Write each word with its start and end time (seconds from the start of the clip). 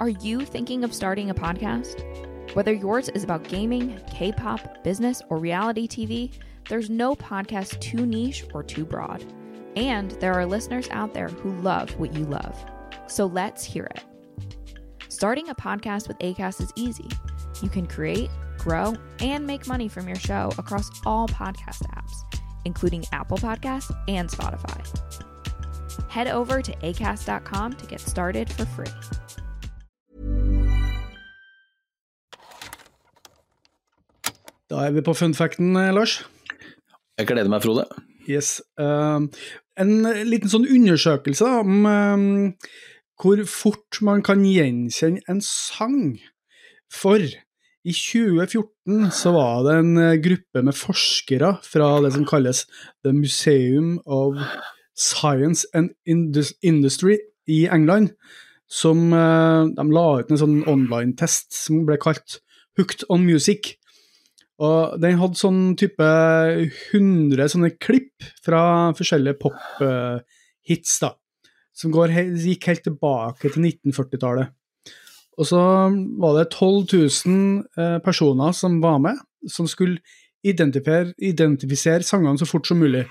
Are 0.00 0.08
you 0.08 0.46
thinking 0.46 0.82
of 0.82 0.94
starting 0.94 1.28
a 1.28 1.34
podcast? 1.34 2.54
Whether 2.54 2.72
yours 2.72 3.10
is 3.10 3.22
about 3.22 3.44
gaming, 3.44 4.00
K 4.10 4.32
pop, 4.32 4.82
business, 4.82 5.20
or 5.28 5.36
reality 5.36 5.86
TV, 5.86 6.32
there's 6.70 6.88
no 6.88 7.14
podcast 7.14 7.78
too 7.80 8.06
niche 8.06 8.46
or 8.54 8.62
too 8.62 8.86
broad. 8.86 9.22
And 9.76 10.12
there 10.12 10.32
are 10.32 10.46
listeners 10.46 10.88
out 10.90 11.12
there 11.12 11.28
who 11.28 11.52
love 11.60 11.90
what 12.00 12.14
you 12.14 12.24
love. 12.24 12.56
So 13.08 13.26
let's 13.26 13.62
hear 13.62 13.84
it. 13.94 14.02
Starting 15.10 15.50
a 15.50 15.54
podcast 15.54 16.08
with 16.08 16.18
ACAST 16.20 16.62
is 16.62 16.72
easy. 16.76 17.08
You 17.60 17.68
can 17.68 17.86
create, 17.86 18.30
grow, 18.56 18.94
and 19.20 19.46
make 19.46 19.66
money 19.66 19.88
from 19.88 20.06
your 20.06 20.16
show 20.16 20.50
across 20.56 20.90
all 21.04 21.28
podcast 21.28 21.82
apps, 21.94 22.40
including 22.64 23.04
Apple 23.12 23.36
Podcasts 23.36 23.94
and 24.08 24.30
Spotify. 24.30 24.80
Head 26.08 26.28
over 26.28 26.62
to 26.62 26.72
acast.com 26.76 27.74
to 27.74 27.86
get 27.86 28.00
started 28.00 28.50
for 28.50 28.64
free. 28.64 28.86
Da 34.70 34.84
er 34.86 34.92
vi 34.94 35.02
på 35.02 35.16
funfacten, 35.18 35.74
Lars. 35.74 36.20
Jeg 37.18 37.26
gleder 37.26 37.50
meg, 37.50 37.64
Frode. 37.64 37.88
Yes. 38.30 38.60
Uh, 38.78 39.26
en 39.80 39.94
liten 40.28 40.50
sånn 40.52 40.68
undersøkelse 40.70 41.48
om 41.64 41.88
uh, 41.90 42.74
hvor 43.18 43.42
fort 43.50 43.98
man 44.06 44.22
kan 44.22 44.44
gjenkjenne 44.46 45.24
en 45.26 45.40
sang. 45.42 46.20
For 46.86 47.18
i 47.18 47.94
2014 47.96 49.10
så 49.16 49.32
var 49.34 49.66
det 49.66 49.74
en 49.80 49.90
uh, 49.98 50.20
gruppe 50.22 50.62
med 50.62 50.78
forskere 50.78 51.56
fra 51.66 51.90
det 52.06 52.14
som 52.14 52.28
kalles 52.30 52.62
The 53.02 53.10
Museum 53.16 53.96
of 54.06 54.38
Science 54.94 55.66
and 55.74 55.96
Industry 56.06 57.18
i 57.50 57.64
England, 57.66 58.14
som 58.70 59.08
de 59.10 59.84
la 59.90 60.04
ut 60.20 60.28
en 60.30 60.38
sånn 60.38 60.60
online-test 60.70 61.56
som 61.56 61.80
ble 61.88 61.96
kalt 61.98 62.36
Hooked 62.78 63.02
on 63.10 63.24
Music. 63.26 63.79
Og 64.60 65.00
den 65.00 65.16
hadde 65.20 65.40
sånn 65.40 65.60
type 65.80 66.06
100 66.92 67.48
sånne 67.48 67.72
klipp 67.80 68.26
fra 68.44 68.92
forskjellige 68.96 69.38
pop-hits, 69.40 70.98
da. 71.00 71.14
Som 71.72 71.94
går, 71.94 72.12
gikk 72.36 72.66
helt 72.68 72.84
tilbake 72.84 73.48
til 73.48 73.64
1940-tallet. 73.64 74.52
Og 75.40 75.48
så 75.48 75.60
var 76.20 76.36
det 76.36 76.50
12 76.52 76.92
000 76.92 78.00
personer 78.04 78.52
som 78.56 78.76
var 78.82 78.98
med, 79.00 79.20
som 79.48 79.68
skulle 79.70 80.02
identifisere, 80.44 81.14
identifisere 81.16 82.04
sangene 82.04 82.40
så 82.40 82.48
fort 82.48 82.68
som 82.68 82.80
mulig. 82.82 83.06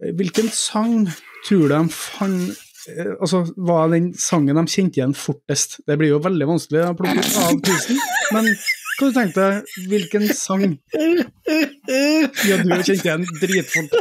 Hvilken 0.00 0.48
sang 0.52 1.04
tror 1.46 1.68
du 1.68 1.74
de 1.74 1.82
fant 1.92 2.62
Altså, 2.84 3.46
var 3.64 3.88
den 3.88 4.10
sangen 4.20 4.58
de 4.58 4.62
kjente 4.68 4.98
igjen 4.98 5.14
fortest? 5.16 5.78
Det 5.88 5.94
blir 5.96 6.10
jo 6.10 6.18
veldig 6.20 6.48
vanskelig 6.50 6.82
å 6.84 6.96
plukke 6.98 7.22
av 7.40 7.54
tusen, 7.64 7.96
men 8.36 8.50
hva 8.98 9.08
du 9.08 9.16
tenkte 9.16 9.46
du? 9.46 9.72
Hvilken 9.90 10.28
sang 10.36 10.64
ja, 10.64 12.58
du 12.60 12.70
har 12.70 12.84
kjent 12.86 13.04
igjen 13.04 13.26
dritfort? 13.40 13.96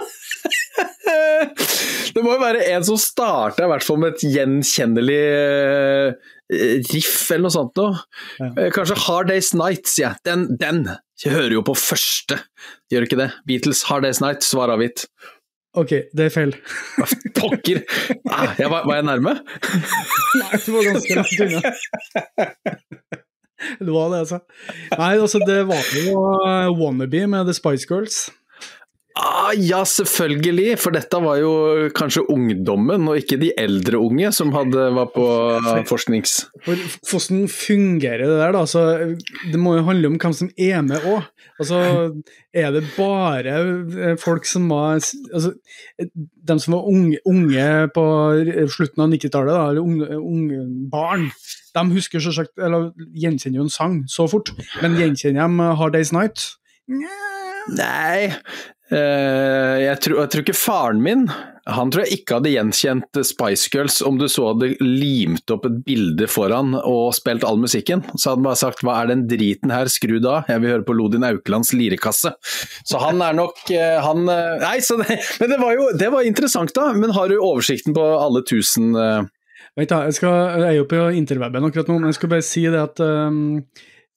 Det 2.14 2.22
må 2.22 2.36
jo 2.36 2.42
være 2.42 2.66
en 2.74 2.86
som 2.86 3.00
starta 3.00 3.66
i 3.66 3.72
hvert 3.72 3.86
fall 3.86 4.00
med 4.02 4.16
et 4.16 4.26
gjenkjennelig 4.36 5.24
riff 6.92 7.32
eller 7.32 7.46
noe 7.48 7.54
sånt 7.54 7.80
noe. 7.80 8.04
Ja. 8.40 8.70
Kanskje 8.76 9.00
Hard 9.08 9.32
Days 9.32 9.54
Night, 9.58 9.88
sier 9.90 10.12
jeg. 10.12 10.22
Den, 10.28 10.46
den 10.60 10.84
jeg 11.24 11.34
hører 11.34 11.56
jo 11.58 11.64
på 11.66 11.76
første, 11.78 12.40
gjør 12.92 13.08
ikke 13.08 13.22
det? 13.22 13.30
Beatles 13.50 13.86
Hard 13.90 14.06
Days 14.06 14.22
Night, 14.24 14.46
svar 14.46 14.74
avgitt. 14.74 15.08
Ok, 15.74 15.96
det 16.14 16.28
er 16.28 16.34
feil. 16.34 16.52
Pokker! 17.40 17.82
Ah, 18.30 18.54
jeg 18.60 18.70
var, 18.70 18.84
var, 18.86 19.00
jeg 19.00 19.08
nærme? 19.10 19.34
Nei, 20.38 20.60
du 20.66 20.70
var 20.76 20.90
ganske 20.92 21.18
langt 21.18 21.40
unna. 21.48 21.62
Det 23.80 23.92
var 23.94 24.14
det, 24.14 24.24
altså. 24.26 24.40
Nei, 24.98 25.14
altså, 25.18 25.42
det 25.48 25.60
var 25.70 25.92
jo 26.06 26.78
Wannabe 26.80 27.28
med 27.28 27.50
The 27.50 27.56
Spice 27.58 27.88
Girls. 27.90 28.26
Ah, 29.14 29.52
ja, 29.54 29.84
selvfølgelig, 29.86 30.74
for 30.82 30.96
dette 30.96 31.18
var 31.22 31.38
jo 31.38 31.50
kanskje 31.94 32.24
ungdommen, 32.34 33.06
og 33.12 33.20
ikke 33.20 33.38
de 33.38 33.52
eldre 33.62 34.00
unge 34.02 34.32
som 34.34 34.50
hadde, 34.56 34.88
var 34.96 35.12
på 35.14 35.26
forsknings... 35.92 36.40
For 36.66 36.80
Hvordan 37.12 37.44
fungerer 37.52 38.24
det 38.26 38.40
der, 38.40 38.56
da? 38.56 38.64
Altså, 38.64 39.14
det 39.52 39.62
må 39.62 39.76
jo 39.78 39.86
handle 39.86 40.10
om 40.10 40.18
hvem 40.18 40.34
som 40.40 40.50
er 40.58 40.82
med 40.82 41.06
òg. 41.06 41.30
Altså, 41.62 41.84
er 42.58 42.74
det 42.74 42.88
bare 42.96 44.18
folk 44.18 44.50
som 44.50 44.66
var 44.74 44.98
altså, 44.98 45.54
De 46.02 46.58
som 46.60 46.74
var 46.74 46.90
unge, 46.90 47.22
unge 47.30 47.70
på 47.94 48.06
slutten 48.74 49.06
av 49.06 49.14
90-tallet, 49.14 49.54
eller 49.54 49.86
unge, 49.86 50.10
unge, 50.18 50.66
barn, 50.90 51.30
de 51.78 51.86
husker 51.94 52.24
selvsagt, 52.24 52.58
eller 52.58 52.90
gjenkjenner 53.14 53.62
jo 53.62 53.70
en 53.70 53.78
sang 53.78 54.02
så 54.10 54.26
fort, 54.32 54.56
men 54.82 54.98
gjenkjenner 54.98 55.46
de 55.46 55.74
Hard 55.78 55.94
Days 55.94 56.16
Night? 56.16 56.56
Nei, 56.90 57.14
Uh, 57.64 58.73
jeg, 58.92 60.00
tror, 60.04 60.18
jeg, 60.20 60.30
tror, 60.30 60.42
ikke 60.44 60.54
faren 60.60 61.00
min 61.02 61.22
Han 61.72 61.90
tror 61.90 62.04
jeg 62.04 62.18
ikke 62.20 62.36
hadde 62.36 62.52
gjenkjent 62.52 63.20
Spice 63.26 63.72
Girls 63.72 64.02
om 64.04 64.18
du 64.20 64.26
så 64.30 64.50
hadde 64.50 64.74
limt 64.84 65.50
opp 65.54 65.64
et 65.70 65.78
bilde 65.88 66.28
foran 66.30 66.76
og 66.82 67.14
spilt 67.16 67.46
all 67.48 67.62
musikken. 67.62 68.04
Så 68.14 68.34
hadde 68.34 68.42
han 68.42 68.48
bare 68.50 68.60
sagt 68.60 68.84
'hva 68.84 68.98
er 69.00 69.14
den 69.14 69.24
driten 69.32 69.72
her, 69.72 69.88
skru 69.88 70.20
da', 70.20 70.44
jeg 70.52 70.62
vil 70.62 70.74
høre 70.74 70.86
på 70.86 70.98
Lodin 70.98 71.24
Auklands 71.24 71.72
lirekasse. 71.72 72.34
Så 72.84 73.00
han 73.00 73.24
er 73.24 73.38
nok 73.40 73.64
uh, 73.72 74.04
han 74.04 74.28
uh, 74.28 74.60
Nei, 74.60 74.76
det, 74.84 75.18
men 75.40 75.56
det 75.56 75.62
var 75.64 75.74
jo 75.78 75.88
det 76.04 76.12
var 76.12 76.28
interessant, 76.28 76.76
da. 76.76 76.92
Men 76.92 77.16
har 77.16 77.32
du 77.32 77.40
oversikten 77.40 77.96
på 77.96 78.04
alle 78.20 78.44
tusen 78.44 78.92
Vent, 79.74 79.90
da. 79.90 80.04
Jeg, 80.06 80.20
skal, 80.20 80.36
jeg 80.60 80.68
er 80.68 80.78
jo 80.78 80.86
på 80.86 81.02
interweben 81.18 81.66
akkurat 81.66 81.88
nå, 81.90 81.98
men 81.98 82.12
jeg 82.12 82.20
skal 82.20 82.30
bare 82.36 82.46
si 82.46 82.68
det 82.68 82.84
at 82.84 83.00
um 83.02 83.64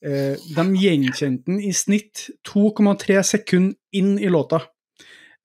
Eh, 0.07 0.39
de 0.55 0.65
gjenkjente 0.79 1.51
den 1.51 1.61
i 1.65 1.73
snitt 1.75 2.29
2,3 2.47 3.23
sekunder 3.27 3.75
inn 3.97 4.17
i 4.23 4.31
låta. 4.31 4.63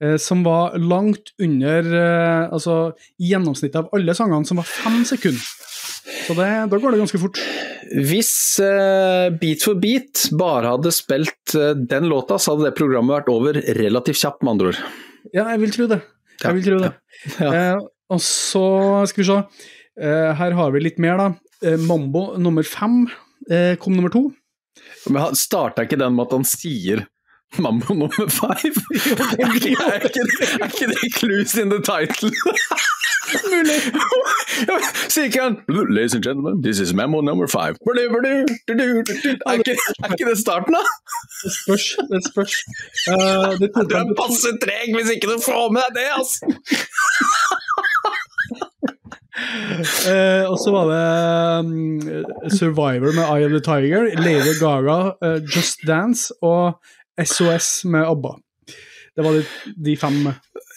Eh, 0.03 0.17
som 0.21 0.43
var 0.45 0.77
langt 0.77 1.33
under 1.41 1.87
eh, 1.97 2.53
altså, 2.53 2.93
gjennomsnittet 3.21 3.79
av 3.81 3.89
alle 3.97 4.15
sangene, 4.17 4.45
som 4.45 4.61
var 4.61 4.69
fem 4.69 5.01
sekunder. 5.07 5.41
Så 6.27 6.35
det, 6.37 6.49
da 6.69 6.77
går 6.77 6.93
det 6.93 7.01
ganske 7.01 7.21
fort. 7.21 7.39
Hvis 7.91 8.33
Beat 8.61 9.63
for 9.65 9.79
beat 9.81 10.27
bare 10.37 10.75
hadde 10.75 10.93
spilt 10.95 11.53
den 11.89 12.07
låta, 12.09 12.37
så 12.39 12.53
hadde 12.53 12.69
det 12.69 12.77
programmet 12.77 13.17
vært 13.17 13.31
over 13.33 13.57
relativt 13.77 14.21
kjapt, 14.21 14.45
med 14.45 14.53
andre 14.53 14.71
ord. 14.71 14.81
Ja, 15.33 15.47
jeg 15.49 15.61
vil 15.63 15.73
tro 15.75 15.87
det. 15.91 15.99
Jeg 16.41 16.57
vil 16.57 16.67
tro 16.67 16.77
det. 16.83 16.91
Ja. 17.41 17.49
Ja. 17.51 17.79
Og 18.11 18.21
så 18.23 18.65
skal 19.09 19.21
vi 19.21 19.27
se. 19.27 19.37
her 20.39 20.55
har 20.57 20.71
vi 20.73 20.81
litt 20.83 21.01
mer, 21.03 21.19
da. 21.19 21.75
Mambo 21.83 22.37
nummer 22.41 22.65
fem 22.67 23.03
kom 23.81 23.97
nummer 23.97 24.13
to. 24.13 24.29
Men 25.09 25.21
han 25.21 25.35
starta 25.35 25.85
ikke 25.85 25.99
den 25.99 26.15
med 26.15 26.29
at 26.29 26.37
han 26.39 26.47
sier 26.47 27.05
Mambo 27.59 27.93
nummer 27.93 28.29
five? 28.31 28.79
er, 29.43 29.55
ikke, 29.55 29.75
er, 29.75 30.05
ikke, 30.07 30.23
er 30.61 30.69
ikke 30.69 30.87
det 30.87 31.13
clues 31.17 31.57
in 31.59 31.69
the 31.73 31.81
title? 31.83 32.31
Mulig. 33.51 33.79
Sier 35.11 35.23
ikke 35.29 35.41
han 35.41 35.55
'Ladies 35.67 36.15
and 36.15 36.23
gentlemen, 36.23 36.63
this 36.63 36.79
is 36.79 36.93
Mambo 36.93 37.21
number 37.21 37.47
five'? 37.47 37.75
Er 39.47 39.53
ikke, 39.59 39.75
er 40.03 40.11
ikke 40.11 40.29
det 40.29 40.37
starten, 40.39 40.73
da? 40.77 40.83
Det 41.43 41.51
spørs. 41.59 41.85
Det 42.11 42.21
spørs. 42.31 42.55
Uh, 43.11 43.51
det 43.61 43.69
du 43.91 43.95
er 44.01 44.15
passe 44.21 44.51
treg 44.63 44.87
hvis 44.95 45.09
ikke 45.15 45.27
du 45.31 45.37
får 45.45 45.65
med 45.75 45.83
deg 45.87 46.01
det, 46.01 46.09
altså! 46.19 46.39
Uh, 49.41 50.45
og 50.51 50.57
så 50.61 50.71
var 50.73 50.89
det 50.91 51.01
um, 51.65 52.51
Survivor 52.51 53.15
med 53.15 53.25
Eye 53.25 53.47
of 53.47 53.55
the 53.55 53.61
Tiger, 53.65 54.09
Lady 54.21 54.55
Gaga, 54.59 54.99
uh, 55.23 55.39
Just 55.43 55.85
Dance 55.87 56.33
og 56.41 56.77
SOS 57.19 57.81
med 57.85 58.05
ABBA. 58.07 58.35
Det 59.15 59.25
var 59.25 59.35
de, 59.35 59.43
de 59.85 59.95
fem. 59.99 60.19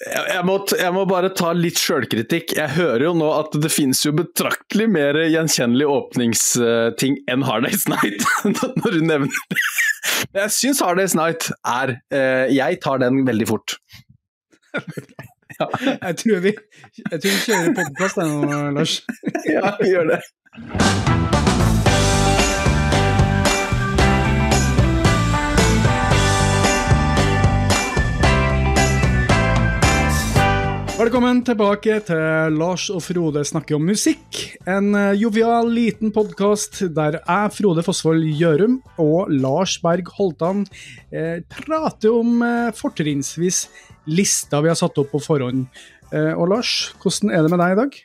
Jeg, 0.04 0.40
må, 0.46 0.56
jeg, 0.74 0.90
må, 0.92 1.04
bare 1.08 1.30
ta 1.38 1.52
litt 1.54 1.78
sjølkritikk. 1.78 2.56
Jeg 2.58 2.74
hører 2.74 3.06
jo 3.06 3.12
nå 3.16 3.28
at 3.36 3.54
det 3.62 3.70
finnes 3.72 4.00
jo 4.04 4.12
betraktelig 4.16 4.88
mer 4.90 5.20
gjenkjennelig 5.22 5.86
åpningsting 5.88 7.20
enn 7.30 7.46
Hard 7.46 7.68
Days 7.68 7.86
Night, 7.90 8.26
når 8.82 8.98
du 8.98 9.00
nevner 9.06 9.30
det. 9.30 9.60
Men 10.32 10.44
jeg 10.46 10.56
syns 10.56 10.82
Hard 10.84 10.98
Days 11.00 11.14
Night 11.16 11.48
er 11.62 11.96
uh, 12.14 12.44
Jeg 12.52 12.82
tar 12.84 13.00
den 13.04 13.22
veldig 13.28 13.48
fort. 13.54 13.78
Ja, 15.60 15.66
jeg, 16.06 16.16
tror 16.16 16.40
vi, 16.40 16.52
jeg 17.10 17.20
tror 17.20 17.30
vi 17.30 17.40
kjører 17.46 17.74
podkast 17.78 18.16
nå, 18.22 18.62
Lars. 18.78 18.98
ja, 19.54 19.76
vi 19.80 19.94
gjør 19.94 20.14
det. 20.14 21.73
Velkommen 30.94 31.40
tilbake 31.42 31.96
til 32.06 32.54
Lars 32.54 32.84
og 32.94 33.00
Frode 33.02 33.40
snakker 33.42 33.74
om 33.74 33.88
musikk. 33.90 34.36
En 34.70 34.92
uh, 34.94 35.10
jovial, 35.18 35.66
liten 35.74 36.12
podkast 36.14 36.84
der 36.94 37.16
jeg, 37.18 37.50
Frode 37.56 37.82
Fosvold 37.82 38.22
Gjørum, 38.38 38.76
og 39.02 39.32
Lars 39.34 39.74
Berg 39.82 40.12
Holtan 40.14 40.62
eh, 41.10 41.42
prater 41.50 42.14
om 42.14 42.38
eh, 42.46 42.70
fortrinnsvis 42.78 43.64
lista 44.06 44.60
vi 44.62 44.70
har 44.70 44.78
satt 44.78 45.02
opp 45.02 45.10
på 45.16 45.22
forhånd. 45.24 45.66
Eh, 46.14 46.30
og 46.38 46.46
Lars, 46.52 46.72
hvordan 47.02 47.32
er 47.34 47.42
det 47.42 47.50
med 47.50 47.60
deg 47.62 47.74
i 47.74 47.78
dag? 47.80 47.96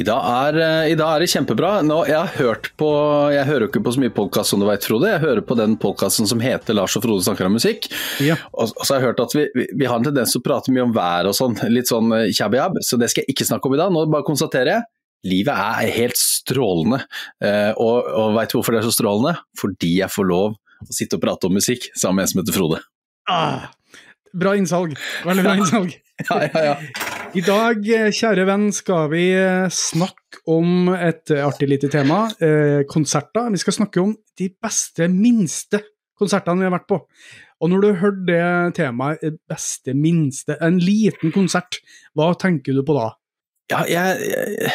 I 0.00 0.06
dag 0.08 0.28
er, 0.30 0.58
eh, 0.64 0.92
i 0.94 0.96
dag 0.98 1.10
er 1.16 1.24
det 1.24 1.30
kjempebra. 1.34 1.72
Nå, 1.84 2.00
jeg 2.08 2.16
har 2.16 2.32
hørt 2.38 2.70
på 2.80 2.90
Jeg 3.34 3.46
hører 3.46 3.68
ikke 3.68 3.84
på 3.84 3.92
så 3.94 4.00
mye 4.00 4.14
podkast 4.14 4.54
som 4.54 4.60
du 4.60 4.66
vet, 4.66 4.84
Frode. 4.84 5.10
Jeg 5.10 5.20
hører 5.20 5.44
på 5.44 5.56
den 5.58 5.76
podkasten 5.76 6.26
som 6.26 6.40
heter 6.40 6.74
'Lars 6.74 6.96
og 6.96 7.04
Frode 7.04 7.24
snakker 7.24 7.46
om 7.46 7.56
musikk'. 7.56 7.90
Ja. 8.20 8.36
Og, 8.54 8.72
og 8.76 8.84
så 8.84 8.94
har 8.94 9.00
jeg 9.00 9.08
hørt 9.12 9.20
at 9.20 9.34
vi, 9.34 9.48
vi, 9.54 9.68
vi 9.76 9.86
har 9.86 9.98
en 9.98 10.04
tendens 10.04 10.32
til 10.32 10.40
å 10.40 10.46
prate 10.48 10.72
mye 10.72 10.88
om 10.88 10.92
vær 10.94 11.28
og 11.28 11.34
sånn, 11.34 11.56
litt 11.68 11.88
sånn 11.88 12.10
tjabb-jabb, 12.32 12.80
så 12.80 12.98
det 12.98 13.10
skal 13.10 13.24
jeg 13.24 13.34
ikke 13.34 13.48
snakke 13.48 13.68
om 13.68 13.74
i 13.74 13.80
dag. 13.80 13.92
Nå 13.92 14.06
bare 14.08 14.26
konstaterer 14.26 14.72
jeg 14.78 14.82
livet 15.24 15.56
er 15.56 15.92
helt 15.94 16.20
strålende. 16.20 17.00
Eh, 17.42 17.72
og, 17.80 18.04
og 18.04 18.34
veit 18.36 18.52
du 18.52 18.58
hvorfor 18.58 18.76
det 18.76 18.82
er 18.82 18.88
så 18.88 18.94
strålende? 18.94 19.38
Fordi 19.58 19.98
jeg 20.00 20.12
får 20.12 20.28
lov 20.28 20.54
å 20.84 20.92
sitte 20.92 21.18
og 21.18 21.24
prate 21.24 21.48
om 21.48 21.56
musikk 21.56 21.88
sammen 21.96 22.20
med 22.20 22.26
en 22.26 22.32
som 22.32 22.42
heter 22.42 22.56
Frode. 22.56 22.80
Ah, 23.30 23.70
bra 24.36 24.54
innsalg. 24.58 24.96
Veldig 25.24 25.46
bra 25.46 25.58
innsalg. 25.60 25.98
Ja, 26.28 26.36
ja, 26.46 26.60
ja. 26.62 27.03
I 27.34 27.42
dag, 27.42 27.80
eh, 27.90 28.12
kjære 28.14 28.44
venn, 28.46 28.68
skal 28.70 29.08
vi 29.10 29.24
eh, 29.34 29.64
snakke 29.66 30.38
om 30.54 30.92
et 30.94 31.32
artig 31.34 31.66
lite 31.66 31.88
tema. 31.90 32.28
Eh, 32.38 32.84
konserter. 32.86 33.48
Vi 33.50 33.58
skal 33.58 33.74
snakke 33.74 34.02
om 34.04 34.12
de 34.38 34.46
beste, 34.62 35.08
minste 35.10 35.80
konsertene 36.14 36.62
vi 36.62 36.68
har 36.68 36.76
vært 36.76 36.86
på. 36.92 37.00
Og 37.58 37.72
når 37.72 37.82
du 37.82 37.88
har 37.88 37.98
hørt 38.04 38.22
det 38.28 38.44
temaet, 38.78 39.26
eh, 39.26 39.34
beste, 39.50 39.96
minste, 39.98 40.54
en 40.62 40.78
liten 40.78 41.34
konsert, 41.34 41.80
hva 42.14 42.30
tenker 42.38 42.78
du 42.78 42.84
på 42.86 42.94
da? 43.00 43.10
Ja, 43.72 43.82
jeg, 43.90 44.30
jeg, 44.30 44.72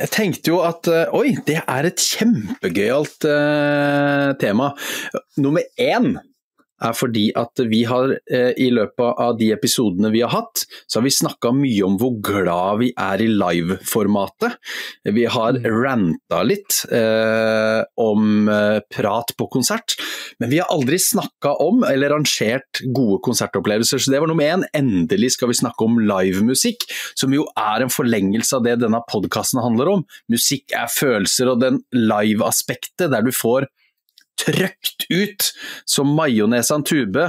jeg 0.00 0.12
tenkte 0.18 0.50
jo 0.50 0.60
at 0.66 0.90
eh, 0.90 1.14
oi, 1.14 1.36
det 1.46 1.60
er 1.62 1.92
et 1.92 2.10
kjempegøyalt 2.10 3.30
uh, 3.30 4.34
tema. 4.42 4.72
Nummer 5.38 5.62
én 5.78 6.16
er 6.84 6.96
fordi 6.96 7.28
at 7.38 7.62
vi 7.70 7.82
har 7.88 8.14
eh, 8.14 8.52
i 8.60 8.68
løpet 8.74 9.20
av 9.20 9.36
de 9.38 9.50
episodene 9.54 10.10
vi 10.14 10.22
har 10.24 10.32
hatt, 10.34 10.64
så 10.86 11.00
har 11.00 11.06
vi 11.06 11.14
snakka 11.14 11.52
mye 11.56 11.84
om 11.86 11.98
hvor 12.00 12.16
glad 12.24 12.82
vi 12.82 12.90
er 13.00 13.22
i 13.24 13.28
live-formatet. 13.32 14.58
Vi 15.16 15.26
har 15.30 15.60
ranta 15.64 16.42
litt 16.46 16.82
eh, 16.92 17.80
om 18.00 18.50
eh, 18.50 18.80
prat 18.92 19.34
på 19.38 19.48
konsert, 19.52 19.96
men 20.42 20.52
vi 20.52 20.60
har 20.62 20.72
aldri 20.74 20.98
snakka 21.00 21.56
om 21.64 21.84
eller 21.88 22.14
rangert 22.14 22.82
gode 22.94 23.20
konsertopplevelser. 23.26 24.02
Så 24.02 24.12
det 24.12 24.22
var 24.22 24.30
nummer 24.30 24.48
én. 24.56 24.66
Endelig 24.76 25.34
skal 25.36 25.52
vi 25.52 25.60
snakke 25.60 25.86
om 25.86 26.00
livemusikk, 26.02 26.88
som 27.18 27.34
jo 27.34 27.46
er 27.58 27.84
en 27.84 27.92
forlengelse 27.92 28.58
av 28.58 28.66
det 28.66 28.78
denne 28.82 29.00
podkasten 29.10 29.62
handler 29.62 29.92
om. 29.96 30.04
Musikk 30.32 30.74
er 30.76 30.90
følelser, 30.92 31.52
og 31.52 31.62
den 31.62 31.80
live-aspektet 31.94 33.12
der 33.14 33.24
du 33.24 33.32
får 33.34 33.68
trøkt 34.40 35.06
ut 35.12 35.48
som 35.88 36.10
majones 36.16 36.70
av 36.72 36.80
en 36.80 36.86
tube. 36.86 37.26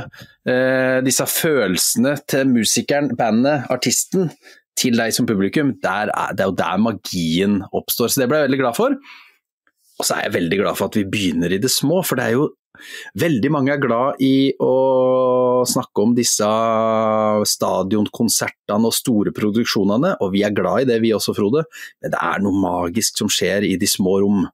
Eh, 0.49 0.99
disse 1.05 1.27
følelsene 1.29 2.15
til 2.29 2.51
musikeren, 2.51 3.11
bandet, 3.17 3.67
artisten, 3.73 4.31
til 4.75 4.97
deg 4.99 5.13
som 5.15 5.27
publikum. 5.29 5.73
Er, 5.87 6.11
det 6.35 6.43
er 6.43 6.51
jo 6.51 6.57
der 6.59 6.81
magien 6.81 7.61
oppstår. 7.71 8.11
Så 8.11 8.21
det 8.21 8.29
ble 8.31 8.41
jeg 8.41 8.49
veldig 8.49 8.61
glad 8.63 8.77
for. 8.77 8.97
Og 9.95 10.03
så 10.07 10.17
er 10.17 10.27
jeg 10.27 10.35
veldig 10.35 10.59
glad 10.59 10.77
for 10.79 10.89
at 10.89 10.99
vi 10.99 11.07
begynner 11.07 11.55
i 11.55 11.61
det 11.61 11.71
små, 11.71 12.01
for 12.03 12.19
det 12.19 12.27
er 12.27 12.35
jo 12.35 12.49
Veldig 13.25 13.51
mange 13.53 13.73
er 13.75 13.81
glad 13.81 14.21
i 14.23 14.53
å 14.61 15.63
snakke 15.67 16.03
om 16.03 16.15
disse 16.17 16.47
stadionkonsertene 17.55 18.89
og 18.89 18.95
store 18.95 19.33
produksjonene, 19.35 20.15
og 20.21 20.33
vi 20.35 20.45
er 20.45 20.55
glad 20.55 20.85
i 20.85 20.89
det 20.89 21.01
vi 21.03 21.13
også, 21.15 21.35
Frode. 21.37 21.65
Men 22.03 22.13
det 22.15 22.21
er 22.21 22.43
noe 22.43 22.61
magisk 22.61 23.21
som 23.21 23.31
skjer 23.31 23.67
i 23.67 23.75
de 23.81 23.89
små 23.89 24.19
rom, 24.23 24.45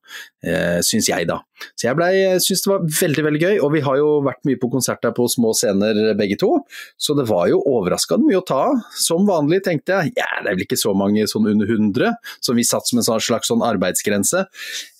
eh, 0.43 0.79
syns 0.85 1.09
jeg 1.11 1.27
da. 1.29 1.41
Så 1.77 1.87
jeg 1.87 1.97
ble, 1.97 2.09
syns 2.41 2.63
det 2.63 2.71
var 2.71 2.85
veldig 2.85 3.25
veldig 3.27 3.41
gøy, 3.41 3.55
og 3.65 3.73
vi 3.75 3.83
har 3.85 3.99
jo 3.99 4.09
vært 4.25 4.41
mye 4.49 4.59
på 4.61 4.71
konserter 4.73 5.13
på 5.15 5.27
små 5.29 5.53
scener 5.57 6.13
begge 6.17 6.37
to. 6.41 6.51
Så 6.97 7.15
det 7.17 7.27
var 7.29 7.49
jo 7.51 7.61
overraskende 7.69 8.27
mye 8.27 8.41
å 8.41 8.45
ta 8.45 8.61
av. 8.71 8.81
Som 8.97 9.27
vanlig 9.29 9.61
tenkte 9.67 9.99
jeg 9.99 10.15
ja, 10.17 10.29
det 10.41 10.51
er 10.51 10.57
vel 10.57 10.65
ikke 10.65 10.79
så 10.79 10.95
mange 10.97 11.27
sånn 11.29 11.49
under 11.51 11.69
100 11.69 12.15
som 12.43 12.57
vi 12.57 12.65
satt 12.67 12.87
som 12.89 13.01
en 13.01 13.07
slags 13.07 13.51
sånn 13.51 13.65
arbeidsgrense. 13.65 14.45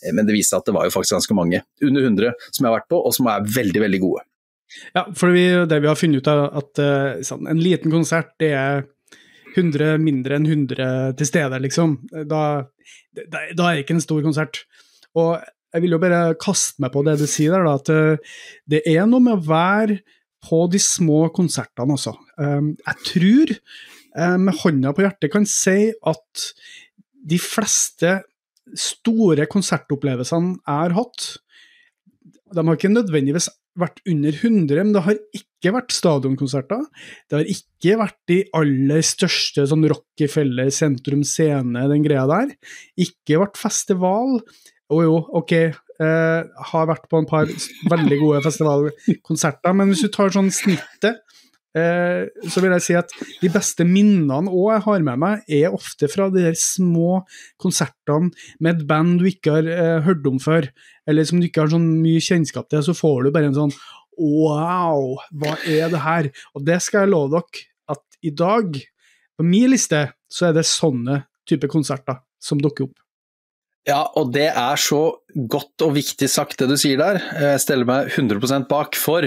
Eh, 0.01 0.13
men 0.15 0.27
det 0.27 0.35
viste 0.35 0.55
seg 0.55 0.63
at 0.63 0.69
det 0.69 0.75
var 0.77 0.87
jo 0.87 0.93
faktisk 0.95 1.17
ganske 1.17 1.37
mange 1.37 1.61
under 1.85 2.07
100 2.07 2.33
som 2.49 2.63
jeg 2.63 2.69
har 2.69 2.79
vært 2.79 2.91
på, 2.91 2.99
og 2.99 3.15
som 3.15 3.29
er 3.31 3.47
veldig, 3.59 3.83
veldig 3.85 4.01
gode. 4.03 4.25
Ja, 4.95 5.05
for 5.17 5.35
vi, 5.35 5.45
det 5.67 5.81
vi 5.83 5.89
har 5.89 5.99
funnet 5.99 6.21
ut 6.21 6.31
er 6.31 6.45
at 6.61 6.79
uh, 6.79 7.23
sånn, 7.27 7.47
en 7.51 7.59
liten 7.59 7.91
konsert 7.91 8.31
det 8.39 8.53
er 8.55 8.85
100 9.51 9.97
mindre 9.99 10.37
enn 10.37 10.47
100 10.47 11.17
til 11.19 11.27
stede, 11.27 11.57
liksom. 11.59 11.97
Da, 12.07 12.43
da, 13.11 13.41
da 13.51 13.65
er 13.67 13.75
det 13.75 13.83
ikke 13.83 13.97
en 13.97 14.05
stor 14.05 14.21
konsert. 14.23 14.61
Og 15.19 15.33
jeg 15.75 15.83
vil 15.83 15.97
jo 15.97 15.99
bare 15.99 16.21
kaste 16.39 16.79
meg 16.83 16.93
på 16.93 17.03
det 17.03 17.17
du 17.19 17.25
sier 17.27 17.57
der, 17.57 17.67
da, 17.67 17.73
at 17.75 18.31
det 18.71 18.79
er 18.87 19.09
noe 19.11 19.19
med 19.25 19.41
å 19.41 19.43
være 19.43 19.99
på 20.47 20.61
de 20.71 20.79
små 20.79 21.25
konsertene 21.35 21.97
også. 21.97 22.15
Um, 22.39 22.71
jeg 22.79 23.03
tror, 23.09 23.53
med 24.39 24.57
hånda 24.63 24.95
på 24.95 25.03
hjertet, 25.03 25.33
kan 25.35 25.43
si 25.47 25.91
at 25.91 26.47
de 27.27 27.37
fleste 27.43 28.21
store 28.77 29.47
konsertopplevelsene 29.51 30.57
jeg 30.59 30.83
har 30.83 30.95
hatt, 30.97 31.31
de 32.51 32.63
har 32.67 32.77
ikke 32.77 32.91
nødvendigvis 32.91 33.47
vært 33.79 34.01
under 34.09 34.35
100, 34.35 34.81
men 34.83 34.91
det 34.95 35.03
har 35.05 35.19
ikke 35.37 35.71
vært 35.77 35.93
stadionkonserter. 35.95 36.81
Det 37.29 37.37
har 37.37 37.51
ikke 37.53 37.95
vært 38.01 38.17
de 38.27 38.39
aller 38.57 39.05
største 39.05 39.63
sånn 39.69 39.87
Rockefeller 39.91 40.71
sentrum 40.75 41.23
scene, 41.27 41.85
den 41.91 42.03
greia 42.03 42.25
der. 42.29 42.51
Ikke 42.99 43.39
vært 43.45 43.59
festival. 43.61 44.41
Og 44.91 45.05
jo, 45.05 45.15
ok, 45.39 45.53
eh, 45.55 46.41
har 46.73 46.89
vært 46.89 47.07
på 47.07 47.21
en 47.21 47.29
par 47.29 47.47
veldig 47.93 48.17
gode 48.19 48.43
festivalkonserter, 48.43 49.77
men 49.77 49.93
hvis 49.93 50.03
du 50.03 50.11
tar 50.11 50.33
sånn 50.35 50.51
snittet, 50.51 51.23
eh, 51.77 52.27
så 52.51 52.63
vil 52.63 52.75
jeg 52.75 52.85
si 52.85 52.95
at 52.99 53.13
de 53.41 53.51
beste 53.53 53.85
minnene 53.87 54.51
òg 54.51 54.69
jeg 54.75 54.85
har 54.87 55.05
med 55.07 55.21
meg, 55.23 55.45
er 55.47 55.75
ofte 55.75 56.09
fra 56.11 56.29
de 56.33 56.45
der 56.47 56.57
små 56.59 57.21
konsertene 57.61 58.31
med 58.59 58.81
et 58.81 58.85
band 58.89 59.19
du 59.21 59.27
ikke 59.29 59.57
har 59.59 59.71
eh, 59.71 59.97
hørt 60.07 60.27
om 60.29 60.39
før, 60.41 60.69
eller 61.09 61.27
som 61.27 61.41
du 61.41 61.47
ikke 61.47 61.65
har 61.65 61.73
sånn 61.73 61.89
mye 62.03 62.21
kjennskap 62.23 62.69
til, 62.71 62.83
så 62.85 62.97
får 62.97 63.25
du 63.25 63.33
bare 63.35 63.51
en 63.51 63.59
sånn 63.63 63.75
Wow, 64.21 65.15
hva 65.39 65.55
er 65.65 65.87
det 65.89 66.01
her? 66.03 66.27
Og 66.53 66.65
det 66.67 66.81
skal 66.83 67.05
jeg 67.05 67.13
love 67.13 67.31
dere, 67.31 67.63
at 67.95 68.03
i 68.27 68.29
dag, 68.35 68.75
på 69.39 69.45
min 69.47 69.71
liste, 69.71 70.03
så 70.29 70.49
er 70.49 70.57
det 70.59 70.67
sånne 70.67 71.23
type 71.47 71.69
konserter 71.71 72.19
som 72.43 72.59
dukker 72.61 72.89
opp. 72.89 72.99
Ja, 73.89 74.03
og 74.19 74.29
det 74.35 74.51
er 74.51 74.77
så 74.77 74.99
godt 75.33 75.81
og 75.81 75.95
viktig 75.95 76.27
sagt 76.29 76.59
det 76.61 76.67
du 76.69 76.75
sier 76.77 76.99
der. 77.01 77.17
Jeg 77.33 77.63
steller 77.63 77.87
meg 77.89 78.11
100 78.13 78.67
bak. 78.69 78.97
For 78.99 79.25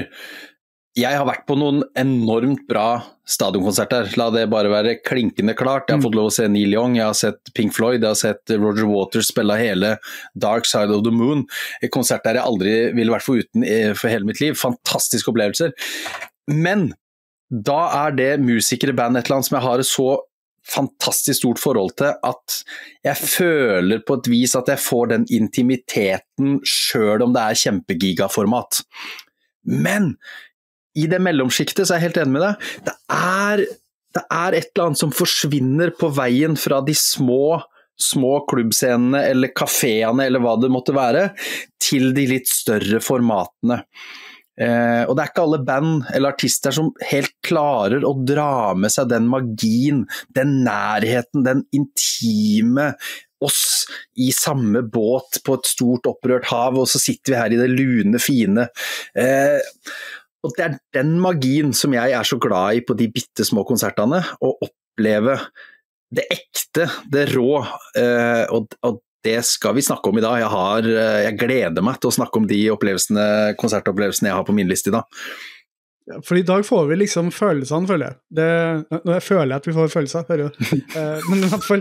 jeg 0.94 1.18
har 1.18 1.26
vært 1.26 1.42
på 1.48 1.56
noen 1.58 1.82
enormt 1.98 2.68
bra 2.70 3.02
stadionkonserter, 3.26 4.12
la 4.20 4.28
det 4.30 4.44
bare 4.52 4.70
være 4.70 4.98
klinkende 5.02 5.56
klart. 5.58 5.88
Jeg 5.88 5.98
har 5.98 6.04
fått 6.04 6.14
lov 6.14 6.28
å 6.30 6.34
se 6.36 6.46
Neil 6.46 6.76
Young, 6.76 6.94
jeg 6.98 7.08
har 7.08 7.16
sett 7.18 7.50
Pink 7.56 7.74
Floyd, 7.74 7.98
jeg 8.04 8.12
har 8.12 8.20
sett 8.20 8.52
Roger 8.54 8.86
Waters 8.86 9.32
spille 9.32 9.56
hele 9.58 9.96
Dark 10.38 10.68
Side 10.70 10.94
of 10.94 11.02
the 11.06 11.14
Moon. 11.14 11.42
Et 11.82 11.90
konsert 11.94 12.22
der 12.26 12.38
jeg 12.38 12.46
aldri 12.46 12.76
ville 12.94 13.14
vært 13.14 13.26
foruten 13.26 13.66
for 13.98 14.12
hele 14.12 14.28
mitt 14.28 14.42
liv. 14.44 14.54
Fantastiske 14.60 15.32
opplevelser. 15.32 15.74
Men 16.52 16.92
da 17.50 17.80
er 18.04 18.14
det 18.14 18.30
musikere, 18.44 18.94
band, 18.94 19.18
et 19.18 19.26
eller 19.26 19.40
annet 19.40 19.50
som 19.50 19.58
jeg 19.58 19.66
har 19.66 19.82
et 19.82 19.90
så 19.90 20.08
fantastisk 20.64 21.42
stort 21.42 21.60
forhold 21.60 21.92
til 22.00 22.14
at 22.24 22.54
jeg 23.04 23.20
føler 23.20 24.00
på 24.06 24.16
et 24.16 24.30
vis 24.32 24.54
at 24.56 24.70
jeg 24.72 24.80
får 24.80 25.10
den 25.10 25.26
intimiteten 25.28 26.56
sjøl 26.64 27.26
om 27.26 27.34
det 27.34 27.42
er 27.42 27.62
kjempegigaformat. 27.66 28.80
Men 29.68 30.14
i 30.98 31.06
det 31.10 31.20
mellomsjiktet 31.22 31.86
så 31.86 31.94
er 31.94 32.02
jeg 32.02 32.08
helt 32.08 32.20
enig 32.22 32.36
med 32.36 32.44
deg. 32.46 32.66
Det 32.86 32.96
er, 33.16 33.64
det 34.14 34.24
er 34.24 34.58
et 34.58 34.68
eller 34.72 34.88
annet 34.88 35.02
som 35.02 35.14
forsvinner 35.14 35.94
på 35.98 36.10
veien 36.14 36.58
fra 36.60 36.82
de 36.84 36.96
små 36.98 37.60
små 38.00 38.40
klubbscenene 38.50 39.20
eller 39.30 39.52
kafeene 39.54 40.26
eller 40.26 40.42
hva 40.42 40.56
det 40.58 40.70
måtte 40.72 40.94
være, 40.96 41.28
til 41.82 42.10
de 42.16 42.26
litt 42.32 42.50
større 42.50 42.98
formatene. 43.04 43.84
Eh, 44.54 45.02
og 45.08 45.16
det 45.16 45.22
er 45.24 45.30
ikke 45.32 45.44
alle 45.48 45.60
band 45.66 46.04
eller 46.14 46.30
artister 46.30 46.74
som 46.74 46.92
helt 47.10 47.32
klarer 47.42 48.06
å 48.06 48.12
dra 48.22 48.74
med 48.78 48.92
seg 48.94 49.10
den 49.10 49.26
magien, 49.30 50.04
den 50.34 50.60
nærheten, 50.66 51.42
den 51.46 51.64
intime 51.74 52.92
oss 53.44 53.84
i 54.16 54.30
samme 54.32 54.84
båt 54.86 55.42
på 55.44 55.58
et 55.58 55.68
stort 55.68 56.06
opprørt 56.08 56.46
hav, 56.48 56.78
og 56.80 56.86
så 56.88 57.02
sitter 57.02 57.34
vi 57.34 57.40
her 57.40 57.56
i 57.56 57.58
det 57.60 57.70
lune, 57.74 58.20
fine. 58.22 58.68
Eh, 59.18 59.58
og 60.44 60.52
Det 60.56 60.64
er 60.64 60.76
den 60.92 61.14
magien 61.22 61.72
som 61.76 61.94
jeg 61.96 62.12
er 62.12 62.26
så 62.28 62.36
glad 62.40 62.76
i 62.76 62.84
på 62.84 62.96
de 62.98 63.08
bitte 63.12 63.46
små 63.48 63.64
konsertene. 63.64 64.20
Å 64.20 64.50
oppleve 64.66 65.38
det 66.14 66.26
ekte, 66.32 66.90
det 67.10 67.30
rå. 67.32 67.64
Eh, 67.98 68.44
og, 68.52 69.00
det 69.24 69.38
skal 69.48 69.72
vi 69.72 69.80
snakke 69.80 70.10
om 70.10 70.18
i 70.20 70.20
dag. 70.20 70.36
Jeg, 70.42 70.50
har, 70.52 70.84
eh, 70.84 71.22
jeg 71.24 71.36
gleder 71.40 71.84
meg 71.86 71.96
til 71.96 72.10
å 72.10 72.16
snakke 72.18 72.42
om 72.42 72.44
de 72.44 72.58
konsertopplevelsene 73.56 74.28
jeg 74.28 74.36
har 74.36 74.44
på 74.44 74.52
min 74.52 74.68
liste 74.68 74.92
i 74.92 74.96
dag. 74.98 75.22
For 76.04 76.36
i 76.36 76.44
dag 76.44 76.66
får 76.68 76.88
vi 76.90 76.96
liksom 77.00 77.30
følelsene, 77.32 77.88
føler 77.88 78.10
jeg. 78.10 78.16
Det, 78.36 78.48
jeg 79.08 79.24
føler 79.24 79.54
at 79.56 79.68
vi 79.68 79.72
får 79.72 79.92
følelser, 79.92 80.26
hører 80.28 80.50
du. 80.52 80.64
Eh, 81.00 81.24
men 81.30 81.40
i 81.42 81.48
hvert 81.48 81.64
fall, 81.64 81.80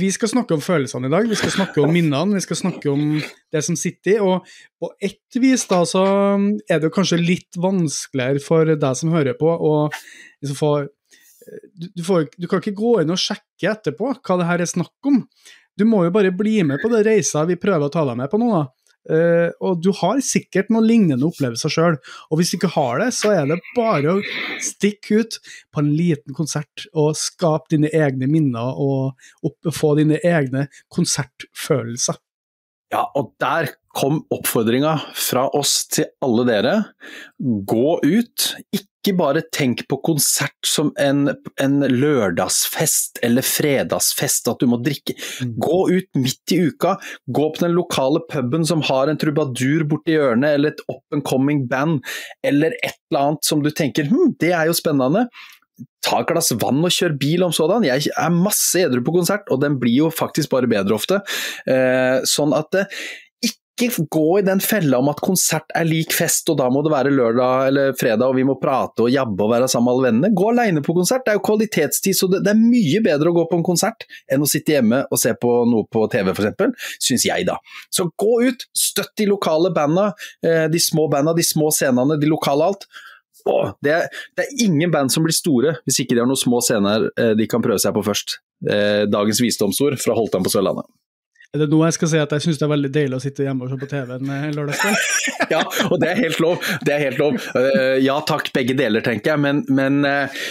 vi 0.00 0.08
skal 0.14 0.30
snakke 0.32 0.56
om 0.56 0.62
følelsene 0.64 1.10
i 1.10 1.12
dag. 1.12 1.28
Vi 1.28 1.36
skal 1.38 1.52
snakke 1.54 1.82
om 1.84 1.92
minnene, 1.92 2.38
vi 2.38 2.42
skal 2.42 2.58
snakke 2.58 2.88
om 2.90 3.04
det 3.52 3.62
som 3.66 3.76
sitter 3.78 4.14
i. 4.14 4.16
Og 4.24 4.48
på 4.80 4.90
ett 5.04 5.40
vis 5.42 5.66
da, 5.70 5.82
så 5.88 6.04
er 6.40 6.80
det 6.80 6.88
jo 6.88 6.94
kanskje 6.96 7.20
litt 7.20 7.60
vanskeligere 7.60 8.42
for 8.42 8.72
deg 8.72 8.98
som 8.98 9.12
hører 9.12 9.36
på, 9.38 9.52
å 9.52 9.74
liksom 10.40 10.58
få 10.58 10.72
du, 11.74 12.02
får, 12.04 12.28
du, 12.36 12.46
kan 12.48 12.60
ikke 12.60 12.76
gå 12.78 12.96
inn 13.02 13.12
og 13.12 13.20
sjekke 13.20 13.72
etterpå 13.72 14.12
hva 14.14 14.36
det 14.38 14.48
her 14.48 14.62
er 14.62 14.70
snakk 14.70 15.08
om. 15.08 15.22
Du 15.76 15.86
må 15.88 16.04
jo 16.04 16.12
bare 16.14 16.32
bli 16.36 16.60
med 16.66 16.82
på 16.82 16.90
det 16.92 17.04
reisa 17.06 17.46
vi 17.48 17.58
prøver 17.60 17.88
å 17.88 17.92
ta 17.92 18.04
deg 18.08 18.18
med 18.20 18.30
på 18.30 18.40
nå. 18.40 18.50
da. 18.54 18.64
Uh, 19.08 19.48
og 19.64 19.80
du 19.80 19.90
har 19.96 20.20
sikkert 20.24 20.68
noen 20.68 20.84
lignende 20.84 21.24
opplevelser 21.24 21.72
sjøl, 21.72 21.96
og 22.28 22.40
hvis 22.40 22.52
du 22.52 22.58
ikke 22.58 22.72
har 22.74 23.00
det, 23.00 23.10
så 23.16 23.32
er 23.32 23.48
det 23.48 23.56
bare 23.76 24.18
å 24.18 24.24
stikke 24.60 25.22
ut 25.22 25.38
på 25.72 25.80
en 25.82 25.92
liten 25.96 26.36
konsert 26.36 26.84
og 26.92 27.16
skape 27.18 27.72
dine 27.72 27.92
egne 27.96 28.28
minner 28.30 28.76
og 28.76 29.16
opp, 29.46 29.72
få 29.72 29.94
dine 29.98 30.20
egne 30.26 30.66
konsertfølelser. 30.92 32.20
Ja, 32.90 33.04
og 33.14 33.34
der 33.38 33.70
kom 33.94 34.22
oppfordringa 34.34 34.96
fra 35.14 35.46
oss 35.56 35.84
til 35.90 36.08
alle 36.24 36.46
dere. 36.48 36.76
Gå 37.38 38.00
ut. 38.02 38.46
Ikke 38.74 39.14
bare 39.16 39.44
tenk 39.54 39.84
på 39.88 40.00
konsert 40.04 40.58
som 40.66 40.90
en, 41.00 41.30
en 41.62 41.76
lørdagsfest 41.86 43.22
eller 43.26 43.46
fredagsfest, 43.46 44.50
at 44.50 44.62
du 44.62 44.66
må 44.72 44.80
drikke. 44.82 45.14
Mm. 45.14 45.54
Gå 45.62 45.78
ut 45.94 46.18
midt 46.18 46.56
i 46.56 46.60
uka. 46.66 46.96
Gå 47.30 47.46
på 47.54 47.64
den 47.64 47.78
lokale 47.78 48.24
puben 48.30 48.66
som 48.66 48.82
har 48.90 49.10
en 49.10 49.22
trubadur 49.22 49.86
borti 49.90 50.18
hjørnet, 50.18 50.58
eller 50.58 50.74
et 50.74 50.84
up 50.90 51.14
and 51.14 51.26
coming 51.30 51.64
band, 51.70 52.02
eller 52.46 52.74
et 52.82 52.98
eller 53.10 53.30
annet 53.30 53.46
som 53.46 53.62
du 53.62 53.70
tenker 53.70 54.10
hm, 54.10 54.36
det 54.42 54.52
er 54.54 54.68
jo 54.68 54.76
spennende 54.76 55.28
ta 56.04 56.20
et 56.22 56.30
glass 56.30 56.52
vann 56.60 56.82
og 56.84 56.94
kjør 56.94 57.16
bil 57.20 57.46
om 57.46 57.54
sådan. 57.54 57.86
Jeg 57.86 58.12
er 58.12 58.34
masse 58.34 58.80
edru 58.80 59.02
på 59.06 59.16
konsert, 59.20 59.48
og 59.52 59.62
den 59.64 59.78
blir 59.80 60.06
jo 60.06 60.12
faktisk 60.14 60.52
bare 60.52 60.70
bedre 60.70 60.96
ofte. 60.96 61.20
Eh, 61.68 62.20
sånn 62.28 62.56
at 62.56 62.80
eh, 62.80 63.02
ikke 63.80 64.04
gå 64.12 64.38
i 64.38 64.44
den 64.44 64.60
fella 64.60 64.98
om 65.00 65.08
at 65.12 65.20
konsert 65.24 65.72
er 65.76 65.86
lik 65.88 66.12
fest, 66.14 66.48
og 66.52 66.58
da 66.60 66.68
må 66.72 66.82
det 66.84 66.92
være 66.92 67.12
lørdag 67.14 67.70
eller 67.70 67.94
fredag 67.98 68.28
og 68.28 68.36
vi 68.36 68.44
må 68.46 68.56
prate 68.60 69.06
og 69.06 69.12
jabbe 69.12 69.44
og 69.44 69.52
være 69.54 69.68
sammen 69.70 69.88
med 69.88 69.94
alle 69.94 70.08
vennene. 70.08 70.32
Gå 70.36 70.48
alene 70.52 70.84
på 70.84 70.94
konsert, 70.96 71.24
det 71.24 71.34
er 71.34 71.38
jo 71.38 71.44
kvalitetstid, 71.48 72.16
så 72.16 72.28
det, 72.30 72.42
det, 72.46 72.54
er 72.54 72.60
mye 72.60 73.02
bedre 73.04 73.32
å 73.32 73.36
gå 73.40 73.46
på 73.50 73.60
en 73.60 73.66
konsert 73.66 74.06
enn 74.30 74.44
å 74.44 74.48
sitte 74.50 74.76
hjemme 74.76 75.04
og 75.08 75.22
se 75.22 75.34
på 75.40 75.52
noe 75.70 75.88
på 75.92 76.06
TV 76.12 76.32
f.eks., 76.34 76.90
syns 77.08 77.28
jeg 77.28 77.48
da. 77.48 77.56
Så 77.92 78.10
gå 78.20 78.40
ut, 78.48 78.66
støtt 78.76 79.14
de 79.20 79.30
lokale 79.30 79.72
banda, 79.76 80.10
eh, 80.44 80.66
de 80.72 80.82
små 80.82 81.08
banda, 81.12 81.36
de 81.36 81.46
små 81.46 81.70
scenene, 81.74 82.20
de 82.20 82.30
lokale 82.30 82.72
alt. 82.72 82.88
Åh, 83.48 83.72
det, 83.84 83.96
er, 83.96 84.22
det, 84.36 84.46
er, 84.46 84.64
ingen 84.66 84.92
band 84.92 85.12
som 85.12 85.24
blir 85.26 85.36
store 85.36 85.76
hvis 85.86 86.02
ikke 86.02 86.16
de 86.16 86.24
har 86.24 86.30
noen 86.30 86.40
små 86.40 86.62
scener 86.64 87.08
eh, 87.14 87.34
de 87.38 87.48
kan 87.50 87.64
prøve 87.64 87.80
seg 87.82 87.94
på 87.96 88.04
først. 88.06 88.40
Eh, 88.68 89.04
dagens 89.10 89.40
visdomsord 89.40 90.00
fra 90.02 90.16
Holtan 90.18 90.44
på 90.44 90.52
Sørlandet. 90.52 90.88
Er 91.50 91.64
det 91.64 91.66
nå 91.72 91.80
jeg 91.82 91.96
skal 91.96 92.10
si 92.12 92.18
at 92.22 92.30
jeg 92.30 92.44
syns 92.44 92.60
det 92.60 92.62
er 92.62 92.70
veldig 92.70 92.88
deilig 92.94 93.16
å 93.16 93.22
sitte 93.24 93.42
hjemme 93.42 93.66
og 93.66 93.72
se 93.72 93.78
på 93.80 93.88
TV 93.90 94.12
en 94.14 94.28
eh, 94.30 94.44
lørdagskveld? 94.54 95.06
ja, 95.54 95.62
og 95.88 95.96
det 95.98 96.12
er 96.12 96.20
helt 96.20 96.42
lov. 96.44 96.68
Det 96.86 96.92
er 96.94 97.02
helt 97.08 97.18
lov. 97.18 97.38
Uh, 97.56 97.96
ja 97.98 98.20
takk, 98.28 98.52
begge 98.54 98.76
deler, 98.78 99.02
tenker 99.02 99.32
jeg. 99.32 99.42
Men, 99.42 99.64
men 99.66 99.98
uh, 100.06 100.46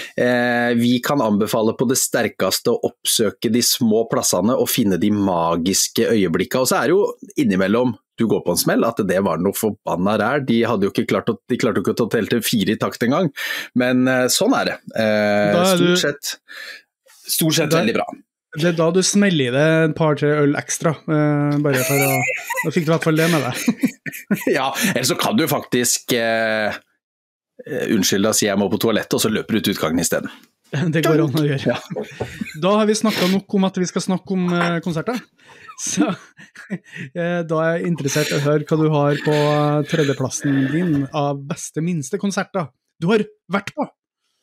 vi 0.76 0.98
kan 1.06 1.24
anbefale 1.24 1.72
på 1.80 1.88
det 1.88 1.96
sterkeste 2.02 2.74
å 2.74 2.92
oppsøke 2.92 3.52
de 3.54 3.64
små 3.64 4.04
plassene 4.12 4.58
og 4.60 4.68
finne 4.72 5.00
de 5.00 5.14
magiske 5.16 6.04
øyeblikkene. 6.04 6.68
Og 6.68 6.72
så 6.74 6.82
er 6.82 6.92
det 6.92 6.98
jo 6.98 7.40
innimellom 7.46 7.96
du 8.20 8.28
går 8.30 8.44
på 8.46 8.56
en 8.56 8.62
smell, 8.62 8.86
at 8.88 9.02
det 9.08 9.20
var 9.26 9.42
noe 9.42 9.58
forbanna 9.58 10.18
ræl. 10.22 10.46
De, 10.48 10.62
hadde 10.68 10.88
jo 10.88 10.94
ikke 10.94 11.08
klart 11.10 11.32
å, 11.32 11.38
de 11.50 11.60
klarte 11.60 11.82
jo 11.82 11.88
ikke 11.88 12.08
å 12.08 12.12
telle 12.12 12.32
til 12.32 12.46
fire 12.46 12.76
i 12.76 12.80
takt 12.82 13.04
engang. 13.08 13.32
Men 13.80 14.06
uh, 14.10 14.26
sånn 14.32 14.56
er 14.60 14.74
det. 14.74 14.80
stort 15.74 16.04
sett, 16.04 16.36
stort 17.26 17.62
sett 17.62 17.76
veldig 17.76 18.00
bra. 18.02 18.10
Det 18.58 18.72
er 18.72 18.78
da 18.78 18.88
du 18.90 19.04
smeller 19.06 19.52
i 19.52 19.54
deg 19.54 19.90
et 19.92 19.96
par-tre 19.98 20.30
øl 20.42 20.56
ekstra, 20.58 20.96
eh, 21.06 21.58
bare 21.62 21.84
for 21.86 22.02
å 22.02 22.14
Da 22.64 22.72
fikk 22.74 22.88
du 22.88 22.90
i 22.90 22.94
hvert 22.96 23.06
fall 23.06 23.20
det 23.20 23.28
med 23.30 23.44
deg. 23.46 23.84
ja, 24.58 24.72
eller 24.96 25.06
så 25.06 25.18
kan 25.22 25.38
du 25.38 25.46
faktisk 25.50 26.16
eh, 26.18 26.80
Unnskyld, 27.94 28.26
da 28.26 28.32
sier 28.34 28.50
jeg 28.54 28.60
må 28.62 28.70
på 28.72 28.80
toalettet, 28.82 29.14
og 29.18 29.22
så 29.22 29.30
løper 29.30 29.58
du 29.58 29.62
ut 29.62 29.70
utgangen 29.76 30.02
isteden. 30.02 30.34
Det 30.96 31.04
går 31.06 31.22
an 31.26 31.38
å 31.38 31.46
gjøre. 31.46 31.76
Ja. 31.76 32.26
Da 32.64 32.74
har 32.80 32.90
vi 32.90 32.98
snakka 32.98 33.30
nok 33.30 33.58
om 33.58 33.68
at 33.68 33.78
vi 33.82 33.90
skal 33.90 34.06
snakke 34.06 34.34
om 34.34 34.48
uh, 34.54 34.80
konserter. 34.86 35.20
Så 35.80 36.10
da 37.16 37.60
er 37.64 37.78
jeg 37.78 37.88
interessert 37.88 38.34
i 38.34 38.40
å 38.40 38.44
høre 38.44 38.68
hva 38.68 38.80
du 38.82 38.90
har 38.92 39.22
på 39.24 39.38
tredjeplassen 39.88 40.66
din 40.74 41.06
av 41.16 41.40
beste 41.48 41.84
minste 41.86 42.20
konserter 42.20 42.68
du 43.00 43.08
har 43.08 43.24
vært 43.52 43.72
på. 43.78 43.88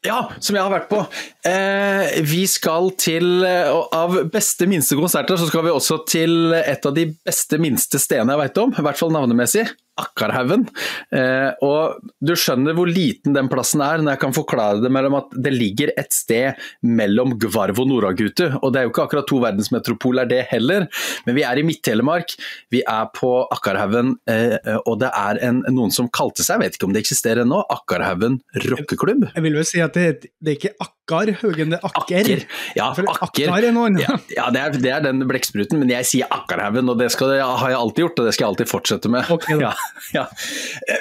Ja, 0.07 0.19
som 0.41 0.57
jeg 0.57 0.63
har 0.63 0.73
vært 0.73 0.91
på. 0.91 1.01
Eh, 1.49 2.19
vi 2.27 2.45
skal 2.51 2.93
til 3.01 3.43
eh, 3.47 3.71
Av 3.97 4.15
beste 4.31 4.69
minste 4.71 4.99
konserter 4.99 5.39
så 5.41 5.49
skal 5.49 5.65
vi 5.67 5.73
også 5.73 5.99
til 6.09 6.55
et 6.59 6.87
av 6.87 6.95
de 6.95 7.09
beste 7.27 7.59
minste 7.63 8.01
stedene 8.03 8.37
jeg 8.37 8.45
vet 8.45 8.61
om, 8.63 8.75
i 8.77 8.87
hvert 8.87 9.01
fall 9.01 9.15
navnemessig. 9.15 9.67
Akkarhaugen. 10.01 10.67
Eh, 11.15 11.51
og 11.65 12.01
du 12.21 12.35
skjønner 12.37 12.77
hvor 12.77 12.91
liten 12.91 13.37
den 13.37 13.51
plassen 13.53 13.83
er 13.85 14.03
når 14.03 14.17
jeg 14.17 14.23
kan 14.27 14.37
forklare 14.37 14.83
det 14.85 14.91
mellom 14.93 15.19
at 15.21 15.33
det 15.47 15.53
ligger 15.55 15.93
et 15.97 16.13
sted 16.15 16.61
mellom 16.87 17.37
Gvarv 17.43 17.81
og 17.83 17.91
Noragutu. 17.91 18.45
Og 18.61 18.73
det 18.73 18.81
er 18.81 18.89
jo 18.89 18.93
ikke 18.93 19.07
akkurat 19.07 19.29
to 19.31 19.41
verdensmetropol 19.45 20.23
er 20.23 20.31
det 20.31 20.43
heller, 20.51 20.89
men 21.27 21.39
vi 21.39 21.47
er 21.47 21.61
i 21.61 21.65
Midt-Telemark. 21.67 22.37
Vi 22.73 22.83
er 22.83 23.09
på 23.17 23.33
Akkarhaugen, 23.55 24.17
eh, 24.31 24.59
og 24.85 25.01
det 25.03 25.13
er 25.13 25.41
en, 25.49 25.63
noen 25.73 25.95
som 25.95 26.11
kalte 26.13 26.45
seg, 26.45 26.57
jeg 26.57 26.65
vet 26.67 26.79
ikke 26.79 26.91
om 26.91 26.97
det 26.97 27.05
eksisterer 27.05 27.45
ennå, 27.45 27.63
Akkarhaugen 27.73 28.41
rockeklubb. 28.67 29.31
Jeg 29.35 29.47
vil 29.47 29.59
vel 29.59 29.69
si 29.69 29.83
at 29.85 29.97
det, 29.97 30.31
det 30.41 30.55
er 30.55 30.61
ikke 30.61 30.77
Akkarhaugen, 31.07 31.71
det 31.71 31.79
er 31.79 31.85
Akker. 31.87 32.19
akker. 32.19 32.41
Ja, 32.75 32.89
akker. 32.91 33.11
akker 33.47 33.67
er 33.69 33.75
noe 33.75 33.93
ja, 34.03 34.17
ja 34.35 34.47
det, 34.51 34.61
er, 34.61 34.73
det, 34.75 34.91
er, 34.91 35.05
den 35.05 35.23
blekkspruten, 35.31 35.79
men 35.79 35.93
jeg 35.93 36.09
sier 36.09 36.33
Akkarhaugen, 36.35 36.91
og 36.91 36.99
det, 36.99 37.13
skal, 37.15 37.37
ja, 37.39 37.47
har 37.63 37.71
jeg 37.71 37.79
alltid 37.79 38.03
gjort, 38.03 38.19
og 38.19 38.27
det 38.27 38.35
skal 38.35 38.45
jeg 38.45 38.51
alltid 38.51 38.71
fortsette 38.73 39.13
med. 39.15 39.31
Okay, 39.37 39.61
ja. 39.63 39.71
ja. 40.17 40.27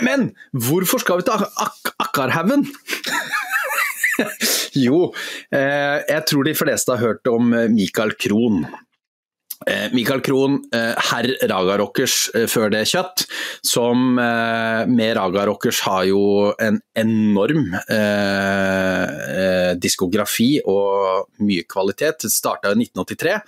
Men 0.06 0.30
hvorfor 0.54 1.02
skal 1.02 1.24
vi 1.24 1.26
til 1.26 1.48
Ak 1.66 1.94
Akkarhaugen? 2.06 2.68
jo, 4.86 5.10
eh, 5.50 5.98
jeg 6.06 6.22
tror 6.30 6.46
de 6.46 6.56
fleste 6.56 6.94
har 6.94 7.02
hørt 7.02 7.32
om 7.32 7.56
Michael 7.74 8.14
Krohn. 8.22 8.62
Eh, 9.66 9.88
Michael 9.96 10.22
Krohn, 10.26 10.60
herr 10.72 11.28
Raga 11.50 11.78
Rockers 11.82 12.30
før 12.52 12.70
det 12.74 12.84
kjøtt, 12.92 13.26
som 13.66 14.16
med 14.16 15.16
Raga 15.18 15.46
Rockers 15.50 15.80
har 15.86 16.04
jo 16.10 16.52
en 16.62 16.78
enorm 16.98 17.74
diskografi 19.82 20.60
og 20.62 21.32
mye 21.46 21.66
kvalitet. 21.70 22.28
Starta 22.32 22.74
i 22.74 22.80
1983. 22.86 23.40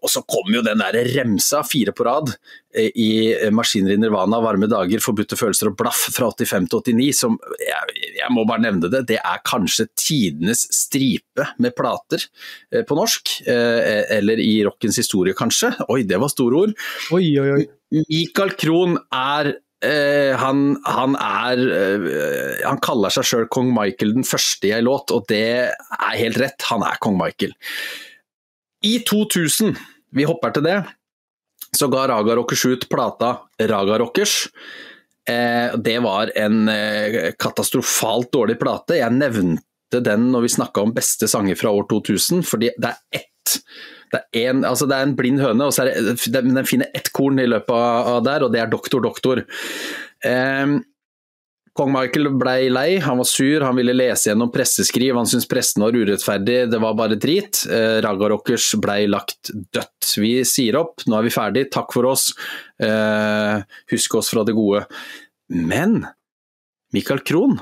Og 0.00 0.12
så 0.12 0.22
kom 0.28 0.50
jo 0.54 0.62
den 0.64 0.80
der 0.82 0.98
remsa, 1.14 1.62
fire 1.66 1.94
på 1.96 2.06
rad, 2.06 2.32
eh, 2.74 2.90
i 2.94 3.10
Maskiner 3.54 3.94
i 3.94 4.00
Nirvana, 4.00 4.40
Varme 4.44 4.68
dager, 4.70 5.02
Forbudte 5.04 5.38
følelser 5.38 5.70
og 5.70 5.78
Blaff 5.80 6.08
fra 6.14 6.30
85 6.32 6.68
til 6.70 6.96
89, 6.96 7.10
som 7.20 7.38
jeg, 7.60 7.96
jeg, 8.18 8.30
må 8.34 8.46
bare 8.48 8.64
nevne 8.66 8.90
det, 8.92 9.04
det 9.10 9.20
er 9.20 9.44
kanskje 9.46 9.88
tidenes 9.98 10.66
stripe 10.74 11.48
med 11.60 11.76
plater 11.78 12.24
eh, 12.72 12.84
på 12.86 12.98
norsk. 12.98 13.40
Eh, 13.46 14.04
eller 14.20 14.40
i 14.42 14.60
rockens 14.66 15.00
historie, 15.00 15.36
kanskje. 15.36 15.72
Oi, 15.90 16.02
det 16.08 16.20
var 16.20 16.32
store 16.32 16.64
ord. 16.66 16.78
Oi, 17.16 17.24
oi, 17.40 17.50
oi. 17.58 17.66
Michael 18.06 18.54
Krohn 18.58 19.00
er 19.10 19.56
Uh, 19.80 20.36
han, 20.36 20.74
han, 20.84 21.14
er 21.16 21.60
uh, 21.72 22.66
Han 22.68 22.80
kaller 22.84 23.12
seg 23.14 23.24
sjøl 23.24 23.46
kong 23.48 23.70
Michael 23.72 24.12
den 24.18 24.26
første 24.28 24.68
i 24.68 24.74
ei 24.76 24.82
låt, 24.84 25.08
og 25.08 25.24
det 25.32 25.70
er 25.72 26.18
helt 26.20 26.36
rett, 26.42 26.66
han 26.68 26.84
er 26.84 27.00
kong 27.00 27.16
Michael. 27.16 27.54
I 28.84 28.98
2000, 29.04 29.74
vi 30.16 30.24
hopper 30.24 30.54
til 30.56 30.64
det, 30.64 30.78
så 31.76 31.88
ga 31.92 32.06
Raga 32.08 32.36
Rockers 32.38 32.64
ut 32.66 32.86
plata 32.90 33.34
Raga 33.60 33.98
Rockers. 33.98 34.48
Eh, 35.28 35.76
det 35.76 35.98
var 36.02 36.32
en 36.38 36.68
eh, 36.68 37.32
katastrofalt 37.38 38.32
dårlig 38.32 38.56
plate. 38.60 38.96
Jeg 38.98 39.14
nevnte 39.14 40.00
den 40.02 40.30
når 40.32 40.46
vi 40.46 40.54
snakka 40.56 40.86
om 40.86 40.94
beste 40.96 41.28
sanger 41.30 41.58
fra 41.60 41.72
år 41.76 41.86
2000, 41.92 42.42
fordi 42.46 42.72
det 42.80 42.94
er 42.94 43.20
ett 43.20 43.26
det 44.10 44.18
er, 44.34 44.48
en, 44.50 44.64
altså 44.66 44.88
det 44.90 44.96
er 44.96 45.06
en 45.06 45.12
blind 45.14 45.38
høne, 45.38 45.68
og 45.70 46.32
den 46.34 46.66
finner 46.66 46.88
ett 46.98 47.12
korn 47.14 47.38
i 47.38 47.46
løpet 47.46 47.76
av 47.76 48.24
der, 48.26 48.42
og 48.42 48.50
det 48.50 48.58
er 48.58 48.70
Doktor 48.72 49.04
Doktor. 49.04 49.44
Eh, 50.26 50.72
Kong 51.80 51.94
Michael 51.94 52.28
ble 52.36 52.54
lei, 52.68 52.98
han 53.00 53.16
var 53.16 53.24
sur, 53.24 53.62
han 53.64 53.78
ville 53.78 53.94
lese 53.96 54.28
gjennom 54.28 54.50
presseskriv, 54.52 55.14
han 55.16 55.28
syntes 55.28 55.48
pressen 55.48 55.80
var 55.80 55.96
urettferdig, 55.96 56.58
det 56.68 56.80
var 56.82 56.96
bare 56.98 57.16
drit. 57.16 57.62
Eh, 57.72 58.02
Raga 58.04 58.28
Rockers 58.34 58.66
ble 58.84 59.06
lagt 59.08 59.48
dødt. 59.48 60.10
Vi 60.20 60.34
sier 60.44 60.76
opp, 60.76 61.00
nå 61.08 61.16
er 61.16 61.24
vi 61.24 61.32
ferdig, 61.32 61.62
takk 61.72 61.94
for 61.96 62.10
oss, 62.10 62.34
eh, 62.84 63.64
husk 63.94 64.18
oss 64.20 64.28
fra 64.34 64.44
det 64.44 64.52
gode. 64.58 64.82
Men 65.48 66.02
Michael 66.92 67.24
Krohn, 67.24 67.56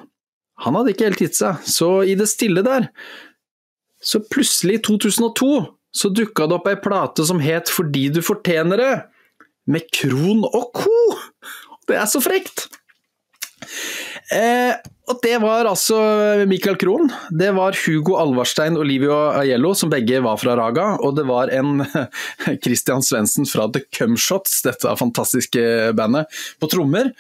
han 0.65 0.79
hadde 0.81 0.97
ikke 0.97 1.13
helt 1.13 1.23
gitt 1.23 1.39
seg, 1.39 1.63
så 1.63 1.93
i 2.03 2.19
det 2.19 2.27
stille 2.27 2.67
der, 2.67 2.89
så 4.03 4.19
plutselig 4.19 4.81
i 4.81 4.83
2002 4.89 5.53
så 5.95 6.11
dukka 6.11 6.49
det 6.51 6.59
opp 6.59 6.67
ei 6.71 6.77
plate 6.79 7.25
som 7.27 7.41
het 7.43 7.71
Fordi 7.71 8.09
du 8.15 8.19
fortjener 8.23 8.83
det, 8.83 8.93
med 9.71 9.87
Krohn 9.95 10.43
og 10.43 10.75
co. 10.75 10.99
Det 11.87 12.03
er 12.03 12.11
så 12.11 12.19
frekt! 12.25 12.67
Eh, 14.35 14.77
og 15.09 15.21
Det 15.25 15.39
var 15.41 15.65
altså 15.65 15.99
Michael 16.49 16.77
Krohn, 16.77 17.09
det 17.33 17.49
var 17.57 17.77
Hugo 17.81 18.19
Alvarstein 18.21 18.77
og 18.77 18.85
Livio 18.85 19.15
Aiello, 19.39 19.73
som 19.73 19.89
begge 19.89 20.21
var 20.25 20.37
fra 20.41 20.57
Raga, 20.59 20.91
og 21.01 21.17
det 21.17 21.25
var 21.29 21.49
en 21.55 21.81
Christian 22.65 23.01
Svendsen 23.05 23.49
fra 23.49 23.71
The 23.73 23.87
Cumshots, 23.89 24.61
dette 24.67 24.93
fantastiske 25.01 25.95
bandet, 25.97 26.29
på 26.61 26.69
trommer. 26.69 27.15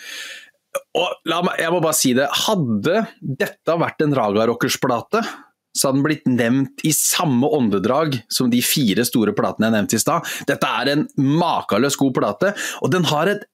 Og 0.99 1.33
meg, 1.33 1.55
jeg 1.62 1.73
må 1.73 1.81
bare 1.81 1.97
si 1.97 2.12
det, 2.17 2.29
hadde 2.45 3.07
dette 3.23 3.79
vært 3.81 4.05
en 4.05 4.17
Raga 4.19 4.45
Rockers-plate, 4.50 5.25
så 5.73 5.88
hadde 5.88 6.00
den 6.00 6.07
blitt 6.07 6.29
nevnt 6.29 6.85
i 6.85 6.93
samme 6.93 7.49
åndedrag 7.57 8.19
som 8.33 8.53
de 8.53 8.61
fire 8.65 9.05
store 9.09 9.33
platene 9.37 9.69
jeg 9.69 9.77
nevnte 9.79 9.97
i 9.97 10.03
stad. 10.03 10.29
Dette 10.49 10.77
er 10.83 10.93
en 10.93 11.09
makeløst 11.17 12.00
god 12.00 12.15
plate, 12.21 12.53
og 12.83 12.93
den 12.93 13.09
har 13.09 13.33
et 13.33 13.49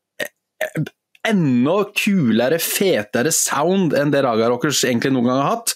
enda 1.29 1.77
kulere, 1.97 2.61
fetere 2.63 3.33
sound 3.35 3.97
enn 3.99 4.13
det 4.13 4.23
Raga 4.27 4.51
Rockers 4.53 4.85
egentlig 4.85 5.15
noen 5.15 5.31
gang 5.31 5.41
har 5.43 5.53
hatt. 5.57 5.75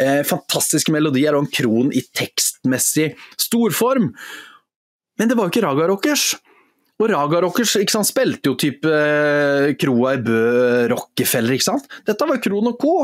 Eh, 0.00 0.20
fantastiske 0.26 0.94
melodier 0.94 1.36
og 1.36 1.46
en 1.46 1.52
kron 1.52 1.92
i 1.92 2.02
tekstmessig 2.16 3.12
storform. 3.40 4.12
Men 5.18 5.30
det 5.30 5.36
var 5.36 5.48
jo 5.48 5.54
ikke 5.54 5.66
Raga 5.66 5.88
Rockers. 5.90 6.30
Og 6.98 7.06
Raga 7.12 7.40
Rockers 7.44 7.76
ikke 7.78 7.94
sant, 7.94 8.08
spilte 8.08 8.50
jo 8.50 8.56
type 8.58 8.90
eh, 8.90 9.70
Kroa 9.78 10.16
i 10.16 10.22
Bø, 10.22 10.38
Rockefeller, 10.90 11.54
ikke 11.54 11.68
sant. 11.68 11.86
Dette 12.08 12.26
var 12.26 12.40
Kron 12.42 12.72
og 12.72 12.78
Co. 12.82 12.94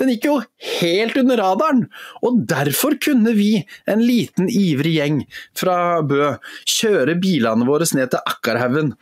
Den 0.00 0.14
gikk 0.14 0.28
jo 0.30 0.36
helt 0.80 1.18
under 1.20 1.42
radaren. 1.42 1.82
Og 2.24 2.40
derfor 2.48 2.96
kunne 3.02 3.34
vi, 3.36 3.50
en 3.84 4.00
liten 4.00 4.48
ivrig 4.48 4.94
gjeng 4.96 5.20
fra 5.58 5.76
Bø, 6.00 6.32
kjøre 6.78 7.18
bilene 7.20 7.68
våre 7.68 7.88
ned 7.92 8.14
til 8.14 8.24
Akkarhaugen. 8.32 8.94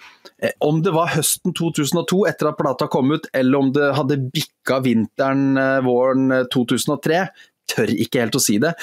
Eh, 0.42 0.57
om 0.66 0.83
det 0.83 0.97
var 0.99 1.14
høsten 1.14 1.54
2002 1.54 2.25
etter 2.33 2.50
at 2.50 2.59
plata 2.59 2.90
kom 2.90 3.14
ut, 3.14 3.30
eller 3.30 3.62
om 3.62 3.71
det 3.76 3.95
hadde 4.00 4.19
bikka 4.35 4.83
vinteren 4.83 5.54
eh, 5.62 5.78
våren 5.87 6.26
2003, 6.50 7.23
tør 7.71 7.95
ikke 7.95 8.25
helt 8.25 8.35
å 8.35 8.42
si 8.42 8.59
det. 8.59 8.75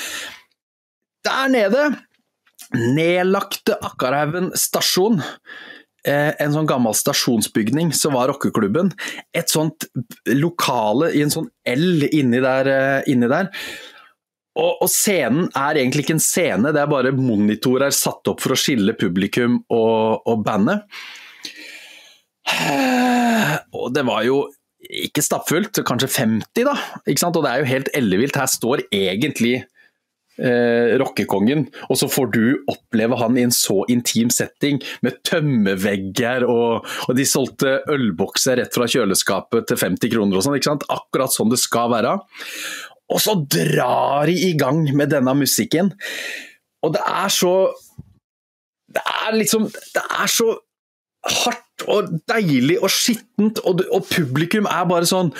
Der 1.28 1.52
nede 1.52 1.90
nedlagte 2.76 3.78
Akkarhaugen 3.86 4.52
stasjon. 4.58 5.22
Eh, 6.08 6.32
en 6.40 6.54
sånn 6.54 6.68
gammel 6.70 6.96
stasjonsbygning, 6.96 7.92
så 7.96 8.12
var 8.14 8.32
rockeklubben. 8.32 8.94
Et 9.36 9.50
sånt 9.52 9.88
lokale 10.30 11.12
i 11.16 11.24
en 11.26 11.34
sånn 11.34 11.50
L 11.68 12.08
inni 12.08 12.42
der. 12.44 12.72
Eh, 12.72 13.12
inni 13.12 13.30
der. 13.32 13.52
Og, 14.58 14.82
og, 14.82 14.90
scenen 14.90 15.52
er 15.54 15.78
egentlig 15.78 16.08
ikke 16.08 16.16
en 16.16 16.24
scene, 16.24 16.72
det 16.74 16.82
er 16.82 16.90
bare 16.90 17.14
monitorer 17.14 17.94
satt 17.94 18.26
opp 18.32 18.42
for 18.42 18.56
å 18.56 18.58
skille 18.58 18.96
publikum 18.98 19.60
og, 19.70 20.26
og 20.26 20.42
bandet. 20.48 20.88
Og 23.78 23.92
det 23.94 24.02
var 24.08 24.24
jo 24.26 24.48
ikke 25.06 25.22
stappfullt, 25.22 25.78
kanskje 25.86 26.10
50 26.10 26.66
da, 26.66 26.74
ikke 27.06 27.22
sant? 27.22 27.38
og 27.38 27.46
det 27.46 27.52
er 27.52 27.62
jo 27.62 27.70
helt 27.70 27.92
ellevilt. 27.98 28.40
Her 28.40 28.50
står 28.50 28.88
egentlig 28.88 29.60
eh, 30.38 30.96
rockekongen, 31.02 31.66
og 31.90 32.00
så 32.00 32.10
får 32.12 32.30
du 32.36 32.44
oppleve 32.72 33.18
han 33.20 33.38
i 33.38 33.46
en 33.48 33.54
så 33.54 33.82
intim 33.92 34.32
setting 34.34 34.80
med 35.06 35.20
tømmevegger, 35.28 36.46
og, 36.50 36.88
og 37.08 37.18
de 37.18 37.26
solgte 37.28 37.80
ølbokser 37.94 38.62
rett 38.62 38.78
fra 38.78 38.90
kjøleskapet 38.92 39.70
til 39.72 39.82
50 39.84 40.14
kroner 40.14 40.40
og 40.40 40.46
sånn. 40.46 40.86
Akkurat 40.94 41.34
sånn 41.34 41.52
det 41.54 41.62
skal 41.62 41.92
være. 41.94 42.18
Og 43.08 43.22
så 43.24 43.38
drar 43.48 44.28
de 44.28 44.36
i 44.50 44.54
gang 44.60 44.84
med 44.98 45.14
denne 45.14 45.34
musikken, 45.38 45.94
og 46.86 46.94
det 46.96 47.04
er 47.08 47.30
så 47.34 47.74
Det 48.88 49.02
er 49.04 49.34
liksom 49.36 49.66
Det 49.68 50.04
er 50.22 50.30
så 50.32 50.46
hardt 51.28 51.84
og 51.92 52.12
deilig 52.30 52.78
og 52.82 52.90
skittent, 52.90 53.60
og, 53.68 53.82
og 53.94 54.06
publikum 54.10 54.68
er 54.70 54.86
bare 54.90 55.08
sånn 55.10 55.34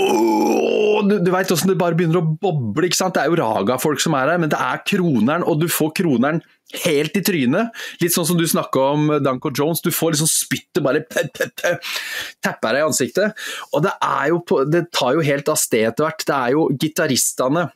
Oh, 0.00 1.02
du, 1.06 1.18
du 1.20 1.30
veit 1.32 1.50
åssen 1.52 1.70
det 1.70 1.78
bare 1.80 1.96
begynner 1.98 2.20
å 2.20 2.36
boble. 2.40 2.88
ikke 2.88 2.98
sant? 2.98 3.16
Det 3.16 3.24
er 3.24 3.32
jo 3.32 3.40
Raga-folk 3.40 4.02
som 4.02 4.16
er 4.18 4.32
her, 4.32 4.40
men 4.40 4.52
det 4.52 4.60
er 4.60 4.82
kroneren, 4.86 5.44
og 5.44 5.60
du 5.62 5.68
får 5.70 5.92
kroneren 6.00 6.40
helt 6.84 7.16
i 7.18 7.22
trynet. 7.26 7.82
Litt 8.02 8.14
sånn 8.14 8.28
som 8.28 8.38
du 8.38 8.46
snakka 8.48 8.84
om 8.94 9.10
Danko 9.24 9.50
Jones. 9.56 9.82
Du 9.82 9.90
får 9.94 10.14
liksom 10.14 10.30
spyttet 10.30 10.84
bare 10.84 11.02
tapper 12.44 12.70
deg 12.70 12.80
i 12.80 12.86
ansiktet. 12.86 13.44
Og 13.74 13.84
det, 13.86 13.96
er 14.06 14.30
jo 14.32 14.40
på, 14.46 14.62
det 14.70 14.86
tar 14.94 15.18
jo 15.18 15.26
helt 15.26 15.50
av 15.50 15.58
sted 15.60 15.88
etter 15.90 16.06
hvert. 16.06 16.26
Det 16.26 16.38
er 16.38 16.56
jo 16.56 16.70
gitaristene 16.78 17.68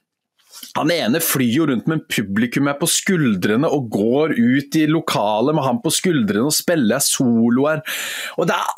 han 0.78 0.90
ene 0.94 1.20
flyr 1.22 1.50
jo 1.52 1.66
rundt 1.68 1.88
med 1.90 2.06
publikum 2.10 2.68
er 2.70 2.78
på 2.78 2.88
skuldrene 2.90 3.68
og 3.70 3.90
går 3.92 4.36
ut 4.38 4.78
i 4.78 4.86
lokalet 4.90 5.56
med 5.56 5.66
han 5.66 5.80
på 5.82 5.92
skuldrene 5.92 6.48
og 6.48 6.56
spiller 6.56 7.02
soloer. 7.04 7.82
Og 8.38 8.48
det 8.48 8.56
er 8.56 8.72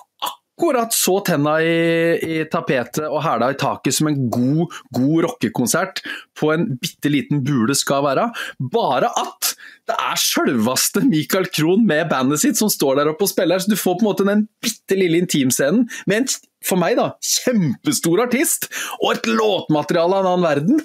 akkurat 0.56 0.92
så 0.92 1.20
tenna 1.20 1.58
i, 1.62 2.16
i 2.40 2.44
tapetet 2.48 3.04
og 3.04 3.20
hæla 3.24 3.50
i 3.52 3.58
taket 3.60 3.94
som 3.94 4.08
en 4.08 4.30
god, 4.32 4.72
god 4.94 5.26
rockekonsert 5.26 6.00
på 6.38 6.48
en 6.54 6.64
bitte 6.80 7.12
liten 7.12 7.42
bule 7.44 7.76
skal 7.76 8.04
være. 8.06 8.30
Bare 8.72 9.10
at 9.20 9.52
det 9.86 9.96
er 10.00 10.18
sjølveste 10.18 11.04
Michael 11.04 11.50
Krohn 11.52 11.84
med 11.86 12.08
bandet 12.10 12.40
sitt 12.40 12.56
som 12.58 12.72
står 12.72 13.02
der 13.02 13.12
oppe 13.12 13.26
og 13.28 13.32
spiller. 13.34 13.60
Så 13.60 13.70
du 13.70 13.76
får 13.76 13.98
på 13.98 14.06
en 14.06 14.08
måte 14.08 14.28
den 14.28 14.46
bitte 14.64 14.96
lille 14.96 15.20
intimscenen 15.20 15.84
med 16.08 16.22
en, 16.22 16.28
for 16.64 16.80
meg, 16.80 16.96
da, 16.96 17.12
kjempestor 17.20 18.24
artist 18.24 18.70
og 19.02 19.12
et 19.12 19.28
låtmateriale 19.28 20.16
av 20.16 20.24
en 20.24 20.32
annen 20.32 20.46
verden. 20.48 20.84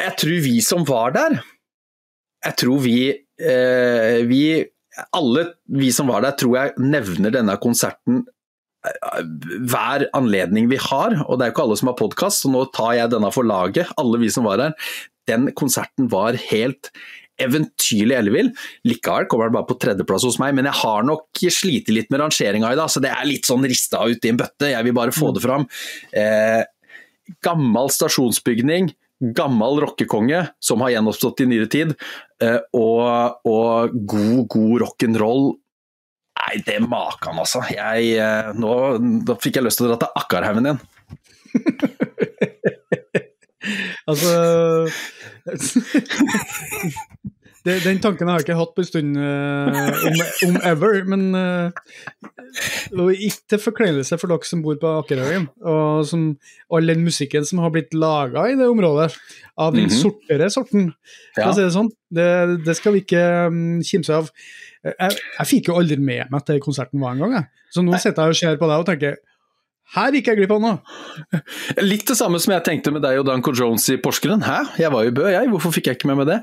Jeg 0.00 0.16
tror 0.24 0.38
vi 0.48 0.58
som 0.64 0.88
var 0.88 1.12
der, 1.14 1.42
jeg 2.44 2.56
tror 2.60 2.80
vi, 2.82 2.98
eh, 3.12 4.22
vi 4.28 4.44
alle 5.14 5.50
vi 5.70 5.92
som 5.92 6.08
var 6.08 6.24
der, 6.24 6.34
tror 6.38 6.56
jeg 6.58 6.74
nevner 6.80 7.32
denne 7.34 7.54
konserten 7.62 8.24
hver 9.70 10.06
anledning 10.16 10.68
vi 10.70 10.78
har, 10.80 11.16
og 11.24 11.38
det 11.38 11.46
er 11.46 11.50
jo 11.50 11.56
ikke 11.56 11.66
alle 11.66 11.80
som 11.80 11.90
har 11.90 11.98
podkast, 11.98 12.44
så 12.44 12.52
nå 12.52 12.66
tar 12.76 12.96
jeg 12.98 13.12
denne 13.14 13.30
for 13.34 13.46
laget, 13.48 13.92
alle 14.00 14.20
vi 14.20 14.30
som 14.32 14.48
var 14.48 14.60
her. 14.60 14.74
Den 15.30 15.48
konserten 15.56 16.10
var 16.12 16.36
helt 16.50 16.90
eventyrlig 17.40 18.14
ellevill. 18.14 18.50
Likevel 18.86 19.26
kommer 19.30 19.48
den 19.48 19.56
bare 19.56 19.68
på 19.68 19.78
tredjeplass 19.82 20.26
hos 20.28 20.38
meg, 20.42 20.54
men 20.56 20.68
jeg 20.68 20.78
har 20.82 21.06
nok 21.06 21.42
slitt 21.50 21.88
litt 21.90 22.12
med 22.12 22.22
rangeringa 22.22 22.74
i 22.74 22.78
dag, 22.78 22.92
så 22.92 23.02
det 23.02 23.10
er 23.14 23.26
litt 23.28 23.48
sånn 23.48 23.64
rista 23.66 24.04
ut 24.06 24.24
i 24.24 24.30
en 24.30 24.38
bøtte. 24.40 24.70
Jeg 24.70 24.86
vil 24.86 24.96
bare 24.96 25.14
få 25.14 25.32
det 25.34 25.42
fram. 25.44 25.66
Eh, 26.14 26.62
gammel 27.44 27.90
stasjonsbygning, 27.90 28.92
gammel 29.34 29.80
rockekonge 29.86 30.44
som 30.62 30.84
har 30.84 30.94
gjenoppstått 30.94 31.42
i 31.42 31.48
nyere 31.50 31.70
tid, 31.72 31.96
eh, 32.44 32.60
og, 32.76 33.40
og 33.48 33.98
god, 34.12 34.40
god 34.52 34.84
rock'n'roll 34.84 35.54
Nei, 36.54 36.62
det 36.62 36.78
makan, 36.86 37.40
altså. 37.42 37.58
Jeg, 37.66 38.14
eh, 38.14 38.54
nå, 38.54 38.70
da 39.26 39.34
fikk 39.42 39.58
jeg 39.58 39.66
lyst 39.66 39.80
til 39.80 39.88
å 39.88 39.90
dra 39.90 39.96
til 40.04 40.14
Akkarhaugen 40.20 40.68
igjen. 40.70 40.78
altså 44.10 44.30
det, 47.64 47.78
Den 47.84 48.00
tanken 48.02 48.28
har 48.28 48.38
jeg 48.38 48.46
ikke 48.46 48.58
hatt 48.58 48.74
på 48.76 48.82
en 48.82 48.88
stund 48.88 49.16
uh, 49.16 49.78
om, 50.08 50.18
om, 50.48 50.58
ever, 50.68 50.98
men 51.08 51.22
uh, 51.32 53.12
ikke 53.14 53.54
til 53.54 53.62
forkleinelse 53.62 54.18
for 54.20 54.32
dere 54.32 54.48
som 54.48 54.60
bor 54.64 54.76
på 54.80 54.90
Akerhaugen, 55.00 55.48
og 55.64 56.04
som, 56.08 56.26
all 56.68 56.92
den 56.92 57.04
musikken 57.06 57.46
som 57.48 57.62
har 57.64 57.72
blitt 57.74 57.96
laga 57.96 58.46
i 58.50 58.58
det 58.60 58.68
området, 58.68 59.14
av 59.56 59.72
den 59.72 59.86
mm 59.86 59.90
-hmm. 59.90 60.02
sortere 60.02 60.50
sorten, 60.50 60.92
ja. 61.36 61.52
si 61.52 61.60
det 61.62 61.72
sånn, 61.72 61.90
det, 62.10 62.64
det 62.66 62.76
skal 62.76 62.92
vi 62.92 63.00
ikke 63.00 63.46
um, 63.48 63.82
kimse 63.82 64.12
av. 64.12 64.30
Jeg, 64.84 65.10
jeg, 65.38 65.46
fikk 65.46 65.68
jo 65.68 65.78
aldri 65.78 65.96
med 65.96 66.30
meg 66.30 66.42
at 66.42 66.60
konserten 66.60 67.00
var 67.00 67.14
engang. 67.14 67.46
Så 67.72 67.82
nå 67.82 67.96
sitter 67.98 68.22
jeg 68.22 68.28
og 68.28 68.36
ser 68.36 68.56
på 68.56 68.68
deg 68.68 68.78
og 68.78 68.86
tenker 68.86 69.16
her 69.94 70.16
gikk 70.16 70.30
jeg 70.30 70.40
glipp 70.40 70.54
av 70.56 70.62
noe! 70.64 71.40
Litt 71.84 72.06
det 72.08 72.16
samme 72.18 72.40
som 72.42 72.54
jeg 72.56 72.64
tenkte 72.66 72.92
med 72.94 73.04
deg 73.04 73.20
og 73.20 73.28
Danko 73.28 73.52
Jones 73.54 73.86
i 73.92 73.98
Porsgrunn. 74.02 74.42
Hæ, 74.42 74.60
jeg 74.80 74.92
var 74.94 75.06
jo 75.06 75.14
Bø, 75.14 75.26
jeg, 75.30 75.50
hvorfor 75.52 75.74
fikk 75.76 75.90
jeg 75.90 76.00
ikke 76.00 76.10
med 76.10 76.22
meg 76.22 76.30
det? 76.32 76.38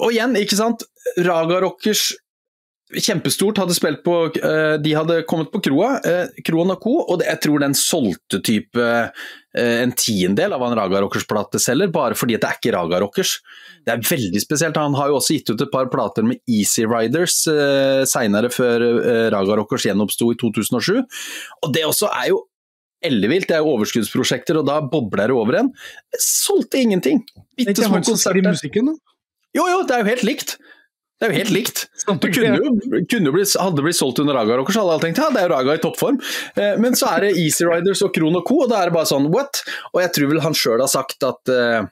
Og 0.00 0.14
igjen, 0.14 0.34
ikke 0.40 0.58
sant, 0.58 0.86
Raga 1.26 1.60
Rockers 1.62 2.10
Kjempestort 2.86 3.58
hadde 3.58 3.74
spilt 3.74 4.04
på 4.06 4.12
eh, 4.38 4.76
De 4.78 4.92
hadde 4.94 5.24
kommet 5.26 5.50
på 5.50 5.58
kroa, 5.64 5.96
eh, 6.06 6.28
Kroa 6.46 6.76
Co, 6.78 6.92
og 7.02 7.24
jeg 7.26 7.40
tror 7.42 7.62
den 7.64 7.74
solgte 7.74 8.38
type 8.46 8.78
eh, 8.78 9.80
en 9.82 9.94
tiendedel 9.98 10.54
av 10.54 10.62
hva 10.62 10.68
en 10.70 10.78
Raga 10.78 11.00
Rockers-plate 11.02 11.58
selger, 11.62 11.90
bare 11.90 12.14
fordi 12.18 12.38
det 12.38 12.46
er 12.46 12.60
ikke 12.60 12.74
Raga 12.76 13.00
Rockers. 13.02 13.40
Det 13.82 13.94
er 13.94 14.06
veldig 14.06 14.42
spesielt. 14.42 14.78
Han 14.78 14.94
har 14.98 15.10
jo 15.10 15.18
også 15.18 15.34
gitt 15.34 15.50
ut 15.50 15.64
et 15.64 15.72
par 15.72 15.90
plater 15.90 16.26
med 16.28 16.38
Easy 16.46 16.86
Riders 16.86 17.40
eh, 17.50 18.04
seinere, 18.06 18.52
før 18.54 18.86
Raga 19.34 19.58
Rockers 19.58 19.88
gjenoppsto 19.88 20.30
i 20.30 20.38
2007. 20.38 21.00
Og 21.66 21.74
det 21.74 21.86
også 21.88 22.12
er 22.12 22.30
jo 22.34 22.44
ellevilt. 23.04 23.48
Det 23.50 23.58
er 23.58 23.66
overskuddsprosjekter, 23.66 24.60
og 24.60 24.68
da 24.68 24.80
bobler 24.84 25.32
det 25.32 25.36
over 25.36 25.60
en. 25.62 25.72
Solgte 26.22 26.80
ingenting. 26.80 27.24
Bitte 27.58 27.84
små 27.84 28.02
konserter. 28.04 28.56
Jo, 29.56 29.64
jo, 29.64 29.82
det 29.88 29.96
er 29.96 30.04
jo 30.04 30.10
helt 30.12 30.26
likt. 30.26 30.56
Det 31.16 31.24
er 31.24 31.32
jo 31.32 31.38
helt 31.38 31.52
likt. 31.54 31.86
Det 32.04 32.28
kunne 32.28 32.58
jo, 32.60 33.02
kunne 33.08 33.32
blitt, 33.32 33.54
hadde 33.56 33.84
blitt 33.84 33.96
solgt 33.96 34.18
under 34.20 34.36
Raga 34.36 34.58
Rockers, 34.58 34.76
hadde 34.76 34.92
alle 34.92 35.04
tenkt 35.06 35.20
ja, 35.22 35.30
det 35.32 35.40
er 35.40 35.46
jo 35.46 35.52
Raga 35.54 35.76
i 35.78 35.80
toppform. 35.80 36.18
Eh, 36.60 36.74
men 36.82 36.96
så 36.98 37.08
er 37.14 37.24
det 37.24 37.38
Easy 37.40 37.64
Riders 37.64 38.04
og 38.04 38.12
Kron 38.12 38.36
og 38.36 38.44
Co, 38.44 38.58
og 38.66 38.72
da 38.72 38.82
er 38.82 38.90
det 38.90 38.96
bare 38.98 39.08
sånn 39.08 39.30
what? 39.32 39.62
Og 39.94 40.02
jeg 40.04 40.12
tror 40.12 40.34
vel 40.34 40.42
han 40.44 40.56
sjøl 40.56 40.82
har 40.84 40.92
sagt 40.92 41.24
at 41.24 41.52
eh, 41.54 41.88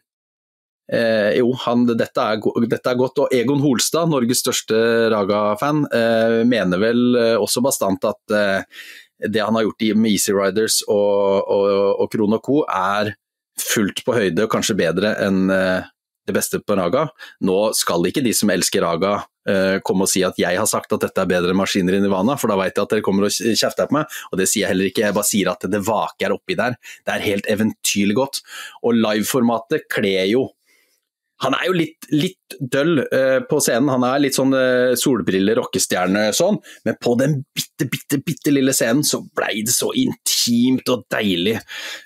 eh, 0.92 1.30
jo, 1.38 1.54
han, 1.64 1.86
dette, 1.88 2.04
er, 2.20 2.42
dette, 2.66 2.82
er, 2.84 3.00
godt. 3.00 3.22
Og 3.24 3.32
Egon 3.32 3.64
Holstad, 3.64 4.12
Norges 4.12 4.44
største 4.44 4.82
Raga-fan, 5.14 5.86
eh, 5.88 6.42
mener 6.50 6.84
vel 6.84 7.02
eh, 7.16 7.34
også 7.40 7.64
bastant 7.64 8.04
at 8.10 8.36
eh, 8.36 8.84
det 9.22 9.42
han 9.42 9.54
har 9.54 9.66
gjort 9.68 9.84
med 9.96 10.10
Easy 10.10 10.34
Riders 10.34 10.80
og, 10.88 11.44
og, 11.46 11.68
og 12.02 12.10
Krono 12.12 12.40
Co, 12.42 12.62
er 12.68 13.14
fullt 13.60 14.02
på 14.06 14.16
høyde 14.16 14.46
og 14.46 14.50
kanskje 14.50 14.76
bedre 14.78 15.14
enn 15.22 15.44
det 16.26 16.32
beste 16.32 16.60
på 16.60 16.76
Raga. 16.78 17.06
Nå 17.44 17.58
skal 17.76 18.08
ikke 18.08 18.24
de 18.24 18.32
som 18.36 18.50
elsker 18.52 18.84
Raga 18.84 19.14
uh, 19.22 19.76
komme 19.84 20.06
og 20.06 20.10
si 20.10 20.24
at 20.26 20.38
jeg 20.40 20.58
har 20.58 20.68
sagt 20.68 20.92
at 20.96 21.04
dette 21.04 21.20
er 21.20 21.30
bedre 21.30 21.52
enn 21.52 21.60
maskiner 21.60 21.98
i 21.98 22.02
Nivana, 22.02 22.38
for 22.40 22.50
da 22.50 22.58
vet 22.60 22.72
jeg 22.72 22.86
at 22.86 22.94
dere 22.94 23.04
kommer 23.04 23.28
og 23.28 23.34
kjefter 23.34 23.90
på 23.90 23.98
meg, 23.98 24.18
og 24.30 24.40
det 24.40 24.48
sier 24.48 24.64
jeg 24.64 24.72
heller 24.72 24.90
ikke. 24.90 25.04
Jeg 25.06 25.18
bare 25.18 25.30
sier 25.30 25.52
at 25.52 25.68
det 25.70 25.82
vaker 25.84 26.36
oppi 26.36 26.58
der. 26.58 26.78
Det 27.04 27.14
er 27.14 27.26
helt 27.28 27.50
eventyrlig 27.52 28.18
godt. 28.18 28.42
Og 28.84 28.96
liveformatet 28.96 29.88
kler 29.92 30.30
jo 30.32 30.48
han 31.44 31.56
er 31.58 31.68
jo 31.68 31.76
litt, 31.76 32.08
litt 32.14 32.56
døll 32.58 32.98
uh, 33.02 33.40
på 33.48 33.60
scenen. 33.62 33.90
Han 33.92 34.06
er 34.08 34.22
litt 34.24 34.36
sånn 34.36 34.54
uh, 34.56 34.94
solbriller, 34.98 35.58
rockestjerne 35.60 36.26
sånn, 36.36 36.58
men 36.88 36.98
på 37.02 37.14
den 37.20 37.38
bitte, 37.54 37.88
bitte, 37.90 38.20
bitte 38.24 38.54
lille 38.54 38.74
scenen 38.76 39.04
så 39.06 39.22
blei 39.36 39.62
det 39.66 39.74
så 39.74 39.92
intimt 39.98 40.88
og 40.92 41.06
deilig. 41.12 41.58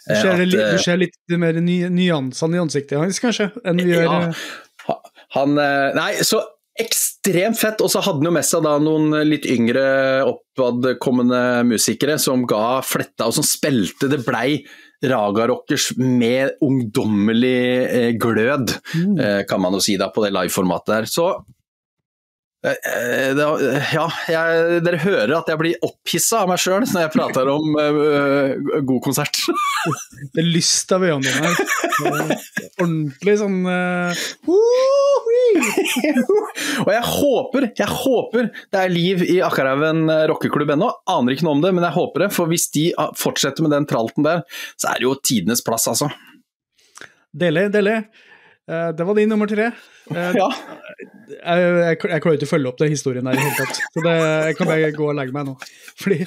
Uh, 0.08 0.12
du, 0.12 0.14
ser 0.18 0.34
at, 0.34 0.44
litt, 0.44 0.60
du 0.60 0.84
ser 0.84 1.02
litt 1.04 1.38
mer 1.40 1.62
ny, 1.62 1.80
nyansene 1.94 2.58
i 2.58 2.62
ansiktet 2.66 3.00
hans, 3.00 3.22
kanskje, 3.22 3.50
enn 3.64 3.82
vi 3.82 3.92
gjør 3.94 4.08
ja, 4.08 5.00
Han 5.36 5.58
Nei, 5.58 6.12
så 6.24 6.40
ekstremt 6.78 7.58
fett. 7.58 7.82
Og 7.84 7.90
så 7.92 8.02
hadde 8.04 8.22
han 8.22 8.30
jo 8.30 8.34
med 8.38 8.46
seg 8.46 8.64
da 8.64 8.76
noen 8.82 9.12
litt 9.28 9.46
yngre 9.50 9.84
oppadkommende 10.28 11.64
musikere 11.68 12.18
som 12.22 12.46
ga 12.48 12.78
fletta, 12.86 13.28
og 13.28 13.36
som 13.36 13.46
spilte. 13.46 14.10
Det 14.10 14.22
blei 14.26 14.62
Raga 15.04 15.46
Rockers 15.48 15.92
med 15.96 16.58
ungdommelig 16.60 17.60
eh, 17.84 18.10
glød, 18.18 18.72
mm. 18.94 19.18
eh, 19.20 19.40
kan 19.48 19.60
man 19.62 19.76
jo 19.76 19.82
si 19.82 19.96
da 20.00 20.10
på 20.10 20.24
det 20.24 20.32
liveformatet 20.34 20.94
der. 20.94 21.08
Så 21.10 21.28
Eh, 22.66 22.74
eh, 22.74 23.92
ja, 23.94 24.04
jeg, 24.26 24.78
dere 24.82 24.98
hører 24.98 25.32
at 25.36 25.46
jeg 25.46 25.60
blir 25.60 25.84
opphissa 25.86 26.40
av 26.42 26.48
meg 26.50 26.58
sjøl 26.58 26.82
når 26.88 27.04
jeg 27.04 27.12
prater 27.14 27.50
om 27.52 27.76
uh, 27.78 28.80
god 28.82 29.02
konsert. 29.04 29.38
det 30.34 30.42
er 30.42 30.48
lyst 30.48 30.90
av 30.94 31.06
øynene 31.06 31.22
dine. 31.22 32.38
Ordentlig 32.82 33.36
sånn 33.38 33.60
uh, 33.62 34.26
Og 36.82 36.90
jeg 36.96 37.04
håper, 37.12 37.68
jeg 37.78 37.90
håper 38.02 38.50
det 38.50 38.82
er 38.82 38.90
liv 38.90 39.22
i 39.22 39.38
Akkarhaugen 39.46 40.10
rockeklubb 40.32 40.74
ennå. 40.74 40.90
Aner 41.14 41.36
ikke 41.36 41.46
noe 41.46 41.60
om 41.60 41.62
det, 41.62 41.74
men 41.76 41.86
jeg 41.86 41.94
håper 41.94 42.26
det. 42.26 42.32
For 42.34 42.50
hvis 42.50 42.66
de 42.74 42.88
fortsetter 43.18 43.62
med 43.62 43.76
den 43.76 43.86
tralten 43.86 44.26
der, 44.26 44.42
så 44.74 44.90
er 44.90 44.98
det 44.98 45.06
jo 45.06 45.18
tidenes 45.22 45.62
plass, 45.62 45.86
altså. 45.90 46.10
Deilig, 47.38 47.68
deilig. 47.70 48.00
Det 48.68 49.04
var 49.08 49.16
din 49.16 49.30
nummer 49.32 49.48
tre. 49.48 49.70
Ja 50.12 50.48
jeg, 51.28 51.60
jeg, 51.60 51.96
jeg, 51.98 51.98
klarer 52.22 52.38
ikke 52.38 52.48
å 52.48 52.50
følge 52.50 52.70
opp 52.70 52.80
den 52.80 52.92
historien 52.92 53.28
der 53.28 53.36
i 53.36 53.42
hele 53.42 53.56
tatt. 53.58 53.80
Så 53.94 54.02
det, 54.04 54.14
jeg 54.48 54.56
kan 54.58 54.70
bare 54.70 54.90
gå 54.96 55.06
og 55.10 55.16
legge 55.18 55.34
meg 55.34 55.46
nå. 55.48 55.54
Fordi, 56.00 56.18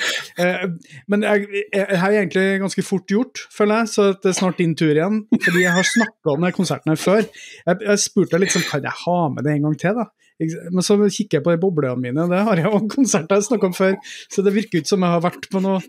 eh, 0.44 0.64
men 1.12 1.26
jeg, 1.28 1.48
jeg, 1.74 1.98
er 1.98 2.18
egentlig 2.22 2.46
ganske 2.64 2.86
fort 2.86 3.12
gjort, 3.12 3.44
føler 3.54 3.82
jeg, 3.84 3.92
så 3.96 4.08
det 4.14 4.32
er 4.32 4.38
snart 4.38 4.62
din 4.62 4.76
tur 4.78 4.94
igjen. 4.94 5.24
Fordi 5.34 5.66
jeg 5.66 5.76
har 5.76 5.92
snakka 5.92 6.36
om 6.36 6.48
den 6.48 6.56
konserten 6.56 6.94
her 6.94 7.02
før. 7.02 7.28
Jeg, 7.66 7.84
jeg 7.88 8.04
spurte 8.06 8.42
liksom 8.42 8.66
kan 8.70 8.88
jeg 8.88 9.00
ha 9.06 9.20
med 9.34 9.48
det 9.48 9.58
en 9.58 9.70
gang 9.70 9.78
til, 9.82 10.02
da. 10.02 10.10
Men 10.42 10.82
så 10.82 10.96
kikker 10.98 11.38
jeg 11.38 11.46
på 11.46 11.52
de 11.54 11.62
boblene 11.62 12.02
mine, 12.02 12.24
det 12.32 12.40
har 12.48 12.58
jeg 12.58 12.66
jo 12.66 12.80
konserter 12.90 13.38
jeg 13.38 13.46
snakka 13.46 13.68
om 13.70 13.76
før. 13.78 14.00
Så 14.32 14.42
det 14.46 14.56
virker 14.56 14.82
ikke 14.82 14.90
som 14.90 15.04
jeg 15.06 15.14
har 15.14 15.22
vært 15.22 15.46
på 15.52 15.62
noen 15.62 15.84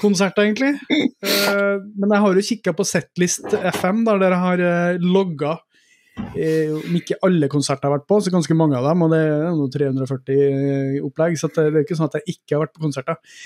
konserter, 0.00 0.46
egentlig. 0.46 0.72
Eh, 0.92 1.76
men 2.00 2.14
jeg 2.14 2.24
har 2.24 2.38
jo 2.38 2.46
kikka 2.46 2.72
på 2.76 2.86
Setlist 2.88 3.52
FM, 3.52 4.06
der 4.08 4.22
dere 4.22 4.40
har 4.40 4.64
eh, 4.64 5.02
logga 5.02 5.58
Eh, 5.58 5.71
om 6.18 6.96
ikke 6.98 7.18
alle 7.24 7.48
konserter 7.52 7.86
jeg 7.86 7.90
har 7.90 7.98
vært 7.98 8.08
på, 8.10 8.18
så 8.20 8.32
ganske 8.32 8.56
mange 8.56 8.76
av 8.78 8.88
dem. 8.90 9.04
Og 9.04 9.12
det 9.12 9.20
er 9.22 9.46
noe 9.56 9.72
340 9.72 10.98
opplegg, 11.08 11.38
så 11.40 11.50
det 11.52 11.68
er 11.70 11.78
ikke 11.84 11.98
sånn 11.98 12.10
at 12.10 12.18
jeg 12.20 12.36
ikke 12.36 12.56
har 12.56 12.64
vært 12.66 12.74
på 12.76 12.84
konserter. 12.84 13.38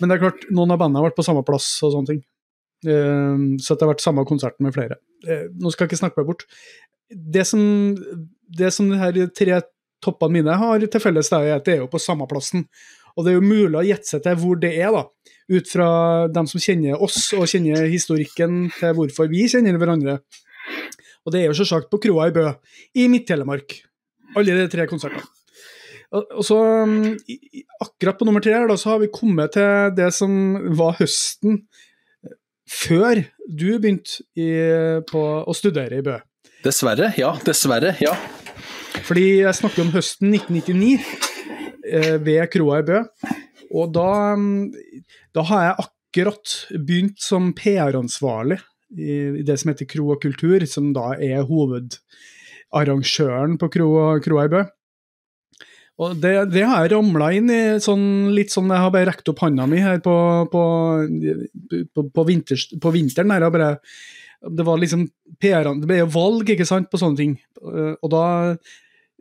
Men 0.00 0.10
det 0.10 0.16
er 0.16 0.24
klart, 0.26 0.46
noen 0.52 0.72
av 0.74 0.80
bandene 0.80 1.02
har 1.02 1.10
vært 1.10 1.18
på 1.18 1.26
samme 1.26 1.44
plass 1.46 1.68
og 1.84 1.94
sånne 1.96 2.12
ting. 2.12 2.24
Eh, 2.84 3.44
så 3.64 3.76
det 3.76 3.86
har 3.86 3.92
vært 3.94 4.04
samme 4.04 4.26
konserten 4.28 4.66
med 4.66 4.76
flere. 4.76 4.98
Eh, 5.26 5.46
nå 5.52 5.72
skal 5.72 5.84
jeg 5.84 5.92
ikke 5.92 6.02
snakke 6.02 6.20
meg 6.20 6.32
bort. 6.32 6.46
Det 7.10 7.44
som, 7.48 7.62
det 8.58 8.72
som 8.74 8.90
de 8.90 9.00
her 9.00 9.20
tre 9.36 9.62
toppene 10.04 10.40
mine 10.40 10.58
har 10.60 10.84
til 10.84 11.02
felles, 11.02 11.32
er 11.32 11.56
at 11.56 11.66
det 11.66 11.78
er 11.78 11.84
jo 11.84 11.92
på 11.92 12.02
samme 12.02 12.28
plassen. 12.30 12.66
Og 13.14 13.24
det 13.24 13.32
er 13.32 13.38
jo 13.38 13.46
mulig 13.46 13.78
å 13.78 13.86
gjette 13.86 14.10
seg 14.10 14.24
til 14.24 14.38
hvor 14.40 14.58
det 14.60 14.72
er, 14.74 14.94
da. 14.94 15.04
Ut 15.54 15.68
fra 15.70 15.88
dem 16.32 16.48
som 16.50 16.62
kjenner 16.62 17.02
oss 17.04 17.28
og 17.36 17.46
kjenner 17.50 17.86
historikken 17.92 18.64
til 18.78 18.96
hvorfor 18.96 19.28
vi 19.30 19.44
kjenner 19.50 19.76
hverandre. 19.80 20.18
Og 21.24 21.32
det 21.32 21.40
er 21.40 21.48
jo 21.48 21.56
selvsagt 21.56 21.90
på 21.92 22.00
kroa 22.04 22.28
i 22.28 22.34
Bø, 22.34 22.48
i 23.00 23.06
Midt-Telemark. 23.08 23.78
Alle 24.36 24.58
de 24.58 24.68
tre 24.72 24.86
konsertene. 24.90 25.24
Og 26.14 26.44
så, 26.46 26.56
um, 26.84 27.14
akkurat 27.82 28.18
på 28.18 28.26
nummer 28.28 28.42
tre 28.44 28.54
her, 28.54 28.68
da, 28.70 28.76
så 28.78 28.92
har 28.92 29.00
vi 29.02 29.10
kommet 29.12 29.56
til 29.56 29.94
det 29.96 30.12
som 30.14 30.34
var 30.78 30.94
høsten 31.00 31.64
før 32.70 33.24
du 33.50 33.66
begynte 33.82 34.22
å 35.14 35.56
studere 35.56 35.98
i 35.98 36.04
Bø. 36.06 36.18
Dessverre, 36.64 37.10
ja. 37.18 37.34
Dessverre, 37.44 37.96
ja. 38.00 38.14
Fordi 39.04 39.26
jeg 39.42 39.58
snakker 39.58 39.84
om 39.84 39.90
høsten 39.92 40.30
1999 40.32 40.94
eh, 41.90 42.14
ved 42.24 42.46
kroa 42.52 42.78
i 42.80 42.86
Bø. 42.88 43.02
Og 43.74 43.90
da, 43.96 44.10
um, 44.38 44.70
da 45.34 45.44
har 45.50 45.66
jeg 45.66 45.88
akkurat 45.88 46.54
begynt 46.78 47.18
som 47.20 47.50
PR-ansvarlig 47.58 48.60
i, 48.96 49.42
det 49.46 49.56
som 49.60 49.70
heter 49.72 49.86
Kro 49.90 50.04
og 50.14 50.20
kultur, 50.22 50.60
som 50.70 50.84
da 50.96 51.06
er 51.18 51.48
hovedarrangøren 51.48 53.58
på 53.60 53.66
Kro, 53.76 53.88
og 54.06 54.14
Kroa 54.24 54.42
i 54.46 54.52
Bø. 54.54 54.62
Og 56.02 56.08
det, 56.18 56.32
det 56.50 56.64
har 56.66 56.82
jeg 56.82 56.90
ramla 56.96 57.26
inn 57.36 57.48
i 57.54 57.78
sånn, 57.82 58.32
litt 58.34 58.50
sånn 58.50 58.72
Jeg 58.72 58.82
har 58.82 58.90
bare 58.90 59.06
rekt 59.12 59.28
opp 59.30 59.38
handa 59.44 59.62
mi 59.70 59.78
her 59.78 60.00
på, 60.02 60.14
på, 60.50 60.62
på, 61.94 62.00
på, 62.10 62.22
vinters, 62.26 62.66
på 62.82 62.90
vinteren. 62.94 63.30
Her, 63.30 63.46
bare, 63.54 63.78
det 64.42 64.64
var 64.66 64.76
liksom 64.82 65.06
PR, 65.38 65.70
det 65.78 65.86
ble 65.86 66.02
jo 66.02 66.10
valg 66.16 66.50
ikke 66.50 66.66
sant, 66.66 66.90
på 66.90 66.98
sånne 67.00 67.18
ting. 67.20 67.32
Og 67.62 68.08
da 68.10 68.24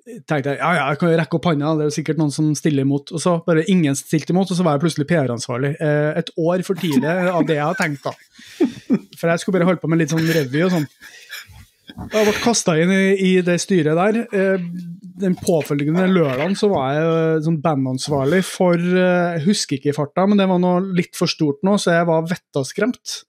tenkte 0.03 0.53
jeg 0.53 0.59
ja, 0.59 0.69
ja, 0.75 0.85
jeg 0.91 0.99
kan 0.99 1.11
jo 1.11 1.17
rekke 1.19 1.37
opp 1.37 1.47
hånda, 1.47 1.73
det 1.77 1.85
er 1.85 1.89
jo 1.89 1.95
sikkert 1.95 2.19
noen 2.19 2.33
som 2.35 2.51
stiller 2.57 2.85
imot. 2.85 3.13
Og 3.15 3.23
så 3.23 3.37
bare 3.45 3.65
ingen 3.71 3.95
stilte 3.97 4.35
imot, 4.35 4.51
og 4.51 4.59
så 4.59 4.65
var 4.65 4.75
jeg 4.75 4.83
plutselig 4.85 5.09
PR-ansvarlig. 5.09 5.75
Eh, 5.79 6.09
et 6.19 6.31
år 6.39 6.63
for 6.67 6.79
tidlig 6.79 7.07
av 7.07 7.45
det 7.47 7.59
jeg 7.59 7.67
har 7.67 7.79
tenkt, 7.79 8.07
da. 8.07 8.13
For 9.19 9.31
jeg 9.31 9.41
skulle 9.41 9.59
bare 9.59 9.69
holde 9.69 9.83
på 9.83 9.91
med 9.91 10.01
litt 10.01 10.11
sånn 10.13 10.25
revy 10.27 10.65
og 10.65 10.73
sånn. 10.73 10.89
Jeg 11.93 12.25
ble 12.25 12.33
kasta 12.41 12.75
inn 12.81 12.91
i, 12.95 13.03
i, 13.21 13.31
det 13.45 13.59
styret 13.61 13.99
der. 13.99 14.19
Eh, 14.33 14.67
den 15.23 15.37
påfølgende 15.37 16.07
lørdagen 16.09 16.57
så 16.57 16.67
var 16.71 16.97
jeg 16.97 17.43
sånn 17.45 17.59
bandansvarlig 17.63 18.41
for 18.47 18.81
Jeg 18.81 19.43
husker 19.45 19.77
ikke 19.77 19.91
i 19.91 19.95
farta, 19.95 20.25
men 20.27 20.41
det 20.41 20.49
var 20.49 20.59
noe 20.59 20.81
litt 20.97 21.13
for 21.15 21.31
stort 21.31 21.61
nå, 21.63 21.77
så 21.79 21.93
jeg 21.99 22.09
var 22.09 22.27
vettaskremt. 22.31 23.21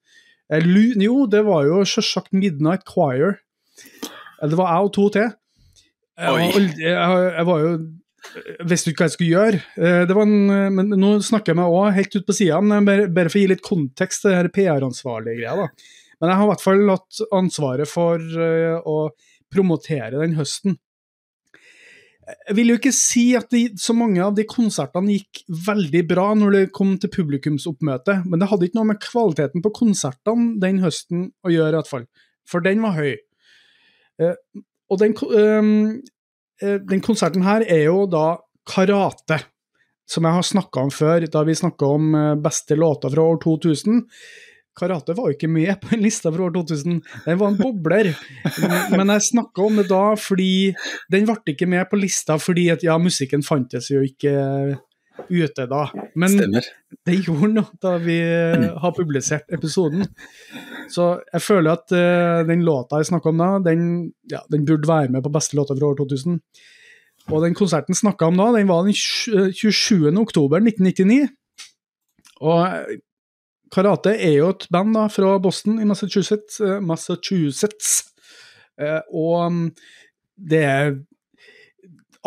Jo, 0.51 1.15
det 1.31 1.45
var 1.47 1.69
jo 1.69 1.85
sjølsagt 1.89 2.35
Midnight 2.37 2.85
Choir. 2.89 3.39
Det 4.43 4.59
var 4.59 4.73
jeg 4.73 4.89
og 4.89 4.95
to 4.97 5.07
til. 5.15 5.31
Jeg, 6.15 6.67
jeg, 6.79 6.95
jeg 6.95 7.47
var 7.51 7.63
jo 7.65 7.75
visste 8.69 8.93
ikke 8.93 9.03
hva 9.03 9.09
jeg 9.09 9.17
skulle 9.17 9.35
gjøre. 9.35 9.61
Eh, 9.79 10.05
det 10.09 10.17
var 10.17 10.29
en, 10.29 10.53
eh, 10.53 10.71
men 10.73 10.95
Nå 11.01 11.17
snakker 11.25 11.53
jeg 11.53 11.61
meg 11.61 11.75
òg 11.75 11.99
helt 11.99 12.17
ut 12.17 12.29
på 12.29 12.37
sida, 12.37 12.61
bare, 12.87 13.09
bare, 13.11 13.33
for 13.33 13.41
å 13.41 13.43
gi 13.43 13.51
litt 13.51 13.65
kontekst 13.65 14.25
til 14.25 14.39
det 14.47 14.55
PR-ansvarlige 14.55 15.41
greia. 15.43 15.57
da. 15.59 15.93
Men 16.21 16.31
jeg 16.31 16.39
har 16.39 16.47
i 16.47 16.53
hvert 16.53 16.65
fall 16.65 16.89
hatt 16.89 17.21
ansvaret 17.35 17.91
for 17.91 18.23
å 18.87 18.99
promotere 19.53 20.21
den 20.23 20.37
høsten. 20.39 20.79
Jeg 22.25 22.57
vil 22.57 22.71
jo 22.73 22.77
ikke 22.79 22.95
si 22.97 23.25
at 23.37 23.51
de, 23.53 23.67
så 23.77 23.93
mange 23.97 24.23
av 24.25 24.33
de 24.37 24.47
konsertene 24.49 25.19
gikk 25.19 25.43
veldig 25.67 26.01
bra 26.09 26.31
når 26.39 26.55
det 26.57 26.63
kom 26.77 26.95
til 27.01 27.13
publikumsoppmøte, 27.13 28.23
men 28.25 28.41
det 28.41 28.49
hadde 28.49 28.69
ikke 28.69 28.79
noe 28.79 28.91
med 28.95 29.03
kvaliteten 29.03 29.65
på 29.65 29.75
konsertene 29.77 30.55
den 30.63 30.81
høsten 30.85 31.27
å 31.45 31.53
gjøre, 31.53 31.75
i 31.75 31.79
hvert 31.83 31.91
fall. 31.91 32.07
For 32.49 32.65
den 32.65 32.81
var 32.85 32.97
høy. 32.97 33.19
Og 34.95 35.01
den, 35.03 35.17
um, 35.19 36.01
den, 36.63 37.03
konserten 37.03 37.43
her 37.47 37.67
er 37.67 37.89
jo 37.89 38.05
da 38.11 38.39
karate, 38.69 39.41
som 40.09 40.27
jeg 40.27 40.37
har 40.37 40.47
snakka 40.47 40.87
om 40.87 40.93
før, 40.93 41.27
da 41.33 41.43
vi 41.49 41.57
snakka 41.57 41.93
om 41.97 42.11
eh, 42.15 42.33
beste 42.45 42.77
låter 42.77 43.13
fra 43.13 43.25
år 43.25 43.39
2000. 43.43 44.03
Karate 44.77 45.15
var 45.17 45.31
jo 45.31 45.37
ikke 45.37 45.49
med 45.49 45.71
på 45.81 45.95
en 45.95 46.03
lista 46.03 46.33
fra 46.35 46.49
år 46.49 46.55
2000, 46.57 46.99
den 47.25 47.39
var 47.41 47.53
en 47.53 47.59
bobler. 47.61 48.11
Men 48.93 49.13
jeg 49.15 49.29
snakka 49.31 49.65
om 49.65 49.79
det 49.81 49.87
da 49.89 50.03
fordi 50.19 50.75
den 51.13 51.29
ble 51.29 51.55
ikke 51.55 51.69
med 51.71 51.87
på 51.91 52.01
lista 52.01 52.37
fordi 52.43 52.67
at 52.75 52.85
ja, 52.85 52.99
musikken 53.01 53.45
fantes 53.47 53.93
jo 53.93 54.03
ikke 54.05 54.35
ute 55.29 55.67
da. 55.71 55.85
Men 56.15 56.33
Stemmer. 56.33 56.67
det 57.07 57.17
gjorde 57.27 57.51
noe 57.53 57.79
da 57.83 57.95
vi 58.03 58.17
eh, 58.21 58.67
har 58.81 58.95
publisert 58.97 59.53
episoden. 59.55 60.07
Så 60.93 61.15
jeg 61.33 61.43
føler 61.43 61.79
at 61.79 61.95
uh, 61.95 62.43
den 62.49 62.65
låta 62.67 63.01
jeg 63.01 63.09
snakka 63.09 63.31
om 63.31 63.41
da, 63.41 63.51
den, 63.65 63.87
ja, 64.31 64.43
den, 64.53 64.67
burde 64.69 64.91
være 64.91 65.13
med 65.15 65.25
på 65.25 65.33
beste 65.33 65.57
låta 65.59 65.77
fra 65.79 65.93
år 65.93 65.97
2000. 66.03 66.39
Og 67.33 67.41
den 67.41 67.57
konserten 67.57 67.97
snakka 67.97 68.29
om 68.29 68.41
da, 68.41 68.51
den 68.59 68.69
var 68.69 68.85
den 68.85 68.95
27. 68.95 70.13
oktober 70.21 70.61
1999. 70.61 71.31
Og 72.45 72.99
Karate 73.73 74.13
er 74.21 74.37
jo 74.37 74.51
et 74.53 74.67
band 74.71 74.93
da 74.95 75.07
fra 75.11 75.39
Boston 75.43 75.81
i 75.81 75.89
Massachusetts. 75.89 76.61
Massachusetts. 76.85 77.95
Og 79.09 79.49
mm, 79.55 79.65
det 80.51 80.61
er 80.69 80.93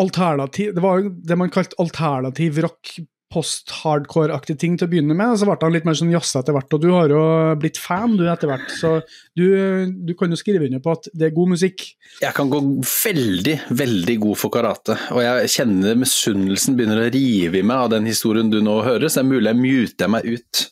alternativ 0.02 0.74
Det 0.76 0.84
var 0.84 1.02
jo 1.02 1.14
det 1.30 1.38
man 1.40 1.54
kalte 1.54 1.78
alternativ 1.82 2.60
rock, 2.66 2.98
post-hardcore-aktige 3.34 4.60
ting 4.62 4.76
til 4.80 4.88
å 4.88 4.92
begynne 4.92 5.16
med, 5.18 5.34
og 5.34 5.40
så 5.40 5.48
ble 5.48 5.58
han 5.60 5.74
litt 5.76 5.88
mer 5.88 5.98
sånn 6.00 6.14
jazza 6.14 6.42
etter 6.42 6.56
hvert. 6.56 6.72
Og 6.78 6.84
du 6.84 6.88
har 6.94 7.12
jo 7.12 7.24
blitt 7.60 7.80
fan, 7.82 8.16
du, 8.20 8.24
etter 8.32 8.48
hvert, 8.52 8.70
så 8.72 8.94
du, 9.36 9.44
du, 10.08 10.14
kan 10.20 10.32
jo 10.32 10.40
skrive 10.40 10.70
under 10.70 10.84
på 10.84 10.94
at 10.96 11.10
det 11.12 11.28
er 11.28 11.36
god 11.36 11.52
musikk. 11.58 11.84
Jeg 12.22 12.34
kan 12.38 12.52
gå 12.52 12.62
veldig, 12.88 13.58
veldig 13.82 14.18
god 14.24 14.40
for 14.40 14.54
karate, 14.54 14.96
og 15.12 15.22
jeg 15.26 15.52
kjenner 15.58 16.00
misunnelsen 16.00 16.80
begynner 16.80 17.04
å 17.04 17.12
rive 17.12 17.60
i 17.60 17.66
meg 17.68 17.88
av 17.88 17.92
den 17.98 18.08
historien 18.10 18.52
du 18.54 18.62
nå 18.64 18.80
hører, 18.86 19.10
så 19.10 19.22
det 19.22 19.26
er 19.26 19.32
mulig 19.34 19.52
jeg 19.52 19.62
muter 19.66 20.16
meg 20.16 20.32
ut. 20.32 20.64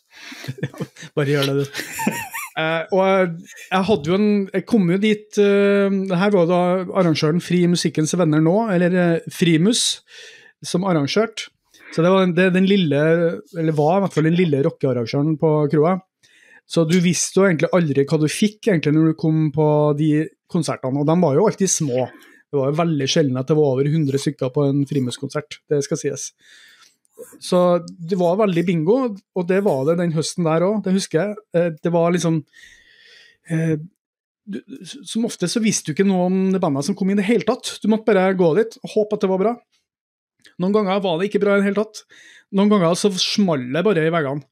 Bare 1.18 1.36
gjør 1.36 1.52
det, 1.52 1.66
du. 1.66 2.32
Eh, 2.56 2.84
og 2.96 3.36
jeg 3.68 3.84
hadde 3.90 4.08
jo 4.08 4.16
en 4.16 4.28
Jeg 4.48 4.64
kom 4.64 4.88
jo 4.88 4.96
dit 5.02 5.40
uh, 5.44 5.92
her 6.16 6.32
var 6.32 6.46
da 6.48 6.60
arrangøren 7.02 7.42
Fri 7.44 7.66
Musikkens 7.68 8.16
Venner 8.16 8.40
nå, 8.44 8.56
eller 8.72 8.96
uh, 8.96 9.28
Frimus, 9.34 10.00
som 10.64 10.88
arrangerte. 10.88 11.50
Så 11.92 12.04
det 12.04 12.12
var 12.12 12.28
det, 12.32 12.50
den 12.56 12.68
lille, 12.68 13.02
eller 13.56 13.76
var 13.76 13.98
i 13.98 14.06
hvert 14.06 14.16
fall 14.16 14.28
den 14.28 14.38
lille 14.40 14.64
rockearrangøren 14.66 15.36
på 15.40 15.52
kroa. 15.72 15.98
Så 16.68 16.84
du 16.90 16.98
visste 17.04 17.40
jo 17.40 17.46
egentlig 17.46 17.70
aldri 17.78 18.06
hva 18.10 18.20
du 18.20 18.26
fikk 18.32 18.72
egentlig 18.72 18.96
når 18.96 19.12
du 19.12 19.20
kom 19.20 19.52
på 19.56 19.68
de 20.00 20.10
konsertene, 20.52 21.04
og 21.04 21.08
de 21.08 21.16
var 21.22 21.38
jo 21.38 21.46
alltid 21.48 21.72
små. 21.72 22.08
Det 22.50 22.60
var 22.60 22.72
jo 22.72 22.80
veldig 22.80 23.08
sjelden 23.12 23.40
at 23.40 23.52
det 23.52 23.58
var 23.60 23.76
over 23.76 23.88
100 23.88 24.22
stykker 24.24 24.52
på 24.56 24.66
en 24.66 24.84
Frimus-konsert, 24.90 25.60
det 25.72 25.84
skal 25.86 26.02
sies. 26.02 26.30
Så 27.40 27.60
det 27.86 28.18
var 28.20 28.40
veldig 28.42 28.64
bingo, 28.68 28.98
og 29.36 29.48
det 29.50 29.62
var 29.66 29.84
det 29.88 30.00
den 30.02 30.16
høsten 30.16 30.48
der 30.48 30.66
òg, 30.68 30.80
det 30.86 30.96
husker 30.96 31.22
jeg. 31.22 31.44
Eh, 31.56 31.70
det 31.84 31.92
var 31.94 32.12
liksom 32.16 32.42
eh, 33.50 33.78
Som 35.08 35.26
ofte 35.26 35.48
så 35.50 35.62
visste 35.64 35.90
du 35.90 35.96
ikke 35.96 36.08
noe 36.08 36.28
om 36.28 36.42
det 36.54 36.62
bandet 36.62 36.86
som 36.88 36.98
kom 36.98 37.10
i 37.10 37.18
det 37.18 37.28
hele 37.28 37.48
tatt. 37.48 37.78
Du 37.82 37.88
måtte 37.92 38.12
bare 38.12 38.36
gå 38.38 38.52
dit 38.60 38.78
og 38.84 38.92
håpe 38.98 39.18
at 39.18 39.26
det 39.26 39.32
var 39.32 39.42
bra. 39.42 39.56
Noen 40.62 40.76
ganger 40.76 41.02
var 41.04 41.18
det 41.20 41.30
ikke 41.30 41.42
bra 41.44 41.56
i 41.56 41.64
det 41.64 41.70
hele 41.70 41.82
tatt. 41.82 42.04
Noen 42.56 42.72
ganger 42.72 42.94
så 43.00 43.10
smalt 43.18 43.72
det 43.74 43.84
bare 43.88 44.06
i 44.06 44.14
veggene. 44.14 44.46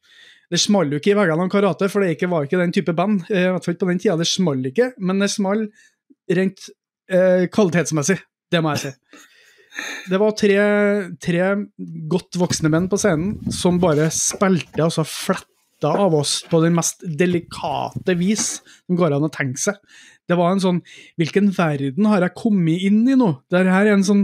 Det 0.51 0.59
smalt 0.61 0.93
jo 0.93 0.99
ikke 0.99 1.13
i 1.13 1.17
veggene 1.17 1.45
av 1.47 1.51
karate, 1.51 1.87
for 1.89 2.03
det 2.03 2.29
var 2.29 2.45
ikke 2.45 2.59
den 2.59 2.73
type 2.75 2.93
band. 2.97 3.23
Eh, 3.29 3.47
I 3.47 3.51
hvert 3.55 3.67
fall 3.67 3.77
på 3.79 3.89
den 3.89 4.01
tida. 4.01 4.17
Det 4.19 4.29
smalt 4.29 4.69
ikke, 4.69 4.91
men 5.01 5.21
det 5.23 5.31
smalt 5.33 5.85
rent 6.39 6.67
eh, 7.09 7.45
kvalitetsmessig. 7.53 8.19
Det 8.53 8.61
må 8.61 8.73
jeg 8.75 8.83
si. 8.83 9.23
Det 10.09 10.19
var 10.21 10.35
tre, 10.37 10.57
tre, 11.21 11.47
godt 12.11 12.37
voksne 12.39 12.71
menn 12.73 12.89
på 12.91 12.99
scenen 13.01 13.53
som 13.53 13.79
bare 13.81 14.09
spilte, 14.13 14.83
altså 14.83 15.05
fletta 15.07 15.93
av 15.99 16.15
oss 16.15 16.37
på 16.47 16.61
den 16.63 16.75
mest 16.77 17.03
delikate 17.19 18.15
vis 18.19 18.59
som 18.61 18.99
går 18.99 19.15
an 19.17 19.27
å 19.27 19.31
tenke 19.33 19.61
seg. 19.61 19.79
Det 20.29 20.37
var 20.39 20.53
en 20.53 20.61
sånn 20.63 20.77
Hvilken 21.19 21.49
verden 21.51 22.07
har 22.07 22.23
jeg 22.23 22.37
kommet 22.39 22.85
inn 22.87 23.01
i 23.11 23.17
nå? 23.19 23.27
Det 23.51 23.65
her 23.67 23.89
er 23.89 23.97
en 23.97 24.05
sånn, 24.07 24.21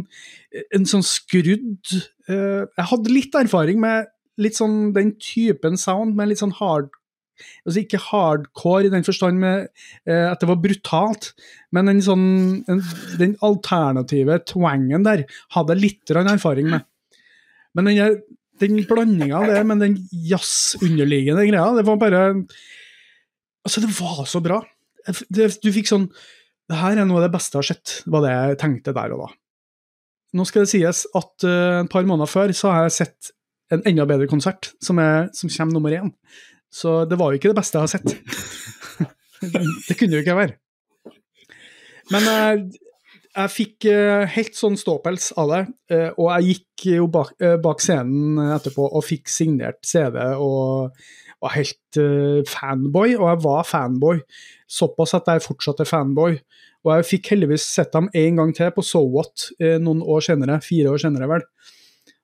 en 0.71 0.87
sånn 0.87 1.03
skrudd 1.03 1.91
uh, 2.31 2.63
Jeg 2.63 2.87
hadde 2.93 3.11
litt 3.11 3.35
erfaring 3.35 3.81
med 3.83 4.07
litt 4.39 4.55
sånn 4.55 4.93
den 4.95 5.17
typen 5.19 5.75
sound, 5.75 6.15
med 6.15 6.31
litt 6.31 6.39
sånn 6.39 6.55
hard 6.55 6.87
altså 7.65 7.83
Ikke 7.83 8.01
hardcore 8.01 8.87
i 8.87 8.93
den 8.93 9.05
forstand 9.07 9.39
med 9.41 9.69
eh, 10.09 10.25
at 10.29 10.41
det 10.41 10.49
var 10.49 10.59
brutalt, 10.63 11.31
men 11.75 11.91
den, 11.91 12.01
sånn, 12.03 12.25
en, 12.71 12.83
den 13.19 13.35
alternative 13.45 14.39
twangen 14.49 15.05
der 15.07 15.25
hadde 15.55 15.75
jeg 15.75 15.83
litt 15.83 16.15
erfaring 16.19 16.71
med. 16.71 16.87
Men 17.77 17.89
den, 17.91 18.19
den 18.59 18.81
blandinga 18.89 19.43
det 19.47 19.63
med 19.67 19.83
den 19.83 19.97
jazzunderliggende 20.11 21.47
greia, 21.49 21.71
det 21.77 21.87
var 21.87 22.01
bare 22.01 22.25
Altså, 23.59 23.81
det 23.83 23.89
var 23.91 24.23
så 24.25 24.39
bra. 24.41 24.61
Det, 25.27 25.49
du 25.59 25.67
fikk 25.75 25.89
sånn 25.89 26.05
Det 26.69 26.77
her 26.79 26.95
er 26.97 27.07
noe 27.07 27.19
av 27.19 27.25
det 27.27 27.33
beste 27.33 27.57
jeg 27.57 27.59
har 27.59 27.67
sett, 27.67 27.93
var 28.09 28.23
det 28.23 28.31
jeg 28.31 28.59
tenkte 28.61 28.93
der 28.95 29.13
og 29.15 29.25
da. 29.25 29.27
Nå 30.37 30.45
skal 30.45 30.63
det 30.63 30.71
sies 30.71 31.03
at 31.17 31.45
uh, 31.47 31.81
et 31.81 31.91
par 31.91 32.05
måneder 32.05 32.29
før 32.29 32.53
så 32.53 32.73
har 32.73 32.85
jeg 32.85 32.97
sett 32.99 33.31
en 33.73 33.81
enda 33.89 34.05
bedre 34.09 34.29
konsert, 34.29 34.71
som, 34.81 35.01
er, 35.01 35.29
som 35.37 35.49
kommer 35.49 35.77
nummer 35.77 35.95
én. 35.97 36.11
Så 36.69 37.03
det 37.09 37.17
var 37.19 37.31
jo 37.31 37.39
ikke 37.39 37.51
det 37.51 37.59
beste 37.59 37.79
jeg 37.79 37.87
har 37.87 37.93
sett. 37.93 38.15
det 39.87 39.97
kunne 39.97 40.17
jo 40.17 40.23
ikke 40.23 40.37
være. 40.37 40.57
Men 42.13 42.25
jeg, 42.25 42.59
eh, 42.59 42.85
jeg 43.39 43.53
fikk 43.53 43.87
eh, 43.91 44.25
helt 44.33 44.57
sånn 44.57 44.77
ståpels 44.79 45.29
av 45.39 45.53
det, 45.53 45.61
eh, 45.93 46.09
og 46.17 46.31
jeg 46.33 46.53
gikk 46.53 46.85
jo 46.95 47.09
bak, 47.13 47.35
bak 47.63 47.83
scenen 47.83 48.39
etterpå 48.55 48.87
og 48.87 49.05
fikk 49.05 49.29
signert 49.31 49.81
CD 49.85 50.17
og 50.33 50.95
var 51.39 51.53
helt 51.55 51.99
fanboy, 52.49 53.13
og 53.15 53.27
jeg 53.29 53.41
var 53.45 53.67
fanboy. 53.67 54.17
Såpass 54.67 55.15
at 55.15 55.29
jeg 55.31 55.43
fortsatt 55.45 55.79
er 55.79 55.87
fanboy. 55.87 56.33
Og 56.83 56.91
jeg 56.91 57.05
fikk 57.07 57.29
heldigvis 57.31 57.63
sett 57.63 57.93
dem 57.95 58.09
en 58.15 58.41
gang 58.41 58.51
til 58.55 58.73
på 58.75 58.83
So 58.83 59.01
What 59.07 59.45
noen 59.83 60.01
år 60.03 60.23
senere, 60.23 60.59
fire 60.63 60.91
år 60.91 60.99
senere 60.99 61.29
vel. 61.31 61.45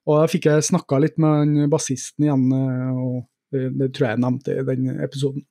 Og 0.07 0.19
da 0.19 0.27
fikk 0.31 0.49
jeg 0.49 0.67
snakka 0.67 0.99
litt 0.99 1.15
med 1.19 1.63
bassisten 1.71 2.27
igjen. 2.27 2.43
og 2.51 3.23
det, 3.55 3.91
tror 3.95 4.07
jeg 4.07 4.17
jeg 4.17 4.23
nevnte 4.25 4.57
i 4.57 4.65
den 4.69 4.99
episoden. 5.05 5.45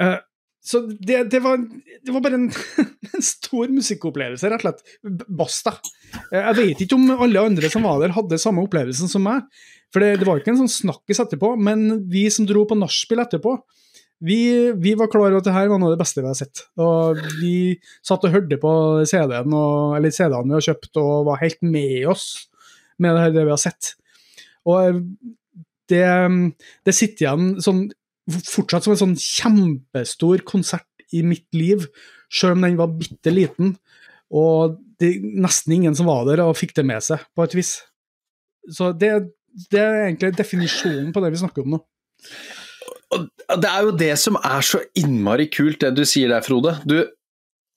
Uh, 0.00 0.18
så 0.62 0.84
det, 0.86 1.24
det, 1.32 1.40
var, 1.42 1.58
det, 1.58 2.12
var, 2.14 2.22
bare 2.22 2.38
en, 2.38 2.48
en, 3.12 3.24
stor 3.26 3.72
musikkopplevelse, 3.74 4.50
rett 4.50 4.62
og 4.62 4.66
slett. 4.68 5.26
Basta. 5.28 5.74
Uh, 6.30 6.38
jeg 6.38 6.58
vet 6.60 6.84
ikke 6.84 6.98
om 6.98 7.10
alle 7.16 7.46
andre 7.50 7.70
som 7.72 7.86
var 7.86 8.02
der, 8.02 8.14
hadde 8.16 8.40
samme 8.42 8.64
opplevelsen 8.66 9.10
som 9.10 9.24
meg. 9.26 9.46
For 9.92 10.04
det, 10.04 10.22
det 10.22 10.28
var 10.28 10.40
ikke 10.40 10.54
en 10.54 10.62
sånn 10.64 10.72
snakkis 10.72 11.20
etterpå, 11.24 11.54
men 11.60 12.04
vi 12.10 12.28
som 12.32 12.46
dro 12.48 12.64
på 12.68 12.78
nachspiel 12.78 13.24
etterpå, 13.24 13.58
vi, 14.22 14.70
vi, 14.78 14.94
var 14.94 15.10
klar 15.10 15.32
over 15.32 15.40
at 15.40 15.48
det 15.48 15.54
her 15.54 15.66
var 15.66 15.80
noe 15.82 15.90
av 15.90 15.96
det 15.96 16.02
beste 16.04 16.22
vi 16.22 16.30
har 16.30 16.38
sett. 16.38 16.62
Og 16.78 17.18
vi 17.40 17.74
satt 18.06 18.22
og 18.22 18.30
hørte 18.30 18.58
på 18.62 18.72
CD-en, 19.10 19.56
eller 19.98 20.14
CD-ene 20.14 20.52
vi 20.52 20.58
har 20.60 20.66
kjøpt, 20.68 20.92
og 21.02 21.26
var 21.26 21.42
helt 21.42 21.58
med 21.66 22.06
oss 22.12 22.26
med 23.02 23.16
det, 23.16 23.24
her, 23.24 23.34
det 23.34 23.46
vi 23.48 23.54
har 23.54 23.60
sett. 23.60 23.94
Og 24.68 25.02
det, 25.90 26.06
det 26.86 26.94
sitter 26.96 27.26
igjen 27.26 27.52
sånn, 27.62 27.84
fortsatt 28.30 28.86
som 28.86 28.94
en 28.94 29.02
sånn 29.02 29.18
kjempestor 29.18 30.44
konsert 30.48 30.88
i 31.12 31.22
mitt 31.26 31.48
liv, 31.56 31.88
sjøl 32.32 32.56
om 32.56 32.66
den 32.66 32.78
var 32.80 32.92
bitte 32.96 33.32
liten. 33.34 33.76
Og 34.32 34.78
det 35.02 35.16
nesten 35.20 35.76
ingen 35.76 35.96
som 35.98 36.08
var 36.08 36.24
der 36.28 36.44
og 36.44 36.56
fikk 36.56 36.76
det 36.78 36.86
med 36.88 37.04
seg, 37.04 37.24
på 37.36 37.44
et 37.44 37.56
vis. 37.58 37.76
Så 38.72 38.92
det, 38.96 39.12
det 39.72 39.80
er 39.82 40.04
egentlig 40.06 40.32
definisjonen 40.38 41.10
på 41.12 41.22
det 41.24 41.32
vi 41.34 41.40
snakker 41.42 41.66
om 41.66 41.76
nå. 41.76 41.82
Det 43.12 43.68
er 43.68 43.82
jo 43.84 43.96
det 44.00 44.14
som 44.20 44.38
er 44.40 44.62
så 44.64 44.80
innmari 44.96 45.50
kult, 45.52 45.82
det 45.82 45.92
du 45.98 46.06
sier 46.08 46.30
der, 46.32 46.44
Frode. 46.46 46.78
Du, 46.88 47.02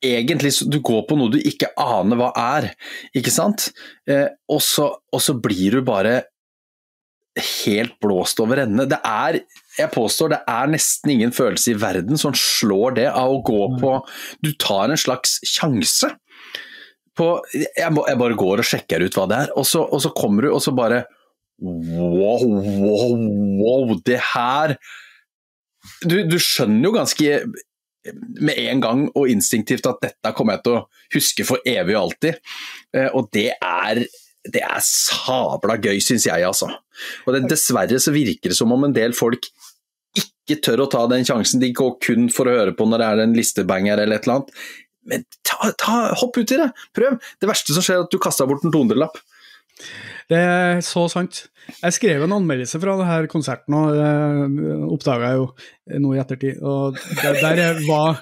egentlig, 0.06 0.54
du 0.72 0.80
går 0.86 1.04
på 1.10 1.18
noe 1.20 1.34
du 1.34 1.40
ikke 1.42 1.74
aner 1.82 2.20
hva 2.20 2.30
er, 2.40 2.70
ikke 3.18 3.34
sant? 3.34 3.70
Eh, 4.08 4.30
og, 4.52 4.62
så, 4.64 4.88
og, 5.12 5.22
så, 5.24 5.36
blir 5.42 5.80
du 5.80 5.86
bare 5.88 6.22
helt 7.36 7.98
blåst 8.00 8.40
over 8.40 8.62
ende. 8.64 8.86
Det 8.90 9.00
er, 9.04 9.40
jeg 9.78 9.92
påstår, 9.94 10.32
det 10.36 10.42
er 10.52 10.72
nesten 10.72 11.16
ingen 11.16 11.34
følelse 11.36 11.74
i 11.74 11.80
verden 11.80 12.20
som 12.20 12.36
slår 12.38 12.96
det 13.00 13.10
av 13.12 13.34
å 13.34 13.42
gå 13.46 13.64
på 13.82 13.98
Du 14.46 14.54
tar 14.62 14.92
en 14.92 15.00
slags 15.00 15.40
sjanse. 15.48 16.14
På, 17.16 17.38
jeg, 17.54 17.92
må, 17.96 18.04
jeg, 18.10 18.20
bare 18.20 18.40
går 18.40 18.64
og 18.64 18.68
sjekker 18.68 19.04
ut 19.06 19.16
hva 19.16 19.28
det 19.32 19.42
er, 19.46 19.54
og 19.56 19.68
så, 19.68 19.86
og 19.86 20.02
så 20.04 20.12
kommer 20.16 20.48
du, 20.48 20.54
og 20.56 20.64
så 20.64 20.76
bare 20.76 21.06
Wow, 21.64 22.42
wow, 22.44 23.14
wow, 23.62 23.94
det 24.04 24.18
her 24.34 24.74
du, 26.04 26.18
du 26.28 26.36
skjønner 26.42 26.90
jo 26.90 26.92
ganske 26.92 27.38
med 28.44 28.60
en 28.60 28.82
gang 28.84 29.06
og 29.16 29.30
instinktivt 29.32 29.88
at 29.90 30.02
dette 30.04 30.34
kommer 30.36 30.58
jeg 30.58 30.66
til 30.66 30.76
å 30.76 30.84
huske 31.16 31.46
for 31.48 31.64
evig 31.66 31.96
og 31.96 32.02
alltid. 32.02 32.42
Eh, 32.96 33.08
og 33.16 33.30
det 33.34 33.52
er 33.56 34.04
det 34.54 34.62
er 34.66 34.82
sabla 34.86 35.78
gøy, 35.82 36.00
syns 36.04 36.28
jeg, 36.28 36.46
altså. 36.46 36.70
Og 37.26 37.36
det, 37.36 37.46
Dessverre 37.52 38.00
så 38.02 38.14
virker 38.16 38.52
det 38.52 38.58
som 38.58 38.74
om 38.76 38.88
en 38.88 38.96
del 38.96 39.16
folk 39.18 39.48
ikke 40.16 40.60
tør 40.64 40.86
å 40.86 40.90
ta 40.92 41.04
den 41.12 41.26
sjansen. 41.28 41.62
De 41.64 41.72
går 41.76 41.96
kun 42.04 42.28
for 42.34 42.48
å 42.48 42.58
høre 42.60 42.76
på 42.78 42.88
når 42.88 43.02
det 43.02 43.08
er 43.08 43.24
en 43.24 43.38
listebanger 43.38 44.02
eller 44.04 44.20
et 44.20 44.28
eller 44.28 44.40
annet. 44.40 44.66
Men 45.06 45.26
ta, 45.46 45.72
ta, 45.78 45.98
hopp 46.22 46.38
ut 46.38 46.54
i 46.54 46.60
det! 46.62 46.70
Prøv! 46.98 47.18
Det 47.42 47.50
verste 47.50 47.76
som 47.76 47.86
skjer, 47.86 48.02
er 48.02 48.08
at 48.08 48.14
du 48.14 48.22
kaster 48.22 48.50
bort 48.50 48.66
en 48.66 48.74
200-lapp. 48.74 49.20
Det 50.30 50.38
er 50.40 50.80
så 50.86 51.04
sant. 51.12 51.44
Jeg 51.66 51.96
skrev 51.96 52.24
en 52.26 52.34
anmeldelse 52.36 52.80
fra 52.82 52.94
denne 53.00 53.30
konserten, 53.30 53.76
og 53.78 53.96
det 53.98 54.76
oppdaga 54.86 55.32
jeg 55.32 55.40
jo 55.40 56.00
nå 56.02 56.14
i 56.14 56.20
ettertid. 56.22 56.62
Og 56.66 56.98
der, 57.20 57.40
der, 57.42 57.80
var, 57.88 58.22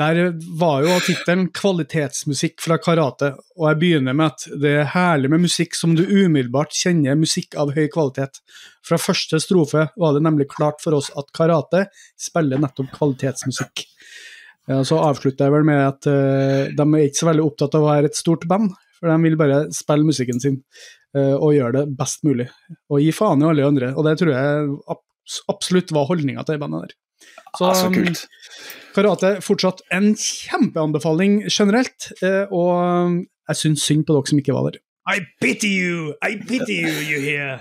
der 0.00 0.20
var, 0.58 0.82
jo 0.86 0.98
tittelen 1.04 1.48
'Kvalitetsmusikk 1.54 2.62
fra 2.64 2.78
karate', 2.82 3.34
og 3.58 3.68
jeg 3.70 3.80
begynner 3.82 4.16
med 4.16 4.32
at 4.32 4.46
det 4.62 4.74
er 4.80 4.92
herlig 4.94 5.30
med 5.34 5.44
musikk 5.46 5.78
som 5.78 5.94
du 5.98 6.04
umiddelbart 6.06 6.74
kjenner 6.74 7.18
musikk 7.18 7.58
av 7.58 7.74
høy 7.76 7.86
kvalitet. 7.92 8.40
Fra 8.86 8.98
første 9.00 9.40
strofe 9.42 9.88
var 9.96 10.14
det 10.14 10.24
nemlig 10.24 10.48
klart 10.54 10.82
for 10.82 10.96
oss 10.98 11.10
at 11.18 11.30
karate 11.36 11.88
spiller 12.20 12.62
nettopp 12.62 12.94
kvalitetsmusikk. 12.94 13.86
Så 14.64 14.96
avslutter 14.96 15.44
jeg 15.44 15.52
vel 15.52 15.66
med 15.68 15.80
at 15.82 16.06
uh, 16.08 16.72
de 16.72 16.84
er 16.84 17.02
ikke 17.04 17.20
så 17.20 17.28
veldig 17.28 17.42
opptatt 17.44 17.74
av 17.76 17.84
å 17.84 17.90
være 17.90 18.08
et 18.08 18.16
stort 18.16 18.46
band, 18.48 18.70
for 19.04 19.12
de 19.12 19.20
vil 19.28 19.36
bare 19.36 19.58
spille 19.76 20.08
musikken 20.08 20.38
sin 20.40 20.62
uh, 21.16 21.36
og 21.36 21.52
gjøre 21.52 21.74
det 21.76 21.84
best 21.98 22.24
mulig. 22.24 22.48
Og 22.88 23.02
gi 23.04 23.10
faen 23.12 23.44
i 23.44 23.48
alle 23.50 23.66
andre. 23.68 23.92
Og 23.92 24.06
det 24.08 24.16
tror 24.20 24.32
jeg 24.32 24.96
absolutt 25.52 25.92
var 25.92 26.08
holdninga 26.08 26.44
til 26.44 26.56
det 26.56 26.62
bandet 26.62 26.86
der. 26.86 26.96
Så, 27.54 27.68
ah, 27.68 27.76
så 27.76 27.90
kult. 27.92 28.24
Karate 28.96 29.36
fortsatt 29.44 29.84
en 29.94 30.10
kjempeanbefaling 30.16 31.42
generelt, 31.50 32.08
uh, 32.24 32.48
og 32.48 33.20
jeg 33.50 33.60
syns 33.60 33.84
synd 33.84 34.08
på 34.08 34.16
dere 34.16 34.32
som 34.32 34.40
ikke 34.40 34.56
var 34.56 34.70
der. 34.70 34.80
I 35.04 35.20
pity 35.42 35.68
you! 35.68 36.14
I 36.24 36.38
pity 36.40 36.80
you, 36.80 36.96
you 37.04 37.20
hear! 37.20 37.60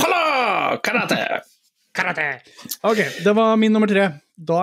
Hola! 0.00 0.78
Karate! 0.80 1.20
Karate! 1.92 2.30
Ok, 2.88 3.04
det 3.24 3.34
var 3.36 3.60
min 3.60 3.76
nummer 3.76 3.90
tre. 3.90 4.06
Da 4.40 4.62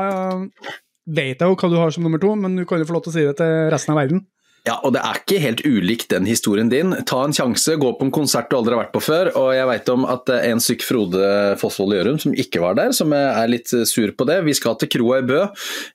vet 1.05 1.37
jeg 1.37 1.45
jo 1.45 1.53
hva 1.59 1.69
du 1.69 1.77
har 1.77 1.93
som 1.93 2.07
nummer 2.07 2.21
to, 2.21 2.33
men 2.39 2.57
du 2.57 2.65
kan 2.65 2.81
jo 2.81 2.87
få 2.89 2.97
lov 2.97 3.05
til 3.05 3.13
å 3.13 3.17
si 3.17 3.27
det 3.27 3.37
til 3.37 3.53
resten 3.73 3.93
av 3.93 4.01
verden. 4.01 4.25
Ja, 4.67 4.75
og 4.83 4.91
det 4.97 4.99
er 4.99 5.21
ikke 5.21 5.39
helt 5.39 5.61
ulikt 5.63 6.09
den 6.11 6.25
historien 6.27 6.67
din. 6.71 6.91
Ta 7.07 7.21
en 7.23 7.35
sjanse, 7.35 7.77
gå 7.79 7.91
på 7.95 8.03
en 8.07 8.11
konsert 8.11 8.49
du 8.51 8.57
aldri 8.57 8.75
har 8.75 8.81
vært 8.83 8.95
på 8.97 9.03
før. 9.05 9.29
Og 9.39 9.53
jeg 9.55 9.69
veit 9.69 9.91
om 9.93 10.03
at 10.09 10.25
det 10.27 10.39
er 10.41 10.51
en 10.51 10.63
syk 10.63 10.83
Frode 10.83 11.29
Fossvold 11.61 11.95
Gjørum 11.95 12.19
som 12.19 12.35
ikke 12.35 12.59
var 12.63 12.75
der, 12.79 12.91
som 12.95 13.15
er 13.15 13.47
litt 13.47 13.71
sur 13.87 14.11
på 14.11 14.27
det. 14.27 14.41
Vi 14.47 14.57
skal 14.57 14.75
til 14.81 14.91
kroa 14.97 15.21
i 15.21 15.27
Bø. 15.29 15.45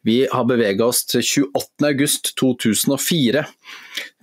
Vi 0.08 0.22
har 0.32 0.48
bevega 0.48 0.88
oss 0.88 1.04
til 1.10 1.20
28. 1.52 3.44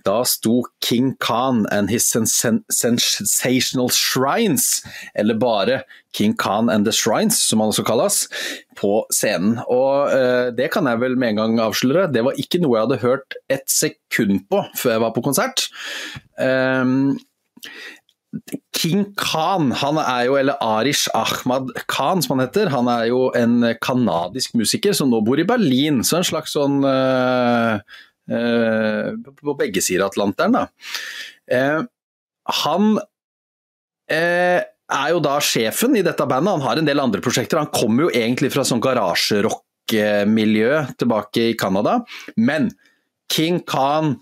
2004. 0.00 0.04
Da 0.04 0.24
sto 0.24 0.62
King 0.80 1.16
Khan 1.18 1.66
and 1.70 1.90
his 1.90 2.06
sensational 2.06 3.88
shrines, 3.90 4.82
eller 5.14 5.34
bare 5.34 5.84
King 6.12 6.34
Khan 6.36 6.68
and 6.68 6.84
the 6.84 6.92
Shrines, 6.92 7.38
som 7.38 7.60
han 7.60 7.68
også 7.68 7.84
kalles, 7.84 8.28
på 8.76 9.06
scenen. 9.10 9.58
Og 9.68 10.10
uh, 10.10 10.50
det 10.56 10.70
kan 10.72 10.86
jeg 10.86 11.00
vel 11.00 11.16
med 11.16 11.30
en 11.30 11.36
gang 11.36 11.60
avsløre, 11.60 12.12
det 12.12 12.24
var 12.24 12.38
ikke 12.38 12.60
noe 12.60 12.76
jeg 12.76 12.88
hadde 12.88 13.02
hørt 13.04 13.40
et 13.48 13.66
sekund 13.70 14.46
på 14.50 14.64
før 14.76 14.96
jeg 14.96 15.04
var 15.04 15.14
på 15.14 15.22
konsert. 15.22 15.68
Um, 16.38 17.18
King 18.74 19.08
Khan, 19.18 19.72
han 19.74 19.98
er 19.98 20.28
jo, 20.28 20.36
eller 20.38 20.58
Arish 20.62 21.10
Ahmad 21.14 21.72
Khan 21.90 22.22
som 22.22 22.38
han 22.38 22.46
heter, 22.46 22.70
han 22.70 22.86
er 22.88 23.08
jo 23.10 23.24
en 23.36 23.72
kanadisk 23.82 24.54
musiker 24.54 24.94
som 24.94 25.10
nå 25.10 25.18
bor 25.26 25.38
i 25.38 25.46
Berlin. 25.46 26.04
Så 26.06 26.20
en 26.20 26.28
slags 26.30 26.54
sånn 26.54 26.78
uh, 26.86 27.78
Eh, 27.78 27.80
på 28.30 29.56
begge 29.58 29.82
sider 29.82 30.06
av 30.06 30.12
Atlanteren. 30.12 30.54
Da. 30.54 30.68
Eh, 31.50 31.80
han 32.64 33.00
eh, 34.10 34.60
er 34.90 35.08
jo 35.14 35.20
da 35.22 35.36
sjefen 35.44 35.96
i 35.98 36.04
dette 36.06 36.26
bandet, 36.28 36.52
han 36.56 36.66
har 36.66 36.80
en 36.80 36.88
del 36.88 37.02
andre 37.02 37.22
prosjekter. 37.24 37.62
Han 37.62 37.74
kommer 37.74 38.06
jo 38.06 38.14
egentlig 38.14 38.52
fra 38.54 38.64
sånn 38.66 38.82
garasjerock-miljø 38.84 40.72
tilbake 41.00 41.40
i 41.50 41.58
Canada, 41.58 42.00
men 42.36 42.70
King 43.30 43.60
Khan 43.62 44.16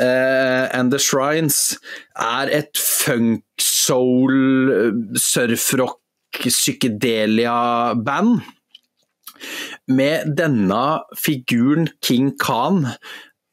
uh, 0.00 0.64
and 0.72 0.92
The 0.92 0.98
Shrines 0.98 1.76
er 2.16 2.48
et 2.48 2.78
funk-soul, 2.80 4.32
surfrock, 5.20 6.00
psykedelia-band. 6.34 8.40
Med 9.92 10.32
denne 10.38 11.04
figuren 11.20 11.90
King 12.00 12.32
Khan 12.40 12.86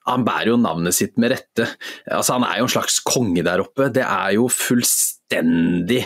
han 0.09 0.23
bærer 0.25 0.53
jo 0.53 0.57
navnet 0.57 0.95
sitt 0.97 1.17
med 1.21 1.35
rette. 1.35 1.67
Altså, 2.09 2.37
han 2.37 2.45
er 2.47 2.59
jo 2.59 2.67
en 2.67 2.73
slags 2.73 2.99
konge 3.05 3.43
der 3.45 3.61
oppe. 3.63 3.91
Det 3.93 4.03
er 4.05 4.33
jo 4.37 4.47
fullstendig 4.51 6.03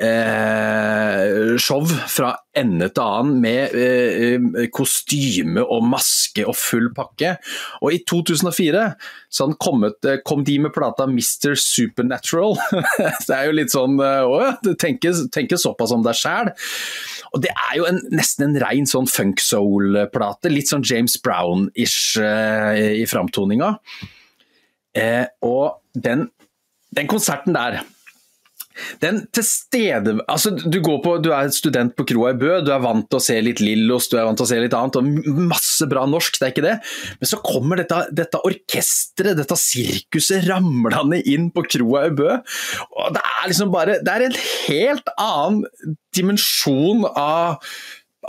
eh, 0.00 1.56
show 1.60 1.84
fra 1.86 2.32
ende 2.56 2.88
til 2.92 3.04
annen 3.04 3.38
med 3.42 3.74
eh, 3.78 4.66
kostyme 4.74 5.62
og 5.62 5.84
maske 5.88 6.44
og 6.48 6.56
full 6.58 6.90
pakke. 6.96 7.34
Og 7.82 7.96
i 7.96 8.00
2004 8.08 8.86
så 9.32 9.48
kommet, 9.60 9.98
eh, 10.08 10.20
kom 10.24 10.44
de 10.46 10.58
med 10.64 10.74
plata 10.74 11.06
Mr. 11.08 11.54
Supernatural. 11.58 12.56
det 13.28 13.36
er 13.36 13.48
jo 13.48 13.56
litt 13.56 13.74
sånn 13.74 13.98
eh, 14.02 14.24
Å 14.26 14.40
ja, 14.42 14.50
du 14.64 14.72
tenker, 14.78 15.16
tenker 15.32 15.60
såpass 15.60 15.94
om 15.94 16.04
deg 16.06 16.18
sjæl. 16.18 16.52
Og 17.32 17.44
det 17.44 17.52
er 17.52 17.78
jo 17.80 17.88
en, 17.88 18.02
nesten 18.12 18.50
en 18.50 18.58
rein 18.60 18.88
sånn 18.88 19.08
funk 19.08 19.40
soul-plate. 19.40 20.52
Litt 20.52 20.72
sånn 20.72 20.84
James 20.86 21.16
Brown-ish 21.22 22.20
eh, 22.20 23.00
i 23.00 23.08
framtoninga. 23.08 23.76
Eh, 24.92 25.24
og 25.48 25.80
den, 25.96 26.26
den 26.92 27.08
konserten 27.08 27.56
der 27.56 27.80
den 29.02 29.22
tilstede... 29.34 30.16
altså 30.30 30.52
du, 30.56 30.78
på, 30.82 31.16
du, 31.22 31.30
er 31.34 31.50
student 31.54 31.94
på 31.98 32.06
kroa 32.08 32.32
i 32.32 32.38
Bø, 32.38 32.58
du 32.64 32.72
er 32.74 32.82
vant 32.82 33.08
til 33.10 33.20
å 33.20 33.24
se 33.24 33.38
litt 33.44 33.62
Lillos, 33.62 34.08
du 34.10 34.18
er 34.18 34.26
vant 34.28 34.38
til 34.38 34.46
å 34.46 34.50
se 34.50 34.60
litt 34.62 34.76
annet, 34.76 34.98
og 34.98 35.38
masse 35.52 35.88
bra 35.90 36.04
norsk, 36.08 36.38
det 36.38 36.48
er 36.48 36.54
ikke 36.54 36.66
det. 36.66 36.76
Men 37.20 37.32
så 37.32 37.40
kommer 37.44 37.82
dette, 37.82 38.02
dette 38.14 38.42
orkesteret, 38.48 39.38
dette 39.40 39.58
sirkuset 39.60 40.46
ramlende 40.48 41.22
inn 41.32 41.50
på 41.54 41.66
kroa 41.68 42.06
i 42.10 42.14
Bø. 42.22 42.36
Og 42.98 43.16
det 43.16 43.24
er 43.24 43.50
liksom 43.50 43.72
bare 43.72 43.98
Det 44.02 44.12
er 44.12 44.26
en 44.26 44.38
helt 44.68 45.10
annen 45.20 45.90
dimensjon 46.16 47.04
av 47.12 47.58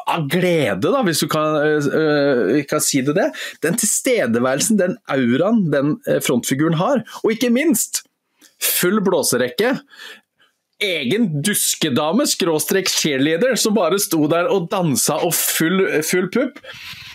av 0.09 0.25
glede, 0.31 0.89
da, 0.89 1.03
hvis 1.05 1.21
du 1.21 1.27
kan, 1.31 1.59
øh, 1.61 2.63
kan, 2.69 2.81
si 2.81 3.03
det 3.05 3.13
det. 3.17 3.27
Den 3.63 3.77
tilstedeværelsen, 3.77 4.79
den 4.79 4.97
auraen 5.07 5.67
den 5.71 5.93
øh, 6.09 6.19
frontfiguren 6.23 6.79
har. 6.79 7.03
Og 7.23 7.35
ikke 7.35 7.53
minst 7.53 8.01
full 8.63 9.01
blåserekke 9.03 9.75
egen 10.81 11.29
duskedame, 11.45 12.27
skråstrek 12.29 12.89
cheerleader, 12.91 13.55
som 13.59 13.75
bare 13.77 14.01
sto 14.01 14.25
der 14.31 14.49
og 14.51 14.69
dansa 14.71 15.19
og 15.23 15.35
full, 15.35 15.85
full 16.07 16.29
pupp. 16.33 16.61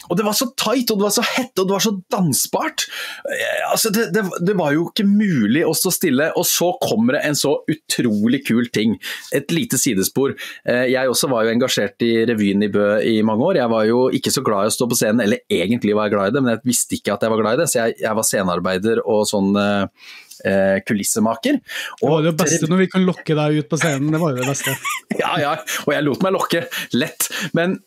Og 0.08 0.16
det 0.16 0.24
var 0.24 0.36
så 0.36 0.48
tight, 0.56 0.90
og 0.90 1.00
det 1.00 1.04
var 1.04 1.14
så 1.14 1.24
hett, 1.26 1.52
og 1.60 1.68
det 1.68 1.74
var 1.74 1.84
så 1.84 1.92
dansbart. 2.12 2.86
Eh, 3.28 3.64
altså, 3.70 3.90
det, 3.92 4.06
det, 4.14 4.22
det, 4.40 4.54
var 4.56 4.72
jo 4.72 4.86
ikke 4.88 5.04
mulig 5.04 5.64
å 5.68 5.74
stå 5.76 5.92
stille, 5.94 6.30
og 6.38 6.46
så 6.48 6.70
kommer 6.80 7.18
det 7.18 7.24
en 7.28 7.36
så 7.38 7.54
utrolig 7.68 8.40
kul 8.48 8.70
ting. 8.72 8.96
Et 9.36 9.52
lite 9.52 9.80
sidespor. 9.80 10.32
Eh, 10.64 10.86
jeg 10.94 11.12
også 11.12 11.28
var 11.32 11.44
jo 11.44 11.52
engasjert 11.52 12.06
i 12.06 12.12
revyen 12.28 12.64
i 12.64 12.70
Bø 12.72 12.86
i 13.04 13.18
mange 13.26 13.50
år. 13.50 13.60
Jeg 13.60 13.74
var 13.74 13.88
jo 13.90 14.06
ikke 14.16 14.32
så 14.32 14.44
glad 14.46 14.68
i 14.68 14.72
å 14.72 14.76
stå 14.78 14.88
på 14.88 14.98
scenen, 14.98 15.24
eller 15.26 15.44
egentlig 15.44 15.96
var 15.98 16.08
jeg 16.08 16.16
glad 16.16 16.32
i 16.32 16.38
det, 16.38 16.44
men 16.44 16.56
jeg 16.56 16.64
visste 16.72 16.98
ikke 16.98 17.18
at 17.18 17.26
jeg 17.26 17.34
var 17.34 17.44
glad 17.44 17.58
i 17.58 17.62
det, 17.62 17.68
så 17.68 17.82
jeg, 17.82 18.00
jeg 18.06 18.18
var 18.20 18.28
scenearbeider 18.30 19.04
og 19.04 19.28
sånn 19.28 19.52
eh, 20.44 20.58
eh, 20.58 20.78
kulissemaker. 20.86 21.60
Og 22.02 22.06
det 22.06 22.14
var 22.14 22.24
det 22.28 22.36
beste 22.44 22.70
når 22.70 22.84
vi 22.84 22.92
kan 22.92 23.06
lokke 23.06 23.36
deg 23.38 23.60
ut 23.62 23.70
på 23.70 23.80
scenen, 23.80 24.12
det 24.14 24.22
var 24.22 24.34
jo 24.34 24.42
det 24.42 24.48
beste. 24.48 24.74
ja, 25.22 25.34
ja, 25.42 25.52
og 25.86 25.94
jeg 25.94 26.06
lot 26.06 26.24
meg 26.24 26.34
lokke, 26.36 26.64
lett. 26.96 27.30
Men 27.56 27.78